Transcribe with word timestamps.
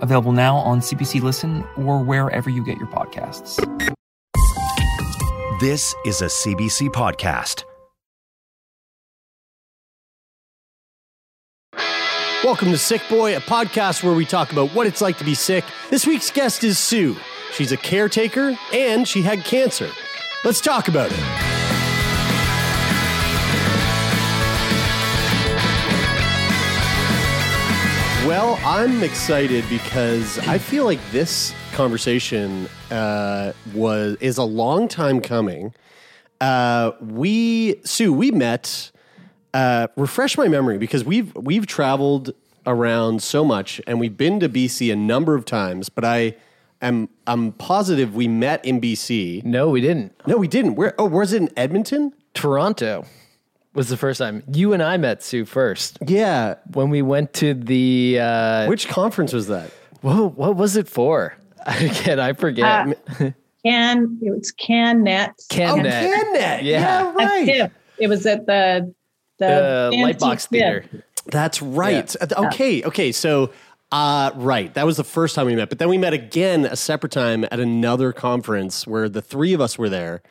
available 0.00 0.32
now 0.32 0.56
on 0.56 0.80
CBC 0.80 1.22
Listen 1.22 1.64
or 1.76 2.02
wherever 2.02 2.50
you 2.50 2.64
get 2.64 2.78
your 2.78 2.88
podcasts. 2.88 3.56
This 5.60 5.94
is 6.06 6.22
a 6.22 6.26
CBC 6.26 6.88
podcast. 6.88 7.64
Welcome 12.42 12.70
to 12.70 12.78
Sick 12.78 13.02
Boy, 13.10 13.36
a 13.36 13.40
podcast 13.40 14.02
where 14.02 14.14
we 14.14 14.24
talk 14.24 14.50
about 14.50 14.70
what 14.74 14.86
it's 14.86 15.02
like 15.02 15.18
to 15.18 15.24
be 15.24 15.34
sick. 15.34 15.62
This 15.90 16.06
week's 16.06 16.30
guest 16.30 16.64
is 16.64 16.78
Sue. 16.78 17.14
She's 17.52 17.70
a 17.70 17.76
caretaker 17.76 18.56
and 18.72 19.06
she 19.06 19.20
had 19.20 19.44
cancer. 19.44 19.90
Let's 20.42 20.62
talk 20.62 20.88
about 20.88 21.10
it. 21.12 21.69
Well, 28.26 28.60
I'm 28.64 29.02
excited 29.02 29.64
because 29.70 30.38
I 30.40 30.58
feel 30.58 30.84
like 30.84 31.00
this 31.10 31.54
conversation 31.72 32.68
uh, 32.90 33.54
was 33.72 34.18
is 34.20 34.36
a 34.36 34.44
long 34.44 34.88
time 34.88 35.22
coming. 35.22 35.72
Uh, 36.38 36.92
we 37.00 37.80
Sue, 37.84 38.12
we 38.12 38.30
met. 38.30 38.92
Uh, 39.54 39.88
refresh 39.96 40.36
my 40.36 40.48
memory 40.48 40.76
because 40.76 41.02
we've 41.02 41.34
we've 41.34 41.66
traveled 41.66 42.32
around 42.66 43.22
so 43.22 43.42
much 43.42 43.80
and 43.86 43.98
we've 43.98 44.18
been 44.18 44.38
to 44.40 44.50
BC 44.50 44.92
a 44.92 44.96
number 44.96 45.34
of 45.34 45.46
times, 45.46 45.88
but 45.88 46.04
I 46.04 46.36
am 46.82 47.08
I'm 47.26 47.52
positive 47.52 48.14
we 48.14 48.28
met 48.28 48.62
in 48.66 48.82
BC. 48.82 49.44
No, 49.44 49.70
we 49.70 49.80
didn't. 49.80 50.12
No, 50.26 50.36
we 50.36 50.46
didn't. 50.46 50.74
Where? 50.74 50.94
Oh, 50.98 51.06
was 51.06 51.32
it 51.32 51.40
in 51.40 51.50
Edmonton? 51.56 52.12
Toronto 52.34 53.06
was 53.74 53.88
the 53.88 53.96
first 53.96 54.18
time. 54.18 54.42
You 54.52 54.72
and 54.72 54.82
I 54.82 54.96
met 54.96 55.22
Sue 55.22 55.44
first 55.44 55.98
Yeah. 56.06 56.54
when 56.72 56.90
we 56.90 57.02
went 57.02 57.32
to 57.34 57.54
the. 57.54 58.18
Uh, 58.20 58.66
Which 58.66 58.88
conference 58.88 59.32
was 59.32 59.46
that? 59.48 59.70
whoa, 60.02 60.28
what 60.30 60.56
was 60.56 60.76
it 60.76 60.88
for? 60.88 61.34
Again, 61.66 62.18
I 62.18 62.32
forget. 62.32 62.88
Uh, 63.20 63.30
Can 63.64 64.18
it 64.22 64.30
was 64.30 64.50
Can 64.52 65.04
Net. 65.04 65.34
CanNet. 65.50 65.68
Oh, 65.70 66.34
CanNet. 66.34 66.62
Yeah. 66.62 66.62
Yeah, 66.62 67.12
right. 67.12 67.70
It 67.98 68.08
was 68.08 68.24
at 68.24 68.46
the 68.46 68.92
the 69.38 69.88
the 69.92 69.96
Lightbox 69.96 70.22
Antique 70.22 70.40
Theater. 70.40 70.80
Tiff. 70.90 71.02
That's 71.26 71.60
right. 71.60 72.16
Uh, 72.20 72.46
Okay, 72.46 72.82
okay. 72.84 73.12
So, 73.12 73.50
uh, 73.92 74.30
right. 74.36 74.72
That 74.72 74.86
was 74.86 74.96
the 74.96 75.04
first 75.04 75.34
time 75.34 75.44
we 75.46 75.54
met. 75.54 75.68
But 75.68 75.78
then 75.78 75.90
we 75.90 75.98
met 75.98 76.14
again 76.14 76.64
a 76.64 76.76
separate 76.76 77.12
time 77.12 77.44
at 77.44 77.60
another 77.60 78.12
conference 78.14 78.86
where 78.86 79.08
the 79.10 79.20
three 79.20 79.52
of 79.52 79.60
us 79.60 79.76
were 79.76 79.90
there. 79.90 80.22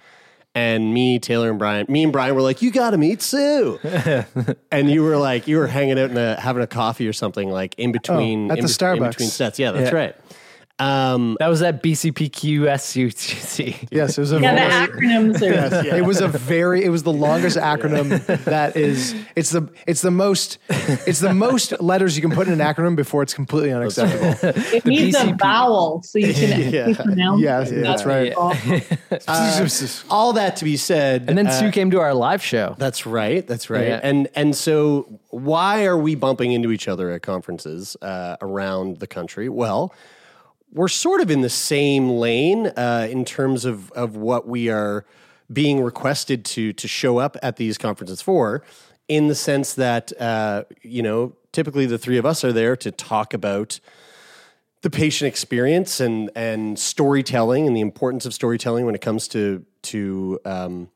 And 0.56 0.94
me, 0.94 1.20
Taylor, 1.20 1.52
and 1.52 1.60
Brian, 1.60 1.86
me 1.88 2.04
and 2.04 2.12
Brian 2.12 2.34
were 2.34 2.42
like, 2.42 2.62
"You 2.64 2.72
got 2.72 2.90
to 2.92 2.98
meet 2.98 3.22
Sue," 3.22 3.80
and 4.72 4.90
you 4.90 5.04
were 5.04 5.16
like, 5.16 5.48
you 5.48 5.58
were 5.58 5.68
hanging 5.68 6.00
out 6.00 6.10
and 6.10 6.40
having 6.40 6.64
a 6.64 6.68
coffee 6.68 7.08
or 7.08 7.14
something, 7.14 7.50
like 7.52 7.76
in 7.78 7.92
oh, 7.92 7.94
between 7.94 8.50
Oh, 8.50 8.54
at 8.54 8.58
in 8.58 8.66
the 8.66 8.68
be- 8.68 8.74
Starbucks. 8.74 8.98
in 8.98 9.04
between 9.10 9.30
sets. 9.30 9.60
Yeah, 9.60 9.72
that's 9.72 9.92
Yeah. 9.92 9.98
right. 9.98 10.16
Um, 10.80 11.36
That 11.40 11.48
was 11.48 11.60
that 11.60 11.84
BCPSQC. 11.84 13.88
Yes, 13.92 14.18
it 14.18 14.22
was 14.22 14.32
a 14.32 14.40
Yeah, 14.40 14.54
the 14.54 14.60
very, 14.62 14.88
acronyms 15.10 15.42
are 15.42 15.54
yes, 15.54 15.86
it 15.86 16.06
was 16.06 16.22
a 16.22 16.28
very 16.28 16.84
it 16.86 16.90
was 16.90 17.04
the 17.04 17.12
longest 17.12 17.58
acronym 17.58 18.26
that 18.46 18.76
is 18.78 19.14
it's 19.36 19.50
the 19.52 19.68
it's 19.88 20.02
the 20.02 20.12
most 20.12 20.58
it's 20.70 21.20
the 21.20 21.34
most 21.34 21.80
letters 21.82 22.16
you 22.16 22.22
can 22.22 22.32
put 22.32 22.48
in 22.48 22.54
an 22.54 22.60
acronym 22.60 22.96
before 22.96 23.24
it's 23.24 23.34
completely 23.34 23.72
unacceptable. 23.74 24.36
it 24.74 24.86
needs 24.86 25.18
a 25.18 25.34
vowel 25.34 26.02
so 26.04 26.20
you 26.20 26.34
can 26.34 26.74
Yeah. 26.80 26.88
actually 26.90 27.06
pronounce 27.06 27.42
Yes, 27.42 27.72
it. 27.72 27.82
that's 27.82 28.06
right. 28.06 28.34
awful. 28.36 28.80
all 30.10 30.34
that 30.34 30.56
to 30.58 30.66
be 30.66 30.78
said, 30.78 31.26
And 31.28 31.38
then 31.38 31.48
uh, 31.48 31.52
Sue 31.52 31.72
came 31.72 31.92
to 31.92 32.00
our 32.00 32.14
live 32.14 32.42
show. 32.44 32.76
That's 32.78 33.06
right. 33.06 33.46
That's 33.46 33.70
right. 33.70 33.88
Yeah. 33.88 34.00
And 34.04 34.28
and 34.36 34.56
so 34.56 35.20
why 35.30 35.86
are 35.86 35.98
we 35.98 36.16
bumping 36.16 36.52
into 36.54 36.72
each 36.72 36.88
other 36.88 37.12
at 37.12 37.22
conferences 37.22 37.98
uh, 38.02 38.38
around 38.42 39.00
the 39.00 39.08
country? 39.08 39.50
Well, 39.50 39.94
we're 40.72 40.88
sort 40.88 41.22
of 41.22 41.32
in 41.32 41.42
the 41.42 41.50
same 41.50 42.10
lane 42.10 42.68
uh, 42.68 43.08
in 43.10 43.26
terms 43.26 43.66
of 43.66 43.92
of 43.92 44.16
what 44.16 44.48
we 44.48 44.70
are 44.70 45.06
being 45.52 45.82
requested 45.82 46.46
to 46.46 46.74
to 46.74 46.88
show 46.88 47.18
up 47.18 47.38
at 47.42 47.58
these 47.58 47.78
conferences 47.78 48.22
for, 48.22 48.64
in 49.08 49.28
the 49.28 49.36
sense 49.36 49.74
that 49.74 50.12
uh, 50.22 50.64
you 50.82 51.02
know 51.02 51.34
typically 51.52 51.86
the 51.86 51.98
three 51.98 52.18
of 52.18 52.26
us 52.26 52.44
are 52.44 52.54
there 52.54 52.76
to 52.76 52.92
talk 52.92 53.34
about 53.34 53.80
the 54.82 54.90
patient 54.90 55.28
experience 55.28 56.00
and 56.00 56.30
and 56.36 56.78
storytelling 56.78 57.68
and 57.68 57.76
the 57.76 57.82
importance 57.82 58.26
of 58.26 58.34
storytelling 58.34 58.86
when 58.86 58.96
it 58.96 59.02
comes 59.02 59.28
to 59.28 59.66
to 59.82 60.40
um, 60.46 60.90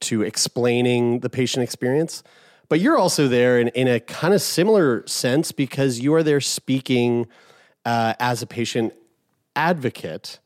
to 0.00 0.22
explaining 0.22 1.20
the 1.20 1.30
patient 1.30 1.62
experience. 1.62 2.22
But 2.68 2.80
you're 2.80 2.98
also 2.98 3.28
there 3.28 3.60
in, 3.60 3.68
in 3.68 3.86
a 3.86 4.00
kind 4.00 4.34
of 4.34 4.42
similar 4.42 5.06
sense 5.06 5.52
because 5.52 6.00
you 6.00 6.12
are 6.14 6.24
there 6.24 6.40
speaking 6.40 7.28
uh, 7.84 8.14
as 8.18 8.42
a 8.42 8.46
patient 8.46 8.92
advocate, 9.56 10.38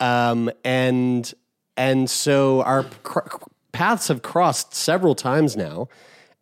um, 0.00 0.50
and 0.64 1.32
and 1.76 2.08
so 2.08 2.62
our 2.62 2.84
cr- 3.02 3.28
paths 3.72 4.08
have 4.08 4.22
crossed 4.22 4.74
several 4.74 5.14
times 5.14 5.56
now. 5.56 5.88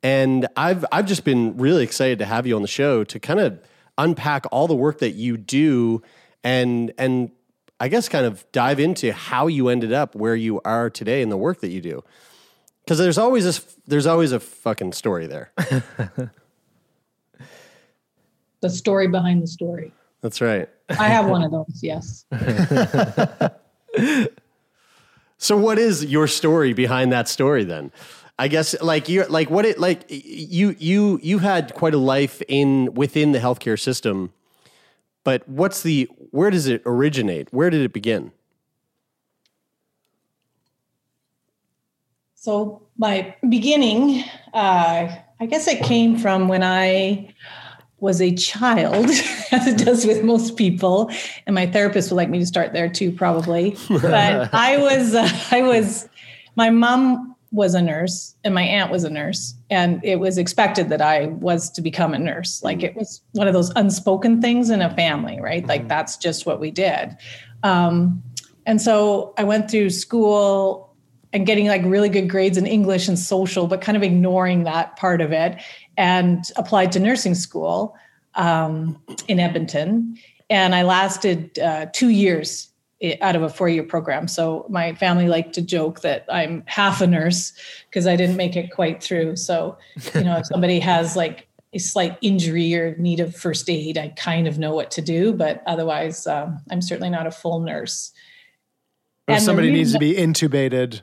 And 0.02 0.46
I've 0.56 0.84
I've 0.92 1.06
just 1.06 1.24
been 1.24 1.56
really 1.56 1.82
excited 1.82 2.18
to 2.20 2.26
have 2.26 2.46
you 2.46 2.56
on 2.56 2.62
the 2.62 2.68
show 2.68 3.04
to 3.04 3.20
kind 3.20 3.40
of 3.40 3.60
unpack 3.98 4.46
all 4.50 4.66
the 4.66 4.74
work 4.74 4.98
that 5.00 5.10
you 5.10 5.36
do 5.36 6.02
and 6.42 6.92
and 6.96 7.30
I 7.78 7.88
guess 7.88 8.08
kind 8.08 8.26
of 8.26 8.44
dive 8.52 8.80
into 8.80 9.12
how 9.12 9.46
you 9.46 9.68
ended 9.68 9.92
up 9.92 10.14
where 10.14 10.36
you 10.36 10.60
are 10.64 10.90
today 10.90 11.22
in 11.22 11.30
the 11.30 11.36
work 11.36 11.60
that 11.60 11.70
you 11.70 11.80
do. 11.80 12.02
Because 12.84 12.98
there's 12.98 13.18
always 13.18 13.44
this 13.44 13.76
there's 13.86 14.06
always 14.06 14.32
a 14.32 14.40
fucking 14.40 14.92
story 14.92 15.26
there. 15.26 15.52
the 18.60 18.70
story 18.70 19.08
behind 19.08 19.42
the 19.42 19.46
story. 19.46 19.92
That's 20.22 20.40
right. 20.40 20.68
I 20.98 21.08
have 21.08 21.26
one 21.26 21.42
of 21.42 21.50
those. 21.50 21.80
Yes. 21.82 22.24
So 25.42 25.56
what 25.56 25.78
is 25.78 26.04
your 26.04 26.26
story 26.26 26.74
behind 26.74 27.10
that 27.12 27.26
story 27.26 27.64
then? 27.64 27.92
I 28.38 28.46
guess 28.46 28.78
like 28.82 29.08
you 29.08 29.24
like 29.24 29.48
what 29.48 29.64
it 29.64 29.78
like 29.78 30.04
you 30.08 30.76
you 30.78 31.18
you 31.22 31.38
had 31.38 31.72
quite 31.72 31.94
a 31.94 31.98
life 31.98 32.42
in 32.46 32.92
within 32.92 33.32
the 33.32 33.38
healthcare 33.38 33.80
system, 33.80 34.34
but 35.24 35.48
what's 35.48 35.80
the 35.80 36.10
where 36.30 36.50
does 36.50 36.66
it 36.66 36.82
originate? 36.84 37.50
Where 37.54 37.70
did 37.70 37.80
it 37.80 37.94
begin? 37.94 38.32
So 42.34 42.82
my 42.98 43.34
beginning, 43.48 44.24
uh, 44.52 45.08
I 45.40 45.46
guess 45.46 45.66
it 45.68 45.82
came 45.82 46.18
from 46.18 46.48
when 46.48 46.62
I 46.62 47.34
was 48.00 48.20
a 48.20 48.34
child, 48.34 49.06
as 49.52 49.66
it 49.66 49.78
does 49.78 50.06
with 50.06 50.24
most 50.24 50.56
people, 50.56 51.10
and 51.46 51.54
my 51.54 51.66
therapist 51.66 52.10
would 52.10 52.16
like 52.16 52.30
me 52.30 52.38
to 52.38 52.46
start 52.46 52.72
there 52.72 52.88
too, 52.88 53.12
probably. 53.12 53.76
But 53.88 54.50
I 54.54 54.78
was, 54.78 55.14
uh, 55.14 55.28
I 55.50 55.62
was, 55.62 56.08
my 56.56 56.70
mom 56.70 57.36
was 57.52 57.74
a 57.74 57.82
nurse 57.82 58.36
and 58.44 58.54
my 58.54 58.62
aunt 58.62 58.92
was 58.92 59.04
a 59.04 59.10
nurse, 59.10 59.54
and 59.70 60.00
it 60.04 60.20
was 60.20 60.38
expected 60.38 60.88
that 60.88 61.02
I 61.02 61.26
was 61.26 61.70
to 61.70 61.82
become 61.82 62.14
a 62.14 62.18
nurse. 62.18 62.62
Like 62.62 62.82
it 62.82 62.96
was 62.96 63.22
one 63.32 63.48
of 63.48 63.54
those 63.54 63.70
unspoken 63.76 64.40
things 64.40 64.70
in 64.70 64.82
a 64.82 64.94
family, 64.94 65.40
right? 65.40 65.66
Like 65.66 65.88
that's 65.88 66.16
just 66.16 66.46
what 66.46 66.60
we 66.60 66.70
did. 66.70 67.16
Um, 67.62 68.22
and 68.66 68.80
so 68.80 69.34
I 69.36 69.44
went 69.44 69.70
through 69.70 69.90
school 69.90 70.94
and 71.32 71.46
getting 71.46 71.66
like 71.66 71.82
really 71.84 72.08
good 72.08 72.28
grades 72.28 72.56
in 72.56 72.66
English 72.66 73.08
and 73.08 73.18
social, 73.18 73.66
but 73.66 73.80
kind 73.80 73.96
of 73.96 74.02
ignoring 74.02 74.64
that 74.64 74.96
part 74.96 75.20
of 75.20 75.32
it, 75.32 75.60
and 76.00 76.50
applied 76.56 76.90
to 76.90 76.98
nursing 76.98 77.34
school 77.34 77.94
um, 78.34 78.98
in 79.28 79.38
Edmonton. 79.38 80.16
And 80.48 80.74
I 80.74 80.80
lasted 80.82 81.58
uh, 81.58 81.86
two 81.92 82.08
years 82.08 82.68
out 83.20 83.36
of 83.36 83.42
a 83.42 83.50
four 83.50 83.68
year 83.68 83.82
program. 83.82 84.26
So 84.26 84.64
my 84.70 84.94
family 84.94 85.28
liked 85.28 85.52
to 85.54 85.62
joke 85.62 86.00
that 86.00 86.24
I'm 86.30 86.64
half 86.66 87.02
a 87.02 87.06
nurse 87.06 87.52
because 87.90 88.06
I 88.06 88.16
didn't 88.16 88.36
make 88.36 88.56
it 88.56 88.70
quite 88.70 89.02
through. 89.02 89.36
So, 89.36 89.76
you 90.14 90.24
know, 90.24 90.38
if 90.38 90.46
somebody 90.46 90.80
has 90.80 91.16
like 91.16 91.46
a 91.74 91.78
slight 91.78 92.16
injury 92.22 92.74
or 92.74 92.96
need 92.96 93.20
of 93.20 93.36
first 93.36 93.68
aid, 93.68 93.98
I 93.98 94.08
kind 94.08 94.48
of 94.48 94.58
know 94.58 94.74
what 94.74 94.90
to 94.92 95.02
do, 95.02 95.34
but 95.34 95.62
otherwise, 95.66 96.26
um, 96.26 96.60
I'm 96.70 96.80
certainly 96.80 97.10
not 97.10 97.26
a 97.26 97.30
full 97.30 97.60
nurse. 97.60 98.10
If 99.28 99.36
And 99.36 99.44
somebody 99.44 99.70
needs 99.70 99.92
to 99.92 99.98
be 99.98 100.14
intubated 100.14 101.02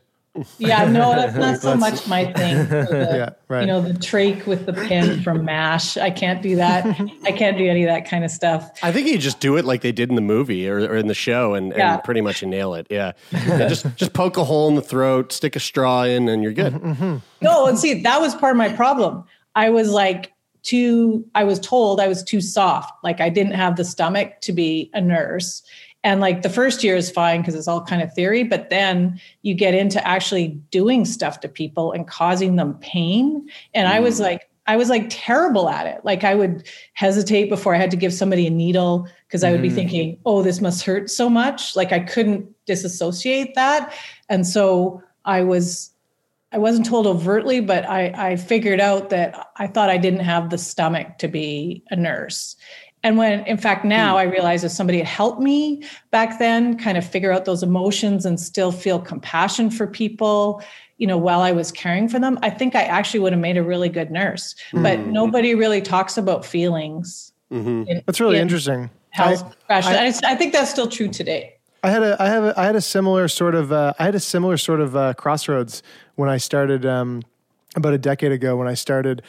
Yeah, 0.57 0.85
no, 0.89 1.11
that's 1.15 1.35
not 1.35 1.57
so 1.59 1.75
much 1.75 2.07
my 2.07 2.31
thing. 2.33 2.57
The- 2.67 3.07
Yeah, 3.11 3.29
right. 3.47 3.61
You 3.61 3.67
know, 3.67 3.81
the 3.81 3.93
trach 3.93 4.45
with 4.45 4.65
the 4.65 4.73
pin 4.73 5.21
from 5.23 5.45
MASH. 5.45 5.97
I 5.97 6.09
can't 6.11 6.41
do 6.41 6.55
that. 6.57 6.85
I 7.23 7.31
can't 7.31 7.57
do 7.57 7.67
any 7.67 7.83
of 7.83 7.87
that 7.87 8.07
kind 8.09 8.23
of 8.23 8.31
stuff. 8.31 8.69
I 8.83 8.91
think 8.91 9.07
you 9.07 9.17
just 9.17 9.39
do 9.39 9.57
it 9.57 9.65
like 9.65 9.81
they 9.81 9.91
did 9.91 10.09
in 10.09 10.15
the 10.15 10.21
movie 10.21 10.69
or, 10.69 10.79
or 10.79 10.95
in 10.97 11.07
the 11.07 11.13
show, 11.13 11.53
and, 11.53 11.73
Yeah. 11.75 11.95
and 11.95 12.03
pretty 12.03 12.21
much 12.21 12.43
nail 12.43 12.73
it. 12.73 12.87
Yeah, 12.89 13.13
Yeah, 13.31 13.67
just 13.67 13.85
just 13.95 14.13
poke 14.13 14.37
a 14.37 14.43
hole 14.43 14.67
in 14.69 14.75
the 14.75 14.81
throat, 14.81 15.31
stick 15.31 15.55
a 15.55 15.59
straw 15.59 16.03
in, 16.03 16.27
and 16.29 16.43
you're 16.43 16.53
good. 16.53 16.73
Mm-hmm. 16.73 17.17
No, 17.41 17.67
and 17.67 17.77
see, 17.79 18.01
that 18.03 18.19
was 18.21 18.35
part 18.35 18.51
of 18.51 18.57
my 18.57 18.69
problem. 18.73 19.23
I 19.55 19.69
was 19.69 19.89
like 19.89 20.33
too, 20.63 21.25
I 21.33 21.45
was 21.45 21.59
told 21.59 22.01
I 22.01 22.07
was 22.07 22.23
too 22.23 22.41
soft. 22.41 22.91
Like 23.03 23.21
I 23.21 23.29
didn't 23.29 23.53
have 23.53 23.77
the 23.77 23.85
stomach 23.85 24.41
to 24.41 24.51
be 24.51 24.89
a 24.93 24.99
nurse. 25.01 25.63
And 26.07 26.21
like 26.21 26.41
the 26.41 26.49
first 26.49 26.85
year 26.85 26.95
is 26.95 27.11
fine 27.11 27.41
because 27.41 27.53
it's 27.53 27.67
all 27.67 27.83
kind 27.83 28.01
of 28.01 28.13
theory, 28.13 28.43
but 28.43 28.69
then 28.69 29.19
you 29.41 29.53
get 29.53 29.73
into 29.73 30.07
actually 30.07 30.57
doing 30.71 31.03
stuff 31.03 31.41
to 31.41 31.49
people 31.49 31.91
and 31.91 32.07
causing 32.07 32.55
them 32.55 32.75
pain. 32.75 33.49
And 33.73 33.89
I 33.89 33.99
was 33.99 34.17
mm. 34.17 34.21
like, 34.21 34.49
I 34.67 34.77
was 34.77 34.87
like 34.87 35.07
terrible 35.09 35.67
at 35.67 35.85
it. 35.85 36.05
Like 36.05 36.23
I 36.23 36.33
would 36.33 36.65
hesitate 36.93 37.49
before 37.49 37.75
I 37.75 37.77
had 37.77 37.91
to 37.91 37.97
give 37.97 38.13
somebody 38.13 38.47
a 38.47 38.49
needle 38.49 39.05
because 39.27 39.43
I 39.43 39.51
would 39.51 39.61
be 39.61 39.67
mm-hmm. 39.67 39.75
thinking, 39.75 40.19
oh, 40.25 40.43
this 40.43 40.61
must 40.61 40.85
hurt 40.85 41.09
so 41.09 41.29
much. 41.29 41.75
Like 41.75 41.91
I 41.91 41.99
couldn't 41.99 42.55
disassociate 42.65 43.53
that. 43.55 43.93
And 44.29 44.47
so 44.47 45.03
I 45.25 45.43
was 45.43 45.91
I 46.53 46.57
wasn't 46.57 46.85
told 46.85 47.05
overtly, 47.05 47.59
but 47.59 47.83
I, 47.89 48.13
I 48.15 48.35
figured 48.37 48.79
out 48.79 49.09
that 49.09 49.49
I 49.57 49.67
thought 49.67 49.89
I 49.89 49.97
didn't 49.97 50.21
have 50.21 50.49
the 50.49 50.57
stomach 50.57 51.17
to 51.17 51.27
be 51.27 51.83
a 51.89 51.97
nurse. 51.97 52.55
And 53.07 53.15
when, 53.17 53.45
in 53.45 53.55
fact, 53.57 53.85
now 53.85 54.17
I 54.17 54.23
realize 54.23 54.65
if 54.65 54.71
somebody 54.73 54.97
had 54.97 55.07
helped 55.07 55.39
me 55.39 55.81
back 56.11 56.39
then 56.39 56.77
kind 56.77 56.97
of 56.97 57.09
figure 57.09 57.31
out 57.31 57.45
those 57.45 57.63
emotions 57.63 58.25
and 58.25 58.37
still 58.37 58.69
feel 58.69 58.99
compassion 58.99 59.69
for 59.71 59.87
people, 59.87 60.61
you 60.97 61.07
know, 61.07 61.17
while 61.17 61.39
I 61.39 61.53
was 61.53 61.71
caring 61.71 62.09
for 62.09 62.19
them, 62.19 62.37
I 62.41 62.49
think 62.49 62.75
I 62.75 62.81
actually 62.83 63.21
would 63.21 63.31
have 63.31 63.39
made 63.39 63.55
a 63.55 63.63
really 63.63 63.87
good 63.87 64.11
nurse. 64.11 64.55
But 64.73 64.99
nobody 65.07 65.55
really 65.55 65.81
talks 65.81 66.17
about 66.17 66.45
feelings. 66.45 67.31
in- 67.49 68.01
That's 68.05 68.19
really 68.19 68.35
in 68.35 68.41
interesting. 68.41 68.89
Health 69.11 69.41
I- 69.69 69.77
profession. 69.79 70.25
I, 70.25 70.33
I 70.33 70.35
think 70.35 70.51
that's 70.51 70.69
still 70.69 70.87
true 70.89 71.07
today. 71.07 71.53
I 71.83 71.91
had 71.91 72.03
a 72.03 72.21
I 72.21 72.27
have 72.27 72.43
a, 72.43 72.59
I 72.59 72.65
had 72.65 72.75
a 72.75 72.81
similar 72.81 73.29
sort 73.29 73.55
of 73.55 73.71
uh, 73.71 73.93
I 73.99 74.03
had 74.03 74.15
a 74.15 74.19
similar 74.19 74.57
sort 74.57 74.81
of 74.81 74.97
uh, 74.97 75.13
crossroads 75.13 75.81
when 76.15 76.27
I 76.27 76.35
started 76.35 76.85
um, 76.85 77.21
about 77.77 77.93
a 77.93 77.97
decade 77.97 78.33
ago 78.33 78.57
when 78.57 78.67
I 78.67 78.73
started 78.73 79.21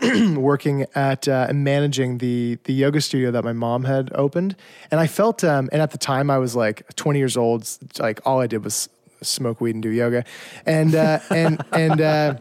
working 0.34 0.86
at 0.94 1.28
uh, 1.28 1.46
and 1.48 1.62
managing 1.62 2.18
the 2.18 2.58
the 2.64 2.72
yoga 2.72 3.00
studio 3.00 3.30
that 3.30 3.44
my 3.44 3.52
mom 3.52 3.84
had 3.84 4.10
opened, 4.14 4.56
and 4.90 4.98
I 4.98 5.06
felt 5.06 5.44
um, 5.44 5.68
and 5.70 5.80
at 5.80 5.92
the 5.92 5.98
time 5.98 6.30
I 6.30 6.38
was 6.38 6.56
like 6.56 6.84
20 6.96 7.18
years 7.18 7.36
old, 7.36 7.68
like 8.00 8.20
all 8.26 8.40
I 8.40 8.48
did 8.48 8.64
was 8.64 8.88
smoke 9.22 9.60
weed 9.60 9.74
and 9.74 9.82
do 9.82 9.90
yoga, 9.90 10.24
and 10.66 10.94
uh, 10.94 11.20
and 11.30 11.64
and. 11.72 12.00
Uh, 12.00 12.34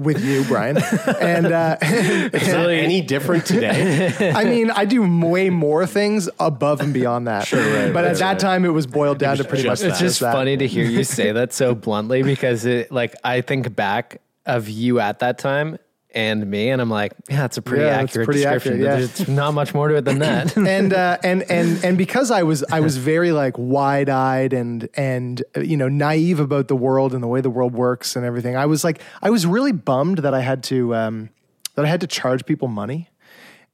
with 0.00 0.24
you, 0.24 0.42
Brian, 0.44 0.78
and 1.20 1.46
uh, 1.46 1.76
Is 1.82 2.46
that 2.48 2.70
any 2.70 3.00
different 3.02 3.46
today? 3.46 4.32
I 4.34 4.42
mean, 4.42 4.68
I 4.70 4.84
do 4.84 5.02
way 5.24 5.48
more 5.48 5.86
things 5.86 6.28
above 6.40 6.80
and 6.80 6.92
beyond 6.92 7.28
that. 7.28 7.46
Sure, 7.46 7.60
right, 7.60 7.92
But 7.92 8.04
at 8.04 8.08
that's 8.08 8.18
that 8.18 8.28
right. 8.30 8.38
time, 8.40 8.64
it 8.64 8.70
was 8.70 8.88
boiled 8.88 9.18
down 9.18 9.36
to 9.36 9.44
pretty 9.44 9.68
much 9.68 9.80
that. 9.80 9.90
It's 9.90 10.00
just 10.00 10.18
that. 10.20 10.32
funny 10.32 10.56
to 10.56 10.66
hear 10.66 10.84
you 10.84 11.04
say 11.04 11.30
that 11.30 11.52
so 11.52 11.76
bluntly 11.76 12.24
because 12.24 12.64
it 12.64 12.90
like 12.90 13.14
I 13.22 13.42
think 13.42 13.76
back 13.76 14.20
of 14.46 14.68
you 14.68 15.00
at 15.00 15.18
that 15.18 15.38
time 15.38 15.78
and 16.14 16.48
me 16.48 16.70
and 16.70 16.80
I'm 16.80 16.88
like, 16.88 17.12
yeah, 17.28 17.44
it's 17.44 17.58
a 17.58 17.62
pretty 17.62 17.84
Yeah, 17.84 17.98
accurate 17.98 18.24
pretty 18.26 18.40
description. 18.40 18.74
accurate, 18.80 19.00
yeah. 19.00 19.06
There's 19.06 19.28
not 19.28 19.52
much 19.52 19.74
more 19.74 19.88
to 19.88 19.96
it 19.96 20.04
than 20.06 20.20
that. 20.20 20.56
and 20.56 20.94
uh, 20.94 21.18
and 21.22 21.42
and 21.50 21.84
and 21.84 21.98
because 21.98 22.30
I 22.30 22.42
was 22.42 22.64
I 22.72 22.80
was 22.80 22.96
very 23.12 23.32
like 23.32 23.54
wide 23.58 24.08
eyed 24.08 24.52
and 24.54 24.88
and 24.94 25.42
you 25.60 25.76
know 25.76 25.88
naive 25.88 26.40
about 26.40 26.68
the 26.68 26.76
world 26.76 27.12
and 27.12 27.22
the 27.22 27.26
way 27.28 27.42
the 27.42 27.50
world 27.50 27.74
works 27.74 28.16
and 28.16 28.24
everything. 28.24 28.56
I 28.56 28.64
was 28.66 28.82
like 28.82 29.02
I 29.20 29.28
was 29.28 29.46
really 29.46 29.72
bummed 29.72 30.18
that 30.18 30.32
I 30.32 30.40
had 30.40 30.62
to 30.64 30.94
um, 30.94 31.28
that 31.74 31.84
I 31.84 31.88
had 31.88 32.00
to 32.00 32.06
charge 32.06 32.46
people 32.46 32.68
money. 32.68 33.10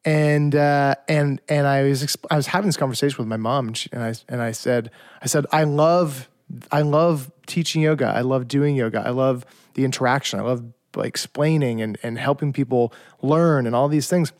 And 0.04 0.56
uh, 0.56 0.96
and 1.08 1.40
and 1.48 1.64
I 1.64 1.84
was 1.84 2.02
exp- 2.02 2.24
I 2.28 2.34
was 2.36 2.48
having 2.48 2.66
this 2.66 2.76
conversation 2.76 3.18
with 3.18 3.28
my 3.28 3.36
mom 3.36 3.68
and, 3.68 3.76
she, 3.76 3.88
and 3.92 4.02
I 4.02 4.14
and 4.28 4.42
I 4.42 4.50
said 4.50 4.90
I 5.20 5.26
said 5.26 5.46
I 5.52 5.62
love 5.62 6.28
I 6.72 6.82
love 6.82 7.30
teaching 7.46 7.82
yoga 7.82 8.06
I 8.08 8.22
love 8.22 8.48
doing 8.48 8.74
yoga 8.74 9.00
I 9.06 9.10
love 9.10 9.46
the 9.74 9.84
interaction 9.84 10.38
I 10.38 10.42
love 10.42 10.64
like 10.94 11.08
explaining 11.08 11.80
and 11.80 11.98
and 12.02 12.18
helping 12.18 12.52
people 12.52 12.92
learn 13.22 13.66
and 13.66 13.74
all 13.74 13.88
these 13.88 14.08
things 14.08 14.32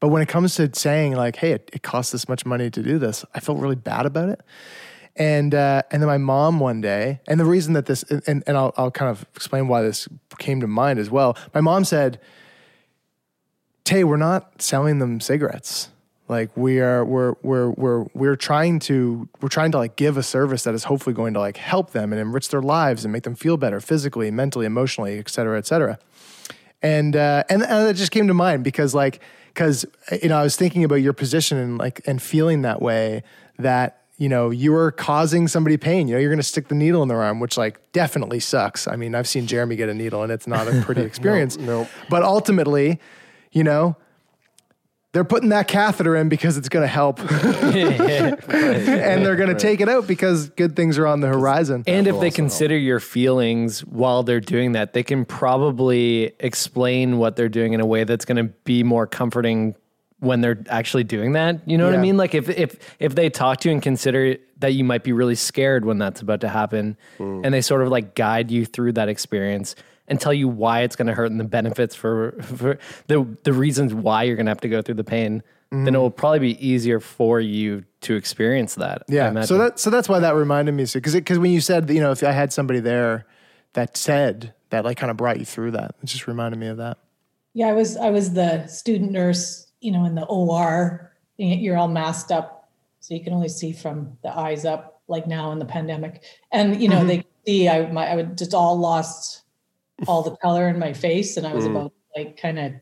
but 0.00 0.08
when 0.08 0.22
it 0.22 0.28
comes 0.28 0.54
to 0.56 0.72
saying 0.74 1.14
like, 1.14 1.36
"Hey, 1.36 1.52
it, 1.52 1.70
it 1.72 1.82
costs 1.82 2.12
this 2.12 2.28
much 2.28 2.44
money 2.44 2.70
to 2.70 2.82
do 2.82 2.98
this," 2.98 3.24
I 3.34 3.40
felt 3.40 3.58
really 3.58 3.76
bad 3.76 4.06
about 4.06 4.28
it. 4.28 4.40
And 5.16 5.54
uh, 5.54 5.82
and 5.90 6.02
then 6.02 6.06
my 6.06 6.18
mom 6.18 6.60
one 6.60 6.80
day, 6.80 7.20
and 7.26 7.40
the 7.40 7.46
reason 7.46 7.72
that 7.72 7.86
this, 7.86 8.02
and, 8.04 8.44
and 8.46 8.56
I'll 8.56 8.74
I'll 8.76 8.90
kind 8.90 9.10
of 9.10 9.24
explain 9.34 9.68
why 9.68 9.82
this 9.82 10.06
came 10.38 10.60
to 10.60 10.66
mind 10.66 10.98
as 10.98 11.10
well. 11.10 11.36
My 11.54 11.62
mom 11.62 11.84
said, 11.84 12.20
"Tay, 13.84 14.04
we're 14.04 14.18
not 14.18 14.60
selling 14.60 14.98
them 14.98 15.20
cigarettes. 15.20 15.88
Like 16.28 16.50
we 16.56 16.80
are, 16.80 17.04
we're 17.04 17.34
we're 17.42 17.70
we're 17.70 18.06
we're 18.14 18.36
trying 18.36 18.78
to 18.80 19.28
we're 19.40 19.48
trying 19.48 19.72
to 19.72 19.78
like 19.78 19.96
give 19.96 20.16
a 20.16 20.22
service 20.22 20.64
that 20.64 20.74
is 20.74 20.84
hopefully 20.84 21.14
going 21.14 21.34
to 21.34 21.40
like 21.40 21.56
help 21.56 21.92
them 21.92 22.12
and 22.12 22.20
enrich 22.20 22.48
their 22.48 22.62
lives 22.62 23.04
and 23.04 23.12
make 23.12 23.22
them 23.22 23.34
feel 23.34 23.56
better 23.56 23.80
physically, 23.80 24.30
mentally, 24.30 24.66
emotionally, 24.66 25.18
et 25.18 25.28
cetera, 25.28 25.58
et 25.58 25.66
cetera." 25.66 25.98
and 26.82 27.16
uh, 27.16 27.42
and 27.48 27.62
and 27.62 27.88
that 27.88 27.96
just 27.96 28.10
came 28.10 28.28
to 28.28 28.34
mind 28.34 28.64
because 28.64 28.94
like 28.94 29.20
because 29.48 29.84
you 30.22 30.28
know 30.28 30.38
I 30.38 30.42
was 30.42 30.56
thinking 30.56 30.84
about 30.84 30.96
your 30.96 31.12
position 31.12 31.58
and 31.58 31.78
like 31.78 32.00
and 32.06 32.20
feeling 32.20 32.62
that 32.62 32.82
way 32.82 33.22
that 33.58 34.02
you 34.18 34.28
know 34.28 34.50
you 34.50 34.74
are 34.74 34.92
causing 34.92 35.48
somebody 35.48 35.76
pain. 35.76 36.08
You 36.08 36.14
know 36.14 36.20
you're 36.20 36.30
going 36.30 36.38
to 36.38 36.42
stick 36.42 36.68
the 36.68 36.74
needle 36.74 37.02
in 37.02 37.08
their 37.08 37.22
arm, 37.22 37.40
which 37.40 37.56
like 37.56 37.80
definitely 37.92 38.40
sucks. 38.40 38.86
I 38.86 38.96
mean 38.96 39.14
I've 39.14 39.28
seen 39.28 39.46
Jeremy 39.46 39.76
get 39.76 39.88
a 39.88 39.94
needle 39.94 40.22
and 40.22 40.30
it's 40.30 40.46
not 40.46 40.68
a 40.68 40.82
pretty 40.82 41.00
experience. 41.10 41.56
no. 41.56 41.88
But 42.10 42.22
ultimately, 42.22 43.00
you 43.52 43.64
know. 43.64 43.96
They're 45.16 45.24
putting 45.24 45.48
that 45.48 45.66
catheter 45.66 46.14
in 46.14 46.28
because 46.28 46.58
it's 46.58 46.68
going 46.68 46.82
to 46.82 46.86
help, 46.86 47.20
and 47.32 48.44
they're 49.24 49.36
going 49.36 49.48
to 49.48 49.54
take 49.54 49.80
it 49.80 49.88
out 49.88 50.06
because 50.06 50.50
good 50.50 50.76
things 50.76 50.98
are 50.98 51.06
on 51.06 51.20
the 51.20 51.26
horizon. 51.26 51.84
And 51.86 52.06
if 52.06 52.20
they 52.20 52.30
consider 52.30 52.76
your 52.76 53.00
feelings 53.00 53.80
while 53.80 54.24
they're 54.24 54.40
doing 54.40 54.72
that, 54.72 54.92
they 54.92 55.02
can 55.02 55.24
probably 55.24 56.34
explain 56.38 57.16
what 57.16 57.34
they're 57.34 57.48
doing 57.48 57.72
in 57.72 57.80
a 57.80 57.86
way 57.86 58.04
that's 58.04 58.26
going 58.26 58.36
to 58.36 58.52
be 58.64 58.82
more 58.82 59.06
comforting 59.06 59.74
when 60.18 60.42
they're 60.42 60.62
actually 60.68 61.04
doing 61.04 61.32
that. 61.32 61.66
You 61.66 61.78
know 61.78 61.86
what 61.86 61.94
I 61.94 61.98
mean? 61.98 62.18
Like 62.18 62.34
if 62.34 62.50
if 62.50 62.76
if 62.98 63.14
they 63.14 63.30
talk 63.30 63.60
to 63.60 63.70
you 63.70 63.72
and 63.72 63.82
consider 63.82 64.36
that 64.58 64.74
you 64.74 64.84
might 64.84 65.02
be 65.02 65.12
really 65.12 65.34
scared 65.34 65.86
when 65.86 65.96
that's 65.96 66.20
about 66.20 66.42
to 66.42 66.50
happen, 66.50 66.98
hmm. 67.16 67.40
and 67.42 67.54
they 67.54 67.62
sort 67.62 67.80
of 67.80 67.88
like 67.88 68.14
guide 68.14 68.50
you 68.50 68.66
through 68.66 68.92
that 68.92 69.08
experience 69.08 69.76
and 70.08 70.20
tell 70.20 70.32
you 70.32 70.48
why 70.48 70.80
it's 70.80 70.96
going 70.96 71.06
to 71.06 71.14
hurt 71.14 71.30
and 71.30 71.40
the 71.40 71.44
benefits 71.44 71.94
for 71.94 72.32
for 72.42 72.78
the 73.06 73.26
the 73.44 73.52
reasons 73.52 73.94
why 73.94 74.22
you're 74.22 74.36
going 74.36 74.46
to 74.46 74.50
have 74.50 74.60
to 74.60 74.68
go 74.68 74.82
through 74.82 74.94
the 74.94 75.04
pain, 75.04 75.42
then 75.70 75.94
it 75.94 75.98
will 75.98 76.10
mm. 76.10 76.16
probably 76.16 76.38
be 76.38 76.66
easier 76.66 77.00
for 77.00 77.40
you 77.40 77.84
to 78.00 78.14
experience 78.14 78.76
that. 78.76 79.02
Yeah. 79.08 79.28
imagine. 79.28 79.48
So 79.48 79.58
that 79.58 79.78
so 79.78 79.90
that's 79.90 80.08
why 80.08 80.20
that 80.20 80.34
reminded 80.34 80.72
me 80.72 80.86
So, 80.86 80.98
because 80.98 81.14
because 81.14 81.38
when 81.38 81.50
you 81.50 81.60
said 81.60 81.90
you 81.90 82.00
know 82.00 82.12
if 82.12 82.22
I 82.22 82.32
had 82.32 82.52
somebody 82.52 82.80
there 82.80 83.26
that 83.72 83.96
said 83.96 84.54
that 84.70 84.84
like 84.84 84.96
kind 84.96 85.10
of 85.10 85.16
brought 85.16 85.38
you 85.38 85.44
through 85.44 85.72
that, 85.72 85.94
it 86.02 86.06
just 86.06 86.26
reminded 86.26 86.58
me 86.58 86.68
of 86.68 86.78
that. 86.78 86.98
Yeah, 87.54 87.68
I 87.68 87.72
was 87.72 87.96
I 87.96 88.10
was 88.10 88.32
the 88.32 88.66
student 88.66 89.12
nurse, 89.12 89.66
you 89.80 89.90
know, 89.90 90.04
in 90.04 90.14
the 90.14 90.24
OR. 90.24 91.12
You're 91.38 91.76
all 91.76 91.88
masked 91.88 92.30
up, 92.30 92.70
so 93.00 93.14
you 93.14 93.22
can 93.22 93.32
only 93.32 93.48
see 93.48 93.72
from 93.72 94.16
the 94.22 94.36
eyes 94.36 94.64
up, 94.64 95.02
like 95.08 95.26
now 95.26 95.52
in 95.52 95.58
the 95.58 95.64
pandemic. 95.64 96.22
And 96.52 96.80
you 96.80 96.88
know, 96.88 96.98
mm-hmm. 96.98 97.08
they 97.08 97.24
see 97.46 97.68
I 97.68 97.90
my 97.90 98.06
I 98.06 98.16
would 98.16 98.38
just 98.38 98.54
all 98.54 98.78
lost 98.78 99.42
all 100.06 100.22
the 100.22 100.36
color 100.36 100.68
in 100.68 100.78
my 100.78 100.92
face, 100.92 101.36
and 101.36 101.46
I 101.46 101.54
was 101.54 101.64
mm. 101.64 101.70
about 101.70 101.92
to, 101.92 102.22
like 102.22 102.36
kind 102.36 102.58
of 102.58 102.72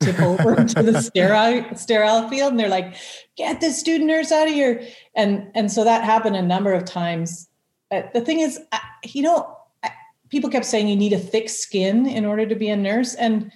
tip 0.00 0.20
over 0.20 0.54
to 0.64 0.82
the 0.82 1.00
sterile 1.00 1.74
sterile 1.76 2.28
field, 2.28 2.52
and 2.52 2.60
they're 2.60 2.68
like, 2.68 2.94
"Get 3.36 3.60
this 3.60 3.78
student 3.78 4.08
nurse 4.08 4.30
out 4.32 4.48
of 4.48 4.54
here!" 4.54 4.86
And 5.14 5.50
and 5.54 5.70
so 5.70 5.84
that 5.84 6.04
happened 6.04 6.36
a 6.36 6.42
number 6.42 6.72
of 6.72 6.84
times. 6.84 7.48
But 7.90 8.12
the 8.12 8.20
thing 8.20 8.40
is, 8.40 8.60
I, 8.72 8.80
you 9.04 9.22
know, 9.22 9.56
I, 9.82 9.90
people 10.28 10.50
kept 10.50 10.66
saying 10.66 10.88
you 10.88 10.96
need 10.96 11.12
a 11.12 11.18
thick 11.18 11.48
skin 11.48 12.06
in 12.06 12.24
order 12.24 12.46
to 12.46 12.54
be 12.54 12.68
a 12.68 12.76
nurse, 12.76 13.14
and 13.14 13.50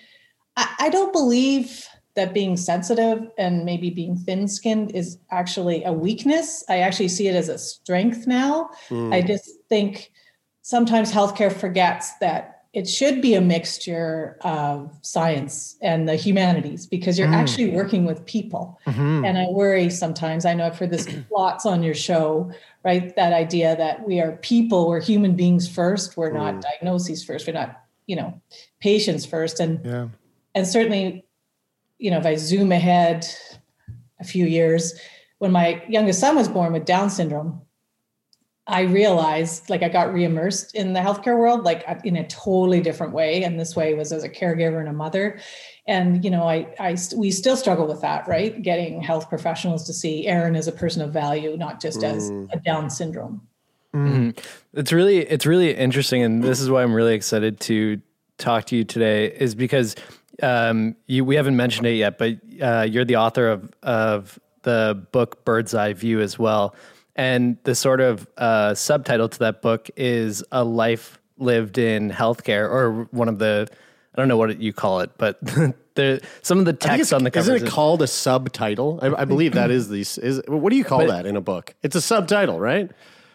I, 0.57 0.75
I 0.81 0.89
don't 0.89 1.13
believe 1.13 1.87
that 2.15 2.35
being 2.35 2.57
sensitive 2.57 3.31
and 3.39 3.65
maybe 3.65 3.89
being 3.89 4.17
thin 4.17 4.47
skinned 4.47 4.95
is 4.95 5.19
actually 5.31 5.83
a 5.85 5.93
weakness. 5.93 6.63
I 6.69 6.81
actually 6.81 7.09
see 7.09 7.27
it 7.29 7.35
as 7.35 7.49
a 7.49 7.59
strength 7.59 8.27
now. 8.27 8.71
Mm. 8.91 9.15
I 9.15 9.23
just 9.23 9.49
think 9.69 10.13
sometimes 10.61 11.11
healthcare 11.11 11.53
forgets 11.53 12.13
that 12.19 12.62
it 12.73 12.89
should 12.89 13.21
be 13.21 13.35
a 13.35 13.41
mixture 13.41 14.39
of 14.41 14.91
science 15.03 15.77
and 15.83 16.09
the 16.09 16.17
humanities 16.17 16.87
because 16.87 17.19
you're 17.19 17.29
mm. 17.29 17.35
actually 17.35 17.71
working 17.71 18.07
with 18.07 18.25
people. 18.25 18.81
Mm-hmm. 18.87 19.27
And 19.27 19.37
I 19.37 19.47
worry 19.51 19.91
sometimes, 19.91 20.47
I 20.47 20.55
know 20.55 20.67
I've 20.67 20.79
heard 20.79 20.91
this 20.91 21.07
lots 21.31 21.67
on 21.67 21.83
your 21.83 21.95
show, 21.95 22.51
right? 22.83 23.15
That 23.15 23.35
idea 23.35 23.77
that 23.77 24.07
we 24.07 24.21
are 24.21 24.33
people, 24.39 24.89
we're 24.89 25.03
human 25.03 25.37
beings 25.37 25.69
first, 25.69 26.17
we're 26.17 26.33
not 26.33 26.55
mm. 26.55 26.63
diagnoses 26.63 27.23
first, 27.23 27.47
we're 27.47 27.53
not, 27.53 27.83
you 28.07 28.17
know, 28.17 28.41
patients 28.81 29.27
first. 29.27 29.61
And 29.61 29.85
Yeah. 29.85 30.09
and 30.55 30.67
certainly, 30.67 31.27
you 31.99 32.11
know, 32.11 32.19
if 32.19 32.27
I 32.27 32.37
zoom 32.37 32.73
ahead 32.73 33.27
a 34.19 34.25
few 34.25 34.47
years, 34.47 34.95
when 35.41 35.53
my 35.53 35.83
youngest 35.89 36.21
son 36.21 36.37
was 36.37 36.49
born 36.49 36.73
with 36.73 36.87
Down 36.87 37.11
syndrome, 37.11 37.61
I 38.67 38.83
realized 38.83 39.69
like 39.71 39.83
I 39.83 39.89
got 39.89 40.09
reimmersed 40.09 40.75
in 40.75 40.93
the 40.93 41.01
healthcare 41.01 41.37
world, 41.39 41.65
like 41.65 41.85
in 42.05 42.17
a 42.17 42.27
totally 42.29 42.81
different 42.81 43.13
way. 43.13 43.43
And 43.43 43.59
this 43.59 43.75
way 43.75 43.95
was 43.95 44.13
as 44.13 44.23
a 44.23 44.29
caregiver 44.29 44.79
and 44.79 44.89
a 44.89 44.93
mother. 44.93 45.41
And, 45.87 46.25
you 46.25 46.31
know, 46.31 46.49
I, 46.49 46.73
I, 46.79 46.97
we 47.17 47.33
still 47.33 47.57
struggle 47.57 47.89
with 47.89 48.01
that, 48.03 48.29
right? 48.29 48.63
Getting 48.63 49.03
health 49.03 49.29
professionals 49.29 49.85
to 49.87 49.93
see 49.93 50.29
Aaron 50.29 50.55
as 50.55 50.69
a 50.69 50.73
person 50.73 51.03
of 51.03 51.13
value, 51.13 51.57
not 51.57 51.81
just 51.81 52.05
as 52.05 52.31
a 52.31 52.59
Down 52.65 52.89
syndrome. 52.89 53.49
Mhm. 53.95 54.39
It's 54.73 54.93
really 54.93 55.19
it's 55.19 55.45
really 55.45 55.75
interesting, 55.75 56.23
and 56.23 56.43
this 56.43 56.61
is 56.61 56.71
why 56.71 56.83
I'm 56.83 56.95
really 56.95 57.15
excited 57.15 57.61
to 57.61 58.01
talk 58.39 58.65
to 58.67 58.77
you 58.77 58.85
today. 58.85 59.27
Is 59.27 59.55
because 59.55 59.97
um, 60.43 60.97
you 61.07 61.27
we 61.27 61.37
haven't 61.37 61.57
mentioned 61.57 61.87
it 61.87 61.97
yet, 61.97 62.17
but 62.17 62.39
uh, 62.63 62.87
you're 62.89 63.05
the 63.05 63.17
author 63.17 63.49
of 63.49 63.71
of 63.83 64.39
the 64.63 65.07
book 65.13 65.45
Bird's 65.45 65.75
Eye 65.75 65.93
View 65.93 66.21
as 66.21 66.39
well, 66.39 66.75
and 67.17 67.57
the 67.65 67.75
sort 67.75 68.01
of 68.01 68.27
uh, 68.37 68.75
subtitle 68.75 69.29
to 69.29 69.39
that 69.41 69.63
book 69.63 69.91
is 69.97 70.43
a 70.53 70.65
life 70.65 71.19
lived 71.39 71.79
in 71.79 72.11
healthcare, 72.11 72.69
or 72.69 73.09
one 73.11 73.29
of 73.29 73.39
the 73.39 73.69
I 74.15 74.21
don't 74.21 74.29
know 74.29 74.37
what 74.37 74.61
you 74.61 74.73
call 74.73 75.01
it, 75.01 75.11
but 75.17 75.39
some 76.43 76.59
of 76.59 76.65
the 76.65 76.73
text 76.73 77.13
on 77.13 77.25
the 77.25 77.31
cover 77.31 77.55
Isn't 77.55 77.67
it 77.69 77.71
called 77.71 78.03
a 78.03 78.07
subtitle? 78.07 78.99
I, 79.03 79.23
I 79.23 79.25
believe 79.25 79.55
that 79.55 79.71
is 79.71 79.89
the. 79.89 80.01
Is 80.01 80.43
what 80.47 80.71
do 80.71 80.77
you 80.77 80.85
call 80.85 81.01
But- 81.01 81.09
that 81.09 81.27
in 81.27 81.37
a 81.37 81.41
book? 81.41 81.75
It's 81.83 81.97
a 81.97 82.01
subtitle, 82.03 82.61
right? 82.61 82.91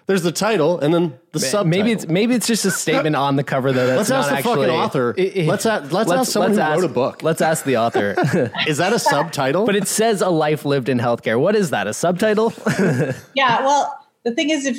There's 0.08 0.24
the 0.24 0.32
title 0.32 0.80
and 0.80 0.94
then 0.94 1.20
the 1.34 1.40
subtitle. 1.40 1.66
Maybe 1.68 1.92
it's 1.92 2.08
maybe 2.08 2.34
it's 2.34 2.48
just 2.48 2.64
a 2.66 2.72
statement 2.72 3.16
on 3.18 3.36
the 3.36 3.44
cover 3.44 3.74
though. 3.74 3.88
That's 3.88 4.10
Let's 4.10 4.12
ask 4.12 4.32
not 4.32 4.38
the 4.38 4.44
fucking 4.44 4.64
actually- 4.64 4.78
author. 4.78 5.16
Let's 5.52 5.66
a- 5.66 5.88
let's 5.92 6.12
ask 6.12 6.32
someone 6.32 6.54
who 6.54 6.60
wrote 6.62 6.84
a 6.86 6.88
book. 6.88 7.24
Let's 7.24 7.42
ask 7.42 7.66
the 7.66 7.76
author. 7.78 8.16
is 8.68 8.78
that 8.78 8.94
a 8.94 9.00
subtitle? 9.00 9.66
but 9.66 9.76
it 9.76 9.88
says 9.88 10.22
a 10.22 10.30
life 10.30 10.64
lived 10.66 10.88
in 10.90 10.98
healthcare. 10.98 11.38
What 11.40 11.56
is 11.58 11.72
that? 11.72 11.88
A 11.88 11.94
subtitle? 11.94 12.54
Yeah, 13.36 13.62
well, 13.66 14.06
the 14.24 14.32
thing 14.34 14.50
is, 14.50 14.66
if 14.66 14.78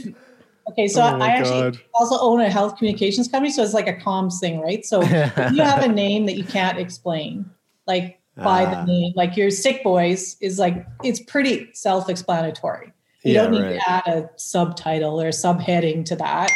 okay, 0.70 0.88
so 0.88 1.02
Oh 1.02 1.04
I 1.04 1.16
my 1.18 1.28
actually 1.28 1.78
also 1.94 2.18
own 2.20 2.40
a 2.40 2.48
health 2.50 2.78
communications 2.78 3.28
company, 3.28 3.52
so 3.52 3.62
it's 3.62 3.74
like 3.74 3.86
a 3.86 3.94
comms 3.94 4.40
thing, 4.40 4.60
right? 4.60 4.84
So 4.84 5.02
if 5.02 5.52
you 5.52 5.62
have 5.62 5.82
a 5.84 5.88
name 5.88 6.24
that 6.26 6.36
you 6.36 6.44
can't 6.44 6.78
explain, 6.78 7.48
like 7.86 8.18
by 8.36 8.64
Ah. 8.64 8.70
the 8.84 8.84
name, 8.86 9.12
like 9.14 9.36
your 9.36 9.50
sick 9.50 9.82
boys 9.84 10.36
is 10.40 10.58
like 10.58 10.86
it's 11.04 11.20
pretty 11.20 11.68
self-explanatory. 11.74 12.92
You 13.24 13.34
Yeah, 13.34 13.42
don't 13.42 13.52
need 13.52 13.62
right. 13.62 13.80
to 13.80 13.90
add 13.90 14.06
a 14.06 14.30
subtitle 14.36 15.20
or 15.20 15.26
a 15.28 15.30
subheading 15.30 16.04
to 16.06 16.16
that. 16.16 16.50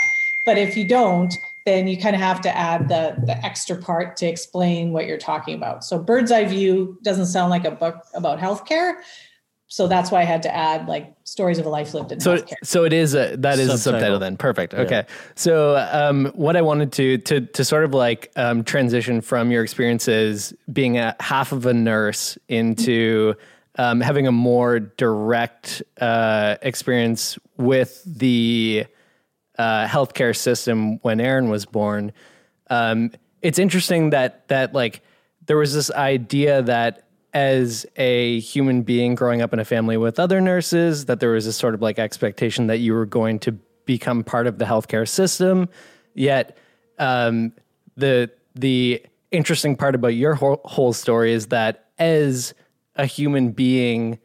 But 0.47 0.59
if 0.59 0.76
you 0.76 0.87
don't, 0.87 1.33
then 1.66 1.87
you 1.87 1.97
kind 1.97 2.16
of 2.16 2.23
have 2.23 2.40
to 2.42 2.57
add 2.57 2.88
the 2.88 3.14
the 3.25 3.37
extra 3.45 3.76
part 3.76 4.16
to 4.16 4.26
explain 4.26 4.92
what 4.92 5.07
you're 5.07 5.19
talking 5.19 5.54
about. 5.54 5.85
So 5.85 5.99
bird's 5.99 6.33
eye 6.33 6.45
view 6.45 6.99
doesn't 7.02 7.26
sound 7.26 7.50
like 7.50 7.64
a 7.64 7.71
book 7.71 7.97
about 8.14 8.38
healthcare. 8.40 8.95
So 9.69 9.87
that's 9.87 10.11
why 10.11 10.21
I 10.21 10.25
had 10.25 10.42
to 10.42 10.54
add 10.54 10.87
like 10.87 11.14
stories 11.25 11.59
of 11.59 11.64
a 11.64 11.69
life 11.71 11.95
lived 11.95 12.12
in 12.12 12.21
so 12.21 12.37
healthcare. 12.37 12.54
so 12.62 12.85
it 12.85 12.92
is 12.92 13.14
a 13.14 13.37
that 13.37 13.59
is 13.59 13.69
a 13.69 13.78
Subtitle. 13.78 13.78
subtitle 14.00 14.19
then. 14.19 14.37
Perfect. 14.37 14.75
Okay. 14.75 15.07
So 15.35 15.76
um, 15.92 16.26
what 16.35 16.57
I 16.57 16.62
wanted 16.62 16.92
to 16.92 17.19
to 17.19 17.40
to 17.40 17.64
sort 17.64 17.85
of 17.85 17.95
like 17.95 18.31
um, 18.37 18.64
transition 18.64 19.21
from 19.21 19.50
your 19.50 19.62
experiences 19.62 20.52
being 20.73 20.99
a 20.99 21.16
half 21.21 21.52
of 21.52 21.64
a 21.66 21.73
nurse 21.73 22.37
into 22.49 23.35
um, 23.76 24.00
having 24.00 24.26
a 24.26 24.32
more 24.32 24.80
direct 24.80 25.82
uh, 26.00 26.56
experience 26.62 27.38
with 27.56 28.02
the 28.04 28.86
uh, 29.58 29.86
healthcare 29.86 30.36
system 30.36 30.98
when 30.98 31.20
Aaron 31.20 31.48
was 31.48 31.64
born. 31.64 32.12
Um, 32.68 33.12
it's 33.40 33.58
interesting 33.58 34.10
that 34.10 34.48
that 34.48 34.74
like 34.74 35.02
there 35.46 35.56
was 35.56 35.74
this 35.74 35.90
idea 35.90 36.62
that 36.62 37.08
as 37.34 37.86
a 37.96 38.40
human 38.40 38.82
being 38.82 39.14
growing 39.14 39.40
up 39.40 39.52
in 39.52 39.58
a 39.58 39.64
family 39.64 39.96
with 39.96 40.20
other 40.20 40.40
nurses, 40.40 41.06
that 41.06 41.20
there 41.20 41.30
was 41.30 41.46
this 41.46 41.56
sort 41.56 41.74
of 41.74 41.80
like 41.80 41.98
expectation 41.98 42.66
that 42.66 42.78
you 42.78 42.92
were 42.92 43.06
going 43.06 43.38
to 43.40 43.52
become 43.84 44.22
part 44.22 44.46
of 44.46 44.58
the 44.58 44.64
healthcare 44.64 45.08
system. 45.08 45.68
Yet 46.14 46.56
um, 46.98 47.52
the 47.96 48.30
the 48.54 49.04
interesting 49.30 49.76
part 49.76 49.94
about 49.94 50.08
your 50.08 50.34
whole, 50.34 50.60
whole 50.64 50.92
story 50.92 51.32
is 51.32 51.46
that 51.46 51.88
as 51.98 52.52
a 52.96 53.06
human 53.06 53.50
being, 53.50 54.18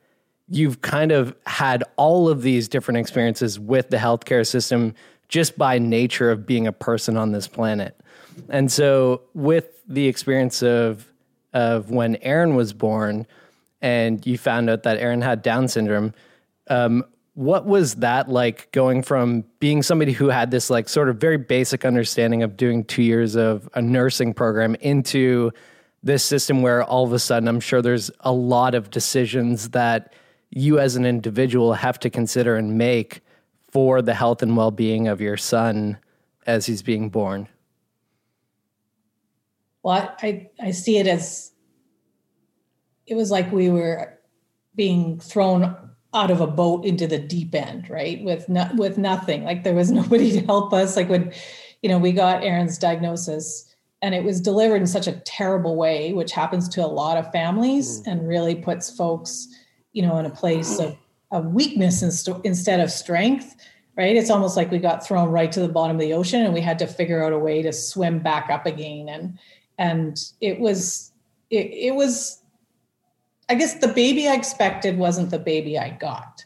you've 0.48 0.82
kind 0.82 1.12
of 1.12 1.36
had 1.46 1.84
all 1.96 2.30
of 2.30 2.42
these 2.42 2.68
different 2.68 3.00
experiences 3.00 3.60
with 3.60 3.90
the 3.90 3.98
healthcare 3.98 4.46
system 4.46 4.94
just 5.28 5.58
by 5.58 5.78
nature 5.78 6.32
of 6.32 6.46
being 6.46 6.68
a 6.68 6.72
person 6.72 7.18
on 7.18 7.32
this 7.32 7.48
planet. 7.48 8.00
And 8.50 8.72
so 8.72 9.22
with 9.34 9.84
the 9.88 10.08
experience 10.08 10.62
of 10.62 11.12
of 11.54 11.90
when 11.90 12.18
Aaron 12.18 12.56
was 12.56 12.72
born 12.74 13.26
and 13.82 14.26
you 14.28 14.38
found 14.38 14.70
out 14.70 14.84
that 14.84 14.98
Aaron 14.98 15.22
had 15.22 15.42
Down 15.42 15.68
syndrome, 15.68 16.14
um, 16.70 17.04
what 17.34 17.66
was 17.66 17.96
that 17.96 18.30
like 18.30 18.72
going 18.72 19.02
from 19.02 19.44
being 19.60 19.82
somebody 19.82 20.12
who 20.12 20.28
had 20.28 20.52
this 20.52 20.70
like 20.70 20.90
sort 20.90 21.10
of 21.10 21.18
very 21.18 21.38
basic 21.38 21.86
understanding 21.86 22.44
of 22.44 22.58
doing 22.58 22.84
two 22.84 23.04
years 23.04 23.36
of 23.36 23.70
a 23.76 23.82
nursing 23.82 24.34
program 24.34 24.76
into 24.76 25.52
this 26.04 26.24
system 26.24 26.62
where 26.62 26.84
all 26.84 27.06
of 27.06 27.14
a 27.14 27.20
sudden 27.20 27.48
I'm 27.48 27.60
sure 27.60 27.82
there's 27.82 28.12
a 28.22 28.32
lot 28.32 28.76
of 28.76 28.90
decisions 28.90 29.70
that 29.70 30.14
you 30.50 30.80
as 30.80 30.96
an 30.96 31.06
individual 31.06 31.74
have 31.74 32.00
to 32.00 32.10
consider 32.10 32.56
and 32.56 32.78
make 32.78 33.22
for 33.72 34.02
the 34.02 34.14
health 34.14 34.42
and 34.42 34.56
well-being 34.56 35.08
of 35.08 35.20
your 35.20 35.38
son 35.38 35.98
as 36.46 36.66
he's 36.66 36.82
being 36.82 37.10
born. 37.10 37.48
Well, 39.84 40.16
I, 40.22 40.50
I 40.62 40.72
see 40.72 40.98
it 40.98 41.08
as 41.08 41.52
it 43.06 43.16
was 43.16 43.32
like 43.32 43.52
we 43.52 43.70
were 43.70 44.18
being 44.76 45.20
thrown 45.20 45.76
out 46.14 46.32
of 46.32 46.42
a 46.42 46.48
boat 46.48 46.86
into 46.86 47.08
the 47.08 47.20
deep 47.20 47.54
end, 47.54 47.90
right? 47.90 48.24
With 48.24 48.48
no, 48.50 48.70
with 48.76 48.98
nothing. 48.98 49.44
Like 49.44 49.64
there 49.64 49.74
was 49.74 49.92
nobody 50.02 50.32
to 50.32 50.46
help 50.46 50.74
us. 50.74 50.96
Like 50.96 51.10
when, 51.10 51.34
you 51.82 51.90
know, 51.90 51.98
we 51.98 52.12
got 52.12 52.44
Aaron's 52.44 52.78
diagnosis 52.78 53.67
and 54.02 54.14
it 54.14 54.24
was 54.24 54.40
delivered 54.40 54.82
in 54.82 54.88
such 54.88 55.08
a 55.08 55.14
terrible 55.26 55.76
way, 55.76 56.14
which 56.14 56.32
happens 56.32 56.70
to 56.70 56.86
a 56.86 56.88
lot 56.88 57.18
of 57.18 57.32
families 57.32 58.02
mm. 58.02 58.12
and 58.12 58.28
really 58.28 58.56
puts 58.56 58.96
folks, 58.96 59.48
you 59.94 60.02
know, 60.02 60.18
in 60.18 60.26
a 60.26 60.30
place 60.30 60.80
of, 60.80 60.96
of 61.32 61.48
weakness 61.48 62.04
inst- 62.04 62.30
instead 62.44 62.80
of 62.80 62.92
strength 62.92 63.56
right? 63.98 64.16
It's 64.16 64.30
almost 64.30 64.56
like 64.56 64.72
we 64.72 64.78
got 64.78 65.06
thrown 65.06 65.30
right 65.30 65.52
to 65.52 65.60
the 65.60 65.68
bottom 65.68 65.98
of 65.98 66.02
the 66.02 66.14
ocean 66.14 66.44
and 66.44 66.54
we 66.54 66.62
had 66.62 66.80
to 66.80 66.88
figure 66.88 67.24
out 67.24 67.34
a 67.34 67.40
way 67.40 67.64
to 67.64 67.74
swim 67.74 68.20
back 68.20 68.50
up 68.50 68.66
again. 68.66 69.10
And 69.10 69.40
and 69.78 70.18
it 70.40 70.60
was 70.60 71.12
it, 71.50 71.72
it 71.74 71.96
was 71.96 72.42
I 73.50 73.56
guess 73.56 73.76
the 73.76 73.88
baby 73.88 74.28
I 74.28 74.36
expected 74.36 74.98
wasn't 74.98 75.32
the 75.32 75.40
baby 75.40 75.78
I 75.80 75.90
got. 75.90 76.46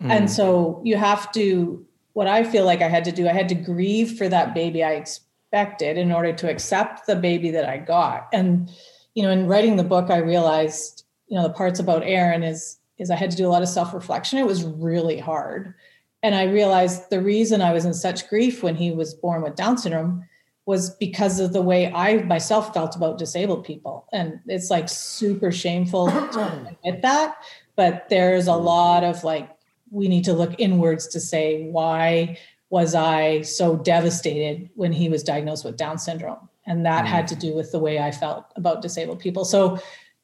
Mm. 0.00 0.10
And 0.10 0.30
so 0.30 0.80
you 0.84 0.96
have 0.96 1.30
to 1.32 1.86
what 2.14 2.26
I 2.26 2.44
feel 2.44 2.64
like 2.64 2.80
I 2.80 2.88
had 2.88 3.04
to 3.04 3.12
do, 3.12 3.28
I 3.28 3.32
had 3.32 3.48
to 3.50 3.54
grieve 3.54 4.16
for 4.16 4.26
that 4.28 4.54
baby 4.54 4.82
I 4.82 4.92
expected 4.92 5.25
in 5.52 6.12
order 6.12 6.32
to 6.32 6.50
accept 6.50 7.06
the 7.06 7.16
baby 7.16 7.50
that 7.50 7.68
I 7.68 7.78
got. 7.78 8.28
And 8.32 8.70
you 9.14 9.22
know, 9.22 9.30
in 9.30 9.46
writing 9.46 9.76
the 9.76 9.84
book, 9.84 10.10
I 10.10 10.18
realized, 10.18 11.04
you 11.28 11.36
know, 11.36 11.42
the 11.42 11.54
parts 11.54 11.80
about 11.80 12.02
Aaron 12.04 12.42
is 12.42 12.78
is 12.98 13.10
I 13.10 13.16
had 13.16 13.30
to 13.30 13.36
do 13.36 13.46
a 13.46 13.50
lot 13.50 13.62
of 13.62 13.68
self-reflection. 13.68 14.38
It 14.38 14.46
was 14.46 14.64
really 14.64 15.18
hard. 15.18 15.74
And 16.22 16.34
I 16.34 16.44
realized 16.44 17.10
the 17.10 17.20
reason 17.20 17.60
I 17.60 17.72
was 17.72 17.84
in 17.84 17.94
such 17.94 18.28
grief 18.28 18.62
when 18.62 18.74
he 18.74 18.90
was 18.90 19.14
born 19.14 19.42
with 19.42 19.54
Down 19.54 19.76
syndrome 19.76 20.24
was 20.64 20.90
because 20.96 21.38
of 21.38 21.52
the 21.52 21.62
way 21.62 21.92
I 21.92 22.22
myself 22.24 22.74
felt 22.74 22.96
about 22.96 23.18
disabled 23.18 23.64
people. 23.64 24.06
And 24.12 24.40
it's 24.46 24.70
like 24.70 24.88
super 24.88 25.52
shameful 25.52 26.08
to 26.08 26.76
admit 26.84 27.02
that. 27.02 27.36
But 27.76 28.08
there's 28.08 28.48
a 28.48 28.52
mm. 28.52 28.64
lot 28.64 29.04
of 29.04 29.22
like, 29.22 29.48
we 29.90 30.08
need 30.08 30.24
to 30.24 30.32
look 30.32 30.54
inwards 30.58 31.06
to 31.08 31.20
say, 31.20 31.68
why 31.68 32.38
was 32.70 32.94
I 32.94 33.42
so 33.42 33.76
devastated 33.76 34.70
when 34.74 34.92
he 34.92 35.08
was 35.08 35.22
diagnosed 35.22 35.64
with 35.64 35.76
Down 35.76 35.98
syndrome? 35.98 36.48
And 36.66 36.84
that 36.84 37.06
had 37.06 37.26
mm. 37.26 37.28
to 37.28 37.36
do 37.36 37.54
with 37.54 37.70
the 37.70 37.78
way 37.78 38.00
I 38.00 38.10
felt 38.10 38.46
about 38.56 38.82
disabled 38.82 39.20
people. 39.20 39.44
So, 39.44 39.78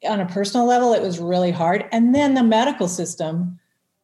on 0.09 0.19
a 0.19 0.27
personal 0.27 0.67
level, 0.67 0.93
it 0.95 1.03
was 1.03 1.21
really 1.21 1.53
hard. 1.53 1.87
And 1.93 2.13
then 2.13 2.35
the 2.35 2.43
medical 2.43 2.89
system 2.89 3.61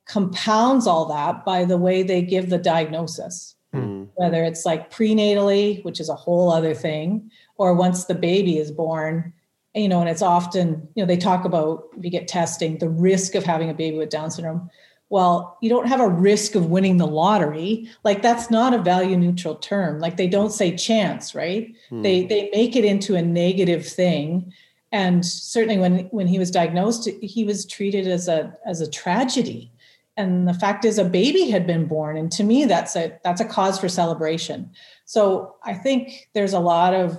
compounds 0.07 0.87
all 0.87 1.07
that 1.07 1.45
by 1.45 1.65
the 1.65 1.77
way 1.77 2.03
they 2.03 2.23
give 2.23 2.51
the 2.51 2.59
diagnosis, 2.59 3.57
hmm. 3.73 4.05
whether 4.15 4.45
it's 4.45 4.65
like 4.65 4.93
prenatally, 4.93 5.85
which 5.85 5.99
is 5.99 6.09
a 6.09 6.15
whole 6.15 6.53
other 6.53 6.75
thing, 6.75 7.31
or 7.57 7.75
once 7.75 8.05
the 8.05 8.15
baby 8.15 8.59
is 8.59 8.71
born. 8.71 9.33
You 9.75 9.89
know, 9.89 10.01
and 10.01 10.09
it's 10.09 10.23
often, 10.23 10.89
you 10.95 11.03
know, 11.03 11.07
they 11.07 11.17
talk 11.17 11.45
about 11.45 11.85
if 11.97 12.05
you 12.05 12.11
get 12.11 12.27
testing, 12.27 12.79
the 12.79 12.89
risk 12.89 13.35
of 13.35 13.45
having 13.45 13.69
a 13.69 13.75
baby 13.75 13.99
with 13.99 14.09
Down 14.09 14.31
syndrome. 14.31 14.71
Well, 15.11 15.57
you 15.63 15.71
don't 15.71 15.89
have 15.89 16.01
a 16.01 16.09
risk 16.09 16.55
of 16.55 16.67
winning 16.67 16.99
the 16.99 17.07
lottery. 17.07 17.89
Like 18.05 18.21
that's 18.21 18.51
not 18.51 18.75
a 18.75 18.83
value 18.83 19.17
neutral 19.17 19.55
term. 19.55 20.01
Like 20.01 20.17
they 20.17 20.29
don't 20.29 20.53
say 20.53 20.77
chance, 20.77 21.35
right? 21.35 21.75
Hmm. 21.89 22.03
They 22.03 22.27
they 22.27 22.51
make 22.53 22.77
it 22.77 22.85
into 22.85 23.15
a 23.15 23.23
negative 23.23 23.87
thing. 23.87 24.53
And 24.93 25.25
certainly 25.25 25.79
when 25.79 26.07
when 26.07 26.27
he 26.27 26.39
was 26.39 26.51
diagnosed, 26.51 27.09
he 27.23 27.45
was 27.45 27.65
treated 27.65 28.07
as 28.07 28.29
a 28.29 28.55
as 28.67 28.81
a 28.81 28.91
tragedy 28.91 29.73
and 30.19 30.49
the 30.49 30.55
fact 30.55 30.85
is 30.85 30.99
a 30.99 31.05
baby 31.05 31.49
had 31.49 31.67
been 31.67 31.87
born 31.87 32.17
and 32.17 32.31
to 32.33 32.43
me 32.43 32.65
that's 32.65 32.97
a 32.97 33.17
that's 33.23 33.41
a 33.41 33.45
cause 33.45 33.79
for 33.79 33.89
celebration 33.89 34.71
so 35.05 35.55
i 35.63 35.73
think 35.73 36.29
there's 36.35 36.53
a 36.53 36.59
lot 36.59 36.93
of 36.93 37.17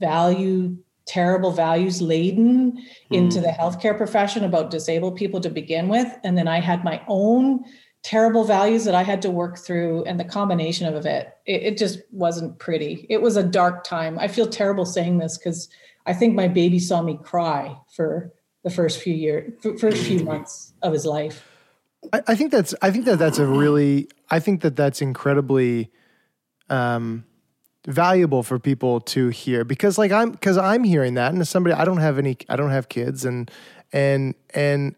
value 0.00 0.76
terrible 1.10 1.50
values 1.50 2.00
laden 2.00 2.78
into 3.10 3.40
the 3.40 3.48
healthcare 3.48 3.96
profession 3.96 4.44
about 4.44 4.70
disabled 4.70 5.16
people 5.16 5.40
to 5.40 5.50
begin 5.50 5.88
with 5.88 6.08
and 6.22 6.38
then 6.38 6.46
i 6.46 6.60
had 6.60 6.84
my 6.84 7.02
own 7.08 7.64
terrible 8.02 8.44
values 8.44 8.84
that 8.84 8.94
I 8.94 9.02
had 9.02 9.22
to 9.22 9.30
work 9.30 9.58
through, 9.58 10.04
and 10.04 10.18
the 10.18 10.24
combination 10.24 10.92
of 10.92 11.04
it, 11.04 11.28
it, 11.46 11.62
it 11.62 11.78
just 11.78 12.00
wasn't 12.10 12.58
pretty. 12.58 13.06
It 13.10 13.20
was 13.20 13.36
a 13.36 13.42
dark 13.42 13.84
time. 13.84 14.18
I 14.18 14.28
feel 14.28 14.46
terrible 14.46 14.86
saying 14.86 15.18
this 15.18 15.36
because 15.36 15.68
I 16.06 16.14
think 16.14 16.34
my 16.34 16.48
baby 16.48 16.78
saw 16.78 17.02
me 17.02 17.18
cry 17.22 17.76
for 17.94 18.32
the 18.64 18.70
first 18.70 19.00
few 19.00 19.14
years, 19.14 19.52
first 19.80 20.02
few 20.02 20.24
months 20.24 20.72
of 20.82 20.92
his 20.92 21.04
life. 21.04 21.46
I, 22.12 22.22
I 22.28 22.34
think 22.34 22.52
that's 22.52 22.74
I 22.80 22.90
think 22.90 23.04
that 23.04 23.18
that's 23.18 23.38
a 23.38 23.46
really 23.46 24.08
I 24.30 24.40
think 24.40 24.62
that 24.62 24.76
that's 24.76 25.02
incredibly 25.02 25.90
um, 26.70 27.24
valuable 27.86 28.42
for 28.42 28.58
people 28.58 29.00
to 29.00 29.28
hear. 29.28 29.64
Because 29.64 29.98
like 29.98 30.12
I'm 30.12 30.32
because 30.32 30.58
I'm 30.58 30.84
hearing 30.84 31.14
that 31.14 31.32
and 31.32 31.40
as 31.40 31.48
somebody 31.48 31.74
I 31.74 31.84
don't 31.84 31.98
have 31.98 32.18
any 32.18 32.36
I 32.48 32.56
don't 32.56 32.70
have 32.70 32.88
kids 32.88 33.24
and 33.24 33.50
and 33.92 34.34
and 34.54 34.94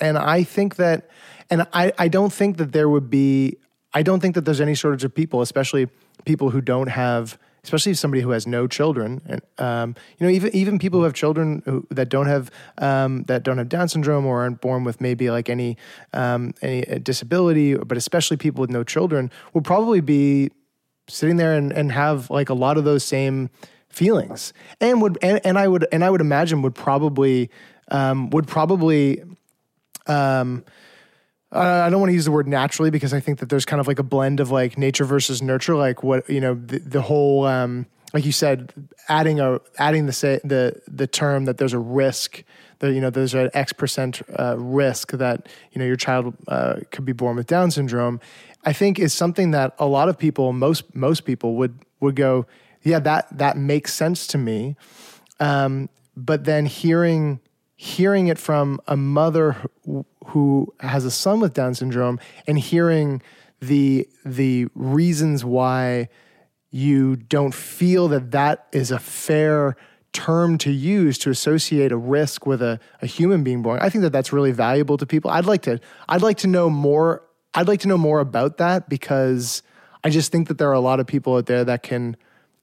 and 0.00 0.18
I 0.18 0.42
think 0.42 0.76
that 0.76 1.08
and 1.50 1.66
I 1.72 1.92
I 1.98 2.08
don't 2.08 2.32
think 2.32 2.58
that 2.58 2.72
there 2.72 2.88
would 2.88 3.08
be 3.10 3.56
I 3.94 4.02
don't 4.02 4.20
think 4.20 4.34
that 4.34 4.44
there's 4.44 4.60
any 4.60 4.74
shortage 4.74 5.04
of 5.04 5.14
people 5.14 5.40
especially 5.40 5.88
people 6.24 6.50
who 6.50 6.60
don't 6.60 6.88
have 6.88 7.38
especially 7.64 7.94
somebody 7.94 8.20
who 8.20 8.30
has 8.30 8.46
no 8.46 8.66
children 8.66 9.22
and 9.26 9.40
um, 9.58 9.94
you 10.18 10.26
know 10.26 10.32
even 10.32 10.54
even 10.54 10.78
people 10.78 11.00
who 11.00 11.04
have 11.04 11.14
children 11.14 11.62
who, 11.64 11.86
that 11.90 12.08
don't 12.08 12.26
have 12.26 12.50
um, 12.78 13.22
that 13.24 13.42
don't 13.42 13.56
have 13.56 13.68
Down 13.68 13.88
syndrome 13.88 14.26
or 14.26 14.42
aren't 14.42 14.60
born 14.60 14.84
with 14.84 15.00
maybe 15.00 15.30
like 15.30 15.48
any 15.48 15.78
um, 16.12 16.52
any 16.60 16.82
disability 16.98 17.74
but 17.74 17.96
especially 17.96 18.36
people 18.36 18.60
with 18.60 18.70
no 18.70 18.84
children 18.84 19.30
will 19.54 19.62
probably 19.62 20.00
be 20.00 20.50
sitting 21.08 21.36
there 21.36 21.54
and, 21.54 21.72
and 21.72 21.92
have 21.92 22.30
like 22.30 22.48
a 22.48 22.54
lot 22.54 22.78
of 22.78 22.84
those 22.84 23.04
same 23.04 23.50
feelings. 23.88 24.52
And 24.80 25.02
would 25.02 25.18
and, 25.22 25.40
and 25.44 25.58
I 25.58 25.68
would 25.68 25.86
and 25.92 26.04
I 26.04 26.10
would 26.10 26.20
imagine 26.20 26.62
would 26.62 26.74
probably 26.74 27.50
um, 27.90 28.30
would 28.30 28.46
probably 28.46 29.22
um, 30.06 30.64
I 31.52 31.90
don't 31.90 32.00
want 32.00 32.10
to 32.10 32.14
use 32.14 32.24
the 32.24 32.32
word 32.32 32.48
naturally 32.48 32.90
because 32.90 33.12
I 33.12 33.20
think 33.20 33.38
that 33.40 33.50
there's 33.50 33.66
kind 33.66 33.80
of 33.80 33.86
like 33.86 33.98
a 33.98 34.02
blend 34.02 34.40
of 34.40 34.50
like 34.50 34.78
nature 34.78 35.04
versus 35.04 35.42
nurture 35.42 35.76
like 35.76 36.02
what 36.02 36.28
you 36.28 36.40
know 36.40 36.54
the, 36.54 36.78
the 36.78 37.02
whole 37.02 37.44
um, 37.44 37.86
like 38.14 38.24
you 38.24 38.32
said 38.32 38.72
adding 39.08 39.38
a 39.38 39.60
adding 39.78 40.06
the 40.06 40.12
say 40.12 40.40
the 40.44 40.80
the 40.88 41.06
term 41.06 41.44
that 41.44 41.58
there's 41.58 41.74
a 41.74 41.78
risk 41.78 42.42
that 42.78 42.92
you 42.92 43.00
know 43.00 43.10
there's 43.10 43.34
an 43.34 43.50
X 43.52 43.72
percent 43.72 44.22
uh, 44.38 44.56
risk 44.58 45.12
that 45.12 45.48
you 45.72 45.78
know 45.78 45.84
your 45.84 45.96
child 45.96 46.34
uh, 46.48 46.76
could 46.90 47.04
be 47.04 47.12
born 47.12 47.36
with 47.36 47.46
Down 47.46 47.70
syndrome 47.70 48.18
I 48.64 48.72
think 48.72 48.98
is 48.98 49.12
something 49.12 49.50
that 49.52 49.74
a 49.78 49.86
lot 49.86 50.08
of 50.08 50.18
people, 50.18 50.52
most 50.52 50.94
most 50.94 51.24
people 51.24 51.56
would 51.56 51.78
would 52.00 52.16
go, 52.16 52.46
yeah, 52.82 52.98
that 53.00 53.26
that 53.38 53.56
makes 53.56 53.94
sense 53.94 54.26
to 54.28 54.38
me. 54.38 54.76
Um, 55.40 55.88
but 56.16 56.44
then 56.44 56.66
hearing 56.66 57.40
hearing 57.76 58.28
it 58.28 58.38
from 58.38 58.80
a 58.86 58.96
mother 58.96 59.56
who, 59.84 60.06
who 60.26 60.72
has 60.78 61.04
a 61.04 61.10
son 61.10 61.40
with 61.40 61.52
Down 61.52 61.74
syndrome 61.74 62.20
and 62.46 62.58
hearing 62.58 63.22
the 63.60 64.08
the 64.24 64.66
reasons 64.74 65.44
why 65.44 66.08
you 66.70 67.16
don't 67.16 67.54
feel 67.54 68.08
that 68.08 68.30
that 68.30 68.66
is 68.72 68.90
a 68.90 68.98
fair 68.98 69.76
term 70.12 70.58
to 70.58 70.70
use 70.70 71.18
to 71.18 71.30
associate 71.30 71.90
a 71.90 71.96
risk 71.96 72.46
with 72.46 72.60
a, 72.62 72.78
a 73.00 73.06
human 73.06 73.42
being 73.42 73.62
born. 73.62 73.78
I 73.80 73.88
think 73.88 74.02
that 74.02 74.12
that's 74.12 74.32
really 74.32 74.52
valuable 74.52 74.96
to 74.98 75.06
people. 75.06 75.30
I'd 75.30 75.46
like 75.46 75.62
to 75.62 75.80
I'd 76.08 76.22
like 76.22 76.38
to 76.38 76.46
know 76.46 76.70
more 76.70 77.22
I'd 77.54 77.68
like 77.68 77.80
to 77.80 77.88
know 77.88 77.98
more 77.98 78.20
about 78.20 78.58
that 78.58 78.88
because 78.88 79.62
I 80.04 80.10
just 80.10 80.32
think 80.32 80.48
that 80.48 80.58
there 80.58 80.68
are 80.70 80.74
a 80.74 80.80
lot 80.80 81.00
of 81.00 81.06
people 81.06 81.36
out 81.36 81.46
there 81.46 81.64
that 81.64 81.82
can 81.82 82.16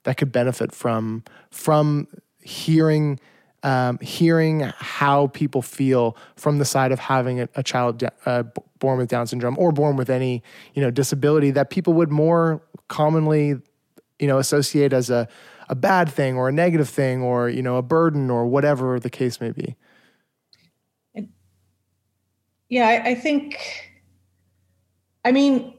that 0.03 0.17
could 0.17 0.31
benefit 0.31 0.72
from 0.72 1.24
from 1.51 2.08
hearing 2.41 3.19
um, 3.63 4.00
hearing 4.00 4.62
how 4.77 5.27
people 5.27 5.62
feel 5.62 6.15
from 6.38 6.60
the 6.60 6.65
side 6.65 6.93
of 6.93 7.00
having 7.00 7.41
a, 7.41 7.50
a 7.55 7.63
child 7.63 8.01
uh, 8.25 8.43
born 8.79 8.98
with 8.98 9.10
Down 9.10 9.27
syndrome 9.27 9.58
or 9.60 9.72
born 9.72 9.96
with 9.96 10.10
any 10.10 10.41
you 10.74 10.81
know 10.81 10.91
disability 10.91 11.51
that 11.51 11.69
people 11.69 11.93
would 11.93 12.12
more 12.12 12.62
commonly 12.88 13.55
you 14.17 14.27
know 14.27 14.38
associate 14.38 14.93
as 14.93 15.10
a 15.10 15.27
a 15.67 15.75
bad 15.75 16.10
thing 16.10 16.36
or 16.36 16.50
a 16.50 16.51
negative 16.51 16.89
thing 16.89 17.22
or 17.22 17.50
you 17.50 17.62
know 17.62 17.77
a 17.77 17.81
burden 17.81 18.29
or 18.29 18.48
whatever 18.48 19.00
the 19.00 19.10
case 19.10 19.39
may 19.39 19.51
be. 19.51 19.75
Yeah, 22.69 22.88
I, 22.88 23.10
I 23.10 23.15
think 23.15 23.88
I 25.25 25.31
mean, 25.31 25.73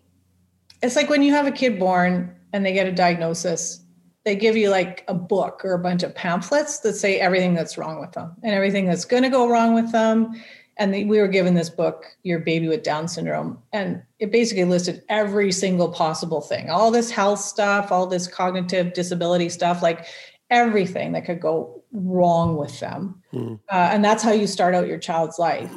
it's 0.83 0.97
like 0.97 1.09
when 1.09 1.23
you 1.23 1.33
have 1.33 1.47
a 1.47 1.53
kid 1.53 1.79
born 1.79 2.35
and 2.53 2.65
they 2.65 2.73
get 2.73 2.87
a 2.87 2.93
diagnosis, 2.93 3.85
they 4.25 4.37
give 4.37 4.57
you 4.57 4.71
like 4.71 5.05
a 5.09 5.15
book 5.15 5.65
or 5.65 5.73
a 5.73 5.79
bunch 5.79 6.03
of 6.03 6.15
pamphlets 6.15 6.81
that 6.81 6.95
say 6.95 7.19
everything 7.19 7.55
that's 7.55 7.79
wrong 7.79 8.01
with 8.01 8.13
them 8.13 8.35
and 8.43 8.55
everything 8.55 8.87
that's 8.87 9.05
going 9.05 9.23
to 9.23 9.31
go 9.31 9.49
wrong 9.49 9.75
with 9.75 9.93
them. 9.93 10.35
And 10.77 10.93
we 10.93 11.19
were 11.19 11.29
given 11.29 11.55
this 11.55 11.69
book, 11.69 12.07
Your 12.23 12.39
Baby 12.39 12.69
with 12.69 12.83
Down 12.83 13.07
Syndrome, 13.07 13.59
and 13.71 14.03
it 14.19 14.33
basically 14.33 14.65
listed 14.65 15.03
every 15.11 15.53
single 15.53 15.91
possible 15.91 16.41
thing 16.41 16.71
all 16.71 16.91
this 16.91 17.11
health 17.11 17.41
stuff, 17.41 17.93
all 17.93 18.07
this 18.07 18.27
cognitive 18.27 18.95
disability 18.95 19.51
stuff, 19.51 19.83
like 19.83 20.07
everything 20.51 21.13
that 21.13 21.25
could 21.25 21.41
go 21.41 21.83
wrong 21.93 22.57
with 22.57 22.79
them. 22.81 23.23
Mm. 23.33 23.59
Uh, 23.71 23.91
and 23.93 24.05
that's 24.05 24.23
how 24.23 24.33
you 24.33 24.47
start 24.47 24.75
out 24.75 24.87
your 24.87 24.99
child's 24.99 25.39
life. 25.39 25.71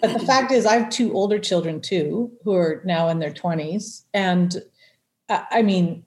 But 0.00 0.12
the 0.12 0.24
fact 0.26 0.52
is, 0.52 0.66
I 0.66 0.78
have 0.78 0.90
two 0.90 1.12
older 1.12 1.38
children 1.38 1.80
too, 1.80 2.32
who 2.44 2.54
are 2.54 2.82
now 2.84 3.08
in 3.08 3.18
their 3.18 3.32
20s. 3.32 4.04
And 4.14 4.62
uh, 5.28 5.42
I 5.50 5.62
mean, 5.62 6.04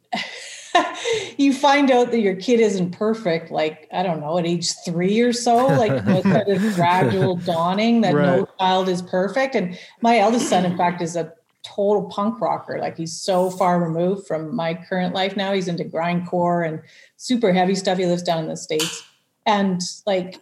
you 1.38 1.54
find 1.54 1.92
out 1.92 2.12
that 2.12 2.20
your 2.20 2.36
kid 2.36 2.60
isn't 2.60 2.92
perfect, 2.92 3.52
like, 3.52 3.88
I 3.92 4.04
don't 4.04 4.20
know, 4.20 4.38
at 4.38 4.46
age 4.46 4.72
three 4.86 5.20
or 5.22 5.34
so, 5.34 5.68
like 5.68 6.04
kind 6.24 6.50
of 6.50 6.76
gradual 6.76 7.36
dawning 7.38 8.02
that 8.02 8.14
right. 8.14 8.26
no 8.26 8.48
child 8.60 8.90
is 8.90 9.02
perfect. 9.02 9.56
And 9.56 9.78
my 10.02 10.18
eldest 10.20 10.50
son, 10.50 10.66
in 10.66 10.78
fact, 10.78 11.02
is 11.02 11.16
a 11.16 11.34
total 11.64 12.04
punk 12.04 12.40
rocker. 12.42 12.78
Like 12.80 12.98
he's 12.98 13.14
so 13.14 13.50
far 13.50 13.82
removed 13.82 14.28
from 14.28 14.56
my 14.56 14.74
current 14.74 15.14
life 15.14 15.36
now. 15.36 15.54
He's 15.54 15.68
into 15.68 15.84
grindcore 15.84 16.68
and 16.68 16.82
super 17.18 17.54
heavy 17.54 17.76
stuff. 17.76 17.98
He 17.98 18.06
lives 18.06 18.24
down 18.24 18.40
in 18.44 18.50
the 18.50 18.58
States. 18.58 19.04
And 19.46 19.82
like, 20.06 20.40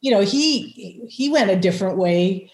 you 0.00 0.10
know, 0.10 0.20
he 0.20 1.02
he 1.08 1.28
went 1.28 1.50
a 1.50 1.56
different 1.56 1.98
way. 1.98 2.50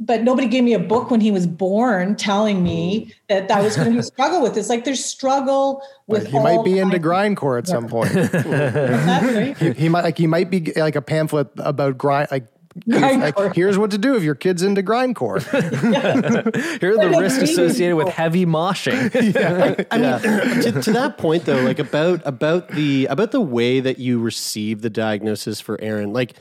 But 0.00 0.22
nobody 0.22 0.46
gave 0.46 0.62
me 0.62 0.74
a 0.74 0.78
book 0.78 1.10
when 1.10 1.20
he 1.20 1.32
was 1.32 1.44
born 1.44 2.14
telling 2.14 2.62
me 2.62 3.12
that 3.28 3.48
that 3.48 3.64
was 3.64 3.76
going 3.76 3.94
to 3.96 4.02
struggle 4.04 4.40
with 4.40 4.54
this. 4.54 4.68
Like 4.68 4.84
there's 4.84 5.04
struggle 5.04 5.82
with. 6.06 6.28
he 6.28 6.38
might 6.38 6.64
be 6.64 6.78
into 6.78 7.00
grindcore 7.00 7.58
at 7.58 7.66
some 7.66 7.88
point. 7.88 8.10
he, 9.58 9.72
he 9.72 9.88
might 9.88 10.04
like 10.04 10.16
he 10.16 10.28
might 10.28 10.50
be 10.50 10.72
like 10.76 10.94
a 10.94 11.02
pamphlet 11.02 11.48
about 11.58 11.98
grind 11.98 12.28
like 12.30 12.46
like, 12.86 13.54
here's 13.54 13.78
what 13.78 13.90
to 13.92 13.98
do 13.98 14.16
if 14.16 14.22
your 14.22 14.34
kid's 14.34 14.62
into 14.62 14.82
grindcore. 14.82 15.40
Here 16.80 16.92
are 16.92 16.96
the 16.96 17.18
risks 17.18 17.42
associated 17.42 17.96
with 17.96 18.08
heavy 18.08 18.46
moshing. 18.46 19.12
yeah. 19.34 19.84
I, 19.90 19.96
I 19.96 20.44
mean, 20.44 20.62
to, 20.62 20.82
to, 20.82 20.92
that 20.92 21.18
point 21.18 21.44
though, 21.44 21.62
like 21.62 21.78
about 21.78 22.20
about 22.24 22.68
the 22.68 23.06
about 23.06 23.30
the 23.30 23.40
way 23.40 23.80
that 23.80 23.98
you 23.98 24.20
received 24.20 24.82
the 24.82 24.90
diagnosis 24.90 25.60
for 25.60 25.80
Aaron, 25.80 26.12
like 26.12 26.34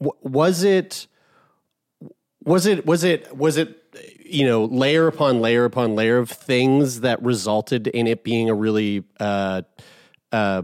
w- 0.00 0.18
was 0.22 0.64
it 0.64 1.06
was 2.44 2.66
it 2.66 2.86
was 2.86 3.04
it 3.04 3.36
was 3.36 3.56
it 3.56 3.76
you 4.24 4.46
know 4.46 4.64
layer 4.64 5.06
upon 5.06 5.40
layer 5.40 5.64
upon 5.64 5.94
layer 5.94 6.18
of 6.18 6.30
things 6.30 7.00
that 7.00 7.22
resulted 7.22 7.86
in 7.88 8.06
it 8.06 8.24
being 8.24 8.48
a 8.48 8.54
really 8.54 9.04
uh, 9.18 9.62
uh, 10.32 10.62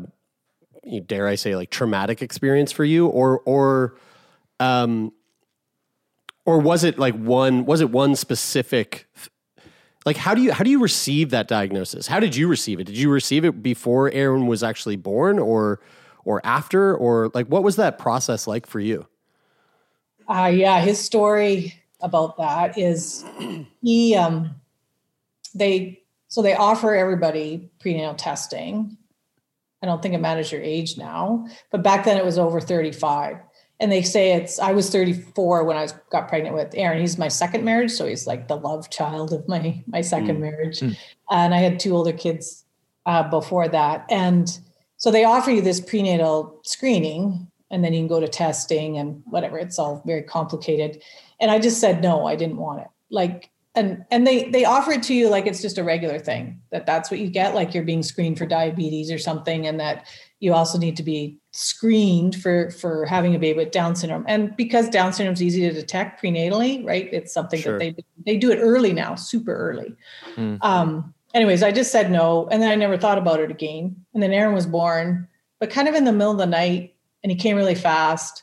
dare 1.06 1.26
I 1.26 1.34
say 1.34 1.56
like 1.56 1.70
traumatic 1.70 2.22
experience 2.22 2.72
for 2.72 2.84
you, 2.84 3.06
or 3.06 3.40
or 3.40 3.96
um, 4.60 5.12
or 6.44 6.58
was 6.58 6.84
it 6.84 6.98
like 6.98 7.14
one? 7.14 7.66
Was 7.66 7.80
it 7.80 7.90
one 7.90 8.16
specific? 8.16 9.06
Like 10.04 10.16
how 10.16 10.34
do 10.34 10.42
you 10.42 10.52
how 10.52 10.62
do 10.62 10.70
you 10.70 10.80
receive 10.80 11.30
that 11.30 11.48
diagnosis? 11.48 12.06
How 12.06 12.20
did 12.20 12.36
you 12.36 12.48
receive 12.48 12.78
it? 12.78 12.84
Did 12.84 12.96
you 12.96 13.10
receive 13.10 13.44
it 13.44 13.62
before 13.62 14.10
Aaron 14.12 14.46
was 14.46 14.62
actually 14.62 14.96
born, 14.96 15.38
or 15.38 15.80
or 16.24 16.40
after, 16.44 16.96
or 16.96 17.30
like 17.34 17.46
what 17.48 17.62
was 17.62 17.76
that 17.76 17.98
process 17.98 18.46
like 18.46 18.66
for 18.66 18.80
you? 18.80 19.06
Uh, 20.28 20.50
yeah, 20.52 20.80
his 20.80 20.98
story 20.98 21.74
about 22.00 22.36
that 22.36 22.76
is 22.78 23.24
he 23.82 24.14
um 24.14 24.54
they 25.54 26.00
so 26.28 26.42
they 26.42 26.54
offer 26.54 26.94
everybody 26.94 27.70
prenatal 27.80 28.14
testing. 28.14 28.96
I 29.82 29.86
don't 29.86 30.02
think 30.02 30.14
it 30.14 30.20
matters 30.20 30.50
your 30.50 30.62
age 30.62 30.96
now, 30.96 31.46
but 31.70 31.82
back 31.82 32.04
then 32.04 32.16
it 32.16 32.24
was 32.24 32.38
over 32.38 32.60
35 32.60 33.38
and 33.80 33.92
they 33.92 34.02
say 34.02 34.32
it's 34.32 34.58
i 34.58 34.72
was 34.72 34.90
34 34.90 35.64
when 35.64 35.76
i 35.76 35.82
was 35.82 35.92
got 36.10 36.28
pregnant 36.28 36.54
with 36.54 36.74
aaron. 36.74 37.00
He's 37.00 37.18
my 37.18 37.28
second 37.28 37.64
marriage 37.64 37.92
so 37.92 38.06
he's 38.06 38.26
like 38.26 38.48
the 38.48 38.56
love 38.56 38.90
child 38.90 39.32
of 39.32 39.46
my 39.48 39.82
my 39.86 40.00
second 40.00 40.38
mm. 40.38 40.40
marriage. 40.40 40.80
Mm. 40.80 40.96
and 41.30 41.54
i 41.54 41.58
had 41.58 41.78
two 41.78 41.94
older 41.94 42.12
kids 42.12 42.64
uh, 43.06 43.22
before 43.22 43.68
that. 43.68 44.04
And 44.10 44.58
so 44.96 45.10
they 45.10 45.24
offer 45.24 45.50
you 45.50 45.62
this 45.62 45.80
prenatal 45.80 46.60
screening 46.64 47.46
and 47.70 47.84
then 47.84 47.92
you 47.92 48.00
can 48.00 48.08
go 48.08 48.20
to 48.20 48.28
testing 48.28 48.98
and 48.98 49.22
whatever. 49.26 49.58
It's 49.58 49.78
all 49.78 50.02
very 50.04 50.22
complicated. 50.22 51.02
And 51.40 51.50
i 51.50 51.58
just 51.58 51.80
said 51.80 52.02
no 52.02 52.26
i 52.26 52.36
didn't 52.36 52.56
want 52.56 52.80
it. 52.82 52.88
Like 53.10 53.50
and 53.74 54.04
and 54.10 54.26
they 54.26 54.50
they 54.50 54.64
offer 54.64 54.92
it 54.92 55.02
to 55.04 55.14
you 55.14 55.28
like 55.28 55.46
it's 55.46 55.62
just 55.62 55.78
a 55.78 55.84
regular 55.84 56.18
thing 56.18 56.60
that 56.72 56.86
that's 56.86 57.10
what 57.10 57.20
you 57.20 57.28
get 57.28 57.54
like 57.54 57.74
you're 57.74 57.84
being 57.84 58.02
screened 58.02 58.38
for 58.38 58.46
diabetes 58.46 59.12
or 59.12 59.18
something 59.18 59.66
and 59.66 59.78
that 59.78 60.06
you 60.40 60.52
also 60.52 60.78
need 60.78 60.96
to 60.96 61.02
be 61.02 61.38
screened 61.52 62.36
for 62.36 62.70
for 62.70 63.06
having 63.06 63.34
a 63.34 63.38
baby 63.38 63.56
with 63.58 63.70
down 63.70 63.96
syndrome. 63.96 64.24
And 64.28 64.54
because 64.56 64.88
down 64.90 65.12
syndrome 65.12 65.32
is 65.34 65.42
easy 65.42 65.62
to 65.62 65.72
detect 65.72 66.22
prenatally 66.22 66.84
right 66.86 67.08
it's 67.12 67.32
something 67.32 67.60
Sure. 67.60 67.78
that 67.78 67.96
they 67.96 68.04
they 68.26 68.36
do 68.36 68.50
it 68.50 68.58
early 68.58 68.92
now 68.92 69.14
super 69.14 69.54
early. 69.56 69.94
Um 70.62 71.14
anyways 71.34 71.62
i 71.62 71.72
just 71.72 71.90
said 71.92 72.10
no 72.10 72.46
and 72.50 72.62
then 72.62 72.70
i 72.70 72.74
never 72.74 72.96
thought 72.98 73.18
about 73.18 73.40
it 73.40 73.50
again. 73.50 73.96
And 74.14 74.22
then 74.22 74.32
aaron 74.32 74.54
was 74.54 74.66
born 74.66 75.26
but 75.58 75.70
kind 75.70 75.88
of 75.88 75.94
in 75.94 76.04
the 76.04 76.12
middle 76.12 76.32
of 76.32 76.38
the 76.38 76.46
night 76.46 76.94
and 77.22 77.32
he 77.32 77.36
came 77.36 77.56
really 77.56 77.74
fast. 77.74 78.42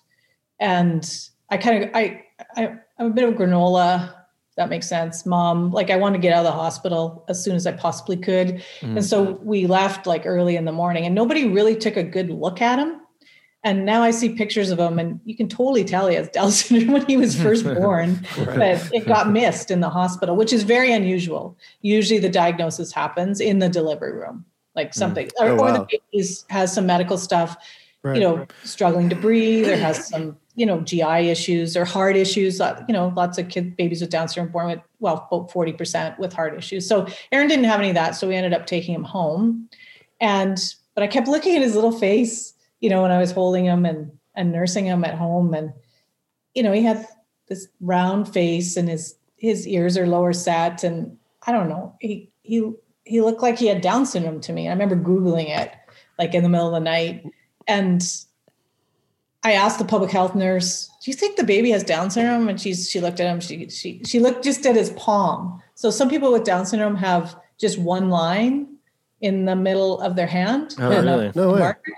And 0.60 1.03
i 1.49 1.58
kind 1.58 1.84
of 1.84 1.89
i, 1.93 2.23
I 2.56 2.75
i'm 2.97 3.08
a 3.08 3.10
bit 3.12 3.23
of 3.29 3.36
a 3.36 3.38
granola 3.38 4.13
that 4.55 4.69
makes 4.69 4.87
sense. 4.87 5.25
Mom 5.25 5.71
like 5.71 5.89
i 5.89 5.95
want 5.95 6.15
to 6.15 6.19
get 6.19 6.33
out 6.33 6.45
of 6.45 6.51
the 6.51 6.51
hospital 6.51 7.25
as 7.27 7.43
soon 7.43 7.55
as 7.55 7.65
i 7.65 7.71
possibly 7.71 8.17
could. 8.17 8.63
And 8.81 9.03
so 9.03 9.25
mm-hmm. 9.25 9.45
we 9.45 9.67
left 9.67 10.05
like 10.05 10.23
early 10.25 10.55
in 10.55 10.65
the 10.65 10.71
morning 10.71 11.05
and 11.05 11.15
nobody 11.15 11.47
really 11.47 11.75
took 11.75 11.97
a 11.97 12.03
good 12.03 12.29
look 12.29 12.61
at 12.61 12.79
him. 12.79 12.99
And 13.65 13.85
now 13.85 14.03
i 14.03 14.11
see 14.11 14.35
pictures 14.35 14.69
of 14.71 14.79
him 14.79 14.99
and 14.99 15.19
you 15.25 15.35
can 15.35 15.47
totally 15.47 15.83
tell 15.83 16.07
he 16.07 16.15
has 16.15 16.29
down 16.29 16.51
syndrome 16.51 16.93
when 16.93 17.05
he 17.05 17.17
was 17.17 17.39
first 17.39 17.63
born 17.81 18.25
but 18.45 18.89
it 18.93 19.07
got 19.07 19.29
missed 19.29 19.71
in 19.71 19.79
the 19.79 19.89
hospital 19.89 20.35
which 20.35 20.53
is 20.53 20.63
very 20.63 20.91
unusual. 20.91 21.57
Usually 21.81 22.19
the 22.19 22.29
diagnosis 22.29 22.91
happens 22.91 23.39
in 23.39 23.59
the 23.59 23.69
delivery 23.69 24.13
room 24.13 24.45
like 24.75 24.91
mm. 24.91 24.95
something 24.95 25.29
or, 25.39 25.47
Oh, 25.47 25.53
or 25.53 25.57
wow. 25.57 25.73
the 25.73 25.99
baby 26.11 26.27
has 26.49 26.73
some 26.73 26.85
medical 26.85 27.17
stuff 27.17 27.57
Right. 28.03 28.17
you 28.17 28.21
know 28.21 28.45
struggling 28.65 29.07
to 29.09 29.15
breathe 29.15 29.69
or 29.69 29.77
has 29.77 30.09
some 30.09 30.35
you 30.55 30.65
know 30.65 30.81
gi 30.81 31.01
issues 31.01 31.75
or 31.75 31.85
heart 31.85 32.15
issues 32.15 32.61
Uh, 32.61 32.83
you 32.87 32.93
know 32.93 33.11
lots 33.15 33.37
of 33.37 33.49
kids, 33.49 33.73
babies 33.77 34.01
with 34.01 34.09
down 34.09 34.27
syndrome 34.27 34.51
born 34.51 34.67
with 34.67 34.79
well 34.99 35.27
about 35.31 35.51
40% 35.51 36.17
with 36.19 36.33
heart 36.33 36.57
issues. 36.57 36.87
So 36.87 37.07
aaron 37.31 37.47
didn't 37.47 37.65
have 37.65 37.79
any 37.79 37.89
of 37.89 37.95
that 37.95 38.11
so 38.11 38.27
we 38.27 38.35
ended 38.35 38.53
up 38.53 38.65
taking 38.65 38.93
him 38.93 39.03
home. 39.03 39.69
And 40.21 40.57
but 40.95 41.03
i 41.03 41.07
kept 41.07 41.27
looking 41.27 41.55
at 41.55 41.61
his 41.61 41.75
little 41.75 41.91
face 41.91 42.53
you 42.79 42.89
know 42.89 43.01
when 43.01 43.11
i 43.11 43.19
was 43.19 43.31
holding 43.31 43.65
him 43.65 43.85
and 43.85 44.11
and 44.35 44.51
nursing 44.51 44.85
him 44.85 45.03
at 45.03 45.15
home. 45.15 45.53
And 45.53 45.73
you 46.53 46.63
know 46.63 46.71
he 46.71 46.83
had 46.83 47.07
this 47.47 47.67
round 47.81 48.31
face 48.31 48.77
and 48.77 48.89
his 48.89 49.15
his 49.37 49.67
ears 49.67 49.97
are 49.97 50.07
lower 50.07 50.33
set. 50.33 50.83
And 50.83 51.17
i 51.47 51.51
don't 51.51 51.69
know 51.69 51.95
he 51.99 52.31
he 52.43 52.71
he 53.05 53.21
looked 53.21 53.41
like 53.41 53.57
he 53.59 53.67
had 53.67 53.81
down 53.81 54.05
syndrome 54.05 54.39
to 54.41 54.53
me. 54.53 54.67
I 54.67 54.71
remember 54.71 54.95
googling 54.95 55.49
it 55.49 55.73
like 56.17 56.33
in 56.33 56.43
the 56.43 56.49
middle 56.49 56.67
of 56.67 56.73
the 56.73 56.79
night. 56.79 57.25
And 57.67 58.01
I 59.43 59.53
asked 59.53 59.77
the 59.79 59.86
public 59.86 60.12
health 60.12 60.36
nurse, 60.36 60.89
"Do 61.03 61.12
you 61.12 61.15
think 61.17 61.36
the 61.36 61.43
baby 61.43 61.71
has 61.71 61.84
Down 61.84 62.10
syndrome?" 62.10 62.47
And 62.47 62.60
she's 62.60 62.89
she 62.89 62.99
looked 63.01 63.19
at 63.19 63.27
him. 63.27 63.39
She 63.41 63.69
she 63.69 64.01
she 64.06 64.19
looked 64.19 64.43
just 64.43 64.65
at 64.65 64.75
his 64.75 64.91
palm. 64.91 65.62
So 65.75 65.89
some 65.89 66.10
people 66.10 66.32
with 66.32 66.43
Down 66.45 66.65
syndrome 66.65 66.95
have 66.95 67.36
just 67.60 67.77
one 67.77 68.10
line 68.10 68.67
in 69.21 69.45
the 69.45 69.56
middle 69.56 69.99
of 70.01 70.15
their 70.15 70.27
hand. 70.27 70.75
Oh, 70.79 70.91
and 70.91 71.10
a- 71.10 71.12
really? 71.12 71.32
No 71.36 71.51
way. 71.53 71.60
markers. 71.60 71.93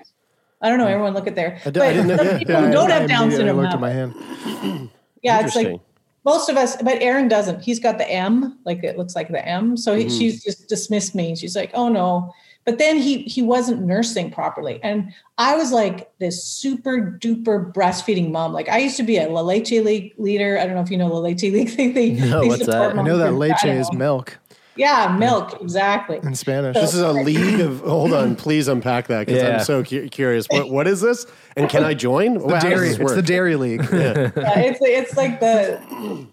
I 0.61 0.69
don't 0.69 0.79
know. 0.79 0.87
Everyone 0.87 1.13
look 1.13 1.27
at 1.27 1.35
their. 1.35 1.59
I 1.65 1.69
d- 1.69 1.79
I 1.81 1.93
didn't 1.93 2.07
know- 2.07 2.17
the 2.17 2.23
yeah, 2.25 2.37
people 2.39 2.53
yeah, 2.55 2.65
who 2.67 2.71
don't 2.71 2.91
I 2.91 2.99
have 2.99 3.09
Down 3.09 3.23
immediately 3.31 3.47
syndrome 3.47 3.61
looked 3.61 3.73
at 3.73 3.79
my 3.79 3.91
hand. 3.91 4.89
Yeah, 5.21 5.45
it's 5.45 5.55
like 5.55 5.79
most 6.23 6.49
of 6.49 6.57
us, 6.57 6.75
but 6.77 6.99
Aaron 7.01 7.27
doesn't. 7.27 7.61
He's 7.61 7.79
got 7.79 7.97
the 7.99 8.09
M, 8.09 8.57
like 8.65 8.83
it 8.83 8.97
looks 8.97 9.15
like 9.15 9.27
the 9.29 9.45
M. 9.47 9.77
So 9.77 9.93
he, 9.95 10.05
Mhm. 10.05 10.17
she's 10.17 10.43
just 10.43 10.67
dismissed 10.67 11.13
me. 11.13 11.35
She's 11.35 11.55
like, 11.55 11.69
"Oh 11.75 11.89
no." 11.89 12.33
But 12.65 12.79
then 12.79 12.97
he 12.97 13.19
he 13.23 13.41
wasn't 13.43 13.83
nursing 13.83 14.31
properly, 14.31 14.79
and 14.81 15.13
I 15.37 15.55
was 15.55 15.71
like 15.71 16.11
this 16.17 16.43
super 16.43 17.15
duper 17.21 17.71
breastfeeding 17.71 18.31
mom. 18.31 18.53
Like 18.53 18.69
I 18.69 18.79
used 18.79 18.97
to 18.97 19.03
be 19.03 19.17
a 19.17 19.29
La 19.29 19.41
Leche 19.41 19.71
League 19.83 20.13
leader. 20.17 20.57
I 20.57 20.65
don't 20.65 20.73
know 20.75 20.81
if 20.81 20.89
you 20.89 20.97
know 20.97 21.07
La 21.07 21.19
Leche 21.19 21.43
League. 21.43 21.69
They, 21.77 21.91
they, 21.91 22.09
No, 22.11 22.41
they 22.41 22.47
what's 22.47 22.65
that? 22.65 22.97
I 22.97 23.01
know 23.03 23.17
that 23.19 23.33
leche 23.33 23.61
don't 23.61 23.77
is 23.77 23.93
milk 23.93 24.39
Yeah, 24.75 25.15
milk 25.19 25.61
exactly. 25.61 26.19
in 26.23 26.33
Spanish. 26.33 26.73
This 26.75 26.95
is 26.95 27.01
a 27.01 27.11
league 27.29 27.59
of. 27.59 27.81
Hold 27.81 28.13
on, 28.13 28.35
please 28.35 28.67
unpack 28.67 29.07
that 29.07 29.27
because 29.27 29.43
Yeah. 29.43 29.57
I'm 29.59 29.63
so 29.63 29.83
cu- 29.83 30.09
curious. 30.09 30.47
What 30.49 30.71
what 30.71 30.87
is 30.87 31.01
this? 31.01 31.27
And 31.55 31.69
can 31.69 31.83
I 31.83 31.93
join? 31.93 32.39
the 32.39 32.45
How 32.45 32.47
does 32.59 32.63
dairy. 32.63 32.87
this 32.89 32.99
It's 32.99 33.13
the 33.13 33.21
dairy 33.21 33.57
league. 33.57 33.81
yeah, 33.93 34.31
it's 34.35 34.79
it's 34.81 35.15
like 35.15 35.39
the 35.39 35.79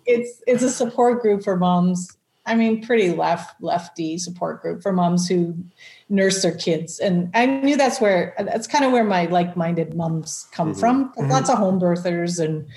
it's 0.06 0.42
it's 0.46 0.62
a 0.62 0.70
support 0.70 1.20
group 1.20 1.44
for 1.44 1.56
moms. 1.58 2.16
I 2.44 2.56
mean, 2.56 2.82
pretty 2.84 3.12
left 3.12 3.54
lefty 3.62 4.18
support 4.18 4.62
group 4.62 4.82
for 4.82 4.92
moms 4.92 5.28
who 5.28 5.54
nurse 6.12 6.42
their 6.42 6.54
kids, 6.54 7.00
and 7.00 7.30
I 7.34 7.46
knew 7.46 7.76
that's 7.76 8.00
where 8.00 8.34
that's 8.38 8.66
kind 8.66 8.84
of 8.84 8.92
where 8.92 9.02
my 9.02 9.26
like-minded 9.26 9.94
moms 9.94 10.46
come 10.52 10.70
mm-hmm. 10.70 10.80
from. 10.80 11.12
Mm-hmm. 11.14 11.30
Lots 11.30 11.48
of 11.48 11.58
home 11.58 11.80
birthers, 11.80 12.38
and 12.38 12.68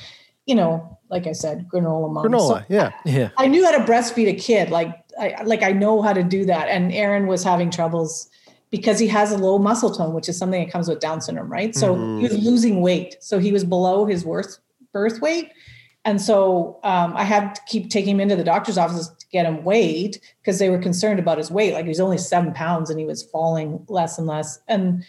you 0.45 0.55
know, 0.55 0.97
like 1.09 1.27
I 1.27 1.33
said, 1.33 1.67
granola 1.67 2.11
moms. 2.11 2.27
Granola. 2.27 2.59
So 2.59 2.65
Yeah. 2.69 2.91
Yeah. 3.03 3.29
I 3.37 3.47
knew 3.47 3.63
how 3.63 3.71
to 3.71 3.83
breastfeed 3.83 4.27
a 4.27 4.33
kid. 4.33 4.69
Like 4.69 4.95
I 5.19 5.43
like 5.43 5.63
I 5.63 5.71
know 5.71 6.01
how 6.01 6.13
to 6.13 6.23
do 6.23 6.45
that. 6.45 6.69
And 6.69 6.93
Aaron 6.93 7.27
was 7.27 7.43
having 7.43 7.69
troubles 7.69 8.29
because 8.71 8.99
he 8.99 9.07
has 9.07 9.31
a 9.31 9.37
low 9.37 9.57
muscle 9.57 9.93
tone, 9.93 10.13
which 10.13 10.27
is 10.27 10.37
something 10.37 10.63
that 10.63 10.71
comes 10.71 10.87
with 10.87 10.99
Down 10.99 11.21
syndrome, 11.21 11.51
right? 11.51 11.75
So 11.75 11.95
he 12.17 12.23
was 12.23 12.33
mm. 12.33 12.43
losing 12.43 12.81
weight. 12.81 13.17
So 13.19 13.39
he 13.39 13.51
was 13.51 13.63
below 13.63 14.05
his 14.05 14.25
worth 14.25 14.57
birth 14.91 15.21
weight. 15.21 15.51
And 16.03 16.21
so 16.21 16.79
um, 16.83 17.13
I 17.15 17.23
had 17.23 17.55
to 17.55 17.61
keep 17.67 17.89
taking 17.89 18.15
him 18.15 18.19
into 18.19 18.35
the 18.35 18.43
doctor's 18.43 18.77
office 18.77 19.07
to 19.07 19.14
get 19.35 19.45
him 19.45 19.65
weighed 19.65 20.17
because 20.41 20.59
they 20.59 20.69
were 20.69 20.79
concerned 20.79 21.19
about 21.19 21.37
his 21.37 21.51
weight. 21.51 21.73
Like 21.73 21.83
he 21.83 21.89
was 21.89 21.99
only 21.99 22.17
seven 22.17 22.53
pounds 22.53 22.89
and 22.89 22.97
he 22.97 23.05
was 23.05 23.21
falling 23.21 23.85
less 23.89 24.17
and 24.17 24.25
less. 24.25 24.59
And 24.69 25.03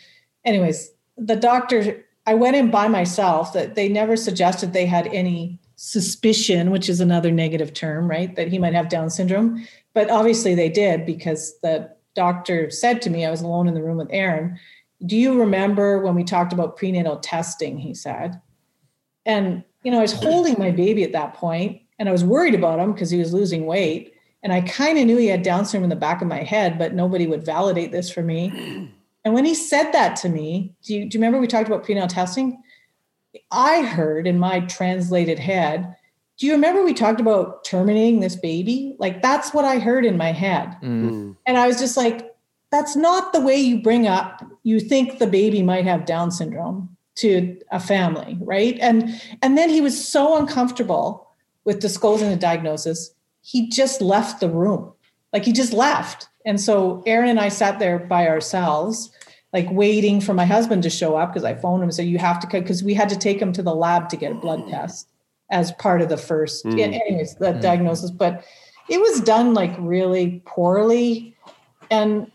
anyways, 0.45 0.91
the 1.17 1.37
doctor, 1.37 2.05
I 2.27 2.35
went 2.35 2.57
in 2.57 2.73
by 2.73 2.89
myself 2.89 3.53
that 3.53 3.77
they 3.77 3.89
never 3.89 4.17
suggested 4.17 4.73
they 4.73 4.85
had 4.85 5.07
any 5.09 5.61
suspicion, 5.77 6.73
which 6.73 6.89
is 6.89 7.01
another 7.01 7.31
negative 7.31 7.73
term, 7.73 8.11
right? 8.11 8.35
That 8.35 8.49
he 8.49 8.59
might 8.59 8.75
have 8.75 8.89
Down 8.89 9.11
syndrome. 9.11 9.65
But 9.95 10.11
obviously 10.11 10.57
they 10.57 10.71
did 10.71 11.07
because 11.07 11.57
the 11.61 11.89
doctor 12.17 12.69
said 12.69 13.01
to 13.03 13.11
me, 13.11 13.25
I 13.25 13.31
was 13.31 13.43
alone 13.43 13.69
in 13.69 13.75
the 13.75 13.83
room 13.83 13.99
with 13.99 14.09
Aaron. 14.11 14.59
Do 15.05 15.17
you 15.17 15.39
remember 15.39 16.01
when 16.01 16.17
we 16.17 16.25
talked 16.25 16.53
about 16.53 16.77
prenatal 16.77 17.19
testing? 17.19 17.79
He 17.79 17.95
said. 17.95 18.41
And, 19.25 19.63
you 19.85 19.93
know, 19.93 19.99
I 19.99 20.03
was 20.03 20.13
holding 20.13 20.59
my 20.59 20.73
baby 20.73 21.05
at 21.05 21.13
that 21.13 21.35
point 21.35 21.83
and 21.99 22.09
I 22.09 22.13
was 22.13 22.25
worried 22.25 22.55
about 22.55 22.79
him 22.79 22.93
because 22.93 23.11
he 23.11 23.19
was 23.19 23.33
losing 23.33 23.67
weight. 23.67 24.16
And 24.43 24.53
I 24.53 24.61
kind 24.61 24.99
of 24.99 25.07
knew 25.07 25.17
he 25.17 25.27
had 25.27 25.43
Down 25.43 25.65
syndrome 25.65 25.85
in 25.85 25.91
the 25.91 25.97
back 25.97 26.23
of 26.23 26.29
my 26.29 26.43
head, 26.43 26.79
but 26.79 26.95
nobody 26.95 27.27
would 27.27 27.45
validate 27.45 27.93
this 27.93 28.11
for 28.11 28.23
me. 28.23 28.93
And 29.25 29.35
when 29.35 29.45
he 29.45 29.57
said 29.57 29.91
that 29.91 30.15
to 30.19 30.29
me, 30.29 30.73
do 30.85 30.95
you, 30.95 31.09
do 31.09 31.19
you 31.19 31.21
remember 31.21 31.41
we 31.41 31.49
talked 31.49 31.67
about 31.67 31.83
prenatal 31.83 32.07
testing? 32.07 32.63
I 33.51 33.83
heard 33.83 34.25
in 34.25 34.39
my 34.39 34.61
translated 34.61 35.41
head, 35.41 35.97
do 36.39 36.47
you 36.47 36.53
remember 36.53 36.85
we 36.85 36.95
talked 36.95 37.21
about 37.21 37.65
terminating 37.65 38.21
this 38.21 38.37
baby? 38.37 38.95
Like 39.01 39.23
that's 39.23 39.53
what 39.53 39.65
I 39.65 39.81
heard 39.81 40.05
in 40.05 40.17
my 40.17 40.31
head. 40.31 40.77
Mm. 40.81 41.37
And 41.45 41.59
I 41.59 41.67
was 41.67 41.81
just 41.81 41.97
like, 41.97 42.37
that's 42.71 42.95
not 42.95 43.33
the 43.33 43.41
way 43.41 43.57
you 43.57 43.83
bring 43.83 44.07
up, 44.07 44.45
you 44.63 44.79
think 44.79 45.19
the 45.19 45.27
baby 45.27 45.61
might 45.61 45.87
have 45.87 46.05
Down 46.05 46.31
syndrome 46.31 46.97
to 47.17 47.59
a 47.73 47.81
family, 47.81 48.37
right? 48.41 48.79
And 48.81 49.21
and 49.43 49.57
then 49.57 49.71
he 49.71 49.81
was 49.81 50.07
so 50.07 50.37
uncomfortable 50.37 51.29
with 51.65 51.81
disclosing 51.81 52.31
the 52.31 52.37
diagnosis, 52.37 53.13
he 53.47 53.69
just 53.69 54.01
left 54.01 54.41
the 54.41 54.51
room. 54.51 54.93
Like 55.33 55.45
he 55.45 55.53
just 55.53 55.73
left. 55.73 56.29
And 56.45 56.61
so 56.61 57.03
Aaron 57.07 57.29
and 57.31 57.39
I 57.39 57.49
sat 57.49 57.79
there 57.79 57.97
by 57.99 58.27
ourselves, 58.27 59.11
like 59.53 59.69
waiting 59.71 60.21
for 60.21 60.35
my 60.35 60.45
husband 60.45 60.83
to 60.83 60.91
show 60.91 61.17
up 61.17 61.31
because 61.33 61.45
I 61.45 61.55
phoned 61.55 61.81
him 61.83 61.89
and 61.89 61.95
said, 61.95 62.07
You 62.07 62.19
have 62.19 62.41
to 62.41 62.47
because 62.49 62.83
we 62.83 62.93
had 62.95 63.09
to 63.11 63.17
take 63.17 63.41
him 63.41 63.53
to 63.53 63.63
the 63.63 63.75
lab 63.75 64.09
to 64.09 64.17
get 64.17 64.33
a 64.33 64.35
blood 64.35 64.69
test 64.69 65.07
as 65.51 65.71
part 65.73 66.03
of 66.03 66.09
the 66.09 66.17
first, 66.17 66.65
Mm. 66.65 66.79
yeah, 66.79 66.87
anyways, 66.87 67.37
the 67.37 67.53
diagnosis. 67.53 68.11
But 68.11 68.45
it 68.89 69.01
was 69.01 69.21
done 69.21 69.55
like 69.55 69.75
really 69.79 70.43
poorly. 70.45 71.37
And 71.89 72.31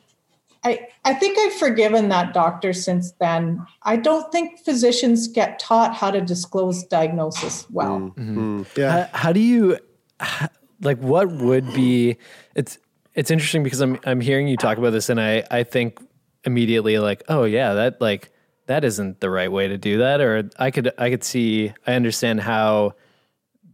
I 0.63 0.88
I 1.04 1.13
think 1.13 1.38
I've 1.38 1.54
forgiven 1.60 2.08
that 2.10 2.34
doctor 2.34 2.71
since 2.71 3.12
then. 3.19 3.65
I 3.84 3.97
don't 3.97 4.32
think 4.32 4.60
physicians 4.63 5.28
get 5.28 5.60
taught 5.60 5.93
how 5.93 6.10
to 6.12 6.21
disclose 6.21 6.84
diagnosis 6.86 7.65
well. 7.69 8.13
Mm, 8.17 8.65
yeah. 8.78 9.08
How, 9.12 9.17
how 9.17 9.34
do 9.34 9.41
you 9.41 9.78
h- 10.21 10.50
like 10.81 10.97
what 10.99 11.31
would 11.31 11.73
be 11.73 12.17
it's 12.55 12.77
it's 13.13 13.31
interesting 13.31 13.63
because 13.63 13.81
I'm 13.81 13.99
I'm 14.05 14.21
hearing 14.21 14.47
you 14.47 14.57
talk 14.57 14.77
about 14.77 14.91
this 14.91 15.09
and 15.09 15.19
I 15.19 15.43
I 15.49 15.63
think 15.63 15.99
immediately 16.43 16.97
like 16.99 17.23
oh 17.29 17.43
yeah 17.43 17.73
that 17.75 18.01
like 18.01 18.31
that 18.71 18.85
isn't 18.85 19.19
the 19.19 19.29
right 19.29 19.51
way 19.51 19.67
to 19.67 19.77
do 19.77 19.97
that. 19.99 20.21
Or 20.21 20.49
I 20.57 20.71
could 20.71 20.93
I 20.97 21.09
could 21.09 21.23
see 21.23 21.73
I 21.85 21.93
understand 21.93 22.39
how 22.39 22.93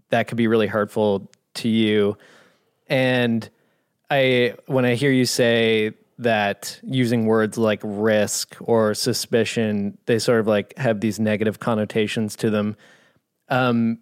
that 0.09 0.27
could 0.27 0.37
be 0.37 0.47
really 0.47 0.67
hurtful 0.67 1.29
to 1.55 1.69
you. 1.69 2.17
And 2.87 3.47
I 4.09 4.55
when 4.65 4.85
I 4.85 4.95
hear 4.95 5.11
you 5.11 5.25
say 5.25 5.93
that 6.19 6.79
using 6.81 7.27
words 7.27 7.59
like 7.59 7.79
risk 7.83 8.55
or 8.59 8.95
suspicion 8.95 9.99
they 10.07 10.17
sort 10.17 10.39
of 10.39 10.47
like 10.47 10.75
have 10.77 10.99
these 10.99 11.19
negative 11.19 11.59
connotations 11.59 12.35
to 12.37 12.49
them 12.49 12.75
um 13.49 13.99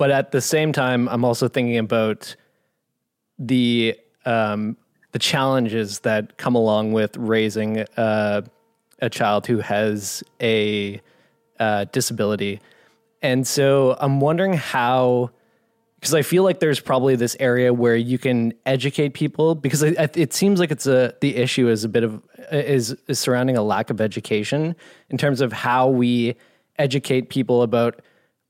but 0.00 0.10
at 0.10 0.30
the 0.30 0.40
same 0.40 0.72
time, 0.72 1.10
I'm 1.10 1.26
also 1.26 1.46
thinking 1.46 1.76
about 1.76 2.34
the 3.38 3.94
um, 4.24 4.78
the 5.12 5.18
challenges 5.18 5.98
that 6.00 6.38
come 6.38 6.54
along 6.54 6.92
with 6.92 7.18
raising 7.18 7.80
uh, 7.98 8.40
a 9.02 9.10
child 9.10 9.46
who 9.46 9.58
has 9.58 10.24
a 10.40 11.02
uh, 11.58 11.84
disability, 11.92 12.62
and 13.20 13.46
so 13.46 13.94
I'm 14.00 14.20
wondering 14.20 14.54
how 14.54 15.32
because 15.96 16.14
I 16.14 16.22
feel 16.22 16.44
like 16.44 16.60
there's 16.60 16.80
probably 16.80 17.14
this 17.14 17.36
area 17.38 17.74
where 17.74 17.96
you 17.96 18.16
can 18.16 18.54
educate 18.64 19.12
people 19.12 19.54
because 19.54 19.84
I, 19.84 19.88
I, 19.98 20.08
it 20.14 20.32
seems 20.32 20.60
like 20.60 20.70
it's 20.70 20.86
a 20.86 21.14
the 21.20 21.36
issue 21.36 21.68
is 21.68 21.84
a 21.84 21.90
bit 21.90 22.04
of 22.04 22.22
is, 22.50 22.96
is 23.06 23.18
surrounding 23.18 23.58
a 23.58 23.62
lack 23.62 23.90
of 23.90 24.00
education 24.00 24.76
in 25.10 25.18
terms 25.18 25.42
of 25.42 25.52
how 25.52 25.88
we 25.88 26.36
educate 26.78 27.28
people 27.28 27.60
about 27.60 28.00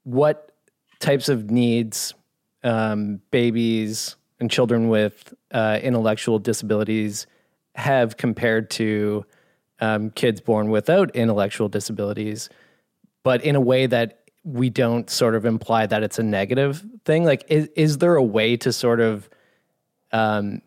what 0.04 0.49
types 1.00 1.28
of 1.28 1.50
needs 1.50 2.14
um, 2.62 3.20
babies 3.30 4.16
and 4.38 4.50
children 4.50 4.88
with 4.88 5.34
uh, 5.50 5.78
intellectual 5.82 6.38
disabilities 6.38 7.26
have 7.74 8.16
compared 8.16 8.70
to 8.70 9.24
um, 9.80 10.10
kids 10.10 10.40
born 10.40 10.70
without 10.70 11.14
intellectual 11.16 11.68
disabilities, 11.68 12.48
but 13.22 13.42
in 13.42 13.56
a 13.56 13.60
way 13.60 13.86
that 13.86 14.20
we 14.44 14.70
don't 14.70 15.10
sort 15.10 15.34
of 15.34 15.44
imply 15.44 15.86
that 15.86 16.02
it's 16.02 16.18
a 16.18 16.22
negative 16.22 16.84
thing. 17.04 17.24
Like, 17.24 17.44
is, 17.48 17.68
is 17.76 17.98
there 17.98 18.16
a 18.16 18.22
way 18.22 18.56
to 18.58 18.72
sort 18.72 19.00
of 19.00 19.28
um, 20.12 20.62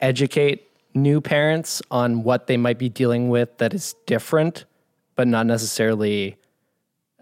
educate 0.00 0.68
new 0.94 1.20
parents 1.20 1.82
on 1.90 2.22
what 2.22 2.46
they 2.46 2.56
might 2.56 2.78
be 2.78 2.88
dealing 2.88 3.28
with 3.28 3.58
that 3.58 3.74
is 3.74 3.94
different, 4.06 4.64
but 5.14 5.26
not 5.28 5.46
necessarily 5.46 6.36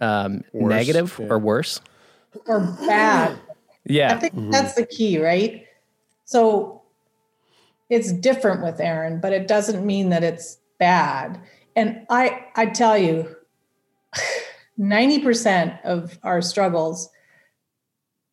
um, 0.00 0.42
negative 0.52 1.16
yeah. 1.18 1.26
or 1.28 1.38
worse? 1.38 1.80
Or 2.46 2.60
bad. 2.86 3.38
Yeah. 3.84 4.14
I 4.14 4.18
think 4.18 4.34
mm-hmm. 4.34 4.50
that's 4.50 4.74
the 4.74 4.86
key, 4.86 5.22
right? 5.22 5.66
So 6.24 6.82
it's 7.90 8.12
different 8.12 8.62
with 8.62 8.80
Aaron, 8.80 9.20
but 9.20 9.32
it 9.32 9.46
doesn't 9.46 9.84
mean 9.84 10.08
that 10.10 10.24
it's 10.24 10.58
bad. 10.78 11.40
And 11.76 12.06
I 12.10 12.46
I 12.56 12.66
tell 12.66 12.96
you, 12.96 13.34
90% 14.78 15.84
of 15.84 16.18
our 16.22 16.40
struggles, 16.40 17.08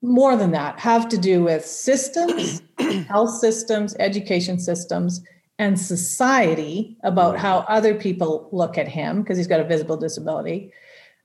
more 0.02 0.36
than 0.36 0.52
that, 0.52 0.80
have 0.80 1.08
to 1.10 1.18
do 1.18 1.44
with 1.44 1.66
systems, 1.66 2.62
health 3.08 3.38
systems, 3.38 3.96
education 4.00 4.60
systems, 4.60 5.22
and 5.60 5.80
society 5.80 6.98
about 7.04 7.38
how 7.38 7.60
other 7.68 7.94
people 7.94 8.50
look 8.52 8.78
at 8.80 8.88
him 8.88 9.22
because 9.22 9.38
he's 9.38 9.48
got 9.48 9.60
a 9.60 9.64
visible 9.64 9.96
disability, 9.96 10.72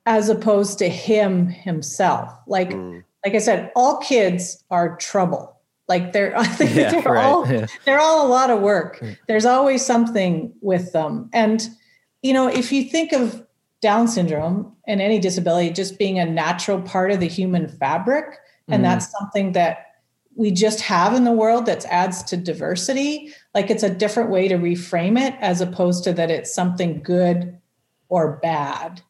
as 0.07 0.29
opposed 0.29 0.79
to 0.79 0.89
him 0.89 1.49
himself. 1.49 2.33
Like, 2.47 2.73
hmm. 2.73 3.01
like 3.25 3.35
I 3.35 3.39
said, 3.39 3.73
all 3.75 3.99
kids 3.99 4.65
are 4.71 4.97
trouble. 4.97 5.61
Like 5.89 6.13
they're, 6.13 6.31
Yeah, 6.61 6.91
they're 6.91 7.03
right. 7.03 7.25
all 7.25 7.47
Yeah. 7.53 7.67
they're 7.85 8.01
all 8.01 8.27
a 8.27 8.31
lot 8.31 8.51
of 8.51 8.61
work. 8.61 9.01
Hmm. 9.01 9.13
There's 9.27 9.45
always 9.45 9.85
something 9.85 10.53
with 10.61 10.93
them. 10.93 11.29
And, 11.33 11.69
you 12.23 12.33
know, 12.33 12.49
if 12.49 12.73
you 12.73 12.85
think 12.85 13.13
of 13.13 13.45
Down 13.83 14.09
syndrome 14.09 14.75
and 14.87 15.03
any 15.03 15.19
disability 15.19 15.71
just 15.71 15.99
being 15.99 16.19
a 16.19 16.25
natural 16.25 16.81
part 16.81 17.11
of 17.11 17.21
the 17.21 17.29
human 17.29 17.69
fabric, 17.69 18.39
and 18.69 18.81
hmm. 18.81 18.85
that's 18.85 19.11
something 19.11 19.53
that 19.53 19.83
we 20.37 20.51
just 20.51 20.81
have 20.81 21.15
in 21.15 21.25
the 21.25 21.33
world 21.33 21.67
that 21.67 21.85
adds 21.87 22.23
to 22.25 22.37
diversity, 22.37 23.33
like 23.55 23.71
it's 23.71 23.83
a 23.83 23.91
different 23.91 24.31
way 24.31 24.49
to 24.49 24.57
reframe 24.57 25.19
it 25.19 25.35
as 25.41 25.61
opposed 25.61 26.05
to 26.05 26.13
that 26.13 26.31
it's 26.31 26.55
something 26.55 27.03
good 27.03 27.59
or 28.09 28.37
bad. 28.43 29.01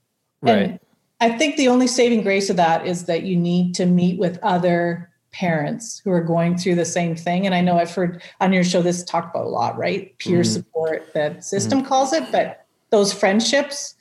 Right. 0.41 0.71
And 0.71 0.81
I 1.21 1.31
think 1.31 1.57
the 1.57 1.69
only 1.69 1.87
saving 1.87 2.23
grace 2.23 2.51
of 2.51 2.57
that 2.57 2.87
is 2.87 3.05
that 3.07 3.23
you 3.23 3.37
need 3.37 3.75
to 3.77 3.87
meet 3.87 4.19
with 4.19 4.39
other 4.43 5.11
parents 5.33 6.01
who 6.05 6.11
are 6.11 6.23
going 6.23 6.57
through 6.57 6.75
the 6.75 6.85
same 6.85 7.15
thing. 7.15 7.47
And 7.47 7.55
I 7.55 7.61
know 7.61 7.79
I've 7.79 7.95
heard 7.95 8.23
on 8.41 8.53
your 8.53 8.65
show 8.65 8.83
this 8.83 9.05
talked 9.05 9.35
about 9.35 9.47
a 9.47 9.49
lot, 9.49 9.77
right? 9.77 10.17
Peer 10.19 10.41
mm-hmm. 10.41 10.53
support, 10.53 11.13
the 11.15 11.41
system 11.41 11.81
mm-hmm. 11.81 11.89
calls 11.89 12.13
it, 12.13 12.31
but 12.33 12.67
those 12.91 13.13
friendships 13.13 13.95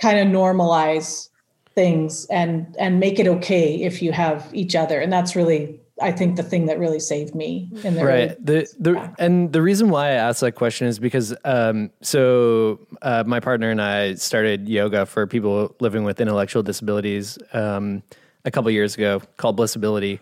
kind 0.00 0.18
of 0.18 0.26
normalize 0.26 1.28
things 1.74 2.24
and 2.26 2.74
and 2.78 2.98
make 2.98 3.18
it 3.18 3.26
okay 3.26 3.74
if 3.82 4.02
you 4.02 4.12
have 4.12 4.48
each 4.52 4.74
other. 4.74 5.00
And 5.00 5.12
that's 5.12 5.36
really 5.36 5.80
I 6.00 6.12
think 6.12 6.36
the 6.36 6.42
thing 6.42 6.66
that 6.66 6.78
really 6.78 7.00
saved 7.00 7.34
me 7.34 7.70
in 7.82 7.94
the 7.94 8.04
right. 8.04 8.44
the 8.44 8.66
the 8.78 9.14
and 9.18 9.52
the 9.52 9.62
reason 9.62 9.88
why 9.88 10.08
i 10.08 10.10
asked 10.10 10.42
that 10.42 10.52
question 10.52 10.86
is 10.86 10.98
because 10.98 11.34
um 11.44 11.90
so 12.02 12.80
uh, 13.00 13.24
my 13.26 13.40
partner 13.40 13.70
and 13.70 13.80
i 13.80 14.14
started 14.14 14.68
yoga 14.68 15.06
for 15.06 15.26
people 15.26 15.74
living 15.80 16.04
with 16.04 16.20
intellectual 16.20 16.62
disabilities 16.62 17.38
um 17.54 18.02
a 18.44 18.50
couple 18.50 18.70
years 18.70 18.94
ago 18.94 19.20
called 19.38 19.58
blissability. 19.58 20.20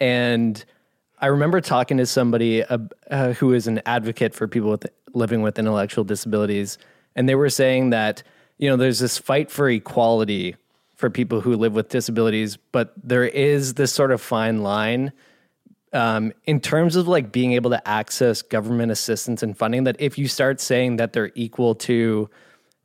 And 0.00 0.64
i 1.20 1.26
remember 1.26 1.60
talking 1.60 1.98
to 1.98 2.06
somebody 2.06 2.64
uh, 2.64 2.78
uh, 3.10 3.32
who 3.34 3.52
is 3.52 3.66
an 3.66 3.82
advocate 3.84 4.34
for 4.34 4.48
people 4.48 4.70
with 4.70 4.86
living 5.12 5.42
with 5.42 5.58
intellectual 5.58 6.04
disabilities. 6.04 6.78
And 7.14 7.28
they 7.28 7.34
were 7.34 7.50
saying 7.50 7.90
that 7.90 8.22
you 8.56 8.68
know 8.68 8.76
there's 8.76 8.98
this 8.98 9.18
fight 9.18 9.50
for 9.50 9.68
equality 9.68 10.56
for 11.02 11.10
people 11.10 11.40
who 11.40 11.56
live 11.56 11.72
with 11.74 11.88
disabilities 11.88 12.56
but 12.70 12.92
there 13.02 13.24
is 13.24 13.74
this 13.74 13.92
sort 13.92 14.12
of 14.12 14.20
fine 14.20 14.62
line 14.62 15.10
um, 15.92 16.32
in 16.44 16.60
terms 16.60 16.94
of 16.94 17.08
like 17.08 17.32
being 17.32 17.54
able 17.54 17.70
to 17.70 17.88
access 17.88 18.40
government 18.40 18.92
assistance 18.92 19.42
and 19.42 19.58
funding 19.58 19.82
that 19.82 19.96
if 19.98 20.16
you 20.16 20.28
start 20.28 20.60
saying 20.60 20.98
that 20.98 21.12
they're 21.12 21.32
equal 21.34 21.74
to 21.74 22.30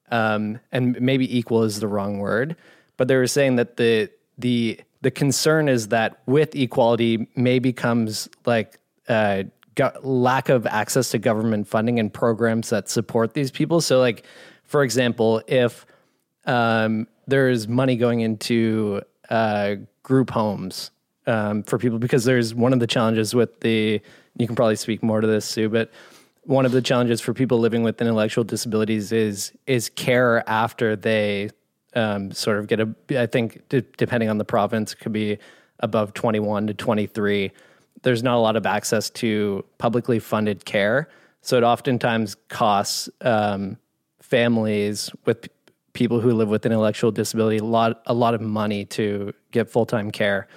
um, 0.09 0.59
and 0.71 0.99
maybe 0.99 1.37
equal 1.37 1.61
is 1.61 1.79
the 1.79 1.87
wrong 1.87 2.17
word 2.17 2.55
but 2.97 3.07
they 3.07 3.15
were 3.15 3.27
saying 3.27 3.55
that 3.57 3.77
the 3.77 4.09
the 4.39 4.81
the 5.01 5.11
concern 5.11 5.69
is 5.69 5.89
that 5.89 6.19
with 6.25 6.55
equality 6.55 7.27
may 7.35 7.59
becomes 7.59 8.27
like 8.47 8.79
uh, 9.07 9.43
go- 9.75 9.93
lack 10.01 10.49
of 10.49 10.65
access 10.65 11.11
to 11.11 11.19
government 11.19 11.67
funding 11.67 11.99
and 11.99 12.11
programs 12.11 12.71
that 12.71 12.89
support 12.89 13.35
these 13.35 13.51
people. 13.51 13.79
So 13.79 13.99
like 13.99 14.25
for 14.63 14.81
example 14.81 15.43
if 15.45 15.85
um, 16.47 17.07
there's 17.27 17.67
money 17.67 17.95
going 17.95 18.21
into 18.21 19.01
uh, 19.29 19.75
group 20.03 20.29
homes 20.29 20.91
um, 21.25 21.63
for 21.63 21.77
people 21.77 21.99
because 21.99 22.23
there's 22.23 22.55
one 22.55 22.73
of 22.73 22.79
the 22.79 22.87
challenges 22.87 23.35
with 23.35 23.59
the 23.61 24.01
you 24.37 24.47
can 24.47 24.55
probably 24.55 24.75
speak 24.75 25.03
more 25.03 25.21
to 25.21 25.27
this 25.27 25.45
sue 25.45 25.69
but 25.69 25.91
one 26.43 26.65
of 26.65 26.71
the 26.71 26.81
challenges 26.81 27.19
for 27.19 27.33
people 27.33 27.59
living 27.59 27.83
with 27.83 27.99
intellectual 28.01 28.43
disabilities 28.43 29.11
is 29.11 29.51
is 29.65 29.89
care 29.89 30.47
after 30.49 30.95
they 30.95 31.49
um, 31.95 32.31
sort 32.31 32.57
of 32.57 32.67
get 32.67 32.79
a 32.79 32.89
i 33.19 33.25
think 33.25 33.67
d- 33.69 33.83
depending 33.97 34.29
on 34.29 34.37
the 34.37 34.45
province 34.45 34.93
could 34.93 35.11
be 35.11 35.37
above 35.79 36.13
21 36.13 36.67
to 36.67 36.73
23 36.73 37.51
there's 38.03 38.23
not 38.23 38.35
a 38.35 38.39
lot 38.39 38.55
of 38.55 38.65
access 38.65 39.09
to 39.09 39.63
publicly 39.77 40.19
funded 40.19 40.65
care. 40.65 41.09
So 41.41 41.57
it 41.57 41.63
oftentimes 41.63 42.35
costs 42.49 43.09
um, 43.21 43.77
families 44.21 45.09
with 45.25 45.49
people 45.97 46.21
who 46.21 46.31
live 46.31 46.47
with 46.47 46.65
intellectual 46.65 47.11
disability 47.11 47.57
a 47.57 47.63
lot 47.63 48.01
a 48.05 48.13
lot 48.13 48.33
of 48.33 48.41
money 48.41 48.85
to 48.85 49.33
get 49.51 49.69
full-time 49.69 50.11
care. 50.11 50.47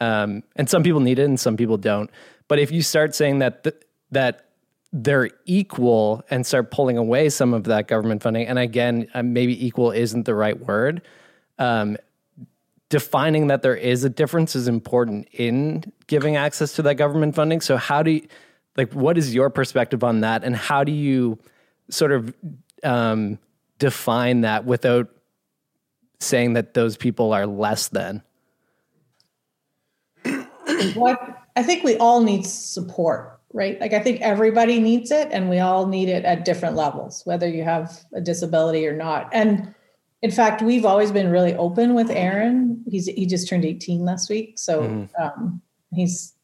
Um, 0.00 0.42
and 0.56 0.68
some 0.68 0.82
people 0.82 1.00
need 1.00 1.18
it 1.18 1.24
and 1.24 1.38
some 1.38 1.56
people 1.56 1.78
don't. 1.78 2.10
But 2.48 2.58
if 2.58 2.70
you 2.70 2.82
start 2.82 3.14
saying 3.14 3.38
that 3.38 3.62
th- 3.64 3.76
that 4.10 4.48
they're 4.92 5.30
equal 5.46 6.22
and 6.28 6.46
start 6.46 6.70
pulling 6.70 6.98
away 6.98 7.30
some 7.30 7.54
of 7.54 7.64
that 7.64 7.88
government 7.88 8.22
funding 8.22 8.46
and 8.46 8.58
again 8.58 9.08
uh, 9.14 9.22
maybe 9.22 9.54
equal 9.66 9.90
isn't 9.90 10.24
the 10.24 10.34
right 10.34 10.58
word 10.60 11.00
um, 11.58 11.96
defining 12.92 13.46
that 13.46 13.62
there 13.62 13.74
is 13.74 14.04
a 14.04 14.10
difference 14.10 14.54
is 14.54 14.68
important 14.68 15.26
in 15.32 15.82
giving 16.08 16.36
access 16.36 16.74
to 16.74 16.82
that 16.82 16.96
government 16.96 17.34
funding. 17.34 17.60
So 17.62 17.78
how 17.78 18.02
do 18.02 18.10
you 18.10 18.26
like 18.76 18.92
what 18.92 19.16
is 19.16 19.34
your 19.34 19.48
perspective 19.48 20.04
on 20.04 20.20
that? 20.20 20.44
And 20.44 20.54
how 20.54 20.84
do 20.84 20.92
you 20.92 21.38
sort 21.88 22.12
of 22.12 22.34
um, 22.82 23.38
define 23.82 24.42
that 24.42 24.64
without 24.64 25.08
saying 26.20 26.52
that 26.52 26.72
those 26.72 26.96
people 26.96 27.32
are 27.32 27.48
less 27.48 27.88
than 27.88 28.22
what 30.94 31.18
I 31.56 31.64
think 31.64 31.82
we 31.82 31.96
all 31.96 32.22
need 32.22 32.46
support, 32.46 33.40
right? 33.52 33.80
Like 33.80 33.92
I 33.92 33.98
think 33.98 34.20
everybody 34.20 34.78
needs 34.78 35.10
it 35.10 35.28
and 35.32 35.50
we 35.50 35.58
all 35.58 35.88
need 35.88 36.08
it 36.08 36.24
at 36.24 36.44
different 36.44 36.76
levels, 36.76 37.22
whether 37.24 37.48
you 37.48 37.64
have 37.64 38.04
a 38.14 38.20
disability 38.20 38.86
or 38.86 38.94
not. 38.94 39.28
And 39.32 39.74
in 40.22 40.30
fact, 40.30 40.62
we've 40.62 40.84
always 40.84 41.10
been 41.10 41.28
really 41.28 41.56
open 41.56 41.94
with 41.94 42.08
Aaron. 42.08 42.84
He's 42.88 43.06
he 43.06 43.26
just 43.26 43.48
turned 43.48 43.64
18 43.64 44.04
last 44.04 44.30
week. 44.30 44.60
So 44.60 45.08
um, 45.20 45.60
he's 45.92 46.34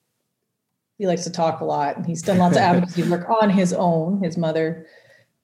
he 0.98 1.07
likes 1.07 1.22
to 1.22 1.31
talk 1.31 1.61
a 1.61 1.64
lot 1.64 1.96
and 1.96 2.05
he's 2.05 2.22
done 2.22 2.38
lots 2.38 2.57
of 2.57 2.62
advocacy 2.62 3.09
work 3.09 3.31
on 3.31 3.48
his 3.48 3.72
own. 3.72 4.24
His 4.24 4.37
mother 4.37 4.88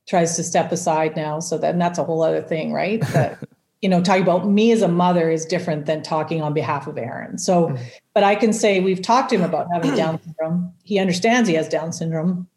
tries 0.08 0.36
to 0.36 0.42
step 0.42 0.70
aside 0.72 1.16
now. 1.16 1.40
So 1.40 1.58
then 1.58 1.78
that's 1.78 1.98
a 1.98 2.04
whole 2.04 2.22
other 2.22 2.42
thing, 2.42 2.72
right? 2.72 3.00
That 3.12 3.38
you 3.84 3.90
know, 3.90 4.02
talking 4.02 4.22
about 4.22 4.48
me 4.48 4.72
as 4.72 4.80
a 4.80 4.88
mother 4.88 5.30
is 5.30 5.44
different 5.44 5.84
than 5.84 6.02
talking 6.02 6.40
on 6.40 6.54
behalf 6.54 6.86
of 6.86 6.96
Aaron. 6.96 7.36
So, 7.36 7.66
mm-hmm. 7.66 7.82
but 8.14 8.24
I 8.24 8.34
can 8.34 8.54
say 8.54 8.80
we've 8.80 9.02
talked 9.02 9.28
to 9.28 9.36
him 9.36 9.42
about 9.42 9.66
having 9.70 9.94
Down 9.94 10.18
syndrome. 10.24 10.72
He 10.84 10.98
understands 10.98 11.50
he 11.50 11.54
has 11.56 11.68
Down 11.68 11.92
syndrome. 11.92 12.48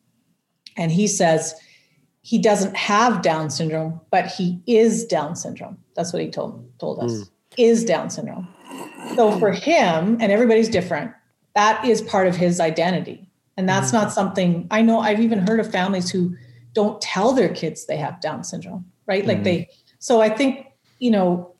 And 0.78 0.90
he 0.90 1.06
says 1.06 1.54
he 2.22 2.42
doesn't 2.42 2.78
have 2.78 3.22
Down 3.22 3.50
syndrome, 3.50 4.00
but 4.10 4.28
he 4.28 4.62
is 4.68 5.04
Down 5.04 5.36
syndrome. 5.36 5.78
That's 5.98 6.14
what 6.14 6.22
he 6.22 6.30
told 6.30 6.66
told 6.80 7.00
us. 7.00 7.12
Mm. 7.12 7.30
Is 7.58 7.84
Down 7.84 8.10
syndrome. 8.10 8.48
So 9.16 9.38
for 9.38 9.52
him, 9.52 10.18
and 10.22 10.32
everybody's 10.32 10.70
different, 10.70 11.12
that 11.56 11.84
is 11.84 12.02
part 12.02 12.28
of 12.28 12.38
his 12.38 12.62
identity. 12.62 13.30
And 13.58 13.68
that's 13.68 13.88
mm-hmm. 13.88 13.98
not 13.98 14.14
something 14.14 14.68
I 14.72 14.82
know 14.82 15.00
I've 15.00 15.20
even 15.20 15.40
heard 15.40 15.60
of 15.60 15.70
families 15.70 16.10
who 16.10 16.38
don't 16.74 17.02
tell 17.02 17.34
their 17.34 17.50
kids 17.50 17.86
they 17.86 17.98
have 17.98 18.22
Down 18.22 18.44
syndrome, 18.44 18.86
right? 19.06 19.26
Like 19.26 19.44
they 19.44 19.70
so 20.00 20.22
I 20.22 20.30
think 20.30 20.68
you 21.00 21.12
know, 21.12 21.54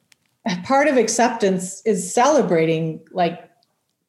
part 0.64 0.88
of 0.88 0.98
acceptance 0.98 1.82
is 1.86 2.14
celebrating 2.14 3.02
like 3.12 3.50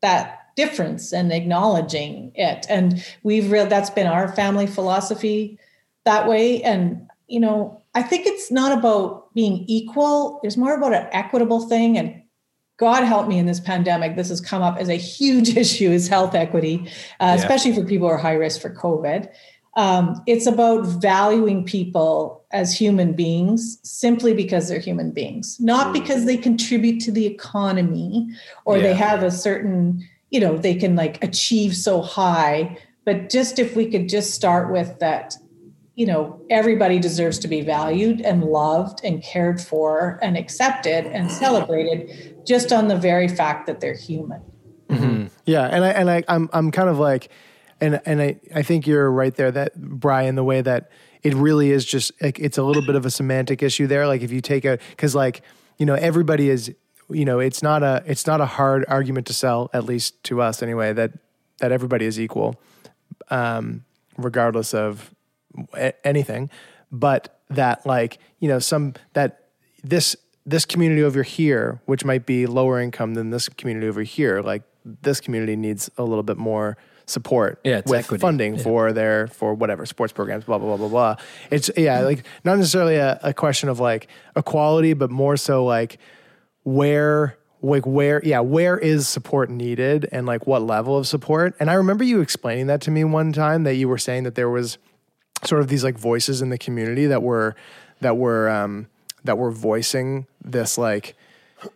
that 0.00 0.54
difference 0.56 1.12
and 1.12 1.32
acknowledging 1.32 2.32
it. 2.34 2.66
And 2.68 3.04
we've 3.22 3.50
real 3.50 3.66
that's 3.66 3.90
been 3.90 4.06
our 4.06 4.28
family 4.34 4.66
philosophy 4.66 5.58
that 6.04 6.26
way. 6.28 6.62
And 6.62 7.06
you 7.26 7.40
know, 7.40 7.82
I 7.94 8.02
think 8.02 8.26
it's 8.26 8.50
not 8.50 8.76
about 8.76 9.32
being 9.34 9.64
equal. 9.68 10.40
It's 10.42 10.56
more 10.56 10.74
about 10.74 10.94
an 10.94 11.06
equitable 11.12 11.68
thing. 11.68 11.98
And 11.98 12.22
God 12.78 13.04
help 13.04 13.28
me 13.28 13.38
in 13.38 13.46
this 13.46 13.60
pandemic. 13.60 14.16
This 14.16 14.30
has 14.30 14.40
come 14.40 14.62
up 14.62 14.78
as 14.78 14.88
a 14.88 14.94
huge 14.94 15.56
issue: 15.62 15.90
is 15.90 16.08
health 16.08 16.34
equity, 16.34 16.86
uh, 17.20 17.24
Yeah. 17.24 17.34
especially 17.34 17.74
for 17.74 17.84
people 17.84 18.08
who 18.08 18.14
are 18.14 18.18
high 18.18 18.34
risk 18.34 18.60
for 18.60 18.70
COVID. 18.74 19.28
Um, 19.78 20.20
it's 20.26 20.46
about 20.46 20.86
valuing 20.86 21.64
people 21.64 22.44
as 22.50 22.76
human 22.76 23.12
beings 23.12 23.78
simply 23.84 24.34
because 24.34 24.68
they're 24.68 24.80
human 24.80 25.12
beings, 25.12 25.56
not 25.60 25.86
hmm. 25.86 25.92
because 25.92 26.24
they 26.24 26.36
contribute 26.36 26.98
to 27.02 27.12
the 27.12 27.26
economy 27.26 28.28
or 28.64 28.80
they 28.80 28.92
have 28.92 29.22
a 29.22 29.30
certain, 29.30 30.04
you 30.30 30.40
know, 30.40 30.58
they 30.58 30.74
can 30.74 30.96
like 30.96 31.22
achieve 31.22 31.76
so 31.76 32.02
high. 32.02 32.76
But 33.04 33.30
just 33.30 33.60
if 33.60 33.76
we 33.76 33.88
could 33.88 34.08
just 34.08 34.34
start 34.34 34.72
with 34.72 34.98
that, 34.98 35.36
you 35.94 36.06
know, 36.06 36.42
everybody 36.50 36.98
deserves 36.98 37.38
to 37.38 37.46
be 37.46 37.60
valued 37.60 38.20
and 38.22 38.42
loved 38.42 38.98
and 39.04 39.22
cared 39.22 39.60
for 39.60 40.18
and 40.20 40.36
accepted 40.36 41.06
and 41.06 41.28
hmm. 41.28 41.34
celebrated 41.34 42.44
just 42.44 42.72
on 42.72 42.88
the 42.88 42.96
very 42.96 43.28
fact 43.28 43.68
that 43.68 43.78
they're 43.78 43.94
human. 43.94 44.42
Mm-hmm. 44.88 45.26
Yeah, 45.46 45.66
and 45.66 45.84
I 45.84 45.90
and 45.90 46.10
I 46.10 46.24
I'm 46.26 46.50
I'm 46.52 46.72
kind 46.72 46.88
of 46.88 46.98
like, 46.98 47.30
and 47.80 48.00
and 48.04 48.20
I 48.20 48.40
I 48.54 48.62
think 48.62 48.86
you're 48.86 49.10
right 49.10 49.34
there 49.34 49.50
that 49.50 49.74
Brian 49.76 50.34
the 50.34 50.44
way 50.44 50.60
that 50.60 50.90
it 51.22 51.34
really 51.34 51.70
is 51.70 51.84
just 51.84 52.12
like 52.22 52.38
it's 52.38 52.58
a 52.58 52.62
little 52.62 52.82
bit 52.82 52.94
of 52.94 53.04
a 53.06 53.10
semantic 53.10 53.62
issue 53.62 53.86
there. 53.86 54.06
Like 54.06 54.22
if 54.22 54.32
you 54.32 54.40
take 54.40 54.64
a 54.64 54.78
because 54.90 55.14
like 55.14 55.42
you 55.78 55.86
know 55.86 55.94
everybody 55.94 56.50
is 56.50 56.74
you 57.10 57.24
know 57.24 57.38
it's 57.38 57.62
not 57.62 57.82
a 57.82 58.02
it's 58.06 58.26
not 58.26 58.40
a 58.40 58.46
hard 58.46 58.84
argument 58.88 59.26
to 59.28 59.32
sell 59.32 59.70
at 59.72 59.84
least 59.84 60.22
to 60.24 60.40
us 60.40 60.62
anyway 60.62 60.92
that 60.92 61.12
that 61.58 61.72
everybody 61.72 62.04
is 62.04 62.20
equal, 62.20 62.54
um, 63.30 63.84
regardless 64.16 64.74
of 64.74 65.12
anything, 66.04 66.50
but 66.92 67.40
that 67.50 67.84
like 67.86 68.18
you 68.38 68.48
know 68.48 68.58
some 68.58 68.94
that 69.14 69.48
this 69.82 70.16
this 70.46 70.64
community 70.64 71.02
over 71.02 71.22
here, 71.22 71.80
which 71.84 72.04
might 72.04 72.24
be 72.24 72.46
lower 72.46 72.80
income 72.80 73.14
than 73.14 73.30
this 73.30 73.48
community 73.48 73.86
over 73.86 74.02
here, 74.02 74.40
like 74.40 74.62
this 74.84 75.20
community 75.20 75.56
needs 75.56 75.90
a 75.98 76.04
little 76.04 76.22
bit 76.22 76.38
more 76.38 76.78
support 77.08 77.60
Yeah, 77.64 77.82
with 77.86 77.92
equity. 78.04 78.20
funding 78.20 78.56
Yeah. 78.56 78.62
for 78.62 78.92
their 78.92 79.26
for 79.28 79.54
whatever 79.54 79.86
sports 79.86 80.12
programs, 80.12 80.44
blah 80.44 80.58
blah 80.58 80.68
blah 80.76 80.76
blah 80.76 80.88
blah. 80.88 81.16
It's 81.50 81.70
yeah, 81.76 82.00
like 82.00 82.24
not 82.44 82.56
necessarily 82.58 82.96
a, 82.96 83.18
a 83.22 83.32
question 83.34 83.68
of 83.68 83.80
like 83.80 84.08
equality, 84.36 84.92
but 84.92 85.10
more 85.10 85.36
so 85.36 85.64
like 85.64 85.98
where 86.64 87.36
like 87.62 87.86
where 87.86 88.20
yeah 88.24 88.40
where 88.40 88.78
is 88.78 89.08
support 89.08 89.50
needed 89.50 90.08
and 90.12 90.26
like 90.26 90.46
what 90.46 90.62
level 90.62 90.96
of 90.96 91.08
support 91.08 91.56
and 91.58 91.68
i 91.70 91.74
remember 91.74 92.04
you 92.04 92.20
explaining 92.20 92.68
that 92.68 92.80
to 92.80 92.88
me 92.90 93.02
one 93.02 93.32
time 93.32 93.64
that 93.64 93.74
you 93.74 93.88
were 93.88 93.98
saying 93.98 94.22
that 94.22 94.36
there 94.36 94.48
was 94.48 94.78
sort 95.44 95.60
of 95.60 95.66
these 95.66 95.82
like 95.82 95.98
voices 95.98 96.40
in 96.40 96.50
the 96.50 96.58
community 96.58 97.06
that 97.06 97.20
were 97.20 97.56
that 98.00 98.16
were 98.16 98.48
um 98.48 98.86
that 99.24 99.38
were 99.38 99.50
voicing 99.50 100.24
this 100.44 100.78
like 100.78 101.16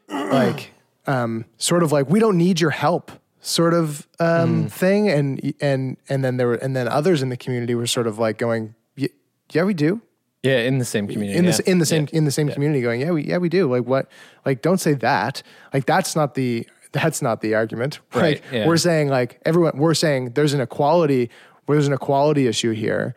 like 0.09 0.71
um 1.09 1.45
sort 1.57 1.83
of 1.83 1.91
like 1.91 2.09
we 2.09 2.21
don't 2.21 2.39
need 2.39 2.61
your 2.61 2.71
help 2.71 3.11
sort 3.43 3.75
of 3.75 4.09
um 4.19 4.69
thing. 4.69 5.11
And 5.11 5.55
and 5.61 5.99
and 6.09 6.25
then 6.25 6.39
there 6.39 6.47
were 6.47 6.55
and 6.55 6.75
then 6.75 6.89
others 6.89 7.21
in 7.21 7.29
the 7.29 7.37
community 7.37 7.75
were 7.75 7.87
sort 7.87 8.07
of 8.07 8.19
like 8.19 8.39
going 8.39 8.75
yeah 8.97 9.65
we 9.65 9.75
do. 9.75 10.01
Yeah, 10.43 10.59
in 10.59 10.79
the 10.79 10.85
same 10.85 11.07
community. 11.07 11.39
in 11.39 11.45
yeah. 11.45 11.51
this 11.51 11.61
in 11.61 11.79
the 11.79 11.87
same 11.87 12.09
in 12.13 12.25
the 12.25 12.33
same 12.33 12.49
community 12.49 12.81
going 12.81 13.01
yeah 13.01 13.11
we 13.11 13.25
yeah 13.25 13.39
we 13.39 13.49
do. 13.49 13.71
Like 13.71 13.85
what 13.85 14.11
like 14.47 14.63
don't 14.63 14.79
say 14.79 14.95
that. 14.95 15.43
Like 15.75 15.87
that's 15.87 16.17
not 16.17 16.35
the 16.35 16.67
that's 16.93 17.23
not 17.23 17.43
the 17.43 17.55
argument. 17.55 18.01
Right, 18.15 18.43
like 18.43 18.43
yeah. 18.53 18.67
we're 18.67 18.77
saying 18.77 19.09
like 19.09 19.41
everyone 19.45 19.77
we're 19.77 19.95
saying 19.95 20.31
there's 20.31 20.55
an 20.55 20.61
equality 20.61 21.31
there's 21.67 21.87
an 21.87 21.93
equality 21.93 22.47
issue 22.47 22.73
here. 22.73 23.15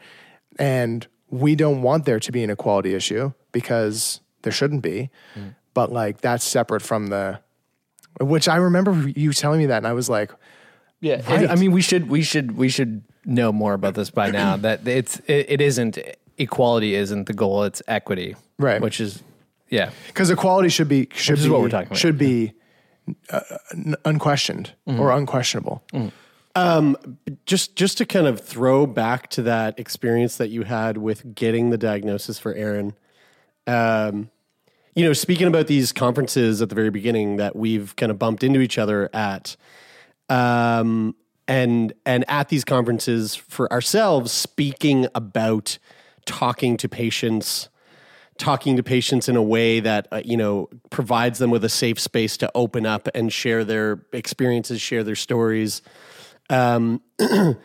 And 0.57 1.05
we 1.29 1.55
don't 1.55 1.81
want 1.81 2.05
there 2.05 2.19
to 2.19 2.31
be 2.31 2.43
an 2.43 2.49
equality 2.49 2.93
issue 2.93 3.33
because 3.51 4.21
there 4.43 4.51
shouldn't 4.51 4.81
be. 4.81 5.09
Mm. 5.35 5.55
but 5.73 5.91
like 5.91 6.21
that's 6.21 6.43
separate 6.43 6.81
from 6.81 7.07
the 7.07 7.39
which 8.21 8.47
I 8.47 8.55
remember 8.57 9.07
you 9.15 9.33
telling 9.33 9.59
me 9.59 9.65
that 9.67 9.77
and 9.77 9.87
I 9.87 9.93
was 9.93 10.09
like 10.09 10.31
Yeah, 11.01 11.21
Right. 11.29 11.49
I 11.49 11.55
mean, 11.55 11.71
we 11.71 11.81
should 11.81 12.09
we 12.09 12.21
should 12.23 12.55
we 12.57 12.69
should 12.69 13.03
know 13.25 13.51
more 13.51 13.73
about 13.73 13.93
this 13.95 14.09
by 14.09 14.31
now. 14.31 14.55
that 14.57 14.87
it's 14.87 15.19
it, 15.27 15.45
it 15.49 15.61
isn't 15.61 15.97
equality 16.37 16.95
isn't 16.95 17.25
the 17.27 17.33
goal; 17.33 17.63
it's 17.63 17.81
equity, 17.87 18.35
Right. 18.59 18.81
Which 18.81 18.99
is 18.99 19.21
yeah, 19.69 19.89
because 20.07 20.29
equality 20.29 20.69
should 20.69 20.87
be 20.87 21.07
should 21.13 21.33
Which 21.33 21.39
is 21.41 21.45
be 21.45 21.51
what 21.51 21.61
we're 21.61 21.69
talking 21.69 21.87
about. 21.87 21.97
should 21.97 22.17
be 22.17 22.53
uh, 23.29 23.39
unquestioned 24.05 24.73
Mm-hmm. 24.87 24.99
or 24.99 25.11
unquestionable 25.11 25.83
just 27.45 27.75
just 27.75 27.97
to 27.97 28.05
kind 28.05 28.27
of 28.27 28.39
throw 28.39 28.85
back 28.85 29.29
to 29.31 29.41
that 29.41 29.77
experience 29.77 30.37
that 30.37 30.49
you 30.49 30.63
had 30.63 30.97
with 30.97 31.35
getting 31.35 31.69
the 31.69 31.77
diagnosis 31.77 32.39
for 32.39 32.53
Aaron. 32.53 32.93
Um, 33.67 34.29
you 34.95 35.03
know, 35.03 35.13
speaking 35.13 35.47
about 35.47 35.67
these 35.67 35.91
conferences 35.91 36.61
at 36.61 36.69
the 36.69 36.75
very 36.75 36.89
beginning 36.89 37.35
that 37.35 37.55
we've 37.55 37.95
kind 37.97 38.11
of 38.11 38.17
bumped 38.17 38.43
into 38.43 38.61
each 38.61 38.77
other 38.77 39.09
at, 39.13 39.57
um, 40.29 41.15
and 41.47 41.93
and 42.05 42.25
at 42.29 42.49
these 42.49 42.63
conferences 42.63 43.35
for 43.35 43.71
ourselves, 43.71 44.31
speaking 44.31 45.07
about 45.13 45.77
talking 46.25 46.77
to 46.77 46.87
patients, 46.89 47.69
talking 48.37 48.77
to 48.77 48.83
patients 48.83 49.27
in 49.27 49.35
a 49.35 49.43
way 49.43 49.81
that 49.81 50.07
uh, 50.13 50.21
you 50.23 50.37
know 50.37 50.69
provides 50.89 51.39
them 51.39 51.51
with 51.51 51.65
a 51.65 51.69
safe 51.69 51.99
space 51.99 52.37
to 52.37 52.49
open 52.55 52.85
up 52.85 53.09
and 53.13 53.33
share 53.33 53.65
their 53.65 54.05
experiences, 54.13 54.79
share 54.81 55.03
their 55.03 55.15
stories. 55.15 55.81
Um, 56.49 57.01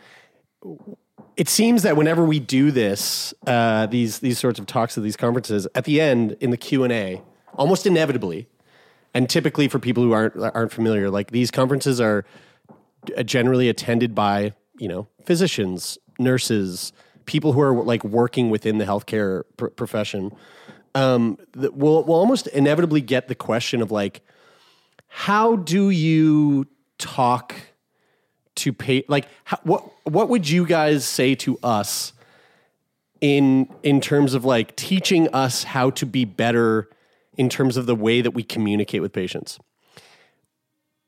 it 1.37 1.47
seems 1.47 1.83
that 1.83 1.95
whenever 1.95 2.25
we 2.25 2.39
do 2.39 2.71
this, 2.71 3.33
uh, 3.47 3.85
these 3.85 4.19
these 4.19 4.37
sorts 4.37 4.59
of 4.59 4.65
talks 4.65 4.97
at 4.97 5.03
these 5.03 5.17
conferences, 5.17 5.67
at 5.75 5.85
the 5.85 6.01
end 6.01 6.37
in 6.39 6.51
the 6.51 6.57
Q 6.57 6.83
and 6.83 6.91
A, 6.91 7.21
almost 7.53 7.85
inevitably, 7.85 8.47
and 9.13 9.29
typically 9.29 9.67
for 9.67 9.79
people 9.79 10.03
who 10.03 10.11
aren't 10.11 10.35
aren't 10.37 10.71
familiar, 10.71 11.09
like 11.09 11.31
these 11.31 11.51
conferences 11.51 12.01
are 12.01 12.25
uh, 13.17 13.23
generally 13.23 13.69
attended 13.69 14.13
by 14.13 14.53
you 14.77 14.87
know 14.87 15.07
physicians, 15.25 15.97
nurses, 16.19 16.93
people 17.25 17.53
who 17.53 17.61
are 17.61 17.73
like 17.83 18.03
working 18.03 18.49
within 18.49 18.77
the 18.77 18.85
healthcare 18.85 19.43
pr- 19.57 19.67
profession. 19.67 20.35
Um, 20.93 21.37
that 21.53 21.75
we'll 21.75 22.03
we'll 22.03 22.17
almost 22.17 22.47
inevitably 22.47 22.99
get 22.99 23.29
the 23.29 23.35
question 23.35 23.81
of 23.81 23.91
like, 23.91 24.21
how 25.07 25.55
do 25.55 25.89
you 25.89 26.67
talk? 26.97 27.55
To 28.61 28.71
pay 28.71 29.03
like 29.07 29.27
how, 29.43 29.59
what 29.63 29.83
what 30.03 30.29
would 30.29 30.47
you 30.47 30.65
guys 30.65 31.05
say 31.05 31.35
to 31.35 31.57
us 31.63 32.13
in 33.19 33.67
in 33.83 33.99
terms 33.99 34.33
of 34.33 34.45
like 34.45 34.75
teaching 34.75 35.27
us 35.29 35.63
how 35.63 35.89
to 35.89 36.05
be 36.05 36.25
better 36.25 36.89
in 37.37 37.49
terms 37.49 37.77
of 37.77 37.85
the 37.85 37.95
way 37.95 38.21
that 38.21 38.31
we 38.31 38.43
communicate 38.43 39.01
with 39.01 39.13
patients 39.13 39.59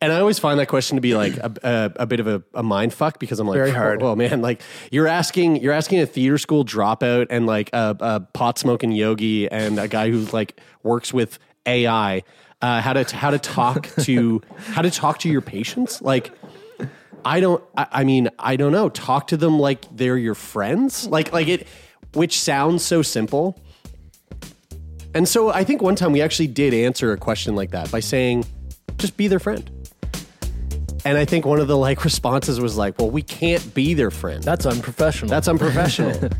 and 0.02 0.12
I 0.12 0.20
always 0.20 0.38
find 0.38 0.60
that 0.60 0.68
question 0.68 0.98
to 0.98 1.02
be 1.02 1.16
like 1.16 1.38
a, 1.38 1.54
a, 1.64 2.02
a 2.02 2.06
bit 2.06 2.20
of 2.20 2.28
a, 2.28 2.44
a 2.54 2.62
mind 2.62 2.94
fuck 2.94 3.20
because 3.20 3.40
I'm 3.40 3.48
like, 3.48 3.56
Very 3.56 3.72
hard. 3.72 4.04
Oh, 4.04 4.18
man, 4.18 4.42
like 4.42 4.62
you're 4.92 5.08
asking 5.08 5.62
you're 5.62 5.72
asking 5.72 6.02
a 6.02 6.06
theater 6.06 6.38
school 6.38 6.66
dropout 6.66 7.28
and 7.30 7.46
like 7.46 7.70
a, 7.72 7.96
a 8.02 8.20
pot 8.20 8.60
smoking 8.60 8.92
yogi 8.92 9.50
and 9.50 9.80
a 9.80 9.88
guy 9.88 10.12
who 10.12 10.26
like 10.34 10.60
works 10.84 11.14
with 11.14 11.40
AI 11.66 12.24
uh, 12.64 12.80
how 12.82 12.94
to 12.94 13.16
how 13.16 13.30
to 13.30 13.38
talk 13.38 13.90
to 14.00 14.42
how 14.58 14.82
to 14.82 14.90
talk 14.90 15.20
to 15.20 15.30
your 15.30 15.42
patients. 15.42 16.02
Like, 16.02 16.32
I 17.26 17.40
don't. 17.40 17.64
I, 17.78 17.88
I 17.92 18.04
mean, 18.04 18.30
I 18.40 18.56
don't 18.56 18.72
know. 18.72 18.90
Talk 18.90 19.28
to 19.28 19.38
them 19.38 19.60
like 19.60 19.86
they're 19.92 20.18
your 20.18 20.36
friends. 20.36 21.08
Like 21.08 21.32
like 21.34 21.48
it, 21.48 21.68
which 22.14 22.40
sounds 22.40 22.84
so 22.84 23.02
simple. 23.02 23.60
And 25.16 25.28
so 25.28 25.50
I 25.50 25.64
think 25.64 25.82
one 25.82 25.96
time 25.96 26.12
we 26.12 26.22
actually 26.22 26.48
did 26.48 26.74
answer 26.74 27.12
a 27.12 27.18
question 27.18 27.56
like 27.56 27.72
that 27.72 27.92
by 27.92 28.00
saying, 28.00 28.46
just 28.98 29.16
be 29.16 29.28
their 29.28 29.40
friend. 29.40 29.70
And 31.06 31.18
I 31.18 31.26
think 31.26 31.46
one 31.46 31.60
of 31.60 31.68
the 31.68 31.78
like 31.78 32.04
responses 32.04 32.60
was 32.60 32.78
like, 32.78 32.98
well, 32.98 33.10
we 33.10 33.22
can't 33.22 33.74
be 33.74 33.94
their 33.94 34.12
friend. 34.12 34.44
that's 34.44 34.66
unprofessional. 34.66 35.30
That's 35.30 35.48
unprofessional. 35.48 36.30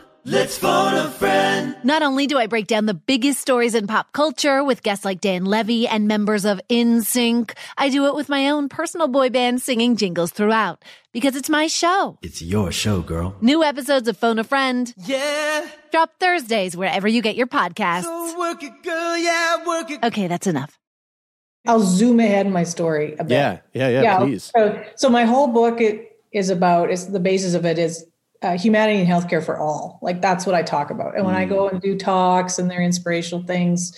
Let's 0.23 0.55
phone 0.55 0.93
a 0.93 1.09
friend. 1.09 1.75
Not 1.83 2.03
only 2.03 2.27
do 2.27 2.37
I 2.37 2.45
break 2.45 2.67
down 2.67 2.85
the 2.85 2.93
biggest 2.93 3.41
stories 3.41 3.73
in 3.73 3.87
pop 3.87 4.13
culture 4.13 4.63
with 4.63 4.83
guests 4.83 5.03
like 5.03 5.19
Dan 5.19 5.45
Levy 5.45 5.87
and 5.87 6.07
members 6.07 6.45
of 6.45 6.61
NSYNC, 6.69 7.57
I 7.75 7.89
do 7.89 8.05
it 8.05 8.13
with 8.13 8.29
my 8.29 8.49
own 8.51 8.69
personal 8.69 9.07
boy 9.07 9.29
band 9.31 9.63
singing 9.63 9.95
jingles 9.95 10.29
throughout 10.31 10.85
because 11.11 11.35
it's 11.35 11.49
my 11.49 11.65
show. 11.65 12.19
It's 12.21 12.39
your 12.39 12.71
show, 12.71 13.01
girl. 13.01 13.35
New 13.41 13.63
episodes 13.63 14.07
of 14.07 14.15
Phone 14.15 14.37
a 14.37 14.43
Friend 14.43 14.93
Yeah. 15.05 15.65
drop 15.91 16.11
Thursdays 16.19 16.77
wherever 16.77 17.07
you 17.07 17.23
get 17.23 17.35
your 17.35 17.47
podcasts. 17.47 18.03
So 18.03 18.37
work 18.37 18.61
it, 18.61 18.83
girl. 18.83 19.17
Yeah, 19.17 19.65
work 19.65 19.89
it. 19.89 20.03
Okay, 20.03 20.27
that's 20.27 20.45
enough. 20.45 20.77
I'll 21.67 21.81
zoom 21.81 22.19
ahead 22.19 22.45
in 22.45 22.51
my 22.53 22.63
story 22.63 23.15
a 23.17 23.23
bit. 23.23 23.31
Yeah, 23.31 23.59
yeah, 23.73 23.89
yeah, 23.89 24.17
please. 24.19 24.51
So, 24.55 24.83
so 24.95 25.09
my 25.09 25.25
whole 25.25 25.47
book 25.47 25.81
it, 25.81 26.09
is 26.31 26.49
about 26.49 26.89
is 26.91 27.07
the 27.11 27.19
basis 27.19 27.55
of 27.55 27.65
it 27.65 27.77
is 27.77 28.05
uh, 28.41 28.57
humanity 28.57 28.99
and 28.99 29.07
healthcare 29.07 29.43
for 29.43 29.57
all. 29.57 29.99
Like 30.01 30.21
that's 30.21 30.45
what 30.45 30.55
I 30.55 30.63
talk 30.63 30.89
about. 30.89 31.15
And 31.15 31.25
when 31.25 31.35
I 31.35 31.45
go 31.45 31.67
and 31.67 31.81
do 31.81 31.97
talks 31.97 32.57
and 32.57 32.69
they're 32.69 32.81
inspirational 32.81 33.43
things, 33.43 33.95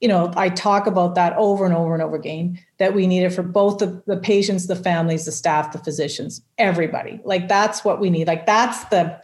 you 0.00 0.08
know, 0.08 0.30
I 0.36 0.50
talk 0.50 0.86
about 0.86 1.14
that 1.14 1.34
over 1.38 1.64
and 1.64 1.74
over 1.74 1.94
and 1.94 2.02
over 2.02 2.16
again. 2.16 2.60
That 2.78 2.94
we 2.94 3.06
need 3.06 3.22
it 3.22 3.30
for 3.30 3.42
both 3.42 3.78
the, 3.78 4.02
the 4.06 4.18
patients, 4.18 4.66
the 4.66 4.76
families, 4.76 5.24
the 5.24 5.32
staff, 5.32 5.72
the 5.72 5.78
physicians, 5.78 6.42
everybody. 6.58 7.18
Like 7.24 7.48
that's 7.48 7.82
what 7.82 7.98
we 7.98 8.10
need. 8.10 8.26
Like 8.26 8.44
that's 8.44 8.84
the. 8.86 9.18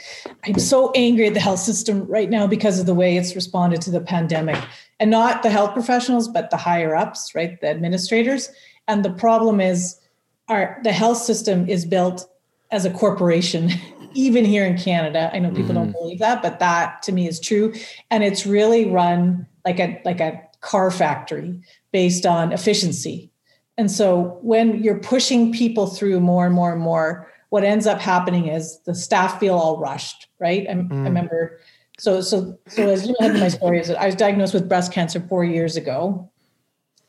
I'm 0.47 0.59
so 0.59 0.91
angry 0.95 1.27
at 1.27 1.35
the 1.35 1.41
health 1.41 1.59
system 1.59 2.07
right 2.07 2.31
now 2.31 2.47
because 2.47 2.81
of 2.81 2.87
the 2.87 2.95
way 2.95 3.18
it's 3.18 3.35
responded 3.35 3.83
to 3.83 3.91
the 3.91 4.01
pandemic, 4.01 4.57
and 4.99 5.11
not 5.11 5.43
the 5.43 5.51
health 5.51 5.75
professionals, 5.75 6.29
but 6.29 6.49
the 6.49 6.57
higher 6.57 6.97
ups, 6.97 7.35
right, 7.35 7.61
the 7.61 7.68
administrators. 7.68 8.49
And 8.89 9.05
the 9.05 9.12
problem 9.12 9.61
is, 9.61 10.01
our 10.49 10.81
the 10.83 10.93
health 10.93 11.18
system 11.18 11.68
is 11.68 11.85
built 11.85 12.27
as 12.70 12.87
a 12.87 12.91
corporation 12.91 13.70
even 14.14 14.44
here 14.44 14.64
in 14.64 14.76
canada 14.76 15.30
i 15.32 15.38
know 15.38 15.50
people 15.50 15.74
don't 15.74 15.90
mm. 15.90 16.00
believe 16.00 16.18
that 16.18 16.42
but 16.42 16.58
that 16.58 17.02
to 17.02 17.12
me 17.12 17.28
is 17.28 17.40
true. 17.40 17.72
And 18.10 18.24
it's 18.24 18.46
really 18.46 18.90
run 18.90 19.46
like 19.64 19.78
a 19.78 20.00
like 20.04 20.20
a 20.20 20.40
car 20.60 20.90
factory 20.90 21.60
based 21.92 22.24
on 22.24 22.52
efficiency. 22.52 23.30
And 23.78 23.90
so 23.90 24.38
when 24.42 24.82
you're 24.82 24.98
pushing 24.98 25.52
people 25.52 25.86
through 25.86 26.20
more 26.20 26.46
and 26.46 26.54
more 26.54 26.72
and 26.72 26.80
more 26.80 27.28
what 27.50 27.64
ends 27.64 27.86
up 27.86 28.00
happening 28.00 28.48
is 28.48 28.80
the 28.86 28.94
staff 28.94 29.38
feel 29.38 29.54
all 29.54 29.78
rushed 29.78 30.28
right? 30.38 30.66
I, 30.68 30.72
I 30.72 30.74
mm. 30.74 31.04
remember 31.04 31.60
so 31.98 32.20
so 32.20 32.58
so 32.68 32.88
as 32.88 33.06
you 33.06 33.14
in 33.20 33.38
my 33.38 33.48
story 33.48 33.78
is 33.78 33.88
that 33.88 34.00
i 34.00 34.06
was 34.06 34.16
diagnosed 34.16 34.54
with 34.54 34.68
breast 34.68 34.92
cancer 34.92 35.20
four 35.20 35.44
years 35.44 35.76
ago. 35.76 36.28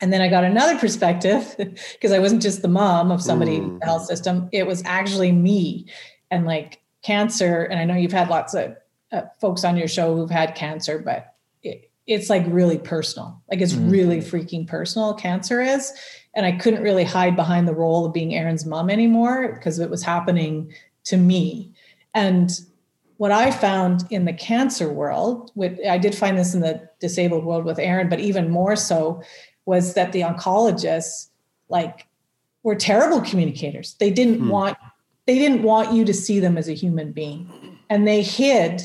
And 0.00 0.12
then 0.12 0.20
I 0.20 0.28
got 0.28 0.44
another 0.44 0.76
perspective 0.78 1.54
because 1.92 2.12
I 2.12 2.18
wasn't 2.18 2.42
just 2.42 2.60
the 2.62 2.68
mom 2.68 3.10
of 3.10 3.22
somebody 3.22 3.56
in 3.56 3.74
the 3.74 3.80
mm. 3.80 3.84
health 3.84 4.06
system. 4.06 4.48
It 4.52 4.66
was 4.66 4.82
actually 4.84 5.32
me. 5.32 5.86
And 6.30 6.44
like 6.44 6.83
cancer. 7.04 7.64
And 7.64 7.78
I 7.78 7.84
know 7.84 7.94
you've 7.94 8.12
had 8.12 8.28
lots 8.28 8.54
of 8.54 8.76
uh, 9.12 9.22
folks 9.40 9.64
on 9.64 9.76
your 9.76 9.88
show 9.88 10.16
who've 10.16 10.30
had 10.30 10.54
cancer, 10.54 10.98
but 10.98 11.34
it, 11.62 11.90
it's 12.06 12.28
like 12.28 12.44
really 12.48 12.78
personal. 12.78 13.40
Like 13.50 13.60
it's 13.60 13.74
really 13.74 14.18
freaking 14.18 14.66
personal, 14.66 15.14
cancer 15.14 15.60
is. 15.60 15.92
And 16.34 16.44
I 16.44 16.52
couldn't 16.52 16.82
really 16.82 17.04
hide 17.04 17.36
behind 17.36 17.68
the 17.68 17.74
role 17.74 18.04
of 18.04 18.12
being 18.12 18.34
Aaron's 18.34 18.66
mom 18.66 18.90
anymore 18.90 19.52
because 19.54 19.78
it 19.78 19.90
was 19.90 20.02
happening 20.02 20.72
to 21.04 21.16
me. 21.16 21.70
And 22.14 22.50
what 23.18 23.30
I 23.30 23.50
found 23.50 24.04
in 24.10 24.24
the 24.24 24.32
cancer 24.32 24.92
world, 24.92 25.52
with, 25.54 25.78
I 25.88 25.98
did 25.98 26.14
find 26.14 26.36
this 26.36 26.54
in 26.54 26.60
the 26.60 26.88
disabled 26.98 27.44
world 27.44 27.64
with 27.64 27.78
Aaron, 27.78 28.08
but 28.08 28.20
even 28.20 28.50
more 28.50 28.74
so, 28.74 29.22
was 29.66 29.94
that 29.94 30.12
the 30.12 30.22
oncologists 30.22 31.28
like 31.68 32.06
were 32.64 32.74
terrible 32.74 33.20
communicators. 33.20 33.94
They 34.00 34.10
didn't 34.10 34.48
want 34.48 34.76
they 35.26 35.38
didn't 35.38 35.62
want 35.62 35.92
you 35.92 36.04
to 36.04 36.14
see 36.14 36.40
them 36.40 36.56
as 36.58 36.68
a 36.68 36.74
human 36.74 37.12
being, 37.12 37.78
and 37.90 38.06
they 38.06 38.22
hid 38.22 38.82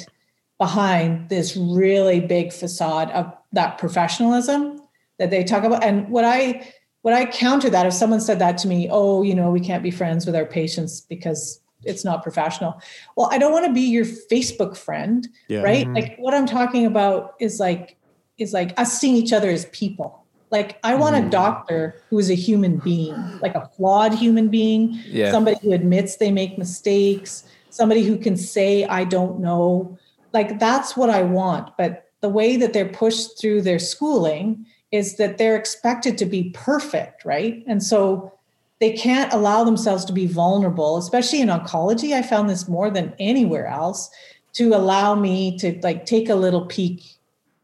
behind 0.58 1.30
this 1.30 1.56
really 1.56 2.20
big 2.20 2.52
facade 2.52 3.10
of 3.12 3.34
that 3.54 3.78
professionalism 3.78 4.80
that 5.18 5.30
they 5.32 5.44
talk 5.44 5.64
about. 5.64 5.84
And 5.84 6.10
what 6.10 6.26
I 6.26 6.68
what 7.02 7.14
I 7.14 7.26
counter 7.26 7.70
that 7.70 7.86
if 7.86 7.94
someone 7.94 8.20
said 8.20 8.40
that 8.40 8.58
to 8.60 8.68
me, 8.68 8.90
oh, 8.92 9.22
you 9.22 9.34
know, 9.34 9.52
we 9.52 9.62
can't 9.62 9.84
be 9.84 9.92
friends 9.92 10.26
with 10.26 10.36
our 10.36 10.46
patients 10.46 11.02
because 11.02 11.62
it's 11.86 12.04
not 12.04 12.24
professional. 12.24 12.82
Well, 13.16 13.30
I 13.32 13.38
don't 13.38 13.54
want 13.54 13.66
to 13.68 13.74
be 13.74 13.82
your 13.82 14.04
Facebook 14.04 14.76
friend, 14.76 15.28
Yeah. 15.48 15.62
right? 15.62 15.86
Mm-hmm. 15.86 15.96
Like 15.96 16.18
what 16.18 16.34
I'm 16.34 16.46
talking 16.46 16.86
about 16.86 17.36
is 17.40 17.60
like 17.60 17.96
is 18.38 18.54
like 18.54 18.78
us 18.80 19.00
seeing 19.00 19.16
each 19.16 19.34
other 19.34 19.50
as 19.50 19.66
people. 19.68 20.26
Like 20.52 20.80
I 20.84 20.96
want 20.96 21.16
a 21.16 21.22
hmm. 21.22 21.30
doctor 21.30 22.02
who 22.10 22.18
is 22.20 22.30
a 22.30 22.36
human 22.36 22.78
being, 22.78 23.16
like 23.40 23.56
a 23.56 23.70
flawed 23.78 24.14
human 24.14 24.50
being, 24.50 25.00
Yeah. 25.08 25.32
somebody 25.32 25.58
who 25.62 25.74
admits 25.74 26.18
they 26.18 26.32
make 26.32 26.58
mistakes, 26.58 27.44
somebody 27.70 28.04
who 28.04 28.18
can 28.18 28.36
say 28.36 28.86
I 28.86 29.04
don't 29.04 29.40
know. 29.40 29.98
Like 30.34 30.60
that's 30.60 30.98
what 30.98 31.10
I 31.10 31.24
want, 31.24 31.76
but 31.78 32.06
the 32.22 32.30
way 32.30 32.58
that 32.58 32.74
they're 32.74 32.90
pushed 32.90 33.40
through 33.40 33.62
their 33.62 33.80
schooling 33.80 34.66
is 34.92 35.18
that 35.18 35.38
they're 35.38 35.56
expected 35.56 36.18
to 36.18 36.26
be 36.26 36.50
perfect, 36.54 37.24
right? 37.24 37.64
And 37.68 37.82
so 37.84 38.34
they 38.80 38.94
can't 38.94 39.32
allow 39.34 39.64
themselves 39.64 40.06
to 40.06 40.14
be 40.14 40.26
vulnerable, 40.26 40.98
especially 40.98 41.42
in 41.42 41.50
oncology. 41.50 42.14
I 42.14 42.22
found 42.22 42.50
this 42.50 42.68
more 42.68 42.90
than 42.90 43.14
anywhere 43.20 43.68
else 43.68 44.10
to 44.54 44.74
allow 44.74 45.16
me 45.16 45.58
to 45.60 45.80
like 45.84 46.06
take 46.06 46.30
a 46.30 46.36
little 46.36 46.66
peek. 46.66 47.04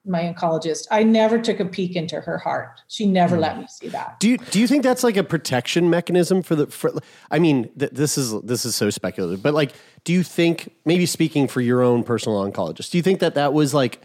My 0.06 0.22
oncologist, 0.22 0.88
I 0.92 1.04
never 1.04 1.40
took 1.40 1.60
a 1.60 1.66
peek 1.66 1.96
into 1.96 2.22
her 2.22 2.38
heart. 2.38 2.82
She 2.88 3.06
never 3.06 3.36
hmm. 3.36 3.42
let 3.42 3.58
me 3.58 3.66
see 3.68 3.90
that. 3.90 4.20
Do 4.20 4.30
you 4.30 4.38
do 4.38 4.60
you 4.60 4.68
think 4.68 4.84
that's 4.84 5.04
like 5.04 5.18
a 5.18 5.24
protection 5.24 5.90
mechanism 5.90 6.44
for 6.44 6.56
the 6.56 6.68
for 6.68 6.94
I 7.32 7.40
mean 7.40 7.70
th- 7.78 7.92
this 7.92 8.18
is 8.18 8.40
this 8.42 8.66
is 8.66 8.76
so 8.76 8.90
speculative 8.90 9.42
but 9.42 9.54
like 9.54 9.74
do 10.04 10.14
you 10.14 10.24
think 10.24 10.74
maybe 10.86 11.06
speaking 11.06 11.48
for 11.48 11.62
your 11.62 11.82
own 11.82 12.04
personal 12.04 12.40
oncologist 12.44 12.92
do 12.92 12.98
you 12.98 13.02
think 13.02 13.20
that 13.20 13.36
that 13.36 13.54
was 13.54 13.74
like 13.74 14.02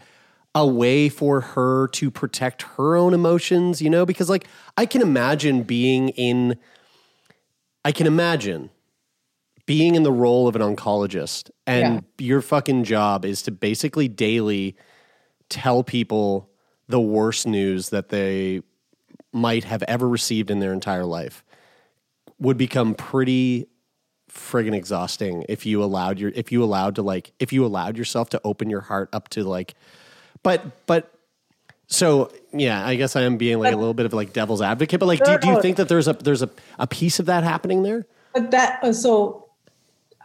a 0.53 0.67
way 0.67 1.07
for 1.07 1.41
her 1.41 1.87
to 1.89 2.11
protect 2.11 2.63
her 2.63 2.95
own 2.95 3.13
emotions 3.13 3.81
you 3.81 3.89
know 3.89 4.05
because 4.05 4.29
like 4.29 4.47
I 4.77 4.85
can 4.85 5.01
imagine 5.01 5.63
being 5.63 6.09
in 6.09 6.57
I 7.85 7.91
can 7.91 8.07
imagine 8.07 8.69
being 9.65 9.95
in 9.95 10.03
the 10.03 10.11
role 10.11 10.47
of 10.47 10.55
an 10.55 10.61
oncologist 10.61 11.49
and 11.65 12.03
your 12.17 12.41
fucking 12.41 12.83
job 12.83 13.23
is 13.23 13.41
to 13.43 13.51
basically 13.51 14.07
daily 14.07 14.75
tell 15.51 15.83
people 15.83 16.49
the 16.87 16.99
worst 16.99 17.45
news 17.45 17.89
that 17.89 18.09
they 18.09 18.61
might 19.31 19.63
have 19.63 19.83
ever 19.83 20.07
received 20.07 20.49
in 20.49 20.59
their 20.59 20.73
entire 20.73 21.05
life 21.05 21.43
would 22.39 22.57
become 22.57 22.95
pretty 22.95 23.67
friggin' 24.29 24.73
exhausting 24.73 25.45
if 25.49 25.65
you 25.65 25.83
allowed 25.83 26.17
your 26.17 26.31
if 26.35 26.51
you 26.51 26.63
allowed 26.63 26.95
to 26.95 27.01
like 27.01 27.33
if 27.39 27.51
you 27.51 27.65
allowed 27.65 27.97
yourself 27.97 28.29
to 28.29 28.39
open 28.45 28.69
your 28.69 28.79
heart 28.79 29.09
up 29.11 29.27
to 29.27 29.43
like 29.43 29.75
but 30.41 30.85
but 30.87 31.13
so 31.87 32.31
yeah 32.53 32.85
i 32.87 32.95
guess 32.95 33.17
i 33.17 33.21
am 33.23 33.35
being 33.35 33.59
like 33.59 33.73
a 33.73 33.77
little 33.77 33.93
bit 33.93 34.05
of 34.05 34.13
like 34.13 34.31
devil's 34.31 34.61
advocate 34.61 35.01
but 35.01 35.05
like 35.05 35.21
do, 35.21 35.37
do 35.37 35.49
you 35.49 35.61
think 35.61 35.75
that 35.75 35.89
there's 35.89 36.07
a 36.07 36.13
there's 36.13 36.41
a, 36.41 36.49
a 36.79 36.87
piece 36.87 37.19
of 37.19 37.25
that 37.25 37.43
happening 37.43 37.83
there 37.83 38.05
But 38.33 38.51
that 38.51 38.81
uh, 38.81 38.93
so 38.93 39.49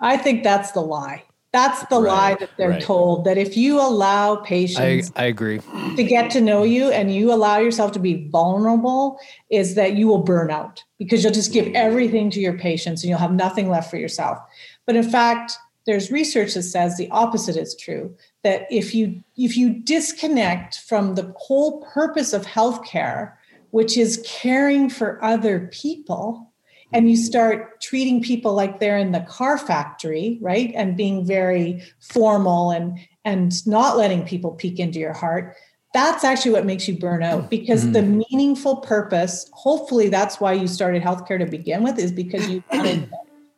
I 0.01 0.17
think 0.17 0.43
that's 0.43 0.73
the 0.73 0.81
lie. 0.81 1.25
That's 1.57 1.87
the 1.87 1.99
lie 1.99 2.35
that 2.35 2.51
they're 2.59 2.69
right. 2.69 2.83
told 2.83 3.25
that 3.25 3.39
if 3.39 3.57
you 3.57 3.81
allow 3.81 4.43
I, 4.43 4.47
patients 4.47 5.11
I 5.17 5.25
agree. 5.25 5.61
to 5.97 6.05
get 6.05 6.31
to 6.33 6.43
know 6.43 6.65
you 6.65 6.91
and 6.91 7.15
you 7.15 7.33
allow 7.33 7.57
yourself 7.57 7.93
to 7.93 7.99
be 7.99 8.29
vulnerable 8.29 9.19
is 9.49 9.75
that 9.75 9.95
you 9.95 10.07
will 10.07 10.23
burn 10.23 10.51
out 10.51 10.85
because 10.99 11.25
you'll 11.25 11.33
just 11.33 11.55
give 11.55 11.73
everything 11.75 12.29
to 12.33 12.41
your 12.41 12.59
patients 12.59 13.03
and 13.03 13.09
you'll 13.09 13.19
have 13.19 13.33
nothing 13.33 13.71
left 13.71 13.91
for 13.91 13.97
yourself. 13.97 14.37
But 14.85 14.97
in 14.97 15.11
fact, 15.11 15.57
there's 15.87 16.11
research 16.11 16.53
that 16.53 16.65
says 16.65 16.99
the 16.99 17.09
opposite 17.11 17.57
is 17.57 17.75
true 17.75 18.15
that 18.45 18.67
if 18.71 18.95
you 18.95 19.23
if 19.39 19.57
you 19.57 19.71
disconnect 19.71 20.81
from 20.81 21.15
the 21.15 21.35
whole 21.39 21.81
purpose 21.95 22.35
of 22.35 22.45
healthcare 22.45 23.33
which 23.71 23.97
is 23.97 24.23
caring 24.27 24.91
for 24.91 25.23
other 25.25 25.71
people 25.73 26.53
and 26.93 27.11
you 27.11 27.17
start 27.17 27.81
treating 27.81 28.23
people 28.23 28.55
like 28.55 28.81
they're 28.81 28.99
in 28.99 29.13
the 29.13 29.21
car 29.21 29.59
factory 29.59 30.39
right? 30.41 30.73
And 30.75 30.97
being 30.97 31.25
very 31.25 31.83
formal 32.01 32.71
and 32.71 32.99
and 33.25 33.67
not 33.67 33.97
letting 33.97 34.25
people 34.25 34.53
peek 34.53 34.79
into 34.79 34.99
your 34.99 35.13
heart. 35.13 35.57
That's 35.93 36.25
actually 36.25 36.53
what 36.53 36.67
makes 36.67 36.87
you 36.87 36.97
burn 36.97 37.23
out 37.23 37.45
mm. 37.45 37.51
because 37.51 37.91
the 37.91 38.01
mm. 38.01 38.25
meaningful 38.31 38.77
purpose 38.77 39.51
hopefully 39.53 40.09
that's 40.09 40.41
why 40.41 40.53
you 40.53 40.69
started 40.69 41.03
healthcare 41.03 41.39
to 41.39 41.47
begin 41.47 41.83
with 41.83 41.99
is 41.99 42.13
because 42.13 42.49
you 42.49 42.63
wanted 42.73 43.11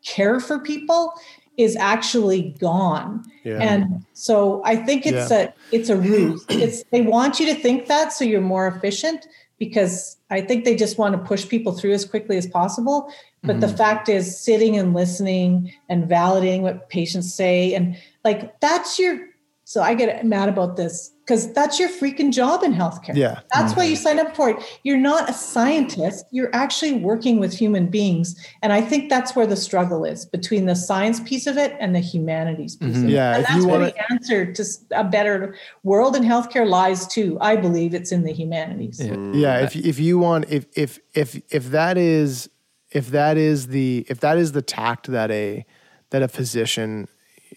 care 0.05 0.41
for 0.41 0.59
people 0.59 1.13
is 1.57 1.75
actually 1.75 2.55
gone. 2.61 3.25
Yeah. 3.43 3.59
and 3.61 4.05
so 4.13 4.63
i 4.65 4.77
think 4.77 5.07
it's 5.07 5.31
a 5.31 5.53
it's 5.73 5.89
a 5.89 5.97
ruse. 5.97 6.45
It's 6.49 6.85
they 6.93 7.01
want 7.01 7.41
you 7.41 7.47
to 7.47 7.55
think 7.55 7.87
that 7.87 8.13
so 8.13 8.25
you're 8.25 8.41
more 8.41 8.69
efficient 8.69 9.27
because 9.59 10.18
i 10.31 10.41
think 10.41 10.65
they 10.65 10.77
just 10.77 10.99
want 10.99 11.15
to 11.15 11.29
push 11.29 11.49
people 11.49 11.73
through 11.73 11.93
as 11.93 12.05
quickly 12.05 12.37
as 12.37 12.47
possible 12.47 13.13
but 13.43 13.61
the 13.61 13.67
mm-hmm. 13.67 13.77
fact 13.77 14.09
is 14.09 14.41
sitting 14.41 14.77
and 14.77 14.95
listening 14.95 15.73
and 15.89 16.09
validating 16.09 16.63
what 16.63 16.89
patients 16.89 17.33
say 17.33 17.75
and 17.75 17.97
like 18.25 18.59
that's 18.61 18.99
your 18.99 19.19
so 19.65 19.83
i 19.83 19.95
get 19.95 20.25
mad 20.25 20.49
about 20.49 20.77
this 20.77 21.13
because 21.29 21.53
that's 21.53 21.79
your 21.79 21.91
freaking 21.91 22.33
job 22.33 22.63
in 22.63 22.73
healthcare. 22.73 23.15
Yeah. 23.15 23.41
That's 23.53 23.77
why 23.77 23.85
you 23.85 23.95
mm-hmm. 23.95 24.03
sign 24.03 24.19
up 24.19 24.35
for 24.35 24.49
it. 24.49 24.81
You're 24.83 24.97
not 24.97 25.29
a 25.29 25.35
scientist, 25.35 26.25
you're 26.31 26.49
actually 26.55 26.95
working 26.95 27.39
with 27.39 27.53
human 27.53 27.89
beings. 27.89 28.35
And 28.63 28.73
I 28.73 28.81
think 28.81 29.11
that's 29.11 29.37
where 29.37 29.47
the 29.47 29.57
struggle 29.57 30.07
is 30.07 30.25
between 30.25 30.65
the 30.65 30.75
science 30.75 31.21
piece 31.21 31.47
of 31.47 31.59
it 31.59 31.77
and 31.79 31.95
the 31.95 32.01
humanities 32.01 32.77
piece 32.77 32.95
mm-hmm. 32.95 33.05
of 33.05 33.11
it. 33.11 33.13
Yeah, 33.13 33.35
And 33.35 33.43
if 33.43 33.49
that's 33.49 33.61
you 33.61 33.69
where 33.69 33.81
wanna- 33.81 33.93
the 33.93 34.13
answer 34.13 34.53
to 34.53 34.63
s- 34.63 34.85
a 34.93 35.05
better 35.05 35.55
world 35.83 36.17
in 36.17 36.23
healthcare 36.23 36.67
lies 36.67 37.07
too. 37.07 37.37
I 37.43 37.57
believe 37.57 37.93
it's 37.93 38.11
in 38.11 38.23
the 38.25 38.33
humanities. 38.33 38.99
Yeah, 38.99 39.13
mm, 39.13 39.65
if 39.65 39.77
if 39.77 40.01
you 40.01 40.19
want 40.19 40.47
if 40.49 40.65
if 40.75 40.99
if 41.15 41.43
if 41.51 41.71
that 41.73 41.99
is 41.99 42.49
if 42.91 43.11
that 43.11 43.37
is 43.37 43.67
the 43.67 44.07
if 44.09 44.21
that 44.21 44.39
is 44.39 44.53
the 44.53 44.63
tact 44.63 45.09
that 45.09 45.31
a 45.31 45.67
that 46.09 46.23
a 46.23 46.29
physician 46.29 47.07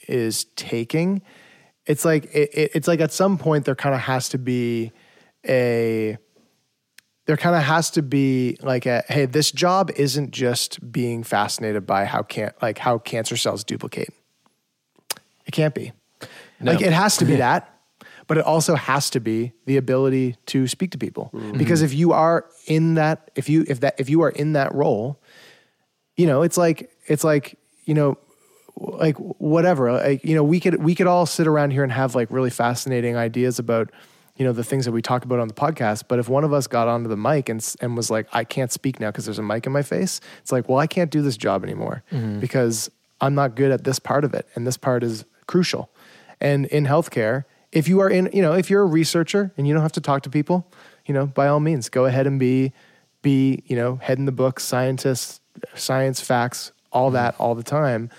is 0.09 0.45
taking, 0.57 1.21
it's 1.91 2.05
like 2.05 2.25
it, 2.33 2.49
it- 2.53 2.71
it's 2.75 2.87
like 2.87 3.01
at 3.01 3.11
some 3.11 3.37
point 3.37 3.65
there 3.65 3.75
kind 3.75 3.93
of 3.93 4.01
has 4.01 4.29
to 4.29 4.37
be 4.37 4.91
a 5.47 6.17
there 7.27 7.37
kind 7.37 7.55
of 7.55 7.63
has 7.63 7.91
to 7.91 8.01
be 8.01 8.57
like 8.61 8.85
a 8.85 9.03
hey 9.07 9.25
this 9.25 9.51
job 9.51 9.91
isn't 9.95 10.31
just 10.31 10.91
being 10.91 11.23
fascinated 11.23 11.85
by 11.85 12.05
how 12.05 12.23
can 12.23 12.51
like 12.61 12.77
how 12.79 12.97
cancer 12.97 13.37
cells 13.37 13.63
duplicate. 13.63 14.13
It 15.45 15.51
can't 15.51 15.75
be. 15.75 15.91
Like 16.61 16.81
it 16.81 16.93
has 16.93 17.17
to 17.17 17.25
be 17.25 17.35
that 17.47 17.67
but 18.27 18.37
it 18.37 18.45
also 18.45 18.75
has 18.75 19.09
to 19.09 19.19
be 19.19 19.51
the 19.65 19.75
ability 19.75 20.37
to 20.45 20.65
speak 20.65 20.91
to 20.91 20.97
people 20.97 21.29
mm-hmm. 21.33 21.57
because 21.57 21.81
if 21.81 21.93
you 21.93 22.13
are 22.13 22.45
in 22.65 22.93
that 22.93 23.29
if 23.35 23.49
you 23.49 23.65
if 23.67 23.81
that 23.81 23.95
if 23.99 24.09
you 24.09 24.21
are 24.21 24.29
in 24.29 24.53
that 24.53 24.73
role 24.73 25.21
you 26.15 26.25
know 26.25 26.41
it's 26.41 26.55
like 26.55 26.89
it's 27.07 27.25
like 27.25 27.59
you 27.83 27.93
know 27.93 28.17
like 28.81 29.15
whatever 29.17 29.91
like 29.91 30.23
you 30.23 30.35
know 30.35 30.43
we 30.43 30.59
could 30.59 30.81
we 30.83 30.95
could 30.95 31.07
all 31.07 31.25
sit 31.25 31.47
around 31.47 31.71
here 31.71 31.83
and 31.83 31.91
have 31.91 32.15
like 32.15 32.29
really 32.31 32.49
fascinating 32.49 33.15
ideas 33.15 33.59
about 33.59 33.91
you 34.35 34.45
know 34.45 34.53
the 34.53 34.63
things 34.63 34.85
that 34.85 34.91
we 34.91 35.01
talk 35.01 35.23
about 35.23 35.39
on 35.39 35.47
the 35.47 35.53
podcast. 35.53 36.05
But 36.07 36.17
if 36.17 36.27
one 36.27 36.43
of 36.43 36.51
us 36.51 36.65
got 36.65 36.87
onto 36.87 37.07
the 37.07 37.17
mic 37.17 37.49
and 37.49 37.75
and 37.79 37.95
was 37.95 38.09
like 38.09 38.27
I 38.33 38.43
can't 38.43 38.71
speak 38.71 38.99
now 38.99 39.11
because 39.11 39.25
there's 39.25 39.39
a 39.39 39.43
mic 39.43 39.65
in 39.65 39.71
my 39.71 39.83
face 39.83 40.19
it's 40.41 40.51
like 40.51 40.67
well 40.67 40.79
I 40.79 40.87
can't 40.87 41.11
do 41.11 41.21
this 41.21 41.37
job 41.37 41.63
anymore 41.63 42.03
mm-hmm. 42.11 42.39
because 42.39 42.89
I'm 43.19 43.35
not 43.35 43.55
good 43.55 43.71
at 43.71 43.83
this 43.83 43.99
part 43.99 44.23
of 44.23 44.33
it 44.33 44.47
and 44.55 44.65
this 44.65 44.77
part 44.77 45.03
is 45.03 45.25
crucial. 45.47 45.89
And 46.39 46.65
in 46.67 46.85
healthcare 46.85 47.43
if 47.71 47.87
you 47.87 47.99
are 47.99 48.09
in 48.09 48.29
you 48.33 48.41
know 48.41 48.53
if 48.53 48.69
you're 48.69 48.81
a 48.81 48.87
researcher 48.87 49.51
and 49.57 49.67
you 49.67 49.73
don't 49.73 49.83
have 49.83 49.91
to 49.93 50.01
talk 50.01 50.23
to 50.23 50.29
people 50.29 50.67
you 51.05 51.13
know 51.13 51.25
by 51.25 51.47
all 51.47 51.59
means 51.59 51.89
go 51.89 52.05
ahead 52.05 52.27
and 52.27 52.39
be 52.39 52.71
be 53.21 53.63
you 53.65 53.75
know 53.75 53.97
head 53.97 54.17
in 54.17 54.25
the 54.25 54.31
book 54.31 54.59
scientists 54.59 55.39
science 55.75 56.19
facts 56.19 56.71
all 56.91 57.07
mm-hmm. 57.07 57.15
that 57.15 57.35
all 57.37 57.55
the 57.55 57.63
time 57.63 58.09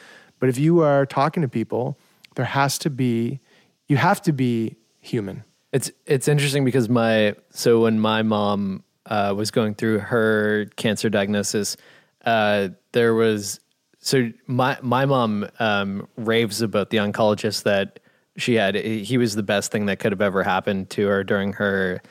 but 0.43 0.49
if 0.49 0.59
you 0.59 0.81
are 0.81 1.07
talking 1.07 1.41
to 1.43 1.49
people 1.49 1.97
there 2.35 2.45
has 2.45 2.77
to 2.79 2.91
be 2.91 3.39
you 3.87 3.97
have 3.97 4.23
to 4.23 4.33
be 4.33 4.77
human. 5.01 5.45
It's 5.73 5.91
it's 6.07 6.29
interesting 6.29 6.65
because 6.65 6.89
my 6.89 7.35
so 7.51 7.83
when 7.83 8.01
my 8.01 8.23
mom 8.23 8.85
uh, 9.07 9.35
was 9.37 9.51
going 9.51 9.75
through 9.75 9.99
her 9.99 10.67
cancer 10.77 11.11
diagnosis, 11.11 11.77
uh, 12.25 12.69
there 12.93 13.15
was 13.15 13.61
so 13.99 14.31
my 14.47 14.79
my 14.83 15.07
mom 15.07 15.49
um, 15.59 16.09
raves 16.17 16.63
about 16.63 16.91
the 16.91 16.99
oncologist 16.99 17.65
that 17.65 18.01
she 18.37 18.55
had. 18.55 18.75
He 18.75 19.19
was 19.19 19.35
the 19.35 19.43
best 19.43 19.73
thing 19.73 19.87
that 19.87 19.99
could 19.99 20.13
have 20.13 20.23
ever 20.23 20.43
happened 20.43 20.91
to 20.91 21.07
her 21.07 21.25
during 21.25 21.53
her 21.55 22.03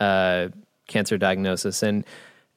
uh, 0.00 0.48
cancer 0.86 1.18
diagnosis, 1.18 1.82
and 1.82 2.04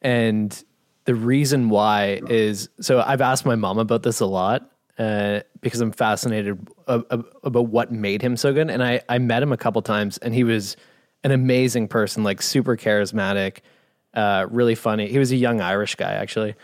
and 0.02 0.64
the 1.06 1.16
reason 1.16 1.70
why 1.70 2.22
is 2.30 2.70
so 2.80 3.02
I've 3.02 3.22
asked 3.22 3.46
my 3.46 3.56
mom 3.56 3.80
about 3.80 4.04
this 4.04 4.20
a 4.20 4.26
lot 4.26 4.72
uh, 5.02 5.42
because 5.62 5.82
I'm 5.82 5.92
fascinated 5.92 6.60
a- 6.88 7.04
a- 7.10 7.24
about 7.44 7.68
what 7.70 7.92
made 7.92 8.22
him 8.22 8.38
so 8.38 8.54
good. 8.54 8.70
And 8.70 8.84
I, 8.84 9.02
I 9.10 9.18
met 9.18 9.42
him 9.42 9.52
a 9.52 9.58
couple 9.58 9.82
times 9.82 10.18
and 10.20 10.34
he 10.34 10.44
was 10.44 10.78
an 11.24 11.32
amazing 11.32 11.88
person, 11.88 12.24
like 12.24 12.42
super 12.42 12.78
charismatic, 12.78 13.60
uh, 14.14 14.46
really 14.52 14.76
funny. 14.76 15.08
He 15.08 15.18
was 15.18 15.32
a 15.32 15.36
young 15.36 15.62
Irish 15.62 15.96
guy, 15.96 16.12
actually. 16.14 16.56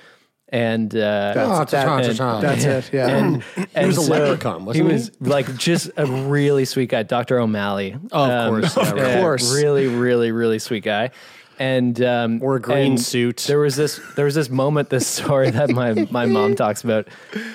And 0.50 0.94
uh, 0.96 1.34
That's- 1.34 1.72
that- 1.72 1.88
and- 2.22 2.44
that's 2.44 2.64
it 2.64 2.90
yeah 2.94 3.08
and, 3.18 3.44
He 3.44 3.86
was 3.86 3.98
a 3.98 4.02
so 4.04 4.12
leprechaun, 4.14 4.66
wasn't 4.66 4.86
he? 4.86 4.92
he? 4.92 4.94
was 4.94 5.12
like 5.20 5.58
just 5.58 5.90
a 5.98 6.06
really 6.06 6.66
sweet 6.66 6.90
guy, 6.90 7.04
Dr. 7.04 7.40
O'Malley. 7.40 7.98
Oh, 8.12 8.30
of 8.32 8.50
course, 8.50 8.78
yeah, 8.78 8.84
Of 8.84 8.94
right. 8.98 9.20
course. 9.22 9.54
really, 9.56 9.88
really, 9.88 10.32
really 10.32 10.60
sweet 10.60 10.84
guy. 10.84 11.12
And 11.60 12.02
um, 12.04 12.40
Wore 12.40 12.58
a 12.58 12.62
green 12.62 12.98
suit. 12.98 13.46
There 13.48 13.60
was 13.60 13.76
this, 13.76 14.00
there 14.16 14.26
was 14.26 14.36
this 14.36 14.50
moment, 14.50 14.90
this 14.90 15.08
story 15.18 15.50
that 15.50 15.70
my 15.70 15.94
my 16.12 16.26
mom 16.26 16.56
talks 16.56 16.84
about, 16.84 17.08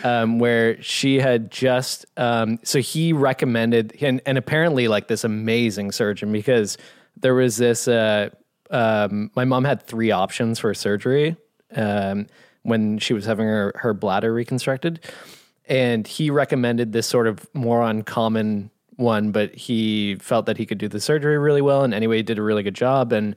um, 0.03 0.38
where 0.38 0.80
she 0.82 1.20
had 1.20 1.50
just, 1.50 2.07
um, 2.16 2.59
so 2.64 2.80
he 2.80 3.12
recommended, 3.12 3.96
and 4.00 4.20
and 4.26 4.38
apparently 4.38 4.88
like 4.88 5.09
this 5.09 5.24
amazing 5.24 5.92
surgeon 5.92 6.32
because 6.32 6.78
there 7.16 7.34
was 7.34 7.57
this. 7.57 7.86
Uh, 7.86 8.30
um, 8.70 9.30
my 9.36 9.44
mom 9.44 9.64
had 9.64 9.82
three 9.82 10.11
options 10.11 10.59
for 10.59 10.72
surgery 10.72 11.36
um, 11.76 12.26
when 12.62 12.98
she 12.98 13.12
was 13.12 13.24
having 13.24 13.46
her 13.46 13.72
her 13.76 13.94
bladder 13.94 14.32
reconstructed, 14.32 15.00
and 15.66 16.07
he 16.07 16.30
recommended 16.30 16.92
this 16.92 17.07
sort 17.07 17.26
of 17.26 17.46
more 17.55 17.82
uncommon 17.82 18.70
one, 18.96 19.32
but 19.32 19.55
he 19.55 20.16
felt 20.16 20.46
that 20.46 20.57
he 20.57 20.66
could 20.66 20.78
do 20.78 20.88
the 20.88 21.00
surgery 21.00 21.38
really 21.38 21.62
well, 21.62 21.84
and 21.84 21.94
anyway, 21.94 22.18
he 22.18 22.22
did 22.22 22.38
a 22.38 22.42
really 22.42 22.62
good 22.62 22.74
job, 22.74 23.12
and 23.12 23.36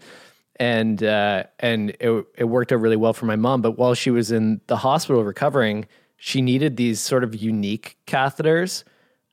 and 0.57 1.03
uh, 1.03 1.43
and 1.59 1.91
it 1.99 2.25
it 2.37 2.43
worked 2.45 2.71
out 2.71 2.79
really 2.79 2.95
well 2.95 3.13
for 3.13 3.25
my 3.25 3.35
mom. 3.35 3.61
But 3.61 3.77
while 3.77 3.93
she 3.93 4.11
was 4.11 4.31
in 4.31 4.61
the 4.67 4.77
hospital 4.77 5.23
recovering, 5.23 5.85
she 6.17 6.41
needed 6.41 6.77
these 6.77 6.99
sort 6.99 7.23
of 7.23 7.35
unique 7.35 7.97
catheters 8.07 8.83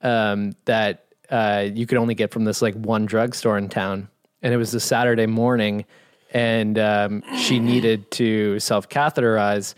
um, 0.03 0.53
that 0.65 1.07
uh, 1.31 1.69
you 1.73 1.87
could 1.87 1.99
only 1.99 2.15
get 2.15 2.31
from 2.31 2.45
this 2.45 2.61
like 2.61 2.75
one 2.75 3.07
drugstore 3.07 3.57
in 3.57 3.69
town. 3.69 4.09
And 4.43 4.53
it 4.53 4.57
was 4.57 4.75
a 4.75 4.81
Saturday 4.81 5.27
morning, 5.27 5.85
and 6.33 6.79
um, 6.79 7.23
she 7.39 7.61
needed 7.61 8.11
to 8.13 8.59
self 8.59 8.89
catheterize, 8.89 9.75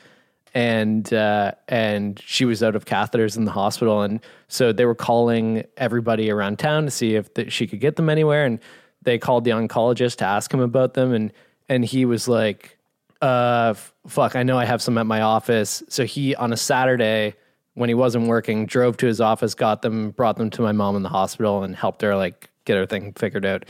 and 0.55 1.13
uh, 1.13 1.53
and 1.69 2.21
she 2.25 2.47
was 2.47 2.63
out 2.63 2.75
of 2.75 2.87
catheters 2.87 3.37
in 3.37 3.45
the 3.45 3.51
hospital, 3.51 4.01
and 4.01 4.21
so 4.49 4.73
they 4.73 4.87
were 4.87 4.95
calling 4.95 5.65
everybody 5.77 6.31
around 6.31 6.59
town 6.59 6.87
to 6.87 6.91
see 6.91 7.15
if 7.15 7.33
th- 7.35 7.53
she 7.53 7.67
could 7.67 7.81
get 7.81 7.97
them 7.97 8.09
anywhere, 8.09 8.47
and 8.47 8.59
they 9.05 9.19
called 9.19 9.45
the 9.45 9.51
oncologist 9.51 10.17
to 10.17 10.25
ask 10.25 10.53
him 10.53 10.61
about 10.61 10.95
them, 10.95 11.13
and 11.13 11.33
and 11.69 11.85
he 11.85 12.05
was 12.05 12.29
like, 12.29 12.79
uh, 13.23 13.75
fuck, 14.07 14.37
I 14.37 14.43
know 14.43 14.59
I 14.59 14.65
have 14.65 14.83
some 14.83 14.99
at 14.99 15.07
my 15.07 15.23
office. 15.23 15.83
So 15.89 16.05
he, 16.05 16.35
on 16.35 16.53
a 16.53 16.57
Saturday 16.57 17.35
when 17.75 17.89
he 17.89 17.95
wasn't 17.95 18.27
working, 18.29 18.67
drove 18.67 18.97
to 18.99 19.07
his 19.07 19.21
office, 19.21 19.55
got 19.55 19.83
them, 19.83 20.11
brought 20.11 20.37
them 20.37 20.51
to 20.51 20.63
my 20.63 20.73
mom 20.73 20.95
in 20.97 21.03
the 21.03 21.09
hospital 21.09 21.63
and 21.63 21.75
helped 21.75 22.03
her 22.03 22.15
like 22.17 22.51
get 22.65 22.77
everything 22.77 23.13
figured 23.15 23.45
out. 23.45 23.65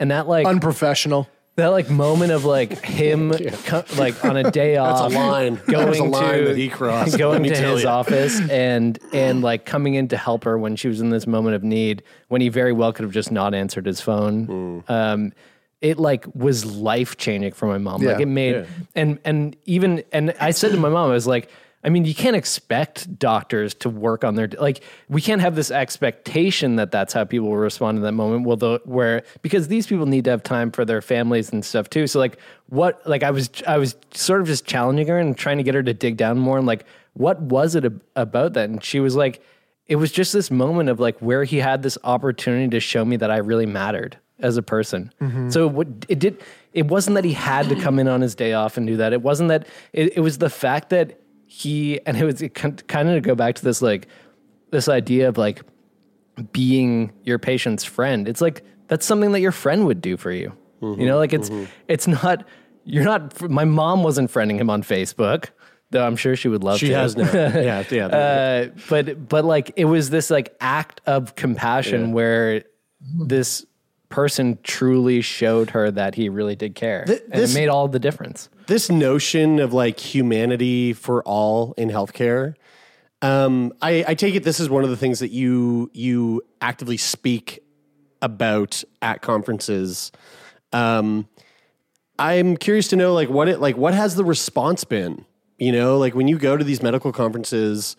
And 0.00 0.10
that 0.10 0.26
like, 0.26 0.46
unprofessional 0.46 1.28
that 1.56 1.68
like 1.68 1.88
moment 1.90 2.32
of 2.32 2.44
like 2.44 2.84
him 2.84 3.32
co- 3.66 3.84
like 3.96 4.24
on 4.24 4.36
a 4.36 4.50
day 4.50 4.74
That's 4.74 5.00
off 5.00 5.12
a 5.12 5.16
line. 5.16 5.54
going 5.66 5.66
That 5.66 5.88
was 5.88 5.98
a 5.98 6.02
to 6.02 6.08
line 6.08 6.44
that 6.44 6.56
he 6.56 6.68
crossed, 6.68 7.12
let 7.12 7.18
going 7.18 7.42
me 7.42 7.48
to 7.50 7.54
tell 7.54 7.74
his 7.74 7.82
you. 7.84 7.88
office 7.88 8.40
and 8.50 8.98
and 9.12 9.42
like 9.42 9.64
coming 9.64 9.94
in 9.94 10.08
to 10.08 10.16
help 10.16 10.44
her 10.44 10.58
when 10.58 10.76
she 10.76 10.88
was 10.88 11.00
in 11.00 11.10
this 11.10 11.26
moment 11.26 11.54
of 11.56 11.62
need 11.62 12.02
when 12.28 12.40
he 12.40 12.48
very 12.48 12.72
well 12.72 12.92
could 12.92 13.04
have 13.04 13.12
just 13.12 13.30
not 13.30 13.54
answered 13.54 13.86
his 13.86 14.00
phone 14.00 14.44
Hmm. 14.86 14.92
um 14.92 15.32
it 15.80 15.98
like 15.98 16.24
was 16.34 16.64
life 16.64 17.16
changing 17.18 17.52
for 17.52 17.66
my 17.66 17.78
mom 17.78 18.00
like 18.02 18.16
Yeah. 18.16 18.22
it 18.22 18.26
made 18.28 18.66
and 18.94 19.18
and 19.24 19.54
even 19.66 20.02
and 20.12 20.34
I 20.40 20.50
said 20.50 20.70
to 20.72 20.78
my 20.78 20.88
mom 20.88 21.10
I 21.10 21.12
was 21.12 21.26
like 21.26 21.50
I 21.84 21.90
mean, 21.90 22.06
you 22.06 22.14
can't 22.14 22.34
expect 22.34 23.18
doctors 23.18 23.74
to 23.74 23.90
work 23.90 24.24
on 24.24 24.36
their 24.36 24.48
like. 24.58 24.82
We 25.08 25.20
can't 25.20 25.42
have 25.42 25.54
this 25.54 25.70
expectation 25.70 26.76
that 26.76 26.90
that's 26.90 27.12
how 27.12 27.24
people 27.24 27.48
will 27.48 27.58
respond 27.58 27.98
in 27.98 28.02
that 28.04 28.12
moment. 28.12 28.46
Well, 28.46 28.56
the 28.56 28.80
where 28.84 29.22
because 29.42 29.68
these 29.68 29.86
people 29.86 30.06
need 30.06 30.24
to 30.24 30.30
have 30.30 30.42
time 30.42 30.70
for 30.70 30.84
their 30.86 31.02
families 31.02 31.52
and 31.52 31.62
stuff 31.64 31.90
too. 31.90 32.06
So 32.06 32.18
like, 32.18 32.38
what 32.70 33.06
like 33.06 33.22
I 33.22 33.30
was 33.30 33.50
I 33.66 33.76
was 33.76 33.96
sort 34.14 34.40
of 34.40 34.46
just 34.46 34.64
challenging 34.64 35.08
her 35.08 35.18
and 35.18 35.36
trying 35.36 35.58
to 35.58 35.62
get 35.62 35.74
her 35.74 35.82
to 35.82 35.92
dig 35.92 36.16
down 36.16 36.38
more 36.38 36.56
and 36.56 36.66
like, 36.66 36.86
what 37.12 37.40
was 37.40 37.74
it 37.74 37.84
ab- 37.84 38.02
about 38.16 38.54
that? 38.54 38.70
And 38.70 38.82
she 38.82 39.00
was 39.00 39.14
like, 39.14 39.42
it 39.86 39.96
was 39.96 40.10
just 40.10 40.32
this 40.32 40.50
moment 40.50 40.88
of 40.88 41.00
like 41.00 41.18
where 41.18 41.44
he 41.44 41.58
had 41.58 41.82
this 41.82 41.98
opportunity 42.02 42.68
to 42.70 42.80
show 42.80 43.04
me 43.04 43.16
that 43.16 43.30
I 43.30 43.36
really 43.38 43.66
mattered 43.66 44.16
as 44.38 44.56
a 44.56 44.62
person. 44.62 45.12
Mm-hmm. 45.20 45.50
So 45.50 45.66
what 45.66 45.88
it 46.08 46.18
did, 46.18 46.42
it 46.72 46.86
wasn't 46.86 47.14
that 47.16 47.24
he 47.24 47.32
had 47.32 47.68
to 47.68 47.76
come 47.76 47.98
in 47.98 48.08
on 48.08 48.20
his 48.20 48.34
day 48.34 48.54
off 48.54 48.76
and 48.76 48.86
do 48.86 48.96
that. 48.96 49.12
It 49.12 49.22
wasn't 49.22 49.48
that. 49.50 49.66
It, 49.92 50.16
it 50.16 50.20
was 50.20 50.38
the 50.38 50.50
fact 50.50 50.90
that 50.90 51.20
he 51.56 52.00
and 52.04 52.16
it 52.16 52.24
was 52.24 52.42
kind 52.54 53.08
of 53.08 53.14
to 53.14 53.20
go 53.20 53.34
back 53.36 53.54
to 53.54 53.64
this 53.64 53.80
like 53.80 54.08
this 54.70 54.88
idea 54.88 55.28
of 55.28 55.38
like 55.38 55.62
being 56.52 57.12
your 57.22 57.38
patient's 57.38 57.84
friend. 57.84 58.28
It's 58.28 58.40
like 58.40 58.64
that's 58.88 59.06
something 59.06 59.30
that 59.32 59.40
your 59.40 59.52
friend 59.52 59.86
would 59.86 60.00
do 60.00 60.16
for 60.16 60.32
you. 60.32 60.52
you 60.82 61.06
know, 61.06 61.16
like 61.16 61.32
it's 61.32 61.50
it's 61.88 62.06
not 62.08 62.44
you're 62.84 63.04
not. 63.04 63.40
My 63.48 63.64
mom 63.64 64.02
wasn't 64.02 64.30
friending 64.32 64.58
him 64.58 64.68
on 64.68 64.82
Facebook. 64.82 65.46
Though 65.90 66.04
I'm 66.04 66.16
sure 66.16 66.34
she 66.34 66.48
would 66.48 66.64
love 66.64 66.78
She 66.80 66.88
to. 66.88 66.94
has 66.94 67.16
now. 67.16 67.30
Yeah, 67.32 67.84
yeah. 67.88 68.06
Uh, 68.06 68.68
but 68.90 69.28
but 69.28 69.44
like 69.44 69.72
it 69.76 69.84
was 69.84 70.10
this 70.10 70.28
like 70.30 70.56
act 70.60 71.00
of 71.06 71.36
compassion 71.36 72.12
where 72.12 72.64
this 73.16 73.64
person 74.08 74.58
truly 74.64 75.20
showed 75.20 75.70
her 75.70 75.90
that 75.92 76.14
he 76.16 76.28
really 76.28 76.56
did 76.56 76.74
care, 76.74 77.04
Th- 77.04 77.22
and 77.30 77.40
it 77.42 77.54
made 77.54 77.68
all 77.68 77.86
the 77.86 77.98
difference. 78.00 78.48
This 78.66 78.90
notion 78.90 79.60
of 79.60 79.72
like 79.72 79.98
humanity 79.98 80.92
for 80.92 81.22
all 81.22 81.74
in 81.76 81.88
healthcare 81.90 82.54
um, 83.24 83.72
I, 83.80 84.04
I 84.08 84.14
take 84.14 84.34
it 84.34 84.44
this 84.44 84.60
is 84.60 84.68
one 84.68 84.84
of 84.84 84.90
the 84.90 84.98
things 84.98 85.20
that 85.20 85.30
you 85.30 85.90
you 85.94 86.42
actively 86.60 86.98
speak 86.98 87.60
about 88.20 88.84
at 89.00 89.22
conferences. 89.22 90.12
Um, 90.74 91.26
I'm 92.18 92.58
curious 92.58 92.88
to 92.88 92.96
know 92.96 93.14
like 93.14 93.30
what 93.30 93.48
it 93.48 93.60
like 93.60 93.78
what 93.78 93.94
has 93.94 94.14
the 94.14 94.24
response 94.24 94.84
been? 94.84 95.24
You 95.58 95.72
know, 95.72 95.96
like 95.96 96.14
when 96.14 96.28
you 96.28 96.36
go 96.36 96.54
to 96.58 96.64
these 96.64 96.82
medical 96.82 97.12
conferences, 97.12 97.96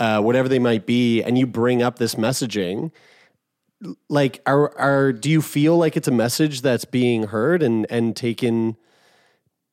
uh, 0.00 0.20
whatever 0.22 0.48
they 0.48 0.58
might 0.58 0.86
be, 0.86 1.22
and 1.22 1.38
you 1.38 1.46
bring 1.46 1.80
up 1.80 2.00
this 2.00 2.16
messaging, 2.16 2.90
like 4.08 4.42
are 4.44 4.76
are 4.76 5.12
do 5.12 5.30
you 5.30 5.40
feel 5.40 5.78
like 5.78 5.96
it's 5.96 6.08
a 6.08 6.12
message 6.12 6.62
that's 6.62 6.84
being 6.84 7.28
heard 7.28 7.62
and 7.62 7.86
and 7.90 8.16
taken 8.16 8.76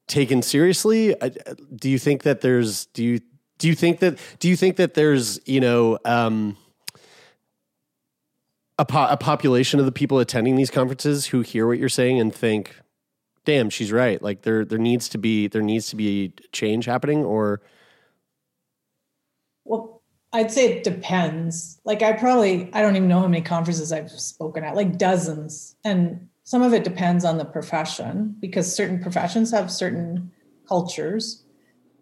taken 0.07 0.41
seriously? 0.41 1.15
Do 1.75 1.89
you 1.89 1.99
think 1.99 2.23
that 2.23 2.41
there's 2.41 2.85
do 2.87 3.03
you 3.03 3.19
do 3.57 3.67
you 3.67 3.75
think 3.75 3.99
that 3.99 4.19
do 4.39 4.47
you 4.49 4.55
think 4.55 4.75
that 4.77 4.93
there's 4.93 5.39
you 5.45 5.59
know 5.59 5.97
um, 6.05 6.57
a, 8.77 8.85
po- 8.85 9.07
a 9.09 9.17
population 9.17 9.79
of 9.79 9.85
the 9.85 9.91
people 9.91 10.19
attending 10.19 10.55
these 10.55 10.71
conferences 10.71 11.27
who 11.27 11.41
hear 11.41 11.67
what 11.67 11.77
you're 11.77 11.89
saying 11.89 12.19
and 12.19 12.33
think, 12.33 12.75
"Damn, 13.45 13.69
she's 13.69 13.91
right." 13.91 14.21
Like 14.21 14.41
there 14.41 14.65
there 14.65 14.79
needs 14.79 15.09
to 15.09 15.17
be 15.17 15.47
there 15.47 15.61
needs 15.61 15.89
to 15.89 15.95
be 15.95 16.33
change 16.51 16.85
happening, 16.85 17.23
or 17.23 17.61
Well, 19.63 20.01
I'd 20.33 20.51
say 20.51 20.77
it 20.77 20.83
depends. 20.83 21.79
Like 21.85 22.01
I 22.01 22.13
probably 22.13 22.69
I 22.73 22.81
don't 22.81 22.95
even 22.95 23.07
know 23.07 23.21
how 23.21 23.27
many 23.27 23.41
conferences 23.41 23.91
I've 23.91 24.11
spoken 24.11 24.63
at, 24.63 24.75
like 24.75 24.97
dozens. 24.97 25.75
And 25.83 26.27
some 26.45 26.61
of 26.61 26.73
it 26.73 26.83
depends 26.83 27.25
on 27.25 27.39
the 27.39 27.45
profession 27.45 28.35
because 28.39 28.73
certain 28.73 29.01
professions 29.01 29.51
have 29.51 29.71
certain 29.71 30.31
cultures. 30.67 31.43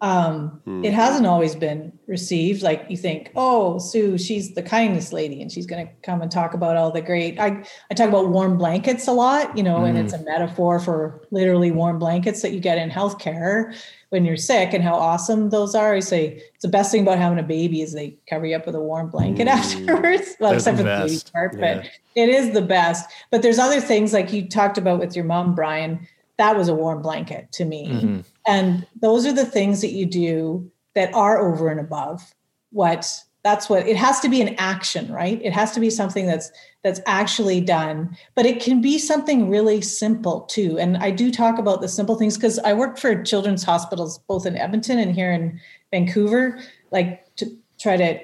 Um, 0.00 0.60
Hmm. 0.64 0.84
It 0.84 0.92
hasn't 0.92 1.26
always 1.26 1.54
been 1.54 1.92
received. 2.06 2.62
Like 2.62 2.84
you 2.88 2.96
think, 2.96 3.30
oh, 3.36 3.78
Sue, 3.78 4.18
she's 4.18 4.54
the 4.54 4.62
kindness 4.62 5.12
lady, 5.12 5.40
and 5.40 5.50
she's 5.50 5.66
going 5.66 5.86
to 5.86 5.92
come 6.02 6.20
and 6.20 6.30
talk 6.30 6.52
about 6.54 6.76
all 6.76 6.90
the 6.90 7.00
great. 7.00 7.38
I 7.40 7.64
I 7.90 7.94
talk 7.94 8.08
about 8.08 8.28
warm 8.28 8.58
blankets 8.58 9.06
a 9.08 9.12
lot, 9.12 9.56
you 9.56 9.62
know, 9.62 9.84
and 9.84 9.96
it's 9.96 10.12
a 10.12 10.22
metaphor 10.22 10.78
for 10.80 11.22
literally 11.30 11.70
warm 11.70 11.98
blankets 11.98 12.42
that 12.42 12.52
you 12.52 12.60
get 12.60 12.76
in 12.78 12.90
healthcare 12.90 13.74
when 14.10 14.24
you're 14.24 14.36
sick, 14.36 14.74
and 14.74 14.84
how 14.84 14.94
awesome 14.94 15.50
those 15.50 15.74
are. 15.74 15.94
I 15.94 16.00
say 16.00 16.42
it's 16.54 16.62
the 16.62 16.68
best 16.68 16.92
thing 16.92 17.02
about 17.02 17.18
having 17.18 17.38
a 17.38 17.42
baby 17.42 17.80
is 17.82 17.92
they 17.92 18.16
cover 18.28 18.46
you 18.46 18.56
up 18.56 18.66
with 18.66 18.74
a 18.74 18.80
warm 18.80 19.10
blanket 19.10 19.48
afterwards. 19.58 20.36
Well, 20.38 20.50
They're 20.50 20.58
except 20.58 20.76
for 20.76 20.82
the 20.82 21.04
baby 21.06 21.18
part, 21.32 21.54
Yeah. 21.58 21.76
but 21.82 21.86
it 22.14 22.28
is 22.28 22.52
the 22.52 22.62
best. 22.62 23.08
But 23.30 23.42
there's 23.42 23.58
other 23.58 23.80
things 23.80 24.12
like 24.12 24.32
you 24.32 24.48
talked 24.48 24.76
about 24.78 24.98
with 25.00 25.16
your 25.16 25.24
mom, 25.24 25.54
Brian. 25.54 26.06
That 26.36 26.56
was 26.56 26.68
a 26.68 26.74
warm 26.74 27.02
blanket 27.02 27.52
to 27.52 27.64
me. 27.64 27.88
Mhm. 27.88 28.24
And 28.46 28.86
those 29.00 29.26
are 29.26 29.32
the 29.32 29.46
things 29.46 29.80
that 29.80 29.92
you 29.92 30.06
do 30.06 30.70
that 30.94 31.14
are 31.14 31.38
over 31.38 31.68
and 31.68 31.80
above 31.80 32.34
what 32.70 33.24
that's 33.44 33.68
what 33.68 33.86
it 33.86 33.96
has 33.96 34.20
to 34.20 34.28
be 34.30 34.40
an 34.40 34.54
action, 34.56 35.12
right? 35.12 35.40
It 35.44 35.52
has 35.52 35.72
to 35.72 35.80
be 35.80 35.90
something 35.90 36.26
that's 36.26 36.50
that's 36.82 37.00
actually 37.06 37.60
done, 37.60 38.16
but 38.34 38.46
it 38.46 38.60
can 38.60 38.80
be 38.80 38.98
something 38.98 39.50
really 39.50 39.82
simple 39.82 40.42
too. 40.42 40.78
And 40.78 40.96
I 40.96 41.10
do 41.10 41.30
talk 41.30 41.58
about 41.58 41.82
the 41.82 41.88
simple 41.88 42.16
things 42.16 42.36
because 42.36 42.58
I 42.60 42.72
worked 42.72 42.98
for 42.98 43.22
children's 43.22 43.62
hospitals 43.62 44.18
both 44.18 44.46
in 44.46 44.56
Edmonton 44.56 44.98
and 44.98 45.14
here 45.14 45.30
in 45.30 45.60
Vancouver, 45.90 46.58
like 46.90 47.34
to 47.36 47.54
try 47.78 47.96
to 47.98 48.18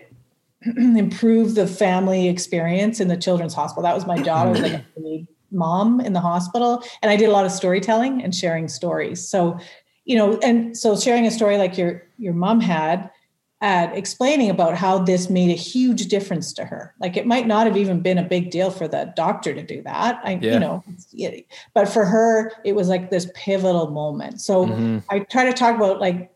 improve 0.77 1.55
the 1.55 1.67
family 1.67 2.29
experience 2.29 2.99
in 2.99 3.09
the 3.09 3.17
children's 3.17 3.55
hospital. 3.55 3.83
That 3.83 3.95
was 3.95 4.07
my 4.07 4.21
job. 4.23 4.49
I 4.49 4.51
was 4.51 4.61
like 4.61 4.85
mom 5.51 6.01
in 6.01 6.13
the 6.13 6.21
hospital, 6.21 6.83
and 7.03 7.11
I 7.11 7.17
did 7.17 7.29
a 7.29 7.33
lot 7.33 7.47
of 7.47 7.53
storytelling 7.53 8.23
and 8.23 8.35
sharing 8.35 8.69
stories. 8.69 9.27
So, 9.27 9.59
you 10.05 10.17
know, 10.17 10.39
and 10.39 10.77
so 10.77 10.97
sharing 10.97 11.27
a 11.27 11.31
story 11.31 11.59
like 11.59 11.77
your 11.79 12.03
your 12.19 12.35
mom 12.35 12.61
had, 12.61 13.11
at 13.63 13.95
explaining 13.95 14.49
about 14.49 14.75
how 14.75 14.99
this 14.99 15.29
made 15.29 15.51
a 15.51 15.55
huge 15.55 16.07
difference 16.07 16.53
to 16.55 16.65
her. 16.65 16.95
Like 16.99 17.17
it 17.19 17.27
might 17.27 17.47
not 17.47 17.67
have 17.67 17.77
even 17.77 18.01
been 18.01 18.17
a 18.17 18.23
big 18.23 18.51
deal 18.51 18.71
for 18.71 18.89
the 18.89 19.13
doctor 19.17 19.53
to 19.53 19.63
do 19.63 19.83
that. 19.83 20.19
I, 20.25 20.39
Yeah. 20.41 20.55
you 20.55 20.61
know, 20.61 20.85
but 21.75 21.87
for 21.87 22.07
her, 22.07 22.53
it 22.65 22.75
was 22.75 22.89
like 22.89 23.11
this 23.11 23.31
pivotal 23.35 23.91
moment. 23.91 24.41
So 24.41 24.65
Mhm. 24.65 25.03
I 25.11 25.19
try 25.21 25.45
to 25.45 25.53
talk 25.53 25.77
about 25.77 26.01
like 26.01 26.31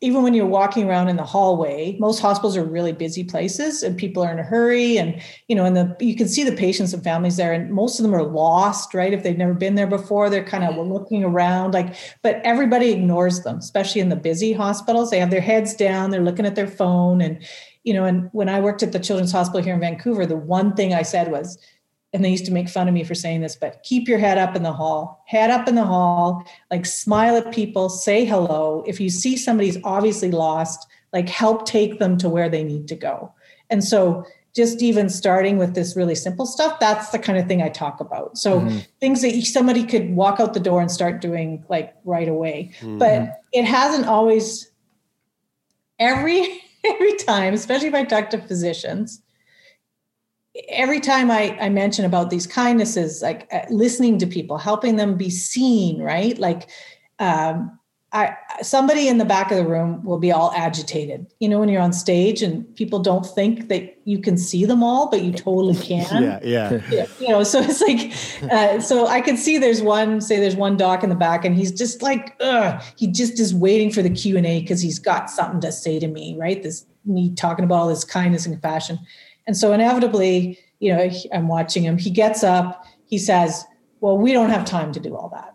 even 0.00 0.22
when 0.22 0.34
you're 0.34 0.46
walking 0.46 0.88
around 0.88 1.08
in 1.08 1.16
the 1.16 1.24
hallway, 1.24 1.96
most 1.98 2.20
hospitals 2.20 2.56
are 2.56 2.64
really 2.64 2.92
busy 2.92 3.24
places 3.24 3.82
and 3.82 3.96
people 3.96 4.22
are 4.22 4.32
in 4.32 4.38
a 4.38 4.42
hurry 4.42 4.98
and 4.98 5.20
you 5.48 5.56
know, 5.56 5.64
and 5.64 5.76
the 5.76 5.96
you 6.00 6.16
can 6.16 6.28
see 6.28 6.44
the 6.44 6.56
patients 6.56 6.92
and 6.92 7.02
families 7.02 7.36
there 7.36 7.52
and 7.52 7.70
most 7.70 7.98
of 7.98 8.02
them 8.02 8.14
are 8.14 8.24
lost, 8.24 8.94
right? 8.94 9.12
If 9.12 9.22
they've 9.22 9.38
never 9.38 9.54
been 9.54 9.74
there 9.74 9.86
before, 9.86 10.28
they're 10.28 10.44
kind 10.44 10.64
of 10.64 10.74
mm-hmm. 10.74 10.92
looking 10.92 11.24
around 11.24 11.74
like 11.74 11.94
but 12.22 12.40
everybody 12.44 12.90
ignores 12.90 13.42
them, 13.42 13.58
especially 13.58 14.00
in 14.00 14.08
the 14.08 14.16
busy 14.16 14.52
hospitals. 14.52 15.10
They 15.10 15.20
have 15.20 15.30
their 15.30 15.40
heads 15.40 15.74
down, 15.74 16.10
they're 16.10 16.22
looking 16.22 16.46
at 16.46 16.54
their 16.54 16.68
phone 16.68 17.20
and 17.20 17.44
you 17.84 17.92
know, 17.92 18.04
and 18.04 18.30
when 18.32 18.48
I 18.48 18.60
worked 18.60 18.82
at 18.82 18.92
the 18.92 18.98
Children's 18.98 19.32
Hospital 19.32 19.62
here 19.62 19.74
in 19.74 19.80
Vancouver, 19.80 20.24
the 20.24 20.36
one 20.36 20.74
thing 20.74 20.94
I 20.94 21.02
said 21.02 21.30
was 21.30 21.58
and 22.14 22.24
they 22.24 22.30
used 22.30 22.46
to 22.46 22.52
make 22.52 22.68
fun 22.68 22.86
of 22.86 22.94
me 22.94 23.02
for 23.02 23.14
saying 23.14 23.40
this, 23.40 23.56
but 23.56 23.82
keep 23.82 24.06
your 24.06 24.18
head 24.18 24.38
up 24.38 24.54
in 24.54 24.62
the 24.62 24.72
hall, 24.72 25.24
head 25.26 25.50
up 25.50 25.66
in 25.66 25.74
the 25.74 25.84
hall, 25.84 26.46
like 26.70 26.86
smile 26.86 27.36
at 27.36 27.52
people, 27.52 27.88
say 27.88 28.24
hello. 28.24 28.84
If 28.86 29.00
you 29.00 29.10
see 29.10 29.36
somebody's 29.36 29.78
obviously 29.82 30.30
lost, 30.30 30.86
like 31.12 31.28
help 31.28 31.66
take 31.66 31.98
them 31.98 32.16
to 32.18 32.28
where 32.28 32.48
they 32.48 32.62
need 32.62 32.86
to 32.88 32.94
go. 32.94 33.34
And 33.68 33.82
so 33.82 34.24
just 34.54 34.80
even 34.80 35.08
starting 35.08 35.58
with 35.58 35.74
this 35.74 35.96
really 35.96 36.14
simple 36.14 36.46
stuff, 36.46 36.78
that's 36.78 37.10
the 37.10 37.18
kind 37.18 37.36
of 37.36 37.48
thing 37.48 37.60
I 37.60 37.68
talk 37.68 37.98
about. 37.98 38.38
So 38.38 38.60
Mhm. 38.60 38.86
things 39.00 39.22
that 39.22 39.34
somebody 39.42 39.84
could 39.84 40.14
walk 40.14 40.38
out 40.38 40.54
the 40.54 40.60
door 40.60 40.80
and 40.80 40.90
start 40.92 41.20
doing 41.20 41.64
like 41.68 41.94
right 42.04 42.28
away. 42.28 42.70
But 43.00 43.40
it 43.52 43.64
hasn't 43.64 44.06
always 44.06 44.70
every 45.98 46.62
every 46.84 47.16
time, 47.16 47.54
especially 47.54 47.88
if 47.88 47.94
I 47.94 48.04
talk 48.04 48.30
to 48.30 48.38
physicians, 48.38 49.20
every 50.68 51.00
time 51.00 51.30
I, 51.30 51.56
I 51.60 51.68
mention 51.68 52.04
about 52.04 52.30
these 52.30 52.46
kindnesses, 52.46 53.22
like 53.22 53.48
uh, 53.52 53.62
listening 53.70 54.18
to 54.18 54.26
people, 54.26 54.58
helping 54.58 54.96
them 54.96 55.16
be 55.16 55.30
seen, 55.30 56.00
right? 56.00 56.38
Like, 56.38 56.68
um, 57.18 57.78
I 58.12 58.36
somebody 58.62 59.08
in 59.08 59.18
the 59.18 59.24
back 59.24 59.50
of 59.50 59.56
the 59.56 59.66
room 59.66 60.04
will 60.04 60.20
be 60.20 60.30
all 60.30 60.52
agitated. 60.52 61.26
You 61.40 61.48
know, 61.48 61.58
when 61.58 61.68
you're 61.68 61.82
on 61.82 61.92
stage 61.92 62.42
and 62.42 62.72
people 62.76 63.00
don't 63.00 63.26
think 63.26 63.68
that 63.68 63.98
you 64.04 64.20
can 64.20 64.38
see 64.38 64.64
them 64.64 64.84
all, 64.84 65.10
but 65.10 65.22
you 65.22 65.32
totally 65.32 65.74
can. 65.82 66.22
yeah, 66.22 66.38
yeah. 66.44 66.80
Yeah, 66.90 67.06
you 67.18 67.28
know, 67.28 67.42
so 67.42 67.60
it's 67.60 67.80
like, 67.80 68.12
uh, 68.52 68.78
so 68.80 69.08
I 69.08 69.20
can 69.20 69.36
see 69.36 69.58
there's 69.58 69.82
one, 69.82 70.20
say 70.20 70.38
there's 70.38 70.54
one 70.54 70.76
doc 70.76 71.02
in 71.02 71.10
the 71.10 71.16
back, 71.16 71.44
and 71.44 71.56
he's 71.56 71.72
just 71.72 72.02
like, 72.02 72.36
ugh, 72.40 72.80
he 72.96 73.08
just 73.08 73.40
is 73.40 73.52
waiting 73.52 73.90
for 73.90 74.02
the 74.02 74.10
Q 74.10 74.36
and 74.36 74.46
A 74.46 74.60
because 74.60 74.80
he's 74.80 75.00
got 75.00 75.28
something 75.28 75.60
to 75.62 75.72
say 75.72 75.98
to 75.98 76.06
me, 76.06 76.36
right? 76.38 76.62
This 76.62 76.86
me 77.04 77.34
talking 77.34 77.64
about 77.64 77.74
all 77.80 77.88
this 77.88 78.04
kindness 78.04 78.46
and 78.46 78.54
compassion, 78.54 79.00
and 79.46 79.56
so 79.56 79.72
inevitably, 79.72 80.58
you 80.80 80.92
know, 80.94 81.10
I'm 81.32 81.48
watching 81.48 81.82
him. 81.82 81.98
He 81.98 82.10
gets 82.10 82.42
up, 82.44 82.84
he 83.06 83.18
says, 83.18 83.64
"Well, 84.00 84.16
we 84.18 84.32
don't 84.32 84.50
have 84.50 84.64
time 84.64 84.92
to 84.92 85.00
do 85.00 85.16
all 85.16 85.28
that." 85.30 85.54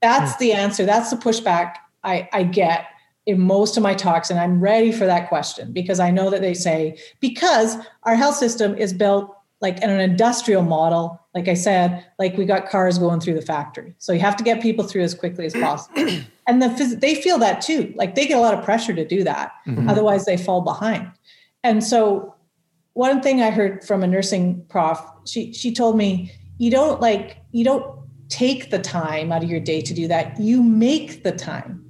That's 0.00 0.36
the 0.36 0.52
answer. 0.52 0.84
That's 0.84 1.10
the 1.10 1.16
pushback 1.16 1.76
I, 2.04 2.28
I 2.32 2.42
get 2.44 2.86
in 3.26 3.40
most 3.40 3.76
of 3.76 3.82
my 3.82 3.94
talks. 3.94 4.28
And 4.30 4.38
I'm 4.38 4.60
ready 4.60 4.92
for 4.92 5.06
that 5.06 5.28
question 5.28 5.72
because 5.72 5.98
I 5.98 6.10
know 6.10 6.28
that 6.30 6.42
they 6.42 6.52
say, 6.54 6.98
because 7.20 7.76
our 8.02 8.14
health 8.14 8.36
system 8.36 8.76
is 8.76 8.92
built 8.92 9.34
like 9.60 9.80
in 9.82 9.88
an 9.88 10.00
industrial 10.00 10.62
model, 10.62 11.18
like 11.34 11.48
I 11.48 11.54
said, 11.54 12.04
like 12.18 12.36
we 12.36 12.44
got 12.44 12.68
cars 12.68 12.98
going 12.98 13.20
through 13.20 13.34
the 13.34 13.40
factory. 13.42 13.94
So 13.98 14.12
you 14.12 14.20
have 14.20 14.36
to 14.36 14.44
get 14.44 14.60
people 14.60 14.84
through 14.84 15.02
as 15.02 15.14
quickly 15.14 15.46
as 15.46 15.54
possible. 15.54 15.96
and 16.46 16.60
the, 16.60 16.66
phys- 16.68 17.00
they 17.00 17.14
feel 17.14 17.38
that 17.38 17.62
too. 17.62 17.94
Like 17.96 18.14
they 18.14 18.26
get 18.26 18.36
a 18.36 18.42
lot 18.42 18.52
of 18.52 18.62
pressure 18.62 18.92
to 18.92 19.06
do 19.06 19.24
that. 19.24 19.52
Mhm. 19.66 19.90
Otherwise, 19.90 20.26
they 20.26 20.36
fall 20.36 20.60
behind. 20.60 21.10
And 21.62 21.82
so 21.82 22.33
one 22.94 23.20
thing 23.20 23.42
I 23.42 23.50
heard 23.50 23.84
from 23.84 24.02
a 24.02 24.06
nursing 24.06 24.64
prof, 24.68 25.00
she 25.26 25.52
she 25.52 25.72
told 25.72 25.96
me, 25.96 26.32
you 26.58 26.70
don't 26.70 27.00
like 27.00 27.38
you 27.52 27.64
don't 27.64 27.84
take 28.28 28.70
the 28.70 28.78
time 28.78 29.30
out 29.30 29.44
of 29.44 29.50
your 29.50 29.60
day 29.60 29.80
to 29.82 29.92
do 29.92 30.08
that. 30.08 30.38
You 30.40 30.62
make 30.62 31.22
the 31.22 31.32
time 31.32 31.80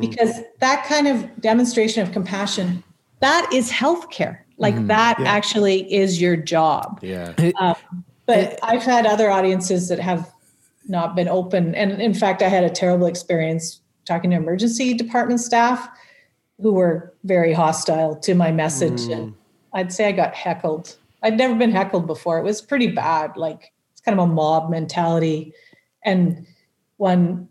because 0.00 0.40
that 0.60 0.86
kind 0.86 1.06
of 1.06 1.40
demonstration 1.40 2.02
of 2.02 2.10
compassion, 2.12 2.82
that 3.20 3.48
is 3.52 3.70
healthcare. 3.70 4.38
Like 4.56 4.74
Mhm. 4.74 4.86
that 4.88 5.18
Yeah. 5.18 5.30
actually 5.30 5.92
is 5.92 6.20
your 6.20 6.36
job. 6.36 7.00
Yeah. 7.02 7.32
Um, 7.60 7.74
but 8.26 8.58
I've 8.62 8.82
had 8.82 9.04
other 9.06 9.30
audiences 9.30 9.88
that 9.88 9.98
have 10.00 10.30
not 10.88 11.14
been 11.14 11.28
open. 11.28 11.74
And 11.74 12.00
in 12.00 12.14
fact, 12.14 12.42
I 12.42 12.48
had 12.48 12.64
a 12.64 12.70
terrible 12.70 13.06
experience 13.06 13.80
talking 14.06 14.30
to 14.30 14.36
emergency 14.36 14.94
department 14.94 15.40
staff 15.40 15.88
who 16.60 16.72
were 16.72 17.12
very 17.24 17.52
hostile 17.52 18.16
to 18.16 18.34
my 18.34 18.52
message. 18.52 19.02
And 19.10 19.34
I'd 19.74 19.92
say 19.92 20.08
I 20.08 20.12
got 20.12 20.34
heckled. 20.34 20.96
I'd 21.22 21.36
never 21.36 21.54
been 21.54 21.72
heckled 21.72 22.06
before. 22.06 22.38
It 22.38 22.44
was 22.44 22.62
pretty 22.62 22.88
bad. 22.88 23.36
Like 23.36 23.72
it's 23.92 24.00
kind 24.00 24.18
of 24.18 24.28
a 24.28 24.32
mob 24.32 24.70
mentality. 24.70 25.52
And 26.04 26.46
one, 26.96 27.48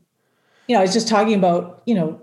you 0.67 0.75
know, 0.75 0.79
I 0.79 0.83
was 0.83 0.93
just 0.93 1.07
talking 1.07 1.35
about, 1.35 1.83
you 1.85 1.95
know, 1.95 2.19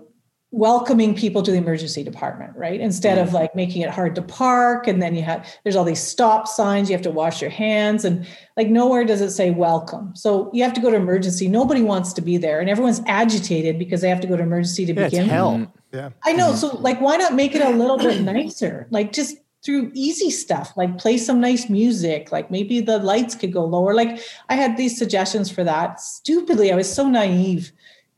welcoming 0.53 1.15
people 1.15 1.41
to 1.41 1.49
the 1.49 1.57
emergency 1.57 2.03
department, 2.03 2.51
right? 2.57 2.81
Instead 2.81 3.17
of 3.17 3.29
mm. 3.29 3.33
like 3.33 3.55
making 3.55 3.83
it 3.83 3.89
hard 3.89 4.15
to 4.15 4.21
park. 4.21 4.85
And 4.85 5.01
then 5.01 5.15
you 5.15 5.21
have, 5.21 5.47
there's 5.63 5.77
all 5.77 5.85
these 5.85 6.01
stop 6.01 6.45
signs, 6.45 6.89
you 6.89 6.95
have 6.95 7.03
to 7.03 7.11
wash 7.11 7.41
your 7.41 7.49
hands. 7.49 8.03
And 8.03 8.27
like 8.57 8.67
nowhere 8.67 9.05
does 9.05 9.21
it 9.21 9.31
say 9.31 9.51
welcome. 9.51 10.13
So 10.13 10.49
you 10.53 10.63
have 10.63 10.73
to 10.73 10.81
go 10.81 10.89
to 10.89 10.97
emergency. 10.97 11.47
Nobody 11.47 11.81
wants 11.81 12.11
to 12.13 12.21
be 12.21 12.35
there. 12.35 12.59
And 12.59 12.69
everyone's 12.69 13.01
agitated 13.07 13.79
because 13.79 14.01
they 14.01 14.09
have 14.09 14.19
to 14.21 14.27
go 14.27 14.35
to 14.35 14.43
emergency 14.43 14.85
to 14.87 14.93
Yeah, 14.93 15.05
begin. 15.05 15.23
with. 15.23 15.31
hell. 15.31 15.73
Yeah. 15.93 16.09
I 16.23 16.33
know. 16.33 16.49
Mm-hmm. 16.49 16.57
So 16.57 16.77
like, 16.77 16.99
why 16.99 17.15
not 17.15 17.33
make 17.33 17.55
it 17.55 17.61
a 17.61 17.69
little 17.69 17.97
bit 17.97 18.21
nicer? 18.21 18.87
Like 18.89 19.13
just 19.13 19.37
through 19.63 19.91
easy 19.93 20.31
stuff 20.31 20.73
like 20.75 20.97
play 20.97 21.17
some 21.17 21.39
nice 21.39 21.69
music 21.69 22.31
like 22.31 22.49
maybe 22.49 22.81
the 22.81 22.97
lights 22.97 23.35
could 23.35 23.53
go 23.53 23.63
lower. 23.63 23.93
Like 23.93 24.19
i 24.49 24.55
had 24.55 24.77
these 24.77 24.97
suggestions 24.97 25.51
for 25.51 25.63
that. 25.63 25.99
Stupidly 25.99 26.71
i 26.71 26.75
was 26.75 26.91
so 26.91 27.07
naive. 27.07 27.71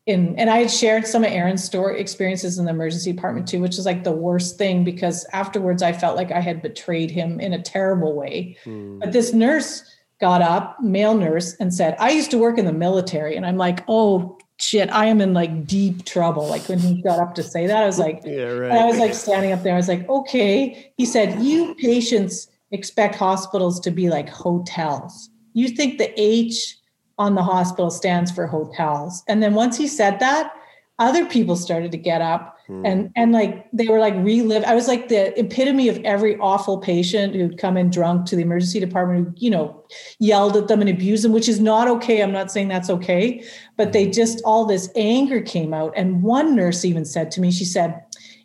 In 0.06 0.36
and 0.38 0.50
i 0.50 0.58
had 0.58 0.70
shared 0.70 1.08
some 1.08 1.24
of 1.24 1.32
aaron's 1.32 1.64
story 1.64 2.02
experiences 2.02 2.60
in 2.60 2.66
the 2.66 2.72
emergency 2.72 3.14
department 3.14 3.48
too 3.48 3.62
which 3.62 3.78
is 3.78 3.86
like 3.86 4.04
the 4.04 4.12
worst 4.12 4.58
thing 4.58 4.84
because 4.84 5.26
afterwards 5.32 5.82
i 5.82 5.94
felt 5.94 6.18
like 6.18 6.30
i 6.30 6.41
had 6.41 6.62
betrayed 6.62 7.10
him 7.10 7.39
in 7.39 7.54
a 7.54 7.62
terrible 7.62 8.14
way. 8.14 8.58
Hmm. 8.66 9.00
But 9.00 9.14
this 9.14 9.34
nurse 9.34 9.84
got 10.20 10.41
up 10.41 10.82
male 10.82 11.16
nurse 11.16 11.56
and 11.60 11.74
said 11.74 11.96
i 12.00 12.12
used 12.12 12.32
to 12.32 12.38
work 12.38 12.58
in 12.58 12.66
the 12.66 12.74
military. 12.74 13.38
And 13.38 13.46
i'm 13.46 13.58
like 13.58 13.84
oh 13.88 14.38
shit 14.60 14.89
i 14.91 15.06
am 15.06 15.20
in 15.20 15.34
like 15.34 15.66
deep 15.66 16.06
trouble 16.06 16.47
like 16.47 16.68
when 16.70 16.80
he 16.80 17.01
got 17.01 17.20
up 17.20 17.36
to 17.36 17.43
say 17.43 17.68
that 17.68 17.84
i 17.84 17.86
was 17.86 17.99
like 17.99 18.22
Yeah, 18.24 18.49
and 18.49 18.74
I 18.74 18.86
was 18.86 18.97
like 18.97 19.14
standing 19.14 19.51
up 19.51 19.64
there. 19.64 19.74
I 19.74 19.78
was 19.78 19.88
like, 19.88 20.08
okay. 20.10 20.91
He 20.97 21.06
said, 21.06 21.41
you 21.41 21.76
patients 21.76 22.47
expect 22.72 23.16
hospitals 23.16 23.80
to 23.82 23.91
be 23.91 24.10
like 24.10 24.30
hotels. 24.30 25.30
You 25.54 25.70
think 25.70 25.97
the 25.97 26.12
H 26.20 26.78
on 27.20 27.36
the 27.36 27.43
hospital 27.43 27.91
stands 27.91 28.32
for 28.32 28.47
hotels. 28.47 29.24
And 29.28 29.43
then 29.43 29.54
once 29.54 29.78
he 29.78 29.88
said 29.88 30.20
that, 30.20 30.54
other 30.99 31.26
people 31.26 31.56
started 31.56 31.91
to 31.91 31.97
get 31.97 32.22
up 32.22 32.53
and 32.86 33.05
mm-hmm. 33.05 33.11
and 33.15 33.32
like 33.32 33.67
they 33.71 33.88
were 33.88 33.99
like 33.99 34.15
relive. 34.17 34.63
I 34.63 34.76
was 34.76 34.88
like 34.88 35.09
the 35.09 35.38
epitome 35.39 35.89
of 35.89 35.97
every 36.03 36.38
awful 36.39 36.78
patient 36.78 37.36
who'd 37.36 37.57
come 37.57 37.78
in 37.78 37.89
drunk 37.89 38.26
to 38.28 38.36
the 38.36 38.41
emergency 38.41 38.80
department 38.80 39.28
who, 39.28 39.34
you 39.38 39.49
know, 39.49 39.84
yelled 40.19 40.57
at 40.57 40.67
them 40.67 40.82
and 40.82 40.89
abused 40.89 41.24
them, 41.24 41.32
which 41.32 41.49
is 41.49 41.59
not 41.59 41.88
okay. 41.88 42.21
I'm 42.21 42.32
not 42.32 42.51
saying 42.51 42.67
that's 42.67 42.89
okay, 42.89 43.43
but 43.78 43.93
they 43.93 44.05
mm-hmm. 44.05 44.13
just 44.13 44.41
all 44.45 44.65
this 44.65 44.89
anger 44.95 45.41
came 45.41 45.74
out. 45.74 45.93
And 45.95 46.24
one 46.24 46.55
nurse 46.55 46.86
even 46.86 47.05
said 47.05 47.32
to 47.32 47.41
me, 47.41 47.51
she 47.51 47.65
said, 47.65 48.01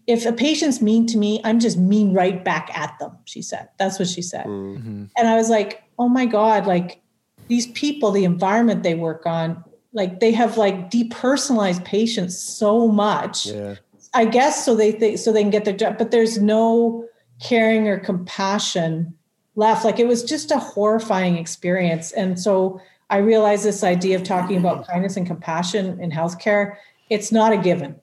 if 0.06 0.24
a 0.24 0.32
patient's 0.32 0.80
mean 0.80 1.06
to 1.06 1.18
me, 1.18 1.40
I'm 1.44 1.60
just 1.60 1.76
mean 1.76 2.14
right 2.14 2.42
back 2.42 2.70
at 2.74 2.98
them, 2.98 3.16
she 3.26 3.42
said. 3.42 3.68
That's 3.78 3.98
what 3.98 4.08
she 4.08 4.22
said. 4.22 4.46
Mm-hmm. 4.46 5.04
And 5.16 5.28
I 5.28 5.36
was 5.36 5.50
like, 5.50 5.82
oh 5.98 6.08
my 6.08 6.24
God, 6.24 6.66
like 6.66 7.02
these 7.48 7.66
people, 7.72 8.10
the 8.10 8.24
environment 8.24 8.82
they 8.82 8.94
work 8.94 9.26
on, 9.26 9.62
like 9.92 10.20
they 10.20 10.32
have 10.32 10.56
like 10.56 10.90
depersonalized 10.90 11.84
patients 11.84 12.38
so 12.38 12.88
much. 12.88 13.46
Yeah. 13.46 13.76
I 14.14 14.24
guess 14.24 14.64
so 14.64 14.74
they 14.74 14.92
think 14.92 15.18
so 15.18 15.32
they 15.32 15.42
can 15.42 15.50
get 15.50 15.64
their 15.64 15.76
job, 15.76 15.98
but 15.98 16.11
there's 16.11 16.38
no 16.38 17.06
caring 17.42 17.88
or 17.88 17.98
compassion 17.98 19.14
left. 19.54 19.84
Like 19.84 19.98
it 19.98 20.06
was 20.06 20.24
just 20.24 20.50
a 20.50 20.59
horrifying 20.59 21.36
experience. 21.36 22.12
And 22.12 22.38
so 22.38 22.80
I 23.11 23.18
realized 23.18 23.64
this 23.64 23.82
idea 23.84 24.16
of 24.16 24.24
talking 24.24 24.56
about 24.56 24.86
kindness 24.86 25.16
and 25.16 25.26
compassion 25.26 26.00
in 26.00 26.11
healthcare, 26.11 26.76
it's 27.11 27.32
not 27.32 27.52
a 27.52 27.59
given. 27.59 27.96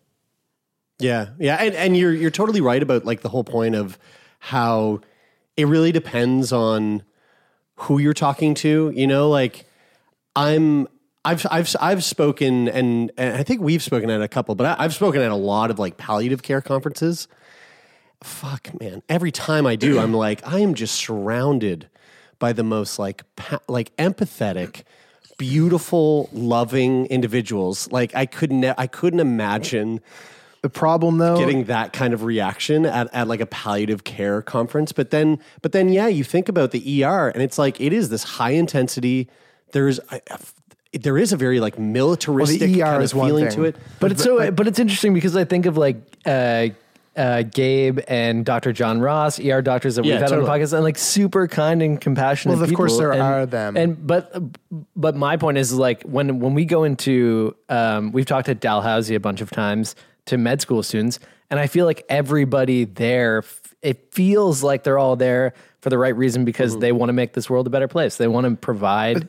Yeah, 1.00 1.30
yeah, 1.40 1.56
and 1.56 1.76
and 1.76 1.98
you're 1.98 2.14
you're 2.14 2.32
totally 2.32 2.62
right 2.62 2.82
about 2.82 3.04
like 3.04 3.22
the 3.22 3.30
whole 3.30 3.44
point 3.44 3.76
of 3.76 4.00
how 4.40 5.02
it 5.58 5.68
really 5.68 5.92
depends 5.92 6.54
on 6.54 7.04
who 7.76 7.98
you're 7.98 8.14
talking 8.14 8.54
to. 8.56 8.92
You 8.96 9.08
know, 9.08 9.30
like 9.30 9.66
I'm. 10.36 10.88
I've 11.26 11.46
I've 11.50 11.76
I've 11.82 12.04
spoken 12.04 12.70
and, 12.70 13.12
and 13.18 13.36
I 13.36 13.44
think 13.44 13.62
we've 13.62 13.84
spoken 13.84 14.10
at 14.10 14.22
a 14.22 14.28
couple, 14.28 14.56
but 14.56 14.80
I, 14.80 14.84
I've 14.84 14.94
spoken 14.94 15.22
at 15.22 15.32
a 15.32 15.36
lot 15.36 15.72
of 15.72 15.80
like 15.80 15.98
palliative 15.98 16.44
care 16.44 16.62
conferences. 16.62 17.28
Fuck, 18.24 18.80
man! 18.80 19.02
Every 19.10 19.32
time 19.32 19.66
I 19.66 19.76
do, 19.76 20.00
I'm 20.00 20.14
like 20.26 20.46
I 20.48 20.60
am 20.60 20.76
just 20.76 20.96
surrounded 20.96 21.90
by 22.40 22.54
the 22.54 22.64
most 22.64 23.00
like 23.00 23.24
pa- 23.36 23.60
like 23.68 23.96
empathetic, 23.98 24.84
beautiful, 25.38 26.30
loving 26.32 27.08
individuals. 27.08 27.92
Like 27.92 28.16
I 28.16 28.26
couldn't 28.26 28.64
I 28.64 28.88
couldn't 28.88 29.20
imagine 29.20 30.02
the 30.62 30.70
problem 30.70 31.20
though 31.20 31.38
getting 31.38 31.66
that 31.66 31.94
kind 31.94 32.12
of 32.12 32.24
reaction 32.24 32.88
at, 32.88 33.08
at 33.14 33.28
like 33.28 33.40
a 33.40 33.46
palliative 33.46 34.04
care 34.04 34.42
conference 34.42 34.92
but 34.92 35.12
then 35.12 35.38
but 35.62 35.74
then 35.74 35.90
yeah 35.90 36.08
you 36.08 36.24
think 36.24 36.50
about 36.50 36.72
the 36.72 37.04
er 37.04 37.28
and 37.28 37.44
it's 37.44 37.60
like 37.60 37.80
it 37.80 37.94
is 37.94 38.10
this 38.10 38.24
high 38.24 38.50
intensity 38.50 39.30
there's 39.74 40.00
I- 40.10 40.22
I- 40.32 40.38
there 41.02 41.18
is 41.18 41.34
a 41.34 41.38
very 41.38 41.60
like 41.60 41.78
militaristic 41.78 42.70
ER 42.78 42.80
kind 42.84 43.04
of 43.04 43.12
feeling 43.12 43.46
thing. 43.48 43.56
to 43.56 43.64
it 43.66 43.76
But 44.00 44.12
it's 44.12 44.24
so, 44.24 44.52
but 44.52 44.68
it's 44.68 44.80
interesting 44.80 45.14
because 45.14 45.36
I 45.36 45.44
think 45.46 45.66
of 45.66 45.78
like 45.78 45.98
uh, 46.26 46.68
uh, 47.16 47.44
Gabe 47.44 48.00
and 48.08 48.44
Dr. 48.46 48.74
John 48.74 49.00
Ross, 49.00 49.40
ER 49.40 49.62
doctors 49.62 49.96
that 49.96 50.06
Yeah, 50.06 50.14
we've 50.16 50.22
had 50.22 50.30
totally. 50.30 50.50
on 50.50 50.60
the 50.60 50.66
podcast, 50.66 50.74
and 50.74 50.84
like 50.84 50.98
super 50.98 51.48
kind 51.48 51.82
and 51.82 52.00
compassionate. 52.00 52.58
Well, 52.58 52.64
of 52.70 52.74
course 52.74 52.98
there 52.98 53.12
and, 53.14 53.22
are 53.22 53.46
them. 53.46 53.78
And 53.78 54.06
but 54.06 54.34
but 54.96 55.16
my 55.16 55.38
point 55.38 55.58
is 55.58 55.74
like 55.74 56.04
when 56.04 56.40
when 56.40 56.54
we 56.54 56.66
go 56.66 56.84
into 56.84 57.56
um, 57.70 58.12
we've 58.12 58.26
talked 58.26 58.48
to 58.48 58.56
Dalhousie 58.56 59.16
a 59.16 59.20
bunch 59.20 59.42
of 59.42 59.50
times 59.50 59.96
to 60.26 60.38
med 60.38 60.62
school 60.62 60.84
students, 60.84 61.20
and 61.50 61.60
I 61.60 61.68
feel 61.68 61.86
like 61.86 62.04
everybody 62.10 62.86
there. 62.86 63.44
It 63.82 64.12
feels 64.14 64.64
like 64.64 64.84
they're 64.84 64.98
all 64.98 65.16
there 65.16 65.54
for 65.82 65.92
the 65.92 65.98
right 66.00 66.16
reason 66.16 66.44
because 66.44 66.72
Mm-hmm. 66.72 66.80
they 66.82 66.92
want 66.92 67.10
to 67.10 67.14
make 67.14 67.34
this 67.34 67.50
world 67.52 67.68
a 67.68 67.70
better 67.70 67.88
place. 67.88 68.18
They 68.18 68.28
want 68.28 68.48
to 68.48 68.56
provide 68.56 69.28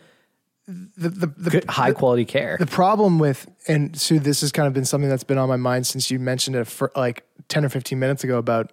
the, 0.66 1.08
the, 1.08 1.26
the, 1.36 1.50
good, 1.50 1.64
high 1.70 1.92
quality 1.92 2.24
care. 2.24 2.56
The 2.58 2.66
problem 2.66 3.18
with 3.18 3.46
and 3.68 3.98
Sue, 3.98 4.18
this 4.18 4.40
has 4.40 4.50
kind 4.50 4.66
of 4.66 4.74
been 4.74 4.84
something 4.84 5.08
that's 5.08 5.24
been 5.24 5.38
on 5.38 5.48
my 5.48 5.56
mind 5.56 5.86
since 5.86 6.10
you 6.10 6.18
mentioned 6.18 6.56
it 6.56 6.66
for 6.66 6.90
like 6.96 7.24
ten 7.48 7.64
or 7.64 7.68
fifteen 7.68 7.98
minutes 7.98 8.24
ago 8.24 8.38
about 8.38 8.72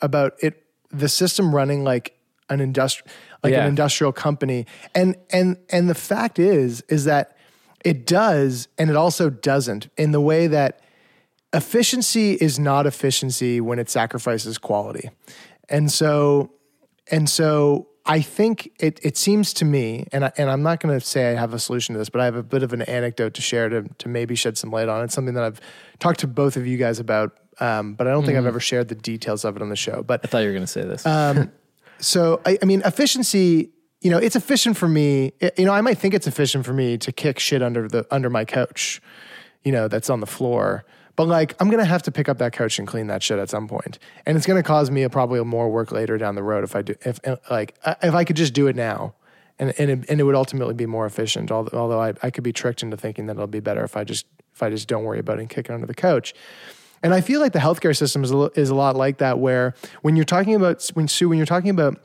about 0.00 0.32
it 0.40 0.64
the 0.90 1.08
system 1.08 1.54
running 1.54 1.84
like 1.84 2.18
an 2.50 2.58
industri- 2.58 3.06
like 3.44 3.52
Yeah. 3.52 3.62
an 3.62 3.68
industrial 3.68 4.12
company 4.12 4.66
and 4.94 5.16
and 5.30 5.56
and 5.70 5.88
the 5.88 5.94
fact 5.94 6.38
is 6.38 6.80
is 6.88 7.04
that 7.04 7.36
it 7.84 8.04
does 8.06 8.66
and 8.76 8.90
it 8.90 8.96
also 8.96 9.30
doesn't 9.30 9.88
in 9.96 10.10
the 10.10 10.20
way 10.20 10.48
that 10.48 10.80
efficiency 11.52 12.32
is 12.34 12.58
not 12.58 12.86
efficiency 12.86 13.60
when 13.60 13.78
it 13.78 13.88
sacrifices 13.88 14.58
quality 14.58 15.10
and 15.68 15.90
so 15.92 16.50
and 17.10 17.28
so 17.28 17.86
I 18.04 18.20
think 18.20 18.72
it, 18.80 18.98
it 19.02 19.16
seems 19.16 19.52
to 19.54 19.64
me, 19.64 20.06
and, 20.12 20.24
I, 20.24 20.32
and 20.36 20.50
I'm 20.50 20.62
not 20.62 20.80
going 20.80 20.98
to 20.98 21.04
say 21.04 21.30
I 21.30 21.34
have 21.38 21.54
a 21.54 21.58
solution 21.58 21.92
to 21.94 21.98
this, 22.00 22.08
but 22.08 22.20
I 22.20 22.24
have 22.24 22.34
a 22.34 22.42
bit 22.42 22.62
of 22.64 22.72
an 22.72 22.82
anecdote 22.82 23.34
to 23.34 23.42
share 23.42 23.68
to, 23.68 23.82
to 23.82 24.08
maybe 24.08 24.34
shed 24.34 24.58
some 24.58 24.70
light 24.70 24.88
on. 24.88 25.04
It's 25.04 25.14
something 25.14 25.34
that 25.34 25.44
I've 25.44 25.60
talked 26.00 26.20
to 26.20 26.26
both 26.26 26.56
of 26.56 26.66
you 26.66 26.76
guys 26.78 26.98
about, 26.98 27.38
um, 27.60 27.94
but 27.94 28.08
I 28.08 28.10
don't 28.10 28.24
think 28.26 28.36
I've 28.36 28.44
Mhm. 28.44 28.48
ever 28.48 28.60
shared 28.60 28.88
the 28.88 28.96
details 28.96 29.44
of 29.44 29.54
it 29.56 29.62
on 29.62 29.68
the 29.68 29.76
show. 29.76 30.02
But 30.02 30.20
I 30.24 30.26
thought 30.26 30.38
you 30.40 30.46
were 30.48 30.52
going 30.54 30.64
to 30.64 30.66
say 30.66 30.82
this. 30.82 31.06
um, 31.06 31.52
so 31.98 32.40
I, 32.44 32.58
I 32.60 32.64
mean, 32.64 32.82
efficiency. 32.84 33.70
You 34.00 34.10
know, 34.10 34.18
it's 34.18 34.34
efficient 34.34 34.76
for 34.76 34.88
me. 34.88 35.32
it- 35.38 35.56
you 35.56 35.64
know, 35.64 35.72
I 35.72 35.80
might 35.80 35.96
think 35.96 36.12
it's 36.12 36.26
efficient 36.26 36.66
for 36.66 36.72
me 36.72 36.98
to 36.98 37.12
kick 37.12 37.38
shit 37.38 37.62
under 37.62 37.86
the 37.86 38.04
under 38.10 38.28
my 38.30 38.44
couch. 38.44 39.00
You 39.62 39.70
know, 39.70 39.86
that's 39.86 40.10
on 40.10 40.18
the 40.18 40.26
floor. 40.26 40.84
But 41.14 41.28
like, 41.28 41.54
I'm 41.60 41.70
gonna 41.70 41.84
have 41.84 42.02
to 42.04 42.12
pick 42.12 42.28
up 42.28 42.38
that 42.38 42.52
couch 42.52 42.78
and 42.78 42.88
clean 42.88 43.06
that 43.08 43.22
shit 43.22 43.38
at 43.38 43.50
some 43.50 43.68
point, 43.68 43.98
and 44.24 44.36
it's 44.36 44.46
gonna 44.46 44.62
cause 44.62 44.90
me 44.90 45.02
a, 45.02 45.10
probably 45.10 45.42
more 45.44 45.70
work 45.70 45.92
later 45.92 46.16
down 46.16 46.34
the 46.34 46.42
road 46.42 46.64
if 46.64 46.74
I 46.74 46.82
do. 46.82 46.94
If 47.02 47.20
uh, 47.26 47.36
like, 47.50 47.76
if 48.02 48.14
I 48.14 48.24
could 48.24 48.36
just 48.36 48.54
do 48.54 48.66
it 48.66 48.76
now, 48.76 49.14
and 49.58 49.74
and 49.78 49.90
it, 49.90 50.10
and 50.10 50.20
it 50.20 50.24
would 50.24 50.34
ultimately 50.34 50.74
be 50.74 50.86
more 50.86 51.06
efficient. 51.06 51.50
Although, 51.50 51.78
although 51.78 52.00
I, 52.00 52.14
I 52.22 52.30
could 52.30 52.44
be 52.44 52.52
tricked 52.52 52.82
into 52.82 52.96
thinking 52.96 53.26
that 53.26 53.36
it'll 53.36 53.46
be 53.46 53.60
better 53.60 53.84
if 53.84 53.96
I 53.96 54.04
just 54.04 54.26
if 54.54 54.62
I 54.62 54.70
just 54.70 54.88
don't 54.88 55.04
worry 55.04 55.18
about 55.18 55.38
it 55.38 55.42
and 55.42 55.50
kick 55.50 55.68
it 55.68 55.72
under 55.72 55.86
the 55.86 55.94
couch. 55.94 56.34
And 57.02 57.12
I 57.12 57.20
feel 57.20 57.40
like 57.40 57.52
the 57.52 57.58
healthcare 57.58 57.96
system 57.96 58.22
is 58.22 58.30
a, 58.30 58.50
is 58.54 58.70
a 58.70 58.74
lot 58.74 58.94
like 58.96 59.18
that, 59.18 59.38
where 59.38 59.74
when 60.02 60.16
you're 60.16 60.24
talking 60.24 60.54
about 60.54 60.88
when 60.94 61.08
Sue, 61.08 61.28
when 61.28 61.36
you're 61.36 61.46
talking 61.46 61.70
about 61.70 62.00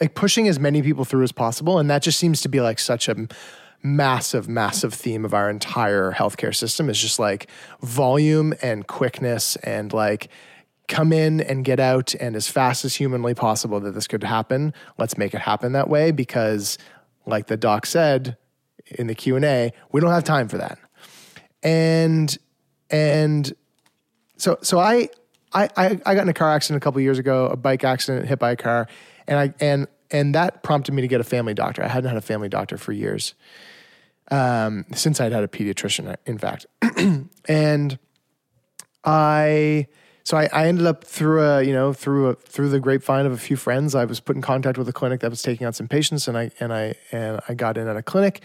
like 0.00 0.14
pushing 0.14 0.48
as 0.48 0.58
many 0.58 0.82
people 0.82 1.04
through 1.04 1.22
as 1.22 1.32
possible, 1.32 1.78
and 1.78 1.90
that 1.90 2.02
just 2.02 2.18
seems 2.18 2.40
to 2.40 2.48
be 2.48 2.60
like 2.60 2.78
such 2.78 3.08
a 3.08 3.28
massive, 3.82 4.48
massive 4.48 4.94
theme 4.94 5.24
of 5.24 5.34
our 5.34 5.48
entire 5.48 6.12
healthcare 6.12 6.54
system 6.54 6.88
is 6.88 6.98
just 6.98 7.18
like 7.18 7.48
volume 7.80 8.54
and 8.62 8.86
quickness 8.86 9.56
and 9.56 9.92
like 9.92 10.28
come 10.88 11.12
in 11.12 11.40
and 11.40 11.64
get 11.64 11.80
out 11.80 12.14
and 12.16 12.34
as 12.34 12.48
fast 12.48 12.84
as 12.84 12.96
humanly 12.96 13.32
possible 13.32 13.80
that 13.80 13.92
this 13.92 14.06
could 14.06 14.24
happen. 14.24 14.74
Let's 14.98 15.16
make 15.16 15.34
it 15.34 15.40
happen 15.40 15.72
that 15.72 15.88
way 15.88 16.10
because, 16.10 16.76
like 17.26 17.46
the 17.46 17.56
doc 17.56 17.86
said 17.86 18.36
in 18.98 19.06
the 19.06 19.14
Q 19.14 19.36
and 19.36 19.44
A, 19.44 19.72
we 19.92 20.00
don't 20.00 20.10
have 20.10 20.24
time 20.24 20.48
for 20.48 20.58
that. 20.58 20.78
And 21.62 22.36
and 22.90 23.52
so 24.36 24.58
so 24.62 24.78
I 24.78 25.08
I 25.52 25.68
I, 25.76 26.00
I 26.04 26.14
got 26.14 26.22
in 26.22 26.28
a 26.28 26.34
car 26.34 26.50
accident 26.50 26.82
a 26.82 26.84
couple 26.84 27.00
years 27.00 27.18
ago, 27.18 27.46
a 27.46 27.56
bike 27.56 27.84
accident, 27.84 28.26
hit 28.26 28.38
by 28.38 28.50
a 28.50 28.56
car, 28.56 28.88
and 29.26 29.38
I 29.38 29.54
and 29.60 29.86
and 30.10 30.34
that 30.34 30.62
prompted 30.62 30.92
me 30.92 31.02
to 31.02 31.08
get 31.08 31.20
a 31.20 31.24
family 31.24 31.54
doctor. 31.54 31.84
I 31.84 31.88
hadn't 31.88 32.08
had 32.08 32.16
a 32.16 32.22
family 32.22 32.48
doctor 32.48 32.76
for 32.76 32.92
years, 32.92 33.34
um, 34.30 34.84
since 34.94 35.20
I'd 35.20 35.32
had 35.32 35.44
a 35.44 35.48
pediatrician, 35.48 36.16
in 36.26 36.38
fact, 36.38 36.66
and 37.48 37.98
I. 39.04 39.86
So 40.22 40.36
I, 40.36 40.48
I 40.52 40.66
ended 40.66 40.86
up 40.86 41.02
through 41.02 41.42
a 41.42 41.62
you 41.62 41.72
know 41.72 41.92
through 41.92 42.28
a 42.28 42.34
through 42.34 42.68
the 42.68 42.78
grapevine 42.78 43.26
of 43.26 43.32
a 43.32 43.38
few 43.38 43.56
friends. 43.56 43.94
I 43.94 44.04
was 44.04 44.20
put 44.20 44.36
in 44.36 44.42
contact 44.42 44.78
with 44.78 44.88
a 44.88 44.92
clinic 44.92 45.20
that 45.20 45.30
was 45.30 45.42
taking 45.42 45.66
on 45.66 45.72
some 45.72 45.88
patients, 45.88 46.28
and 46.28 46.36
I 46.36 46.50
and 46.60 46.72
I 46.72 46.94
and 47.10 47.40
I 47.48 47.54
got 47.54 47.76
in 47.76 47.88
at 47.88 47.96
a 47.96 48.02
clinic, 48.02 48.42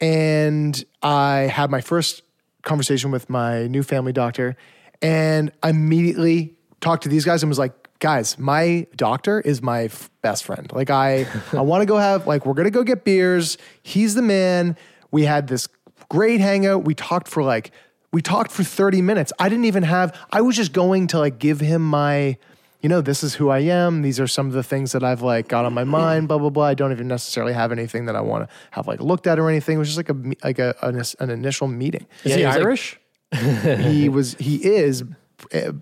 and 0.00 0.82
I 1.02 1.50
had 1.52 1.70
my 1.70 1.80
first 1.80 2.22
conversation 2.62 3.10
with 3.10 3.28
my 3.28 3.66
new 3.66 3.82
family 3.82 4.12
doctor, 4.12 4.56
and 5.02 5.52
I 5.62 5.70
immediately 5.70 6.54
talked 6.80 7.02
to 7.02 7.08
these 7.08 7.24
guys 7.24 7.42
and 7.42 7.50
was 7.50 7.58
like, 7.58 7.74
guys, 7.98 8.38
my 8.38 8.86
doctor 8.96 9.40
is 9.40 9.62
my 9.62 9.84
f- 9.84 10.10
best 10.22 10.44
friend. 10.44 10.70
Like 10.72 10.90
I, 10.90 11.26
I 11.52 11.60
want 11.60 11.82
to 11.82 11.86
go 11.86 11.96
have 11.96 12.26
like 12.26 12.46
we're 12.46 12.54
gonna 12.54 12.70
go 12.70 12.82
get 12.82 13.04
beers. 13.04 13.58
He's 13.82 14.14
the 14.14 14.22
man. 14.22 14.76
We 15.10 15.24
had 15.24 15.48
this 15.48 15.68
great 16.08 16.40
hangout. 16.40 16.84
We 16.84 16.94
talked 16.94 17.28
for 17.28 17.42
like 17.42 17.70
we 18.12 18.22
talked 18.22 18.50
for 18.50 18.64
30 18.64 19.02
minutes. 19.02 19.32
I 19.38 19.48
didn't 19.48 19.66
even 19.66 19.84
have. 19.84 20.16
I 20.32 20.40
was 20.40 20.56
just 20.56 20.72
going 20.72 21.06
to 21.08 21.18
like 21.18 21.38
give 21.38 21.60
him 21.60 21.82
my 21.88 22.36
you 22.82 22.88
know, 22.88 23.02
this 23.02 23.22
is 23.22 23.34
who 23.34 23.50
I 23.50 23.58
am. 23.58 24.00
These 24.00 24.18
are 24.18 24.26
some 24.26 24.46
of 24.46 24.54
the 24.54 24.62
things 24.62 24.92
that 24.92 25.04
I've 25.04 25.20
like 25.20 25.48
got 25.48 25.66
on 25.66 25.74
my 25.74 25.84
mind. 25.84 26.28
Blah 26.28 26.38
blah 26.38 26.48
blah. 26.50 26.64
I 26.64 26.74
don't 26.74 26.92
even 26.92 27.08
necessarily 27.08 27.52
have 27.52 27.72
anything 27.72 28.06
that 28.06 28.16
I 28.16 28.22
want 28.22 28.48
to 28.48 28.54
have 28.70 28.86
like 28.88 29.00
looked 29.00 29.26
at 29.26 29.38
or 29.38 29.50
anything. 29.50 29.76
It 29.76 29.78
was 29.78 29.88
just 29.88 29.98
like 29.98 30.08
a 30.08 30.14
me- 30.14 30.36
like 30.42 30.58
a 30.58 30.74
an, 30.82 31.00
an 31.20 31.30
initial 31.30 31.68
meeting. 31.68 32.06
Is 32.24 32.34
he 32.34 32.40
Yeah, 32.42 32.50
like- 32.54 32.62
Irish? 32.62 32.98
he 33.78 34.08
was 34.08 34.34
he 34.40 34.64
is 34.64 35.04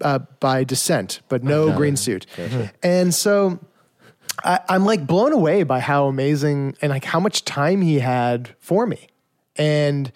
uh, 0.03 0.19
by 0.41 0.65
descent, 0.65 1.21
but 1.29 1.43
no 1.45 1.75
green 1.75 1.97
suit. 1.97 2.27
And 2.83 3.15
so 3.15 3.59
I, 4.45 4.61
I'm 4.69 4.85
like 4.85 5.07
blown 5.07 5.33
away 5.33 5.63
by 5.63 5.81
how 5.81 6.09
amazing 6.09 6.77
and 6.83 6.91
like 6.91 7.05
how 7.05 7.21
much 7.21 7.45
time 7.45 7.81
he 7.81 8.01
had 8.01 8.55
for 8.59 8.87
me, 8.87 9.07
and 9.59 10.13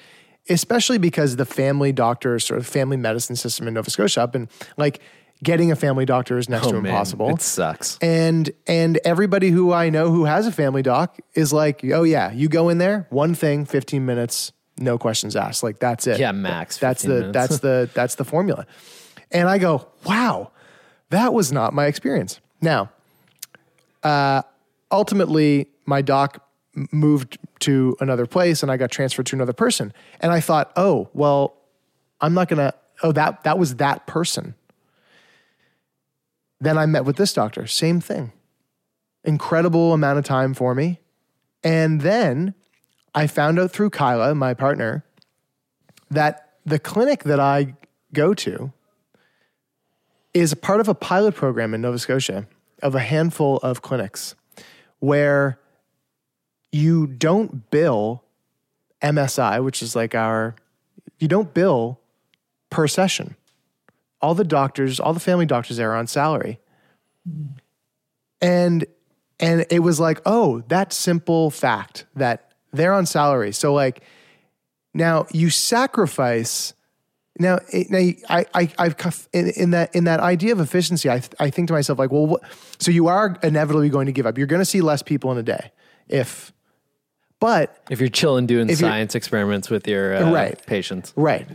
especially 0.48 0.98
because 0.98 1.36
the 1.36 1.44
family 1.44 1.92
doctor 1.92 2.38
sort 2.38 2.58
of 2.58 2.66
family 2.66 2.96
medicine 2.96 3.36
system 3.36 3.68
in 3.68 3.74
Nova 3.74 3.90
Scotia 3.90 4.22
up 4.22 4.34
and 4.34 4.48
like 4.76 5.00
getting 5.42 5.70
a 5.72 5.76
family 5.76 6.04
doctor 6.04 6.38
is 6.38 6.48
next 6.48 6.66
Oh, 6.66 6.72
to 6.72 6.80
man, 6.80 6.86
impossible. 6.86 7.30
It 7.30 7.42
sucks. 7.42 7.98
And 8.00 8.50
and 8.66 8.98
everybody 9.04 9.50
who 9.50 9.72
I 9.72 9.90
know 9.90 10.10
who 10.10 10.24
has 10.24 10.46
a 10.46 10.52
family 10.52 10.82
doc 10.82 11.18
is 11.34 11.52
like, 11.52 11.80
oh 11.84 12.02
yeah, 12.04 12.32
you 12.32 12.48
go 12.48 12.68
in 12.68 12.78
there, 12.78 13.06
one 13.10 13.34
thing, 13.34 13.64
fifteen 13.64 14.06
minutes, 14.06 14.52
no 14.78 14.98
questions 14.98 15.36
asked. 15.36 15.62
Like 15.62 15.78
that's 15.78 16.06
it. 16.06 16.18
Yeah, 16.18 16.32
max 16.32 16.78
That's 16.78 17.02
the 17.02 17.08
minutes. 17.08 17.32
that's 17.32 17.58
the 17.60 17.90
that's 17.94 18.14
the 18.16 18.24
formula. 18.24 18.66
And 19.30 19.48
I 19.48 19.58
go, 19.58 19.88
wow, 20.04 20.50
that 21.10 21.32
was 21.32 21.52
not 21.52 21.72
my 21.72 21.86
experience. 21.86 22.40
Now, 22.60 22.90
uh, 24.02 24.42
ultimately, 24.90 25.68
my 25.86 26.02
doc 26.02 26.46
moved 26.92 27.38
to 27.62 27.96
another 28.00 28.26
place, 28.26 28.62
and 28.62 28.70
I 28.70 28.76
got 28.76 28.90
transferred 28.90 29.26
to 29.26 29.36
another 29.36 29.52
person. 29.52 29.92
And 30.20 30.32
I 30.32 30.40
thought, 30.40 30.72
oh 30.76 31.08
well, 31.12 31.56
I'm 32.20 32.34
not 32.34 32.48
gonna. 32.48 32.74
Oh, 33.02 33.12
that 33.12 33.44
that 33.44 33.58
was 33.58 33.76
that 33.76 34.06
person. 34.06 34.54
Then 36.60 36.78
I 36.78 36.86
met 36.86 37.04
with 37.04 37.16
this 37.16 37.32
doctor, 37.32 37.66
same 37.66 38.00
thing. 38.00 38.32
Incredible 39.24 39.92
amount 39.92 40.18
of 40.18 40.24
time 40.24 40.54
for 40.54 40.74
me. 40.74 41.00
And 41.64 42.00
then 42.00 42.54
I 43.14 43.26
found 43.26 43.58
out 43.58 43.72
through 43.72 43.90
Kyla, 43.90 44.34
my 44.34 44.54
partner, 44.54 45.04
that 46.10 46.50
the 46.64 46.78
clinic 46.78 47.24
that 47.24 47.40
I 47.40 47.74
go 48.12 48.34
to 48.34 48.72
is 50.34 50.54
part 50.54 50.80
of 50.80 50.88
a 50.88 50.94
pilot 50.94 51.34
program 51.34 51.74
in 51.74 51.80
Nova 51.80 51.98
Scotia 51.98 52.46
of 52.82 52.94
a 52.94 53.00
handful 53.00 53.58
of 53.58 53.82
clinics 53.82 54.34
where 55.00 55.58
you 56.72 57.06
don't 57.06 57.70
bill 57.70 58.24
MSI, 59.02 59.62
which 59.62 59.82
is 59.82 59.94
like 59.94 60.14
our, 60.14 60.56
you 61.18 61.28
don't 61.28 61.52
bill 61.52 62.00
per 62.70 62.88
session. 62.88 63.36
All 64.20 64.34
the 64.34 64.44
doctors, 64.44 64.98
all 64.98 65.12
the 65.12 65.20
family 65.20 65.46
doctors 65.46 65.76
there 65.76 65.92
are 65.92 65.96
on 65.96 66.06
salary. 66.06 66.58
And 68.40 68.86
and 69.38 69.66
it 69.70 69.80
was 69.80 69.98
like, 69.98 70.20
oh, 70.24 70.62
that 70.68 70.92
simple 70.92 71.50
fact 71.50 72.06
that 72.14 72.52
they're 72.72 72.92
on 72.92 73.06
salary. 73.06 73.50
So 73.52 73.74
like 73.74 74.02
now 74.94 75.26
you 75.32 75.50
sacrifice 75.50 76.74
now, 77.38 77.58
now 77.72 77.98
I, 78.28 78.46
I, 78.54 78.72
I've 78.78 79.28
in, 79.32 79.48
in 79.50 79.70
that 79.70 79.94
in 79.94 80.04
that 80.04 80.20
idea 80.20 80.52
of 80.52 80.60
efficiency, 80.60 81.10
I, 81.10 81.22
I 81.40 81.50
think 81.50 81.68
to 81.68 81.72
myself 81.74 81.98
like, 81.98 82.12
well, 82.12 82.26
what, 82.26 82.42
so 82.78 82.90
you 82.90 83.08
are 83.08 83.38
inevitably 83.42 83.88
going 83.88 84.06
to 84.06 84.12
give 84.12 84.26
up. 84.26 84.38
You're 84.38 84.46
going 84.46 84.60
to 84.60 84.66
see 84.66 84.80
less 84.80 85.02
people 85.02 85.32
in 85.32 85.38
a 85.38 85.42
day, 85.42 85.72
if, 86.08 86.52
but 87.42 87.76
If 87.90 87.98
you're 87.98 88.08
chilling 88.08 88.46
doing 88.46 88.72
science 88.74 89.16
experiments 89.16 89.68
with 89.68 89.88
your 89.88 90.14
uh, 90.16 90.30
Right. 90.30 90.64
patients. 90.64 91.12
Right. 91.16 91.46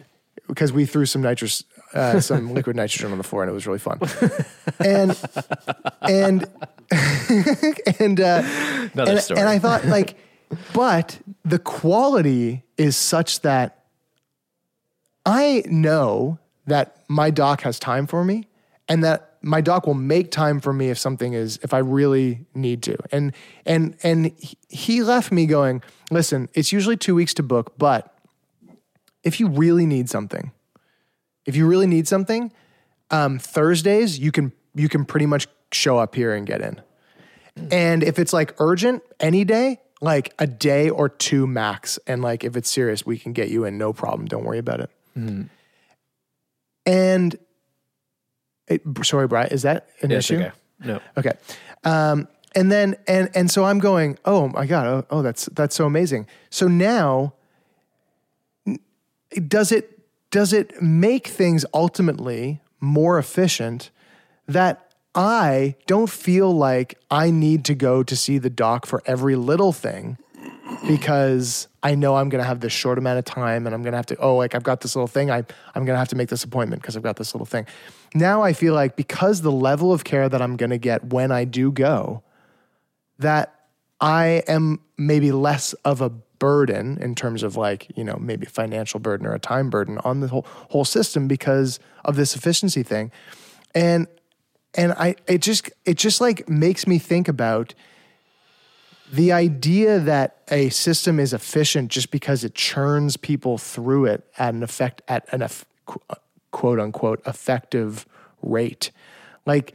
Because 0.45 0.73
we 0.73 0.85
threw 0.85 1.05
some 1.05 1.21
nitrous, 1.21 1.63
uh, 1.93 2.19
some 2.19 2.53
liquid 2.57 2.75
nitrogen 2.75 3.13
on 3.13 3.17
the 3.17 3.23
floor 3.23 3.43
and 3.43 3.49
it 3.49 3.53
was 3.53 3.65
really 3.65 3.79
fun. 3.79 3.99
And, 4.79 5.17
and, 6.01 6.45
and, 8.01 8.19
uh, 8.19 8.43
Another 8.93 9.11
and, 9.13 9.21
story. 9.21 9.39
and 9.39 9.47
I 9.49 9.59
thought 9.59 9.85
like, 9.85 10.17
but 10.73 11.19
the 11.45 11.57
quality 11.59 12.63
is 12.77 12.97
such 12.97 13.41
that 13.41 13.85
I 15.25 15.63
know 15.67 16.37
that 16.65 16.97
my 17.07 17.29
doc 17.31 17.61
has 17.61 17.79
time 17.79 18.07
for 18.07 18.25
me 18.25 18.47
and 18.89 19.03
that 19.05 19.26
my 19.41 19.61
doc 19.61 19.87
will 19.87 19.93
make 19.93 20.31
time 20.31 20.59
for 20.59 20.73
me 20.73 20.89
if 20.89 20.97
something 20.97 21.33
is 21.33 21.59
if 21.63 21.73
I 21.73 21.79
really 21.79 22.45
need 22.53 22.83
to. 22.83 22.97
And 23.11 23.33
and 23.65 23.95
and 24.03 24.31
he- 24.69 25.03
left 25.03 25.31
me 25.31 25.45
going, 25.45 25.81
"Listen, 26.11 26.49
it's 26.53 26.71
usually 26.71 26.97
2 26.97 27.15
weeks 27.15 27.33
to 27.35 27.43
book, 27.43 27.73
but 27.77 28.13
if 29.23 29.39
you 29.39 29.47
really 29.47 29.85
need 29.85 30.09
something, 30.09 30.51
if 31.45 31.55
you 31.55 31.67
really 31.67 31.87
need 31.87 32.07
something, 32.07 32.51
um, 33.11 33.39
Thursdays 33.39 34.19
you 34.19 34.31
can 34.31 34.51
you 34.75 34.89
can 34.89 35.05
pretty 35.05 35.25
much 35.25 35.47
show 35.71 35.97
up 35.97 36.15
here 36.15 36.33
and 36.33 36.45
get 36.45 36.61
in. 36.61 36.81
And 37.71 38.03
if 38.03 38.19
it's 38.19 38.33
like 38.33 38.53
urgent, 38.59 39.01
any 39.19 39.43
day, 39.43 39.79
like 40.01 40.33
a 40.39 40.47
day 40.47 40.89
or 40.89 41.09
two 41.09 41.47
max. 41.47 41.97
And 42.07 42.21
like 42.21 42.43
if 42.43 42.55
it's 42.55 42.69
serious, 42.69 43.05
we 43.05 43.17
can 43.17 43.33
get 43.33 43.49
you 43.49 43.65
in, 43.65 43.77
no 43.77 43.93
problem. 43.93 44.27
Don't 44.27 44.43
worry 44.43 44.59
about 44.59 44.79
it. 44.79 44.91
And 46.85 47.33
it, 47.33 47.46
sorry, 49.03 49.27
Brian, 49.27 49.51
is 49.51 49.61
that 49.63 49.87
an 50.01 50.11
Yeah, 50.11 50.17
issue? 50.17 50.35
okay. 50.37 50.51
No. 50.79 50.99
Okay. 51.17 51.33
Um, 51.83 52.27
and 52.55 52.71
then 52.71 52.95
and 53.07 53.29
and 53.35 53.51
so 53.51 53.65
I'm 53.65 53.79
going, 53.79 54.17
oh 54.25 54.47
my 54.49 54.65
god, 54.65 54.87
oh, 54.87 55.05
oh 55.09 55.21
that's 55.21 55.45
that's 55.47 55.75
so 55.75 55.85
amazing. 55.85 56.27
So 56.49 56.67
now, 56.67 57.33
does 59.47 59.71
it 59.71 59.99
does 60.31 60.53
it 60.53 60.81
make 60.81 61.27
things 61.27 61.65
ultimately 61.73 62.61
more 62.79 63.17
efficient 63.17 63.89
that 64.47 64.91
I 65.15 65.75
don't 65.87 66.09
feel 66.09 66.51
like 66.51 66.99
I 67.09 67.31
need 67.31 67.65
to 67.65 67.75
go 67.75 68.03
to 68.03 68.15
see 68.15 68.37
the 68.37 68.49
doc 68.49 68.85
for 68.85 69.01
every 69.05 69.35
little 69.35 69.73
thing 69.73 70.17
because 70.87 71.67
I 71.83 71.95
know 71.95 72.15
I'm 72.15 72.29
going 72.29 72.41
to 72.41 72.47
have 72.47 72.59
this 72.59 72.73
short 72.73 72.97
amount 72.97 73.19
of 73.19 73.25
time 73.25 73.65
and 73.65 73.73
I'm 73.73 73.81
going 73.81 73.93
to 73.93 73.97
have 73.97 74.05
to, 74.07 74.17
oh, 74.17 74.35
like 74.35 74.55
I've 74.55 74.63
got 74.63 74.81
this 74.81 74.95
little 74.95 75.07
thing. 75.07 75.31
I, 75.31 75.37
I'm 75.37 75.85
going 75.85 75.95
to 75.95 75.97
have 75.97 76.09
to 76.09 76.15
make 76.15 76.29
this 76.29 76.43
appointment 76.43 76.81
because 76.81 76.95
I've 76.95 77.03
got 77.03 77.17
this 77.17 77.33
little 77.33 77.45
thing. 77.45 77.65
Now 78.13 78.41
I 78.41 78.53
feel 78.53 78.73
like 78.73 78.95
because 78.95 79.41
the 79.41 79.51
level 79.51 79.93
of 79.93 80.03
care 80.03 80.29
that 80.29 80.41
I'm 80.41 80.57
going 80.57 80.69
to 80.69 80.77
get 80.77 81.05
when 81.05 81.31
I 81.31 81.45
do 81.45 81.71
go, 81.71 82.23
that 83.19 83.53
I 83.99 84.43
am 84.47 84.79
maybe 84.97 85.31
less 85.31 85.73
of 85.85 86.01
a 86.01 86.09
burden 86.09 86.97
in 87.01 87.15
terms 87.15 87.43
of 87.43 87.55
like, 87.55 87.87
you 87.95 88.03
know, 88.03 88.17
maybe 88.19 88.45
financial 88.45 88.99
burden 88.99 89.25
or 89.25 89.33
a 89.33 89.39
time 89.39 89.69
burden 89.69 89.97
on 89.99 90.19
the 90.19 90.27
whole, 90.27 90.45
whole 90.69 90.85
system 90.85 91.27
because 91.27 91.79
of 92.05 92.15
this 92.15 92.35
efficiency 92.35 92.83
thing. 92.83 93.11
And, 93.73 94.07
and 94.75 94.93
I, 94.93 95.15
it 95.27 95.41
just, 95.41 95.71
it 95.85 95.97
just 95.97 96.21
like 96.21 96.47
makes 96.47 96.85
me 96.85 96.99
think 96.99 97.27
about 97.27 97.73
the 99.11 99.31
idea 99.31 99.99
that 99.99 100.41
a 100.49 100.69
system 100.69 101.19
is 101.19 101.33
efficient 101.33 101.89
just 101.89 102.11
because 102.11 102.43
it 102.43 102.55
churns 102.55 103.17
people 103.17 103.57
through 103.57 104.05
it 104.05 104.25
at 104.37 104.53
an 104.53 104.63
effect 104.63 105.01
at 105.07 105.31
an 105.31 105.41
eff, 105.41 105.65
uh, 106.09 106.15
quote 106.51 106.79
unquote 106.79 107.21
effective 107.25 108.05
rate. 108.41 108.91
Like 109.45 109.73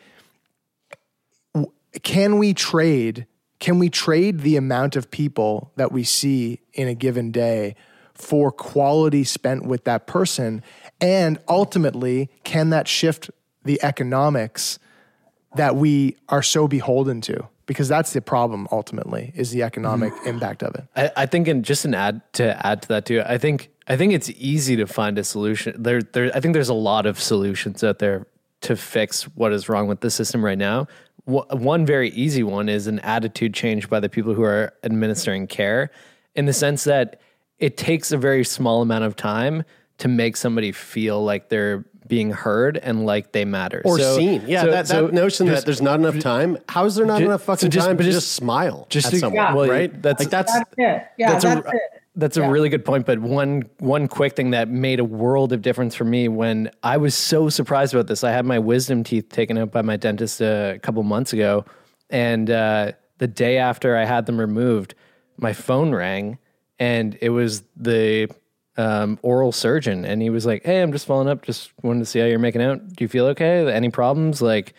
can 2.03 2.39
we 2.39 2.55
trade 2.55 3.26
can 3.59 3.78
we 3.78 3.89
trade 3.89 4.41
the 4.41 4.57
amount 4.57 4.97
of 4.97 5.09
people 5.09 5.70
that 5.76 5.93
we 5.93 6.03
see 6.03 6.59
in 6.72 6.89
a 6.89 6.95
given 6.95 7.30
day 7.30 7.76
for 8.12 8.51
quality 8.51 9.22
spent 9.22 9.64
with 9.64 9.85
that 9.85 10.09
person? 10.09 10.64
And 11.01 11.39
ultimately 11.49 12.28
can 12.43 12.70
that 12.70 12.89
shift 12.89 13.30
the 13.62 13.80
economics 13.85 14.80
that 15.55 15.76
we 15.76 16.16
are 16.28 16.43
so 16.43 16.66
beholden 16.66 17.20
to 17.20 17.49
because 17.66 17.88
that's 17.88 18.12
the 18.12 18.20
problem 18.20 18.66
ultimately 18.72 19.32
is 19.34 19.50
the 19.50 19.62
economic 19.62 20.12
mm. 20.12 20.26
impact 20.26 20.62
of 20.62 20.74
it 20.74 20.84
I, 20.96 21.10
I 21.16 21.26
think, 21.26 21.48
and 21.48 21.64
just 21.64 21.84
an 21.84 21.94
add 21.94 22.20
to 22.34 22.66
add 22.66 22.82
to 22.82 22.88
that 22.88 23.06
too. 23.06 23.22
I 23.24 23.38
think 23.38 23.70
I 23.88 23.96
think 23.96 24.12
it's 24.12 24.30
easy 24.30 24.76
to 24.76 24.86
find 24.86 25.18
a 25.18 25.24
solution. 25.24 25.82
There, 25.82 26.02
there. 26.02 26.30
I 26.34 26.40
think 26.40 26.54
there's 26.54 26.68
a 26.68 26.74
lot 26.74 27.06
of 27.06 27.18
solutions 27.20 27.82
out 27.82 27.98
there 27.98 28.26
to 28.62 28.76
fix 28.76 29.24
what 29.24 29.52
is 29.52 29.68
wrong 29.68 29.88
with 29.88 30.00
the 30.00 30.10
system 30.10 30.44
right 30.44 30.58
now. 30.58 30.86
Wh- 31.24 31.50
One 31.50 31.84
very 31.84 32.10
easy 32.10 32.42
one 32.42 32.68
is 32.68 32.86
an 32.86 33.00
attitude 33.00 33.54
change 33.54 33.88
by 33.88 34.00
the 34.00 34.08
people 34.08 34.34
who 34.34 34.42
are 34.42 34.72
administering 34.84 35.46
care, 35.46 35.90
in 36.34 36.46
the 36.46 36.52
sense 36.52 36.84
that 36.84 37.20
it 37.58 37.76
takes 37.76 38.12
a 38.12 38.16
very 38.16 38.44
small 38.44 38.82
amount 38.82 39.04
of 39.04 39.16
time 39.16 39.64
to 39.98 40.08
make 40.08 40.36
somebody 40.36 40.72
feel 40.72 41.22
like 41.24 41.48
they're 41.48 41.84
being 42.12 42.30
heard 42.30 42.76
and 42.76 43.06
like 43.06 43.32
they 43.32 43.42
matter 43.46 43.80
or 43.86 43.98
So- 43.98 44.18
seen. 44.18 44.42
Yeah, 44.46 44.64
so- 44.64 44.70
that, 44.70 44.86
so 44.86 45.06
that 45.06 45.14
notion 45.14 45.46
just- 45.46 45.60
that 45.60 45.64
there's 45.64 45.80
not 45.80 45.98
enough 45.98 46.18
time. 46.18 46.58
How 46.68 46.84
is 46.84 46.94
there 46.94 47.06
not 47.06 47.20
Ju- 47.20 47.24
enough 47.24 47.42
fucking 47.44 47.60
so 47.60 47.68
just- 47.68 47.86
time 47.86 47.96
but 47.96 48.02
to 48.02 48.10
just- 48.10 48.26
just 48.26 48.32
smile 48.34 48.86
just 48.90 49.06
at 49.06 49.12
to- 49.14 49.18
someone? 49.20 49.54
well, 49.54 49.66
right? 49.66 49.90
that's- 50.02 50.20
like 50.20 50.28
that's 50.28 50.52
That's 50.52 50.70
it. 50.76 50.76
Yeah, 50.76 51.30
that's, 51.30 51.44
that's, 51.44 51.66
a, 51.66 51.70
it. 51.70 51.80
That's 52.16 52.36
a 52.36 52.46
really 52.50 52.68
good 52.68 52.84
point. 52.84 53.06
But 53.06 53.20
one 53.20 53.62
one 53.78 54.08
quick 54.08 54.36
thing 54.36 54.50
that 54.50 54.68
made 54.68 55.00
a 55.00 55.04
world 55.04 55.54
of 55.54 55.62
difference 55.62 55.94
for 55.94 56.04
me 56.04 56.28
when 56.28 56.70
I 56.82 56.98
was 56.98 57.14
so 57.14 57.48
surprised 57.48 57.94
about 57.94 58.08
this. 58.08 58.22
I 58.22 58.30
had 58.32 58.44
my 58.44 58.58
wisdom 58.58 59.02
teeth 59.04 59.30
taken 59.30 59.56
out 59.56 59.72
by 59.72 59.80
my 59.80 59.96
dentist 59.96 60.42
a 60.42 60.78
couple 60.82 61.02
months 61.04 61.32
ago, 61.32 61.64
and 62.10 62.50
uh, 62.50 62.92
the 63.16 63.26
day 63.26 63.56
after 63.56 63.96
I 63.96 64.04
had 64.04 64.26
them 64.26 64.38
removed, 64.38 64.94
my 65.38 65.54
phone 65.54 65.94
rang, 65.94 66.36
and 66.78 67.16
it 67.22 67.30
was 67.30 67.62
the 67.74 68.28
um, 68.77 69.18
oral 69.23 69.53
surgeon, 69.53 70.05
and 70.05 70.23
he 70.23 70.31
was 70.31 70.47
like, 70.47 70.64
"Hey, 70.64 70.81
I'm 70.83 70.93
just 70.93 71.07
following 71.07 71.29
up. 71.29 71.43
Just 71.43 71.73
wanted 71.83 72.01
to 72.01 72.07
see 72.07 72.18
how 72.20 72.27
you're 72.27 72.39
making 72.39 72.62
out. 72.62 72.87
Do 72.95 73.05
you 73.05 73.09
feel 73.09 73.27
okay? 73.27 73.70
Any 73.73 73.91
problems?" 73.91 74.41
Like. 74.43 74.75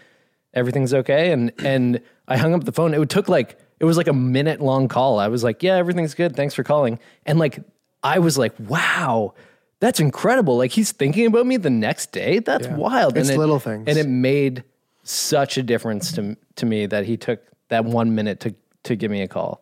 everything's 0.55 0.93
okay. 0.93 1.31
And 1.31 1.51
and 1.65 1.99
I 2.27 2.37
hung 2.37 2.53
up 2.53 2.63
the 2.63 2.71
phone. 2.71 2.93
It 2.93 3.09
took 3.09 3.27
like 3.27 3.57
it 3.79 3.85
was 3.85 3.97
like 3.97 4.07
a 4.07 4.13
minute 4.13 4.61
long 4.61 4.87
call. 4.87 5.17
I 5.19 5.27
was 5.27 5.43
like, 5.43 5.63
yeah, 5.63 5.77
everything's 5.77 6.13
good. 6.13 6.35
Thanks 6.35 6.53
for 6.53 6.63
calling. 6.63 6.99
And 7.25 7.39
like 7.39 7.57
I 8.03 8.19
was 8.19 8.37
like, 8.37 8.53
wow, 8.59 9.33
that's 9.79 9.99
incredible. 9.99 10.55
Like 10.57 10.69
he's 10.69 10.91
thinking 10.91 11.25
about 11.25 11.47
me 11.47 11.57
the 11.57 11.71
next 11.71 12.11
day. 12.11 12.37
That's 12.37 12.67
Yeah. 12.67 12.75
wild. 12.75 13.17
It's 13.17 13.29
and 13.29 13.35
it, 13.35 13.39
little 13.39 13.57
things. 13.59 13.85
And 13.87 13.97
it 13.97 14.07
made 14.07 14.63
such 15.03 15.57
a 15.57 15.63
difference 15.63 16.11
to 16.13 16.37
to 16.57 16.65
me 16.67 16.85
that 16.85 17.05
he 17.05 17.17
took 17.17 17.41
that 17.69 17.83
one 17.83 18.13
minute 18.13 18.39
to 18.41 18.53
to 18.83 18.95
give 18.95 19.09
me 19.09 19.23
a 19.23 19.27
call. 19.27 19.59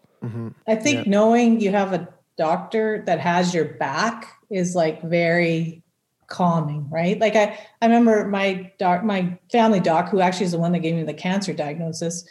I 0.67 0.75
think 0.75 1.07
knowing 1.07 1.61
you 1.61 1.71
have 1.71 1.93
a 1.93 2.05
doctor 2.37 3.03
that 3.05 3.19
has 3.19 3.53
your 3.53 3.65
back 3.65 4.37
is 4.49 4.75
like 4.75 5.01
very 5.03 5.83
calming, 6.27 6.89
right? 6.89 7.19
Like 7.19 7.35
I, 7.35 7.59
I 7.81 7.85
remember 7.85 8.27
my 8.27 8.71
doc, 8.79 9.03
my 9.03 9.37
family 9.51 9.79
doc, 9.79 10.09
who 10.09 10.21
actually 10.21 10.45
is 10.45 10.53
the 10.53 10.57
one 10.59 10.71
that 10.71 10.79
gave 10.79 10.95
me 10.95 11.03
the 11.03 11.13
cancer 11.13 11.53
diagnosis, 11.53 12.27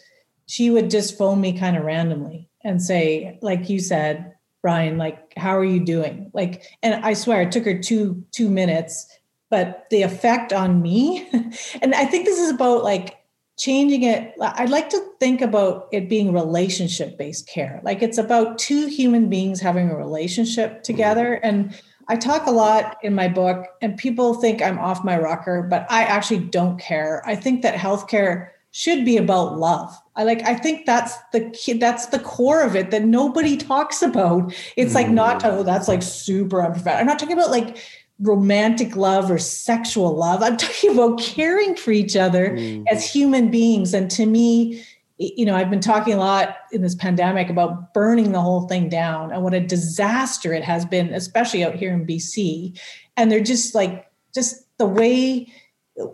she 0.47 0.71
would 0.71 0.91
just 0.91 1.17
phone 1.17 1.41
me 1.41 1.57
kind 1.57 1.77
of 1.77 1.85
randomly 1.85 2.49
and 2.65 2.83
say, 2.83 3.39
like 3.43 3.69
you 3.69 3.79
said, 3.79 4.35
Brian, 4.63 4.99
like, 4.99 5.33
how 5.37 5.57
are 5.57 5.65
you 5.65 5.85
doing? 5.85 6.31
Like, 6.35 6.65
and 6.83 7.05
I 7.05 7.15
swear 7.15 7.43
it 7.43 7.53
took 7.53 7.65
her 7.65 7.79
two, 7.79 8.25
two 8.33 8.51
minutes, 8.51 9.07
but 9.49 9.87
the 9.91 10.03
effect 10.03 10.53
on 10.53 10.83
me, 10.83 11.29
and 11.83 11.95
I 11.95 12.05
think 12.05 12.25
this 12.25 12.39
is 12.39 12.51
about 12.51 12.85
like 12.85 13.20
changing 13.61 14.05
it 14.05 14.35
i'd 14.41 14.71
like 14.71 14.89
to 14.89 15.11
think 15.21 15.43
about 15.43 15.87
it 15.93 16.09
being 16.09 16.33
relationship 16.33 17.19
based 17.19 17.47
care. 17.47 17.81
Like 17.85 18.03
it's 18.03 18.19
about 18.19 18.59
two 18.59 18.87
human 18.87 19.29
beings 19.29 19.61
having 19.61 19.91
a 19.91 19.97
relationship 19.97 20.83
together. 20.83 21.37
Mm-hmm. 21.37 21.49
And 21.49 21.81
i 22.09 22.17
talk 22.17 22.47
a 22.47 22.51
lot 22.51 22.97
in 23.03 23.15
my 23.15 23.29
book 23.29 23.67
and 23.83 23.97
people 23.97 24.35
think 24.35 24.61
i'm 24.61 24.79
off 24.79 25.05
my 25.05 25.17
rocker 25.17 25.63
but 25.63 25.87
i 25.91 26.03
actually 26.03 26.41
don't 26.41 26.81
care. 26.81 27.23
I 27.27 27.37
think 27.37 27.63
that 27.63 27.75
healthcare 27.75 28.49
should 28.73 29.05
be 29.05 29.17
about 29.17 29.59
love. 29.59 29.95
I 30.17 30.25
like 30.25 30.43
i 30.43 30.55
think 30.55 30.87
that's 30.87 31.17
the 31.33 31.51
key 31.51 31.75
that's 31.75 32.07
the 32.07 32.19
core 32.19 32.63
of 32.63 32.75
it 32.75 32.91
that 32.91 33.05
nobody 33.05 33.57
talks 33.59 34.01
about. 34.01 34.55
It's 34.77 34.95
like 34.95 35.11
not 35.11 35.43
mm. 35.43 35.51
oh 35.51 35.63
that's 35.63 35.87
like 35.87 36.03
super 36.03 36.63
unprofessional. 36.65 37.01
I'm 37.01 37.07
not 37.07 37.19
talking 37.19 37.37
about 37.37 37.51
like 37.51 37.77
romantic 38.21 38.97
love 38.97 39.31
or 39.31 39.39
sexual 39.39 40.15
love. 40.15 40.43
I'm 40.43 40.57
talking 40.59 40.91
about 40.91 41.21
caring 41.21 41.77
for 41.77 41.91
each 41.91 42.17
other 42.17 42.55
as 42.55 42.61
mm-hmm. 42.61 42.99
human 42.99 43.51
beings. 43.51 43.95
And 43.95 44.11
to 44.13 44.27
me, 44.27 44.85
you 45.19 45.45
know, 45.45 45.55
I've 45.55 45.69
been 45.69 45.81
talking 45.81 46.15
a 46.15 46.19
lot 46.19 46.57
in 46.73 46.81
this 46.81 46.95
pandemic 46.95 47.51
about 47.51 47.93
burning 47.93 48.33
the 48.33 48.41
whole 48.41 48.67
thing 48.69 48.89
down 48.89 49.33
and 49.33 49.43
what 49.43 49.53
a 49.53 49.61
disaster 49.61 50.55
it 50.55 50.65
has 50.65 50.87
been, 50.87 51.13
especially 51.13 51.63
out 51.63 51.75
here 51.75 51.93
in 51.93 52.07
BC. 52.07 52.79
And 53.17 53.31
they're 53.31 53.41
just 53.41 53.75
like, 53.75 54.11
just 54.35 54.65
the 54.79 54.87
way 54.87 55.53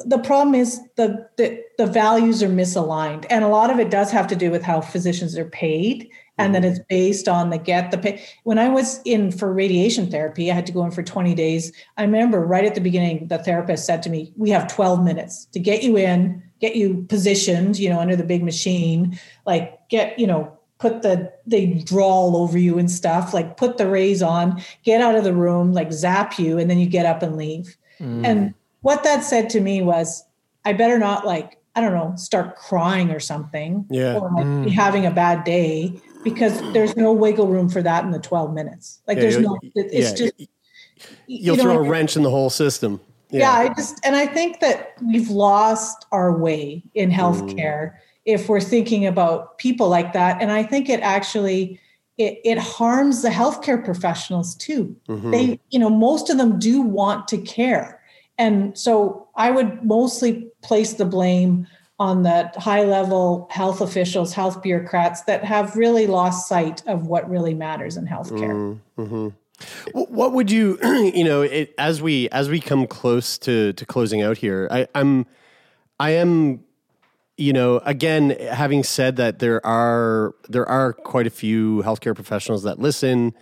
the 0.05 0.19
problem 0.19 0.55
is 0.55 0.81
the, 0.97 1.29
the 1.37 1.63
the 1.79 1.87
values 1.87 2.43
are 2.43 2.49
misaligned 2.49 3.25
and 3.31 3.45
a 3.45 3.49
lot 3.49 3.71
of 3.71 3.79
it 3.79 3.91
does 3.91 4.11
have 4.11 4.27
to 4.27 4.35
do 4.35 4.51
with 4.51 4.63
how 4.63 4.81
physicians 4.81 5.37
are 5.37 5.45
paid 5.45 6.11
and 6.39 6.55
that 6.55 6.65
it's 6.65 6.81
based 6.89 7.29
on 7.29 7.51
the 7.51 7.59
get 7.59 7.91
the 7.91 7.99
pay 7.99 8.25
when 8.45 8.59
i 8.59 8.69
was 8.69 9.01
in 9.05 9.31
for 9.31 9.53
radiation 9.53 10.11
therapy 10.11 10.51
i 10.51 10.55
had 10.55 10.67
to 10.67 10.73
go 10.73 10.85
in 10.85 10.91
for 10.91 11.03
20 11.03 11.35
days 11.35 11.73
i 11.97 12.03
remember 12.03 12.41
right 12.45 12.65
at 12.65 12.75
the 12.75 12.81
beginning 12.81 13.27
the 13.29 13.39
therapist 13.39 13.87
said 13.87 14.03
to 14.03 14.11
me 14.11 14.33
we 14.37 14.51
have 14.51 14.73
12 14.73 15.03
minutes 15.03 15.47
to 15.47 15.59
get 15.59 15.83
you 15.83 15.97
in 15.97 16.43
get 16.61 16.77
you 16.77 17.05
positioned 17.09 17.79
you 17.79 17.89
know 17.89 18.01
under 18.01 18.17
the 18.17 18.25
big 18.25 18.43
machine 18.43 19.19
like 19.47 19.79
get 19.89 20.19
you 20.19 20.27
know 20.27 20.53
put 20.79 21.01
the 21.03 21.33
they 21.47 21.67
draw 21.85 22.07
all 22.07 22.37
over 22.37 22.59
you 22.59 22.79
and 22.79 22.91
stuff 22.91 23.33
like 23.33 23.57
put 23.57 23.79
the 23.79 23.89
rays 23.89 24.23
on 24.23 24.61
get 24.85 25.01
out 25.01 25.15
of 25.15 25.25
the 25.25 25.33
room 25.33 25.73
like 25.73 25.93
zap 25.93 26.39
you 26.39 26.59
and 26.59 26.71
then 26.71 26.79
you 26.79 26.87
get 26.87 27.07
up 27.07 27.23
and 27.23 27.37
leave 27.37 27.77
and 27.99 28.53
what 28.83 29.03
that 29.05 29.25
said 29.25 29.51
to 29.51 29.61
me 29.61 29.83
was, 29.83 30.23
I 30.65 30.73
better 30.73 30.99
not 30.99 31.27
like, 31.27 31.59
I 31.75 31.81
don't 31.81 31.93
know, 31.93 32.15
start 32.17 32.57
crying 32.57 33.11
or 33.11 33.21
something. 33.21 33.87
Yeah. 33.91 34.15
Or 34.15 34.31
like 34.33 34.47
Mm. 34.47 34.63
be 34.63 34.71
having 34.71 35.07
a 35.07 35.11
bad 35.11 35.45
day 35.45 36.01
because 36.27 36.61
there's 36.73 36.97
no 36.97 37.13
wiggle 37.13 37.47
room 37.47 37.69
for 37.69 37.81
that 37.83 38.03
in 38.05 38.11
the 38.11 38.19
12 38.19 38.53
minutes. 38.53 39.01
Like 39.07 39.17
Yeah, 39.17 39.23
there's 39.23 39.39
no, 39.39 39.57
it's 39.77 39.95
yeah, 39.95 40.27
just, 40.27 40.33
you 40.41 40.47
You'll 41.29 41.57
know, 41.57 41.63
throw 41.63 41.79
a 41.79 41.89
wrench 41.89 42.17
in 42.17 42.25
the 42.25 42.31
whole 42.31 42.51
system. 42.51 43.01
yeah. 43.31 43.53
I 43.53 43.73
just, 43.75 44.05
and 44.05 44.17
I 44.17 44.27
think 44.27 44.59
that 44.59 44.95
we've 45.07 45.31
lost 45.31 46.05
our 46.11 46.37
way 46.37 46.83
in 46.95 47.13
healthcare 47.13 47.95
if 48.25 48.49
we're 48.49 48.61
thinking 48.61 49.07
about 49.07 49.57
people 49.59 49.89
like 49.89 50.13
that. 50.15 50.43
And 50.43 50.51
I 50.51 50.65
think 50.65 50.89
it 50.89 50.99
actually, 50.99 51.79
it, 52.19 52.41
it 52.45 52.59
harms 52.59 53.23
the 53.23 53.29
healthcare 53.29 53.85
professionals 53.85 54.57
too. 54.57 54.97
Mhm. 55.09 55.31
They, 55.31 55.61
you 55.71 55.79
know, 55.79 55.91
most 55.91 56.29
of 56.29 56.39
them 56.39 56.59
do 56.59 56.81
want 56.81 57.29
to 57.29 57.39
care. 57.39 58.01
And 58.37 58.77
so 58.77 59.29
I 59.37 59.53
would 59.53 59.85
mostly 59.85 60.49
place 60.63 60.95
the 60.95 61.05
blame 61.05 61.69
on 61.99 62.23
the 62.23 62.51
high 62.57 62.85
level 62.85 63.49
health 63.51 63.81
officials, 63.81 64.35
health 64.35 64.63
bureaucrats 64.63 65.23
that 65.23 65.45
have 65.45 65.77
really 65.77 66.07
lost 66.07 66.49
sight 66.49 66.83
of 66.87 67.07
what 67.07 67.29
really 67.31 67.55
matters 67.55 67.97
in 67.97 68.07
healthcare. 68.07 68.79
hmm 68.97 69.29
What 69.95 70.33
would 70.33 70.51
you, 70.51 70.79
you 70.83 71.25
know, 71.25 71.43
it, 71.43 71.75
as 71.79 72.03
we 72.03 72.29
as 72.31 72.51
we 72.51 72.61
come 72.61 72.87
close 72.87 73.39
to 73.39 73.73
to 73.73 73.87
closing 73.87 74.23
out 74.23 74.37
here, 74.37 74.69
I, 74.71 74.87
I'm, 74.95 75.27
I 75.99 76.11
am, 76.11 76.63
you 77.39 77.55
know, 77.55 77.79
again, 77.79 78.31
having 78.31 78.83
said 78.83 79.17
that, 79.17 79.39
there 79.39 79.65
are 79.65 80.35
there 80.49 80.69
are 80.69 80.93
quite 80.93 81.27
a 81.27 81.31
few 81.31 81.83
healthcare 81.83 82.15
professionals 82.15 82.63
that 82.65 82.79
listen. 82.79 83.35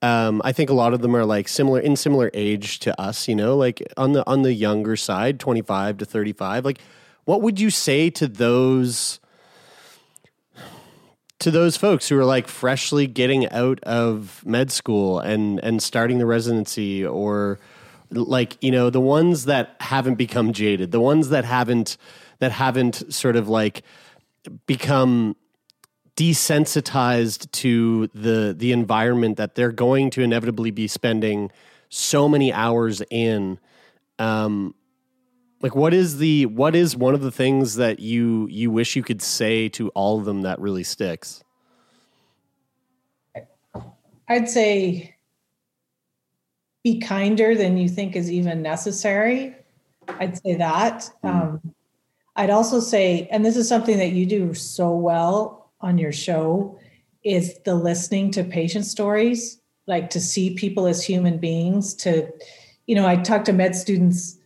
Um, 0.00 0.42
I 0.44 0.50
think 0.50 0.68
a 0.68 0.74
lot 0.74 0.94
of 0.94 1.00
them 1.00 1.14
are 1.14 1.24
like 1.24 1.46
similar 1.46 1.78
in 1.78 1.94
similar 1.94 2.28
age 2.34 2.80
to 2.80 3.00
us, 3.00 3.28
you 3.28 3.36
know, 3.36 3.56
like 3.56 3.80
on 3.96 4.12
the 4.12 4.26
on 4.28 4.42
the 4.42 4.52
younger 4.52 4.96
side, 4.96 5.38
twenty 5.38 5.62
five 5.62 5.98
to 5.98 6.04
thirty 6.04 6.32
five. 6.32 6.64
Like, 6.64 6.80
what 7.24 7.42
would 7.42 7.60
you 7.60 7.70
say 7.70 8.10
to 8.10 8.28
those? 8.28 9.20
to 11.42 11.50
those 11.50 11.76
folks 11.76 12.08
who 12.08 12.16
are 12.16 12.24
like 12.24 12.46
freshly 12.46 13.08
getting 13.08 13.48
out 13.50 13.80
of 13.82 14.46
med 14.46 14.70
school 14.70 15.18
and 15.18 15.58
and 15.64 15.82
starting 15.82 16.18
the 16.18 16.26
residency 16.26 17.04
or 17.04 17.58
like 18.12 18.56
you 18.62 18.70
know 18.70 18.90
the 18.90 19.00
ones 19.00 19.46
that 19.46 19.74
haven't 19.80 20.14
become 20.14 20.52
jaded 20.52 20.92
the 20.92 21.00
ones 21.00 21.30
that 21.30 21.44
haven't 21.44 21.96
that 22.38 22.52
haven't 22.52 23.12
sort 23.12 23.34
of 23.34 23.48
like 23.48 23.82
become 24.66 25.34
desensitized 26.16 27.50
to 27.50 28.06
the 28.14 28.54
the 28.56 28.70
environment 28.70 29.36
that 29.36 29.56
they're 29.56 29.72
going 29.72 30.10
to 30.10 30.22
inevitably 30.22 30.70
be 30.70 30.86
spending 30.86 31.50
so 31.88 32.28
many 32.28 32.52
hours 32.52 33.02
in 33.10 33.58
um 34.20 34.74
like 35.62 35.74
what 35.74 35.94
is 35.94 36.18
the 36.18 36.46
what 36.46 36.74
is 36.74 36.96
one 36.96 37.14
of 37.14 37.22
the 37.22 37.30
things 37.30 37.76
that 37.76 38.00
you 38.00 38.46
you 38.50 38.70
wish 38.70 38.96
you 38.96 39.02
could 39.02 39.22
say 39.22 39.68
to 39.70 39.88
all 39.90 40.18
of 40.18 40.24
them 40.24 40.42
that 40.42 40.60
really 40.60 40.84
sticks 40.84 41.42
I'd 44.28 44.48
say 44.48 45.14
be 46.82 46.98
kinder 46.98 47.54
than 47.54 47.76
you 47.76 47.88
think 47.88 48.16
is 48.16 48.30
even 48.30 48.62
necessary. 48.62 49.54
I'd 50.08 50.36
say 50.38 50.56
that. 50.56 51.10
Um, 51.22 51.60
I'd 52.34 52.50
also 52.50 52.80
say, 52.80 53.28
and 53.30 53.44
this 53.44 53.56
is 53.56 53.68
something 53.68 53.98
that 53.98 54.12
you 54.12 54.26
do 54.26 54.54
so 54.54 54.90
well 54.90 55.70
on 55.80 55.98
your 55.98 56.12
show, 56.12 56.78
is 57.24 57.58
the 57.64 57.74
listening 57.74 58.30
to 58.32 58.42
patient 58.42 58.84
stories, 58.84 59.60
like 59.86 60.10
to 60.10 60.20
see 60.20 60.54
people 60.54 60.86
as 60.86 61.04
human 61.04 61.38
beings. 61.38 61.94
To, 61.96 62.28
you 62.86 62.94
know, 62.94 63.06
I 63.06 63.16
talk 63.16 63.44
to 63.44 63.52
med 63.52 63.76
students, 63.76 64.38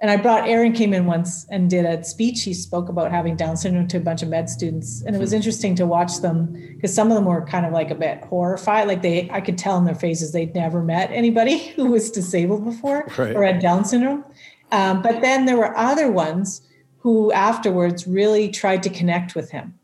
and 0.00 0.10
I 0.10 0.16
brought 0.16 0.48
Aaron 0.48 0.72
came 0.72 0.92
in 0.92 1.06
once 1.06 1.46
and 1.50 1.70
did 1.70 1.84
a 1.84 2.02
speech. 2.04 2.42
He 2.42 2.52
spoke 2.52 2.88
about 2.88 3.10
having 3.10 3.36
Down 3.36 3.56
syndrome 3.56 3.88
to 3.88 3.96
a 3.96 4.00
bunch 4.00 4.22
of 4.22 4.28
med 4.28 4.50
students, 4.50 5.02
and 5.06 5.14
it 5.16 5.18
was 5.18 5.32
interesting 5.32 5.74
to 5.76 5.86
watch 5.86 6.18
them 6.20 6.52
because 6.74 6.92
some 6.94 7.10
of 7.10 7.14
them 7.14 7.24
were 7.24 7.44
kind 7.46 7.64
of 7.64 7.72
like 7.72 7.90
a 7.90 7.94
bit 7.94 8.22
horrified. 8.24 8.88
Like 8.88 9.02
they, 9.02 9.30
I 9.30 9.40
could 9.40 9.56
tell 9.56 9.78
in 9.78 9.84
their 9.84 9.94
faces 9.94 10.32
they'd 10.32 10.54
never 10.54 10.82
met 10.82 11.10
anybody 11.10 11.58
who 11.76 11.86
was 11.86 12.10
disabled 12.10 12.64
before 12.64 13.06
Right. 13.16 13.34
or 13.34 13.44
had 13.44 13.60
Down 13.60 13.84
syndrome. 13.84 14.24
Um, 14.72 15.02
but 15.02 15.20
then 15.20 15.46
there 15.46 15.56
were 15.56 15.76
other 15.76 16.10
ones 16.10 16.62
who 16.98 17.30
afterwards 17.32 18.06
really 18.06 18.48
tried 18.50 18.82
to 18.82 18.90
connect 18.90 19.34
with 19.34 19.50
him. 19.50 19.78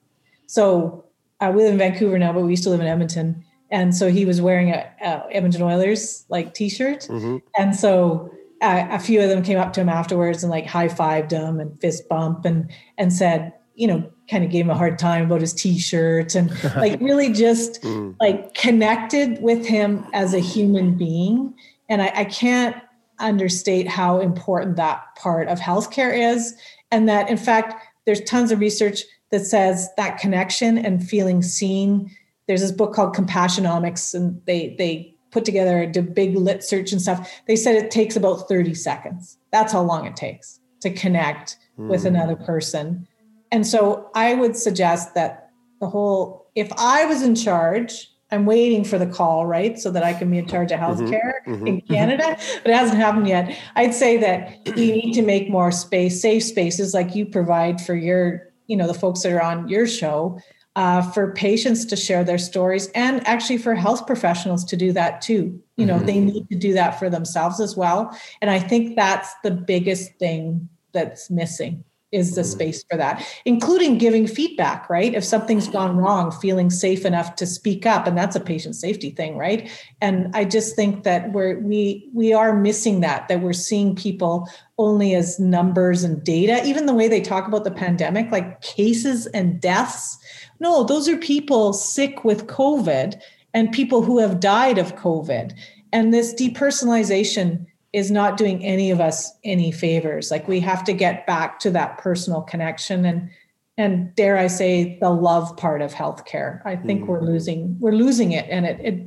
So 0.47 1.05
uh, 1.41 1.53
we 1.55 1.63
live 1.63 1.73
in 1.73 1.79
Vancouver 1.79 2.19
now, 2.19 2.33
but 2.33 2.41
we 2.43 2.51
used 2.51 2.65
to 2.65 2.71
live 2.71 2.81
in 2.81 2.87
Edmonton. 2.87 3.45
And 3.71 3.95
so 3.95 4.11
he 4.11 4.25
was 4.25 4.41
wearing 4.41 4.71
a, 4.71 4.91
a 5.01 5.23
Edmonton 5.31 5.63
Oilers 5.63 6.25
like 6.29 6.55
T-shirt, 6.55 7.09
and 7.57 7.77
so 7.77 8.33
uh, 8.61 8.87
a 8.91 8.99
few 8.99 9.21
of 9.21 9.29
them 9.29 9.43
came 9.43 9.59
up 9.59 9.73
to 9.73 9.81
him 9.81 9.89
afterwards 9.89 10.43
and 10.43 10.51
like 10.51 10.67
high 10.67 10.89
fived 10.89 11.31
him 11.31 11.61
and 11.61 11.81
fist 11.81 12.09
bump 12.09 12.45
and 12.45 12.71
and 12.99 13.13
said, 13.13 13.53
you 13.75 13.87
know, 13.87 14.11
kind 14.31 14.45
of 14.45 14.51
gave 14.51 14.65
him 14.65 14.71
a 14.71 14.77
hard 14.77 14.99
time 14.99 15.25
about 15.25 15.41
his 15.41 15.55
T-shirt 15.55 16.35
and 16.35 16.51
like 16.77 17.01
really 17.01 17.33
just 17.33 17.85
like 18.21 18.55
connected 18.55 19.43
with 19.43 19.67
him 19.67 20.07
as 20.13 20.35
a 20.35 20.41
human 20.41 20.97
being. 20.97 21.55
And 21.89 22.03
I, 22.03 22.13
I 22.15 22.25
can't 22.25 22.77
understate 23.19 23.89
how 23.89 24.21
important 24.21 24.77
that 24.77 25.03
part 25.17 25.49
of 25.49 25.59
healthcare 25.59 26.35
is, 26.35 26.55
and 26.91 27.09
that 27.09 27.29
in 27.31 27.37
fact 27.37 27.75
there's 28.07 28.23
tons 28.23 28.51
of 28.51 28.61
research 28.61 29.03
that 29.31 29.47
says 29.47 29.89
that 29.97 30.19
connection 30.19 30.77
and 30.79 31.07
feeling 31.07 31.43
seen. 31.43 32.11
There's 32.47 32.61
this 32.61 32.73
book 32.73 32.93
called 32.93 33.15
Compassionomics, 33.15 34.13
and 34.15 34.41
they 34.47 34.75
they 34.77 35.10
put 35.31 35.45
together 35.45 35.83
a 35.83 36.03
big 36.03 36.37
lit 36.37 36.63
search 36.63 36.93
and 36.93 37.01
stuff. 37.01 37.31
They 37.47 37.57
said 37.57 37.77
it 37.77 37.91
takes 37.91 38.17
about 38.17 38.49
30 38.49 38.75
seconds. 38.75 39.39
That's 39.53 39.73
how 39.73 39.83
long 39.83 40.07
it 40.07 40.17
takes 40.17 40.61
to 40.81 40.91
connect 40.91 41.57
with 41.77 42.03
Mm. 42.03 42.07
another 42.07 42.37
person. 42.37 43.07
and 43.53 43.67
so 43.67 44.11
I 44.15 44.35
would 44.35 44.57
suggest 44.57 45.15
that 45.15 45.51
the 45.81 45.89
whole, 45.89 46.47
if 46.55 46.71
I 46.79 47.05
was 47.07 47.23
in 47.23 47.35
charge, 47.35 48.09
I'm 48.31 48.47
waiting 48.47 48.85
for 48.85 48.97
the 48.97 49.07
call, 49.07 49.45
right? 49.45 49.77
So 49.77 49.91
that 49.91 50.05
I 50.05 50.13
can 50.13 50.31
be 50.31 50.39
in 50.39 50.47
charge 50.47 50.71
of 50.71 50.79
healthcare 50.79 51.33
mhm. 51.47 51.67
in 51.67 51.81
Canada, 51.81 52.37
but 52.63 52.71
it 52.71 52.77
hasn't 52.77 52.99
happened 52.99 53.27
yet. 53.27 53.59
I'd 53.75 53.93
say 53.95 54.19
that 54.19 54.59
we 54.77 54.93
need 54.93 55.15
to 55.15 55.23
make 55.23 55.51
more 55.51 55.73
space, 55.73 56.23
safe 56.23 56.45
spaces 56.45 56.95
like 56.95 57.17
you 57.17 57.27
provide 57.27 57.81
for 57.81 57.95
your, 57.97 58.53
you 58.69 58.77
know, 58.77 58.87
the 58.87 58.95
folks 58.95 59.23
that 59.23 59.33
are 59.33 59.43
on 59.43 59.69
your 59.69 59.87
show, 59.87 60.39
uh, 60.81 61.03
for 61.03 61.35
patients 61.35 61.85
to 61.85 61.95
share 61.95 62.25
their 62.25 62.39
stories 62.39 62.89
and 62.95 63.27
actually 63.27 63.59
for 63.59 63.75
health 63.75 64.07
professionals 64.07 64.65
to 64.65 64.79
do 64.79 64.93
that 64.93 65.21
too. 65.21 65.61
You 65.77 65.85
know, 65.85 65.99
Mhm. 65.99 66.07
they 66.07 66.21
need 66.21 66.49
to 66.49 66.57
do 66.57 66.73
that 66.73 66.99
for 66.99 67.11
themselves 67.11 67.61
as 67.61 67.77
well. 67.77 68.17
And 68.41 68.51
I 68.51 68.59
think 68.59 68.97
that's 68.97 69.35
the 69.45 69.51
biggest 69.51 70.15
thing 70.19 70.71
that's 70.93 71.29
missing 71.31 71.85
is 72.13 72.35
the 72.35 72.41
mm-hmm. 72.41 72.51
space 72.51 72.85
for 72.91 72.97
that, 72.97 73.25
including 73.45 73.99
giving 73.99 74.27
feedback, 74.27 74.89
right? 74.91 75.15
If 75.15 75.25
something's 75.25 75.65
mm-hmm. 75.65 75.73
gone 75.73 75.97
wrong, 75.97 76.31
feeling 76.33 76.71
safe 76.71 77.05
enough 77.05 77.37
to 77.37 77.47
speak 77.47 77.87
up, 77.87 78.07
and 78.07 78.17
that's 78.17 78.37
a 78.37 78.41
patient 78.41 78.77
safety 78.77 79.11
thing, 79.11 79.37
right? 79.37 79.71
And 80.01 80.35
I 80.35 80.45
just 80.45 80.77
think 80.77 81.05
that 81.05 81.33
we're 81.33 81.59
we 81.61 82.09
we 82.13 82.33
are 82.33 82.55
missing 82.55 83.01
that, 83.01 83.29
that 83.29 83.41
we're 83.41 83.53
seeing 83.53 83.95
people 83.95 84.49
only 84.79 85.15
as 85.15 85.39
numbers 85.39 86.03
and 86.03 86.25
data, 86.25 86.63
even 86.65 86.87
the 86.87 86.95
way 86.95 87.07
they 87.07 87.21
talk 87.21 87.47
about 87.47 87.65
the 87.65 87.71
pandemic, 87.71 88.31
like 88.33 88.61
cases 88.63 89.27
and 89.29 89.61
deaths. 89.61 90.19
No, 90.59 90.85
those 90.85 91.09
are 91.09 91.17
people 91.17 91.73
sick 91.73 92.25
with 92.25 92.47
COVID 92.47 93.21
and 93.55 93.73
people 93.73 94.03
who 94.03 94.19
have 94.19 94.41
died 94.41 94.79
of 94.79 94.97
COVID. 94.97 95.53
And 95.93 96.15
this 96.15 96.33
depersonalization 96.35 97.67
is 97.93 98.11
not 98.11 98.37
doing 98.37 98.65
any 98.65 98.91
of 98.91 99.01
us 99.01 99.33
any 99.45 99.73
favors. 99.73 100.31
Like 100.31 100.47
we 100.47 100.61
have 100.61 100.85
to 100.85 100.93
get 100.93 101.27
back 101.27 101.59
to 101.61 101.71
that 101.71 101.99
personal 101.99 102.43
connection 102.43 103.05
and 103.05 103.31
and 103.77 104.15
dare 104.15 104.37
I 104.37 104.47
say 104.47 104.99
the 105.01 105.11
love 105.11 105.57
part 105.57 105.81
of 105.81 105.95
healthcare. 105.95 106.65
I 106.67 106.77
think 106.77 107.09
we're 107.09 107.23
losing 107.23 107.79
we're 107.81 107.93
losing 107.93 108.33
it 108.33 108.47
and 108.51 108.67
it, 108.67 108.81
it 108.81 109.07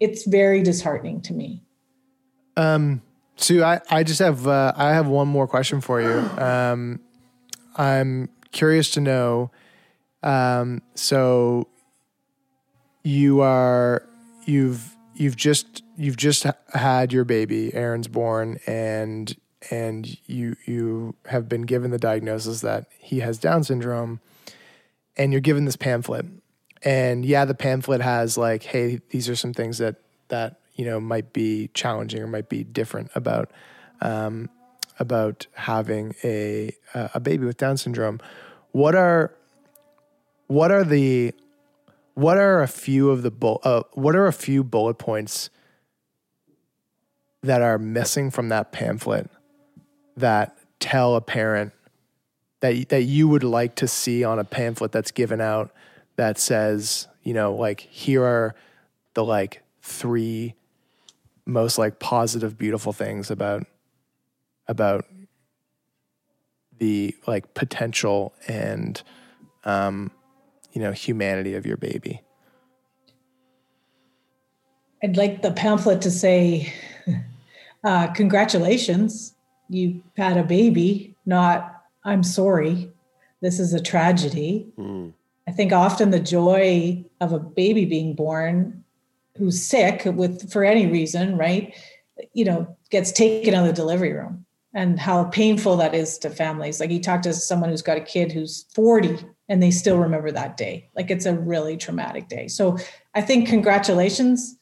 it's 0.00 0.26
very 0.26 0.62
disheartening 0.62 1.20
to 1.22 1.32
me. 1.32 1.62
Um, 2.56 3.02
Sue, 3.36 3.62
I, 3.62 3.80
I 3.90 4.02
just 4.02 4.18
have 4.18 4.46
uh, 4.46 4.72
I 4.76 4.92
have 4.92 5.06
one 5.06 5.28
more 5.28 5.46
question 5.46 5.80
for 5.80 6.00
you. 6.00 6.18
Um, 6.38 7.00
I'm 7.76 8.28
curious 8.50 8.90
to 8.92 9.00
know. 9.00 9.52
Um, 10.24 10.82
so 10.96 11.68
you 13.04 13.40
are 13.40 14.02
you've 14.44 14.96
you've 15.18 15.36
just 15.36 15.82
you've 15.96 16.16
just 16.16 16.46
had 16.72 17.12
your 17.12 17.24
baby. 17.24 17.74
Aaron's 17.74 18.08
born, 18.08 18.58
and 18.66 19.36
and 19.70 20.16
you 20.26 20.56
you 20.64 21.14
have 21.26 21.48
been 21.48 21.62
given 21.62 21.90
the 21.90 21.98
diagnosis 21.98 22.60
that 22.60 22.86
he 22.98 23.20
has 23.20 23.38
Down 23.38 23.64
syndrome, 23.64 24.20
and 25.16 25.32
you're 25.32 25.40
given 25.40 25.64
this 25.64 25.76
pamphlet. 25.76 26.26
And 26.84 27.24
yeah, 27.24 27.44
the 27.44 27.54
pamphlet 27.54 28.00
has 28.00 28.38
like, 28.38 28.62
hey, 28.62 29.00
these 29.10 29.28
are 29.28 29.36
some 29.36 29.52
things 29.52 29.78
that 29.78 29.96
that 30.28 30.60
you 30.74 30.84
know 30.84 31.00
might 31.00 31.32
be 31.32 31.70
challenging 31.74 32.22
or 32.22 32.26
might 32.26 32.48
be 32.48 32.62
different 32.64 33.10
about 33.14 33.50
um, 34.00 34.48
about 34.98 35.46
having 35.54 36.14
a 36.22 36.72
a 36.94 37.20
baby 37.20 37.44
with 37.44 37.56
Down 37.56 37.76
syndrome. 37.76 38.20
What 38.70 38.94
are 38.94 39.34
what 40.46 40.70
are 40.70 40.84
the 40.84 41.34
what 42.18 42.36
are 42.36 42.62
a 42.62 42.66
few 42.66 43.10
of 43.10 43.22
the 43.22 43.30
bull, 43.30 43.60
uh, 43.62 43.84
what 43.92 44.16
are 44.16 44.26
a 44.26 44.32
few 44.32 44.64
bullet 44.64 44.94
points 44.94 45.50
that 47.44 47.62
are 47.62 47.78
missing 47.78 48.28
from 48.28 48.48
that 48.48 48.72
pamphlet 48.72 49.30
that 50.16 50.58
tell 50.80 51.14
a 51.14 51.20
parent 51.20 51.72
that 52.58 52.88
that 52.88 53.02
you 53.02 53.28
would 53.28 53.44
like 53.44 53.76
to 53.76 53.86
see 53.86 54.24
on 54.24 54.40
a 54.40 54.44
pamphlet 54.44 54.90
that's 54.90 55.12
given 55.12 55.40
out 55.40 55.70
that 56.16 56.40
says, 56.40 57.06
you 57.22 57.32
know, 57.32 57.54
like 57.54 57.82
here 57.82 58.24
are 58.24 58.56
the 59.14 59.24
like 59.24 59.62
three 59.80 60.56
most 61.46 61.78
like 61.78 62.00
positive 62.00 62.58
beautiful 62.58 62.92
things 62.92 63.30
about 63.30 63.64
about 64.66 65.04
the 66.78 67.14
like 67.28 67.54
potential 67.54 68.34
and 68.48 69.04
um 69.62 70.10
you 70.72 70.80
know 70.80 70.92
humanity 70.92 71.54
of 71.54 71.66
your 71.66 71.76
baby. 71.76 72.22
I'd 75.02 75.16
like 75.16 75.42
the 75.42 75.52
pamphlet 75.52 76.02
to 76.02 76.10
say, 76.10 76.72
uh, 77.84 78.08
congratulations, 78.08 79.34
you 79.68 80.02
had 80.16 80.36
a 80.36 80.42
baby, 80.42 81.16
not 81.24 81.74
I'm 82.04 82.22
sorry. 82.22 82.90
This 83.40 83.60
is 83.60 83.72
a 83.72 83.80
tragedy. 83.80 84.72
I 85.46 85.52
think 85.52 85.72
often 85.72 86.10
the 86.10 86.20
joy 86.20 87.04
of 87.20 87.32
a 87.32 87.38
baby 87.38 87.84
being 87.84 88.14
born 88.14 88.84
who's 89.36 89.62
sick 89.62 90.02
with 90.04 90.50
for 90.50 90.64
any 90.64 90.86
reason, 90.86 91.36
right? 91.36 91.74
You 92.32 92.44
know, 92.44 92.76
gets 92.90 93.12
taken 93.12 93.54
out 93.54 93.62
of 93.62 93.68
the 93.68 93.72
delivery 93.72 94.12
room 94.12 94.44
and 94.74 95.00
how 95.00 95.24
painful 95.24 95.76
that 95.78 95.94
is 95.94 96.18
to 96.18 96.30
families. 96.30 96.80
Like 96.80 96.90
he 96.90 97.00
talked 97.00 97.24
to 97.24 97.32
someone 97.32 97.70
who's 97.70 97.82
got 97.82 97.96
a 97.96 98.02
kid 98.02 98.32
who's 98.32 98.66
40 98.74 99.18
and 99.48 99.62
they 99.62 99.70
still 99.70 99.98
remember 99.98 100.30
that 100.30 100.56
day. 100.56 100.90
Like 100.94 101.10
it's 101.10 101.26
a 101.26 101.38
really 101.38 101.76
traumatic 101.76 102.28
day. 102.28 102.48
So 102.48 102.76
I 103.14 103.22
think 103.22 103.48
congratulations. 103.48 104.56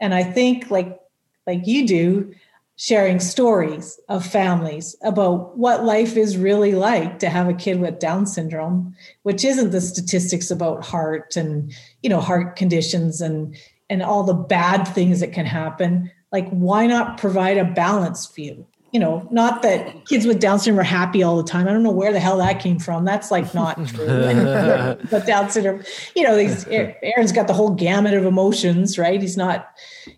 And 0.00 0.14
I 0.14 0.22
think 0.22 0.70
like 0.70 0.98
like 1.46 1.66
you 1.66 1.86
do, 1.86 2.32
sharing 2.80 3.20
stories 3.20 4.00
of 4.08 4.24
families 4.24 4.96
about 5.02 5.54
what 5.58 5.84
life 5.84 6.16
is 6.16 6.38
really 6.38 6.72
like 6.72 7.18
to 7.18 7.28
have 7.28 7.46
a 7.46 7.52
kid 7.52 7.78
with 7.78 7.98
down 7.98 8.24
syndrome 8.24 8.94
which 9.22 9.44
isn't 9.44 9.70
the 9.70 9.82
statistics 9.82 10.50
about 10.50 10.82
heart 10.82 11.36
and 11.36 11.74
you 12.02 12.08
know 12.08 12.20
heart 12.20 12.56
conditions 12.56 13.20
and 13.20 13.54
and 13.90 14.02
all 14.02 14.22
the 14.22 14.32
bad 14.32 14.84
things 14.84 15.20
that 15.20 15.30
can 15.30 15.44
happen 15.44 16.10
like 16.32 16.48
why 16.48 16.86
not 16.86 17.18
provide 17.18 17.58
a 17.58 17.66
balanced 17.66 18.34
view 18.34 18.66
you 18.92 19.00
know 19.00 19.26
not 19.30 19.62
that 19.62 20.04
kids 20.06 20.26
with 20.26 20.40
down 20.40 20.58
syndrome 20.58 20.80
are 20.80 20.82
happy 20.82 21.22
all 21.22 21.36
the 21.36 21.48
time. 21.48 21.68
I 21.68 21.72
don't 21.72 21.82
know 21.82 21.90
where 21.90 22.12
the 22.12 22.20
hell 22.20 22.38
that 22.38 22.60
came 22.60 22.78
from. 22.78 23.04
That's 23.04 23.30
like 23.30 23.54
not 23.54 23.76
true. 23.88 24.06
But 25.10 25.26
down 25.26 25.50
syndrome 25.50 25.82
you 26.14 26.22
know 26.22 26.36
these, 26.36 26.66
aaron's 26.68 27.32
got 27.32 27.46
the 27.46 27.54
whole 27.54 27.70
gamut 27.70 28.14
of 28.14 28.24
emotions 28.24 28.98
right? 28.98 29.20
He's 29.20 29.36
not 29.36 29.70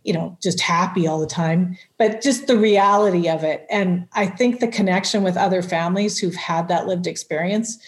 you 0.05 0.12
know 0.12 0.37
just 0.43 0.61
happy 0.61 1.07
all 1.07 1.20
the 1.20 1.27
time 1.27 1.77
but 1.99 2.20
just 2.20 2.47
the 2.47 2.57
reality 2.57 3.29
of 3.29 3.45
it. 3.45 3.66
And 3.70 4.07
i 4.14 4.27
think 4.27 4.61
the 4.61 4.68
connection 4.68 5.23
with 5.23 5.37
other 5.37 5.62
families 5.62 6.18
who've 6.18 6.35
had 6.35 6.68
that 6.68 6.87
lived 6.87 7.07
experience 7.07 7.79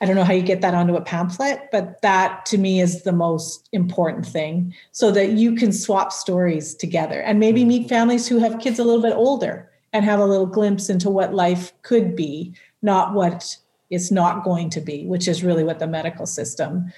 i 0.00 0.06
don't 0.06 0.14
know 0.14 0.24
how 0.24 0.32
you 0.32 0.42
get 0.42 0.60
that 0.60 0.74
onto 0.74 0.94
a 0.94 1.00
pamphlet 1.00 1.68
but 1.72 2.00
that 2.02 2.46
to 2.46 2.58
me 2.58 2.80
is 2.80 3.02
the 3.02 3.12
most 3.12 3.68
important 3.72 4.26
thing 4.26 4.74
so 4.92 5.10
that 5.10 5.30
you 5.30 5.54
can 5.54 5.72
swap 5.72 6.12
stories 6.12 6.74
together. 6.74 7.20
And 7.22 7.38
maybe 7.38 7.62
hmm. 7.62 7.68
meet 7.68 7.88
families 7.88 8.26
who 8.26 8.38
have 8.38 8.60
kids 8.60 8.78
a 8.78 8.84
little 8.84 9.02
bit 9.02 9.14
older 9.14 9.70
and 9.98 10.04
have 10.04 10.20
a 10.20 10.24
little 10.24 10.46
glimpse 10.46 10.88
into 10.88 11.10
what 11.10 11.34
life 11.34 11.72
could 11.82 12.14
be 12.14 12.54
not 12.82 13.14
what 13.14 13.56
it's 13.90 14.12
not 14.12 14.44
going 14.44 14.70
to 14.70 14.80
be 14.80 15.04
which 15.06 15.26
is 15.26 15.42
really 15.42 15.64
what 15.64 15.80
the 15.80 15.88
medical 15.88 16.24
system 16.24 16.92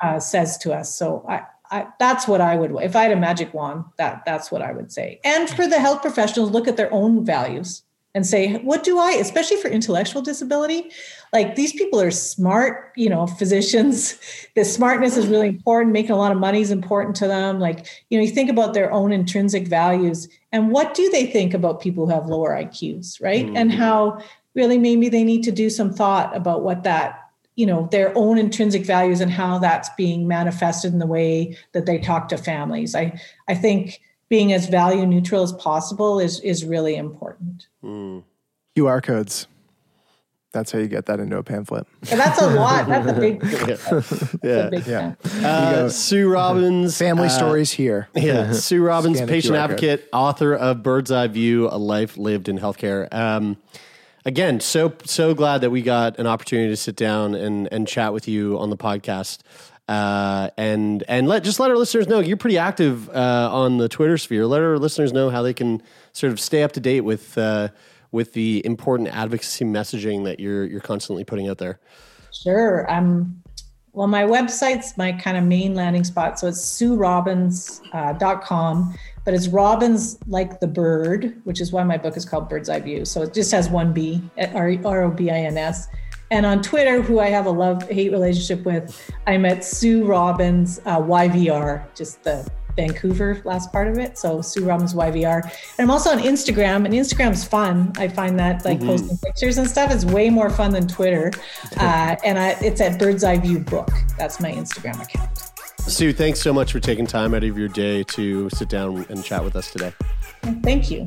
uh, 0.00 0.20
says 0.20 0.56
to 0.58 0.72
us. 0.72 0.94
So 0.94 1.26
I, 1.28 1.42
I, 1.72 1.88
that's 1.98 2.28
what 2.28 2.40
I 2.40 2.54
would 2.54 2.70
if 2.80 2.94
I 2.94 3.02
had 3.02 3.10
a 3.10 3.16
magic 3.16 3.52
wand 3.52 3.84
that 3.96 4.22
that's 4.24 4.52
what 4.52 4.62
I 4.62 4.72
would 4.72 4.92
say. 4.92 5.18
And 5.24 5.50
for 5.50 5.66
the 5.66 5.80
health 5.80 6.00
professionals 6.00 6.52
look 6.52 6.68
at 6.68 6.76
their 6.76 6.92
own 6.94 7.24
values 7.24 7.82
and 8.14 8.24
say 8.24 8.58
what 8.58 8.84
do 8.84 9.00
I 9.00 9.14
especially 9.14 9.56
for 9.56 9.66
intellectual 9.66 10.22
disability 10.22 10.92
like 11.34 11.56
these 11.56 11.72
people 11.72 12.00
are 12.00 12.12
smart 12.12 12.92
you 12.96 13.10
know 13.10 13.26
physicians. 13.26 14.18
The 14.54 14.64
smartness 14.64 15.16
is 15.16 15.26
really 15.26 15.48
important. 15.48 15.92
Making 15.92 16.12
a 16.12 16.16
lot 16.16 16.32
of 16.32 16.38
money 16.38 16.60
is 16.60 16.70
important 16.70 17.16
to 17.16 17.26
them. 17.26 17.58
Like 17.58 17.86
you 18.08 18.16
know 18.16 18.24
you 18.24 18.30
think 18.30 18.48
about 18.48 18.72
their 18.72 18.90
own 18.92 19.12
intrinsic 19.12 19.66
values. 19.66 20.28
And 20.52 20.70
what 20.70 20.94
do 20.94 21.10
they 21.10 21.26
think 21.26 21.52
about 21.52 21.80
people 21.80 22.06
who 22.06 22.12
have 22.12 22.26
lower 22.26 22.50
IQs 22.50 23.20
right? 23.20 23.44
And 23.44 23.70
mm-hmm. 23.70 23.80
how 23.80 24.22
really 24.54 24.78
maybe 24.78 25.08
they 25.08 25.24
need 25.24 25.42
to 25.42 25.52
do 25.52 25.68
some 25.68 25.92
thought 25.92 26.34
about 26.34 26.62
what 26.62 26.84
that 26.84 27.20
you 27.56 27.66
know 27.66 27.88
their 27.90 28.16
own 28.16 28.38
intrinsic 28.38 28.86
values 28.86 29.20
and 29.20 29.32
how 29.32 29.58
that's 29.58 29.90
being 29.96 30.28
manifested 30.28 30.92
in 30.92 31.00
the 31.00 31.06
way 31.06 31.56
that 31.72 31.84
they 31.84 31.98
talk 31.98 32.28
to 32.28 32.38
families. 32.38 32.94
I 32.94 33.20
i 33.48 33.54
think 33.54 34.00
being 34.28 34.52
as 34.52 34.68
value 34.68 35.04
neutral 35.04 35.42
as 35.42 35.52
possible 35.52 36.20
is 36.20 36.40
is 36.40 36.64
really 36.64 36.94
important. 36.94 37.66
Mm. 37.82 38.22
QR 38.76 39.02
codes. 39.02 39.46
That's 40.54 40.70
how 40.72 40.78
you 40.78 40.86
get 40.86 41.06
that 41.06 41.18
into 41.20 41.36
a 41.36 41.42
pamphlet. 41.42 41.86
and 42.10 42.18
that's 42.18 42.40
a 42.40 42.48
lot 42.48 42.86
that's 42.86 43.10
a 43.10 43.12
big 43.20 43.42
yeah. 44.42 44.68
big 44.70 44.86
Yeah. 44.86 45.14
Uh, 45.46 45.88
Sue 45.88 46.30
Robins. 46.30 46.96
Family 46.96 47.26
uh, 47.26 47.30
stories 47.30 47.72
here. 47.72 48.08
Yeah, 48.14 48.52
Sue 48.68 48.82
Robins, 48.82 49.16
Scan 49.18 49.28
patient 49.28 49.54
QR 49.54 49.58
code. 49.58 49.70
advocate, 49.70 50.08
author 50.12 50.54
of 50.54 50.82
Bird's 50.82 51.10
Eye 51.10 51.26
View: 51.26 51.68
A 51.68 51.76
Life 51.76 52.16
Lived 52.16 52.48
in 52.48 52.58
Healthcare. 52.58 53.12
Um, 53.12 53.56
again, 54.24 54.60
so 54.60 54.94
so 55.04 55.34
glad 55.34 55.60
that 55.62 55.70
we 55.70 55.82
got 55.82 56.18
an 56.18 56.26
opportunity 56.28 56.70
to 56.70 56.76
sit 56.76 56.96
down 56.96 57.34
and 57.34 57.68
and 57.72 57.86
chat 57.88 58.12
with 58.12 58.28
you 58.28 58.56
on 58.58 58.70
the 58.70 58.76
podcast. 58.76 59.40
Uh, 59.86 60.48
and 60.56 61.04
and 61.08 61.28
let 61.28 61.44
just 61.44 61.60
let 61.60 61.70
our 61.70 61.76
listeners 61.76 62.08
know 62.08 62.20
you're 62.20 62.38
pretty 62.38 62.56
active 62.56 63.10
uh, 63.10 63.50
on 63.52 63.76
the 63.76 63.88
Twitter 63.88 64.16
sphere. 64.16 64.46
Let 64.46 64.62
our 64.62 64.78
listeners 64.78 65.12
know 65.12 65.28
how 65.28 65.42
they 65.42 65.52
can 65.52 65.82
sort 66.12 66.32
of 66.32 66.40
stay 66.40 66.62
up 66.62 66.72
to 66.72 66.80
date 66.80 67.02
with 67.02 67.36
uh, 67.36 67.68
with 68.14 68.32
the 68.32 68.64
important 68.64 69.08
advocacy 69.08 69.64
messaging 69.64 70.22
that 70.24 70.38
you're 70.38 70.64
you're 70.64 70.80
constantly 70.80 71.24
putting 71.24 71.48
out 71.48 71.58
there. 71.58 71.80
Sure. 72.32 72.90
Um, 72.90 73.42
well, 73.92 74.06
my 74.06 74.22
website's 74.22 74.96
my 74.96 75.12
kind 75.12 75.36
of 75.36 75.42
main 75.44 75.74
landing 75.74 76.04
spot. 76.04 76.38
So 76.38 76.46
it's 76.46 76.60
suerobins.com, 76.60 77.92
uh, 77.92 78.96
but 79.24 79.34
it's 79.34 79.48
Robins 79.48 80.18
like 80.26 80.60
the 80.60 80.66
bird, 80.68 81.40
which 81.44 81.60
is 81.60 81.72
why 81.72 81.82
my 81.82 81.96
book 81.96 82.16
is 82.16 82.24
called 82.24 82.48
Bird's 82.48 82.68
Eye 82.68 82.80
View. 82.80 83.04
So 83.04 83.22
it 83.22 83.34
just 83.34 83.50
has 83.50 83.68
one 83.68 83.92
B, 83.92 84.22
R 84.38 85.02
O 85.02 85.10
B 85.10 85.30
I 85.30 85.38
N 85.40 85.58
S. 85.58 85.88
And 86.30 86.46
on 86.46 86.62
Twitter, 86.62 87.02
who 87.02 87.18
I 87.20 87.26
have 87.30 87.46
a 87.46 87.50
love 87.50 87.88
hate 87.88 88.12
relationship 88.12 88.64
with, 88.64 89.12
I'm 89.26 89.44
at 89.44 89.64
Sue 89.64 90.04
Robins 90.04 90.80
uh, 90.86 91.00
YVR, 91.00 91.84
just 91.94 92.22
the 92.24 92.48
Vancouver 92.76 93.40
last 93.44 93.72
part 93.72 93.88
of 93.88 93.98
it. 93.98 94.18
So 94.18 94.40
Sue 94.42 94.64
Robins 94.64 94.94
YVR. 94.94 95.42
And 95.42 95.50
I'm 95.78 95.90
also 95.90 96.10
on 96.10 96.18
Instagram, 96.18 96.84
and 96.84 96.94
Instagram's 96.94 97.44
fun. 97.44 97.92
I 97.96 98.08
find 98.08 98.38
that 98.38 98.64
like 98.64 98.78
Mm-hmm. 98.78 98.88
posting 98.88 99.18
pictures 99.18 99.58
and 99.58 99.68
stuff 99.70 99.92
is 99.92 100.04
way 100.04 100.30
more 100.30 100.50
fun 100.50 100.70
than 100.72 100.86
Twitter. 100.88 101.30
Uh, 101.76 102.14
and 102.24 102.38
I, 102.38 102.50
it's 102.60 102.80
at 102.80 102.98
Bird's 102.98 103.24
Eye 103.24 103.38
View 103.38 103.58
Book. 103.58 103.88
That's 104.16 104.38
my 104.40 104.52
Instagram 104.52 105.02
account. 105.02 105.30
Sue, 105.80 106.12
thanks 106.12 106.40
so 106.40 106.52
much 106.52 106.72
for 106.72 106.80
taking 106.80 107.06
time 107.06 107.34
out 107.34 107.42
of 107.44 107.58
your 107.58 107.68
day 107.68 108.04
to 108.04 108.48
sit 108.50 108.68
down 108.68 109.04
and 109.08 109.22
chat 109.24 109.42
with 109.44 109.56
us 109.56 109.70
today. 109.72 109.92
Thank 110.62 110.90
you. 110.90 111.06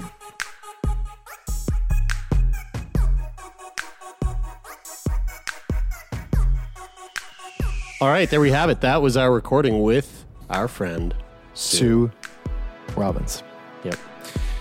All 7.99 8.09
right, 8.09 8.29
there 8.29 8.39
we 8.41 8.51
have 8.51 8.69
it. 8.69 8.81
That 8.81 9.01
was 9.01 9.17
our 9.17 9.31
recording 9.31 9.81
with 9.81 10.25
our 10.49 10.67
friend 10.67 11.15
Sue 11.57 12.11
Robins. 12.95 13.43
Yep. 13.83 13.95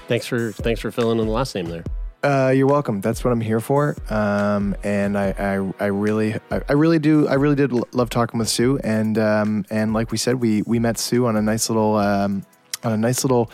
Thanks 0.09 0.27
for 0.27 0.53
thanks 0.53 0.81
for 0.81 0.91
filling 0.91 1.19
in 1.19 1.27
the 1.27 1.33
last 1.33 1.55
name 1.55 1.67
there. 1.67 1.85
Uh, 2.23 2.51
you're 2.51 2.67
welcome. 2.67 3.01
That's 3.01 3.23
what 3.23 3.31
I'm 3.33 3.41
here 3.41 3.61
for. 3.61 3.97
Um, 4.11 4.75
and 4.83 5.17
I, 5.17 5.29
I, 5.39 5.85
I 5.85 5.87
really, 5.87 6.35
I, 6.51 6.61
I 6.69 6.73
really 6.73 6.99
do, 6.99 7.29
I 7.29 7.35
really 7.35 7.55
did 7.55 7.73
l- 7.73 7.87
love 7.93 8.11
talking 8.11 8.39
with 8.39 8.49
Sue. 8.49 8.81
And, 8.83 9.17
um, 9.17 9.65
and 9.71 9.93
like 9.93 10.11
we 10.11 10.19
said, 10.19 10.37
we, 10.37 10.63
we 10.63 10.81
met 10.81 10.99
Sue 10.99 11.27
on 11.27 11.37
a 11.37 11.43
nice 11.43 11.71
little, 11.71 11.95
um, 11.97 12.45
on 12.83 12.93
a 12.93 12.97
nice 12.97 13.23
little, 13.23 13.49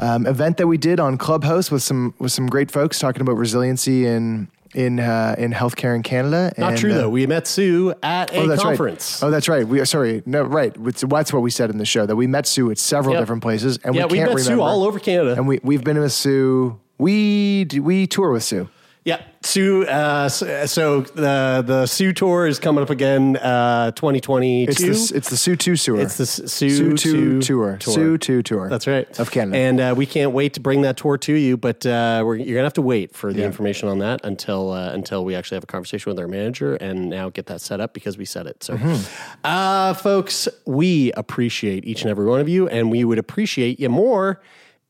um, 0.00 0.26
event 0.26 0.56
that 0.56 0.66
we 0.66 0.76
did 0.76 0.98
on 0.98 1.18
Clubhouse 1.18 1.70
with 1.70 1.84
some, 1.84 2.14
with 2.18 2.32
some 2.32 2.48
great 2.48 2.72
folks 2.72 2.98
talking 2.98 3.22
about 3.22 3.36
resiliency 3.36 4.06
in, 4.06 4.48
in, 4.74 5.00
uh, 5.00 5.34
in 5.38 5.52
healthcare 5.52 5.94
in 5.96 6.02
Canada. 6.02 6.52
Not 6.56 6.70
And, 6.72 6.78
true 6.78 6.92
uh, 6.92 6.98
though. 6.98 7.08
We 7.10 7.26
met 7.26 7.46
Sue 7.46 7.92
at 8.02 8.32
a 8.32 8.38
Oh, 8.40 8.46
that's 8.46 8.62
conference. 8.62 9.20
right. 9.22 9.28
Oh, 9.28 9.30
that's 9.30 9.48
right. 9.48 9.66
We 9.66 9.84
sorry. 9.84 10.22
No, 10.26 10.42
right. 10.42 10.74
It's- 10.86 11.04
That's 11.08 11.32
what 11.32 11.42
we 11.42 11.50
said 11.50 11.70
in 11.70 11.78
the 11.78 11.84
show 11.84 12.06
that 12.06 12.16
we 12.16 12.26
met 12.26 12.46
Sue 12.46 12.70
at 12.70 12.78
several 12.78 13.14
Yep. 13.14 13.22
different 13.22 13.42
places, 13.42 13.78
and 13.84 13.94
Yeah, 13.94 14.06
we 14.06 14.18
we 14.20 14.24
met 14.24 14.38
Sue 14.40 14.60
all 14.60 14.84
over 14.84 14.98
Canada. 14.98 15.32
and 15.34 15.46
we 15.48 15.60
we've 15.62 15.82
been 15.84 15.98
with 15.98 16.12
Sue. 16.12 16.78
We 16.98 17.66
we 17.80 18.06
tour 18.06 18.30
with 18.30 18.44
Sue. 18.44 18.68
Yeah, 19.10 19.22
Sue. 19.42 19.84
Uh, 19.86 20.28
so 20.28 21.00
the 21.00 21.64
the 21.66 21.86
Sue 21.86 22.12
tour 22.12 22.46
is 22.46 22.58
coming 22.60 22.82
up 22.82 22.90
again, 22.90 23.36
uh, 23.38 23.90
2022. 23.92 24.70
It's 24.70 24.80
the 25.10 25.16
it's 25.16 25.30
the 25.30 25.36
Sue 25.36 25.56
Two 25.56 25.74
tour. 25.76 26.00
It's 26.00 26.16
the 26.16 26.26
Sue, 26.26 26.46
Sue 26.48 26.96
Two 26.96 27.40
Two 27.40 27.40
tour. 27.40 27.78
Sue 27.80 28.18
Two 28.18 28.42
tour. 28.42 28.68
That's 28.68 28.86
right. 28.86 29.06
Of 29.18 29.32
Canada. 29.32 29.56
And 29.58 29.80
uh, 29.80 29.94
we 29.96 30.06
can't 30.06 30.30
wait 30.32 30.54
to 30.54 30.60
bring 30.60 30.82
that 30.82 30.96
tour 30.96 31.18
to 31.18 31.32
you, 31.32 31.56
but 31.56 31.84
uh, 31.84 32.22
we're, 32.24 32.36
you're 32.36 32.54
gonna 32.56 32.64
have 32.66 32.74
to 32.74 32.82
wait 32.82 33.16
for 33.16 33.32
the 33.32 33.40
Yeah. 33.40 33.46
information 33.46 33.88
on 33.88 33.98
that 33.98 34.20
until 34.24 34.70
uh, 34.70 34.92
until 34.92 35.24
we 35.24 35.34
actually 35.34 35.56
have 35.56 35.64
a 35.64 35.66
conversation 35.66 36.10
with 36.10 36.18
our 36.20 36.28
manager 36.28 36.76
and 36.76 37.10
now 37.10 37.30
get 37.30 37.46
that 37.46 37.60
set 37.60 37.80
up 37.80 37.92
because 37.94 38.16
we 38.16 38.24
said 38.24 38.46
it. 38.46 38.62
So, 38.62 38.76
Mm-hmm. 38.76 39.04
uh, 39.44 39.94
folks, 39.94 40.46
we 40.66 41.10
appreciate 41.14 41.84
each 41.84 42.02
and 42.02 42.10
every 42.10 42.26
one 42.26 42.38
of 42.40 42.48
you, 42.48 42.68
and 42.68 42.90
we 42.92 43.02
would 43.04 43.18
appreciate 43.18 43.80
you 43.80 43.88
more 43.88 44.40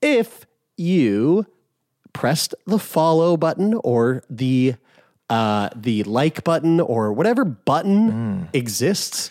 if 0.03 0.45
you 0.77 1.47
pressed 2.21 2.55
the 2.67 2.79
follow 2.79 3.35
button 3.37 3.73
or 3.83 4.23
the 4.29 4.75
uh, 5.31 5.71
the 5.75 6.03
like 6.05 6.45
button 6.45 6.79
or 6.81 7.13
whatever 7.15 7.45
button 7.47 8.49
exists 8.53 9.31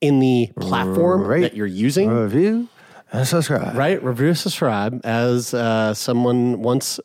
in 0.00 0.20
the 0.20 0.50
platform 0.58 1.26
Rate, 1.26 1.42
that 1.42 1.54
you're 1.54 1.66
using. 1.66 2.08
Review 2.08 2.68
and 3.12 3.26
subscribe. 3.26 3.76
Right, 3.76 4.02
review, 4.02 4.34
subscribe, 4.34 5.00
as 5.04 5.52
uh, 5.52 5.92
someone 5.92 6.62
once 6.62 6.98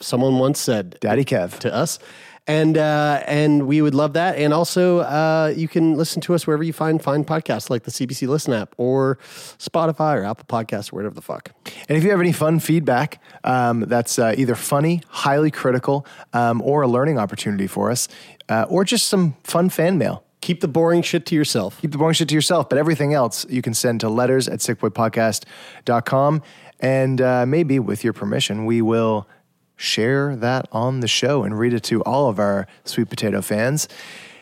someone 0.00 0.38
once 0.38 0.60
said, 0.60 0.98
Daddy 1.00 1.24
Kev. 1.24 1.58
to 1.60 1.72
us, 1.72 1.98
and 2.46 2.76
uh, 2.76 3.22
and 3.26 3.66
we 3.66 3.82
would 3.82 3.94
love 3.94 4.14
that. 4.14 4.36
And 4.36 4.52
also, 4.52 5.00
uh, 5.00 5.52
you 5.56 5.68
can 5.68 5.94
listen 5.94 6.20
to 6.22 6.34
us 6.34 6.46
wherever 6.46 6.62
you 6.62 6.72
find 6.72 7.00
fine 7.02 7.24
podcasts, 7.24 7.70
like 7.70 7.84
the 7.84 7.90
CBC 7.90 8.26
Listen 8.28 8.52
app 8.52 8.74
or 8.78 9.18
Spotify 9.58 10.16
or 10.16 10.24
Apple 10.24 10.46
Podcasts, 10.48 10.92
or 10.92 10.96
whatever 10.96 11.14
the 11.14 11.22
fuck. 11.22 11.50
And 11.88 11.96
if 11.96 12.04
you 12.04 12.10
have 12.10 12.20
any 12.20 12.32
fun 12.32 12.58
feedback 12.58 13.22
um, 13.44 13.80
that's 13.80 14.18
uh, 14.18 14.34
either 14.36 14.54
funny, 14.54 15.02
highly 15.08 15.50
critical, 15.50 16.06
um, 16.32 16.60
or 16.62 16.82
a 16.82 16.88
learning 16.88 17.18
opportunity 17.18 17.66
for 17.66 17.90
us, 17.90 18.08
uh, 18.48 18.66
or 18.68 18.84
just 18.84 19.06
some 19.06 19.36
fun 19.44 19.68
fan 19.68 19.98
mail, 19.98 20.24
Keep 20.40 20.60
the 20.60 20.66
boring 20.66 21.02
shit 21.02 21.24
to 21.26 21.36
yourself. 21.36 21.80
keep 21.80 21.92
the 21.92 21.98
boring 21.98 22.14
shit 22.14 22.28
to 22.28 22.34
yourself. 22.34 22.68
But 22.68 22.76
everything 22.76 23.14
else 23.14 23.46
you 23.48 23.62
can 23.62 23.74
send 23.74 24.00
to 24.00 24.08
letters 24.08 24.48
at 24.48 24.58
sickboypodcast.com. 24.58 26.42
And 26.80 27.20
uh, 27.20 27.46
maybe 27.46 27.78
with 27.78 28.02
your 28.02 28.12
permission, 28.12 28.66
we 28.66 28.82
will 28.82 29.28
share 29.76 30.36
that 30.36 30.68
on 30.72 31.00
the 31.00 31.08
show 31.08 31.42
and 31.42 31.58
read 31.58 31.72
it 31.72 31.82
to 31.84 32.02
all 32.02 32.28
of 32.28 32.38
our 32.38 32.66
sweet 32.84 33.08
potato 33.08 33.42
fans. 33.42 33.88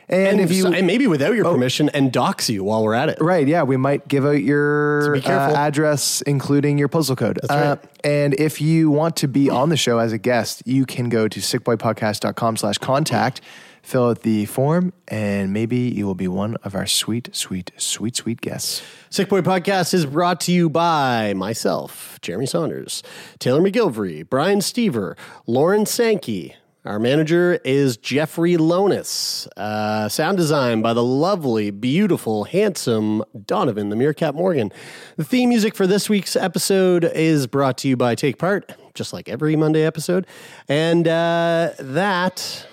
And, 0.09 0.27
And, 0.27 0.40
if 0.40 0.51
you 0.51 0.66
and 0.66 0.89
maybe 0.89 1.07
without 1.07 1.35
your 1.36 1.44
permission, 1.44 1.89
and 1.90 2.12
dox 2.12 2.51
you 2.51 2.65
while 2.65 2.82
we're 2.82 2.94
at 2.94 3.09
it. 3.09 3.19
Right, 3.20 3.47
yeah, 3.47 3.62
we 3.62 3.77
might 3.77 4.09
give 4.09 4.27
out 4.27 4.43
your 4.43 5.20
So 5.23 5.31
uh, 5.31 5.55
address, 5.57 6.20
including 6.23 6.78
your 6.78 6.89
postal 6.89 7.15
code. 7.15 7.39
Uh, 7.48 7.77
right. 7.78 7.90
and 8.02 8.35
if 8.35 8.61
you 8.61 8.90
want 8.90 9.15
to 9.16 9.28
be 9.28 9.48
on 9.48 9.69
the 9.69 9.77
show 9.77 9.98
as 9.98 10.12
a 10.12 10.19
guest, 10.19 10.65
you 10.66 10.85
can 10.85 11.11
go 11.11 11.28
to 11.28 11.39
sickboypodcast.com 11.39 12.57
slash 12.57 12.78
contact, 12.78 13.40
fill 13.82 14.09
out 14.09 14.23
the 14.23 14.47
form, 14.47 14.93
and 15.09 15.52
maybe 15.52 15.77
you 15.77 16.07
will 16.07 16.15
be 16.15 16.28
one 16.28 16.57
of 16.62 16.74
our 16.74 16.86
sweet, 16.86 17.35
sweet, 17.35 17.73
sweet, 17.77 18.16
sweet 18.16 18.40
guests. 18.40 18.82
Sick 19.11 19.28
Boy 19.28 19.40
Podcast 19.40 19.94
is 19.94 20.07
brought 20.07 20.40
to 20.43 20.52
you 20.52 20.70
by 20.70 21.35
myself, 21.35 22.19
Jeremie 22.23 22.47
Saunders, 22.47 23.02
Taylor 23.39 23.61
MacGillivary, 23.61 24.28
Brian 24.28 24.61
Stever, 24.61 25.16
Lauren 25.47 25.86
Sankey. 25.86 26.55
Our 26.82 26.98
manager 26.98 27.61
is 27.62 27.98
Jeffrey 27.98 28.57
Lonis. 28.57 29.47
Uh, 29.55 30.09
sound 30.09 30.39
design 30.39 30.81
by 30.81 30.94
the 30.94 31.02
lovely, 31.05 31.70
beautiful, 31.70 32.44
handsome 32.44 33.23
Donovan 33.44 33.90
the 33.90 33.97
Meerkat 33.97 34.35
Morgan. 34.35 34.73
The 35.16 35.24
theme 35.24 35.51
music 35.51 35.74
for 35.74 35.86
this 35.86 36.09
week's 36.09 36.36
episode 36.36 37.05
is 37.05 37.47
brought 37.47 37.77
to 37.78 37.89
you 37.89 37.98
by 37.98 38.15
Take 38.15 38.39
Part, 38.39 38.73
just 38.94 39.12
like 39.12 39.28
every 39.28 39.57
Monday 39.57 39.85
episode. 39.85 40.27
And 40.69 41.07
uh, 41.07 41.73
that, 41.78 42.66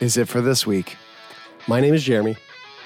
Is 0.00 0.16
it 0.16 0.28
for 0.28 0.40
this 0.40 0.66
week? 0.66 0.96
my 1.66 1.80
name 1.80 1.92
is 1.94 2.02
Jeremy, 2.04 2.36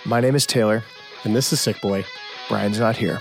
My 0.04 0.20
name 0.20 0.34
is 0.34 0.46
Taylor. 0.46 0.82
and 1.24 1.36
this 1.36 1.52
is 1.52 1.60
Sick 1.60 1.80
Boy. 1.80 2.04
Brian's 2.48 2.80
not 2.80 2.96
here. 2.96 3.20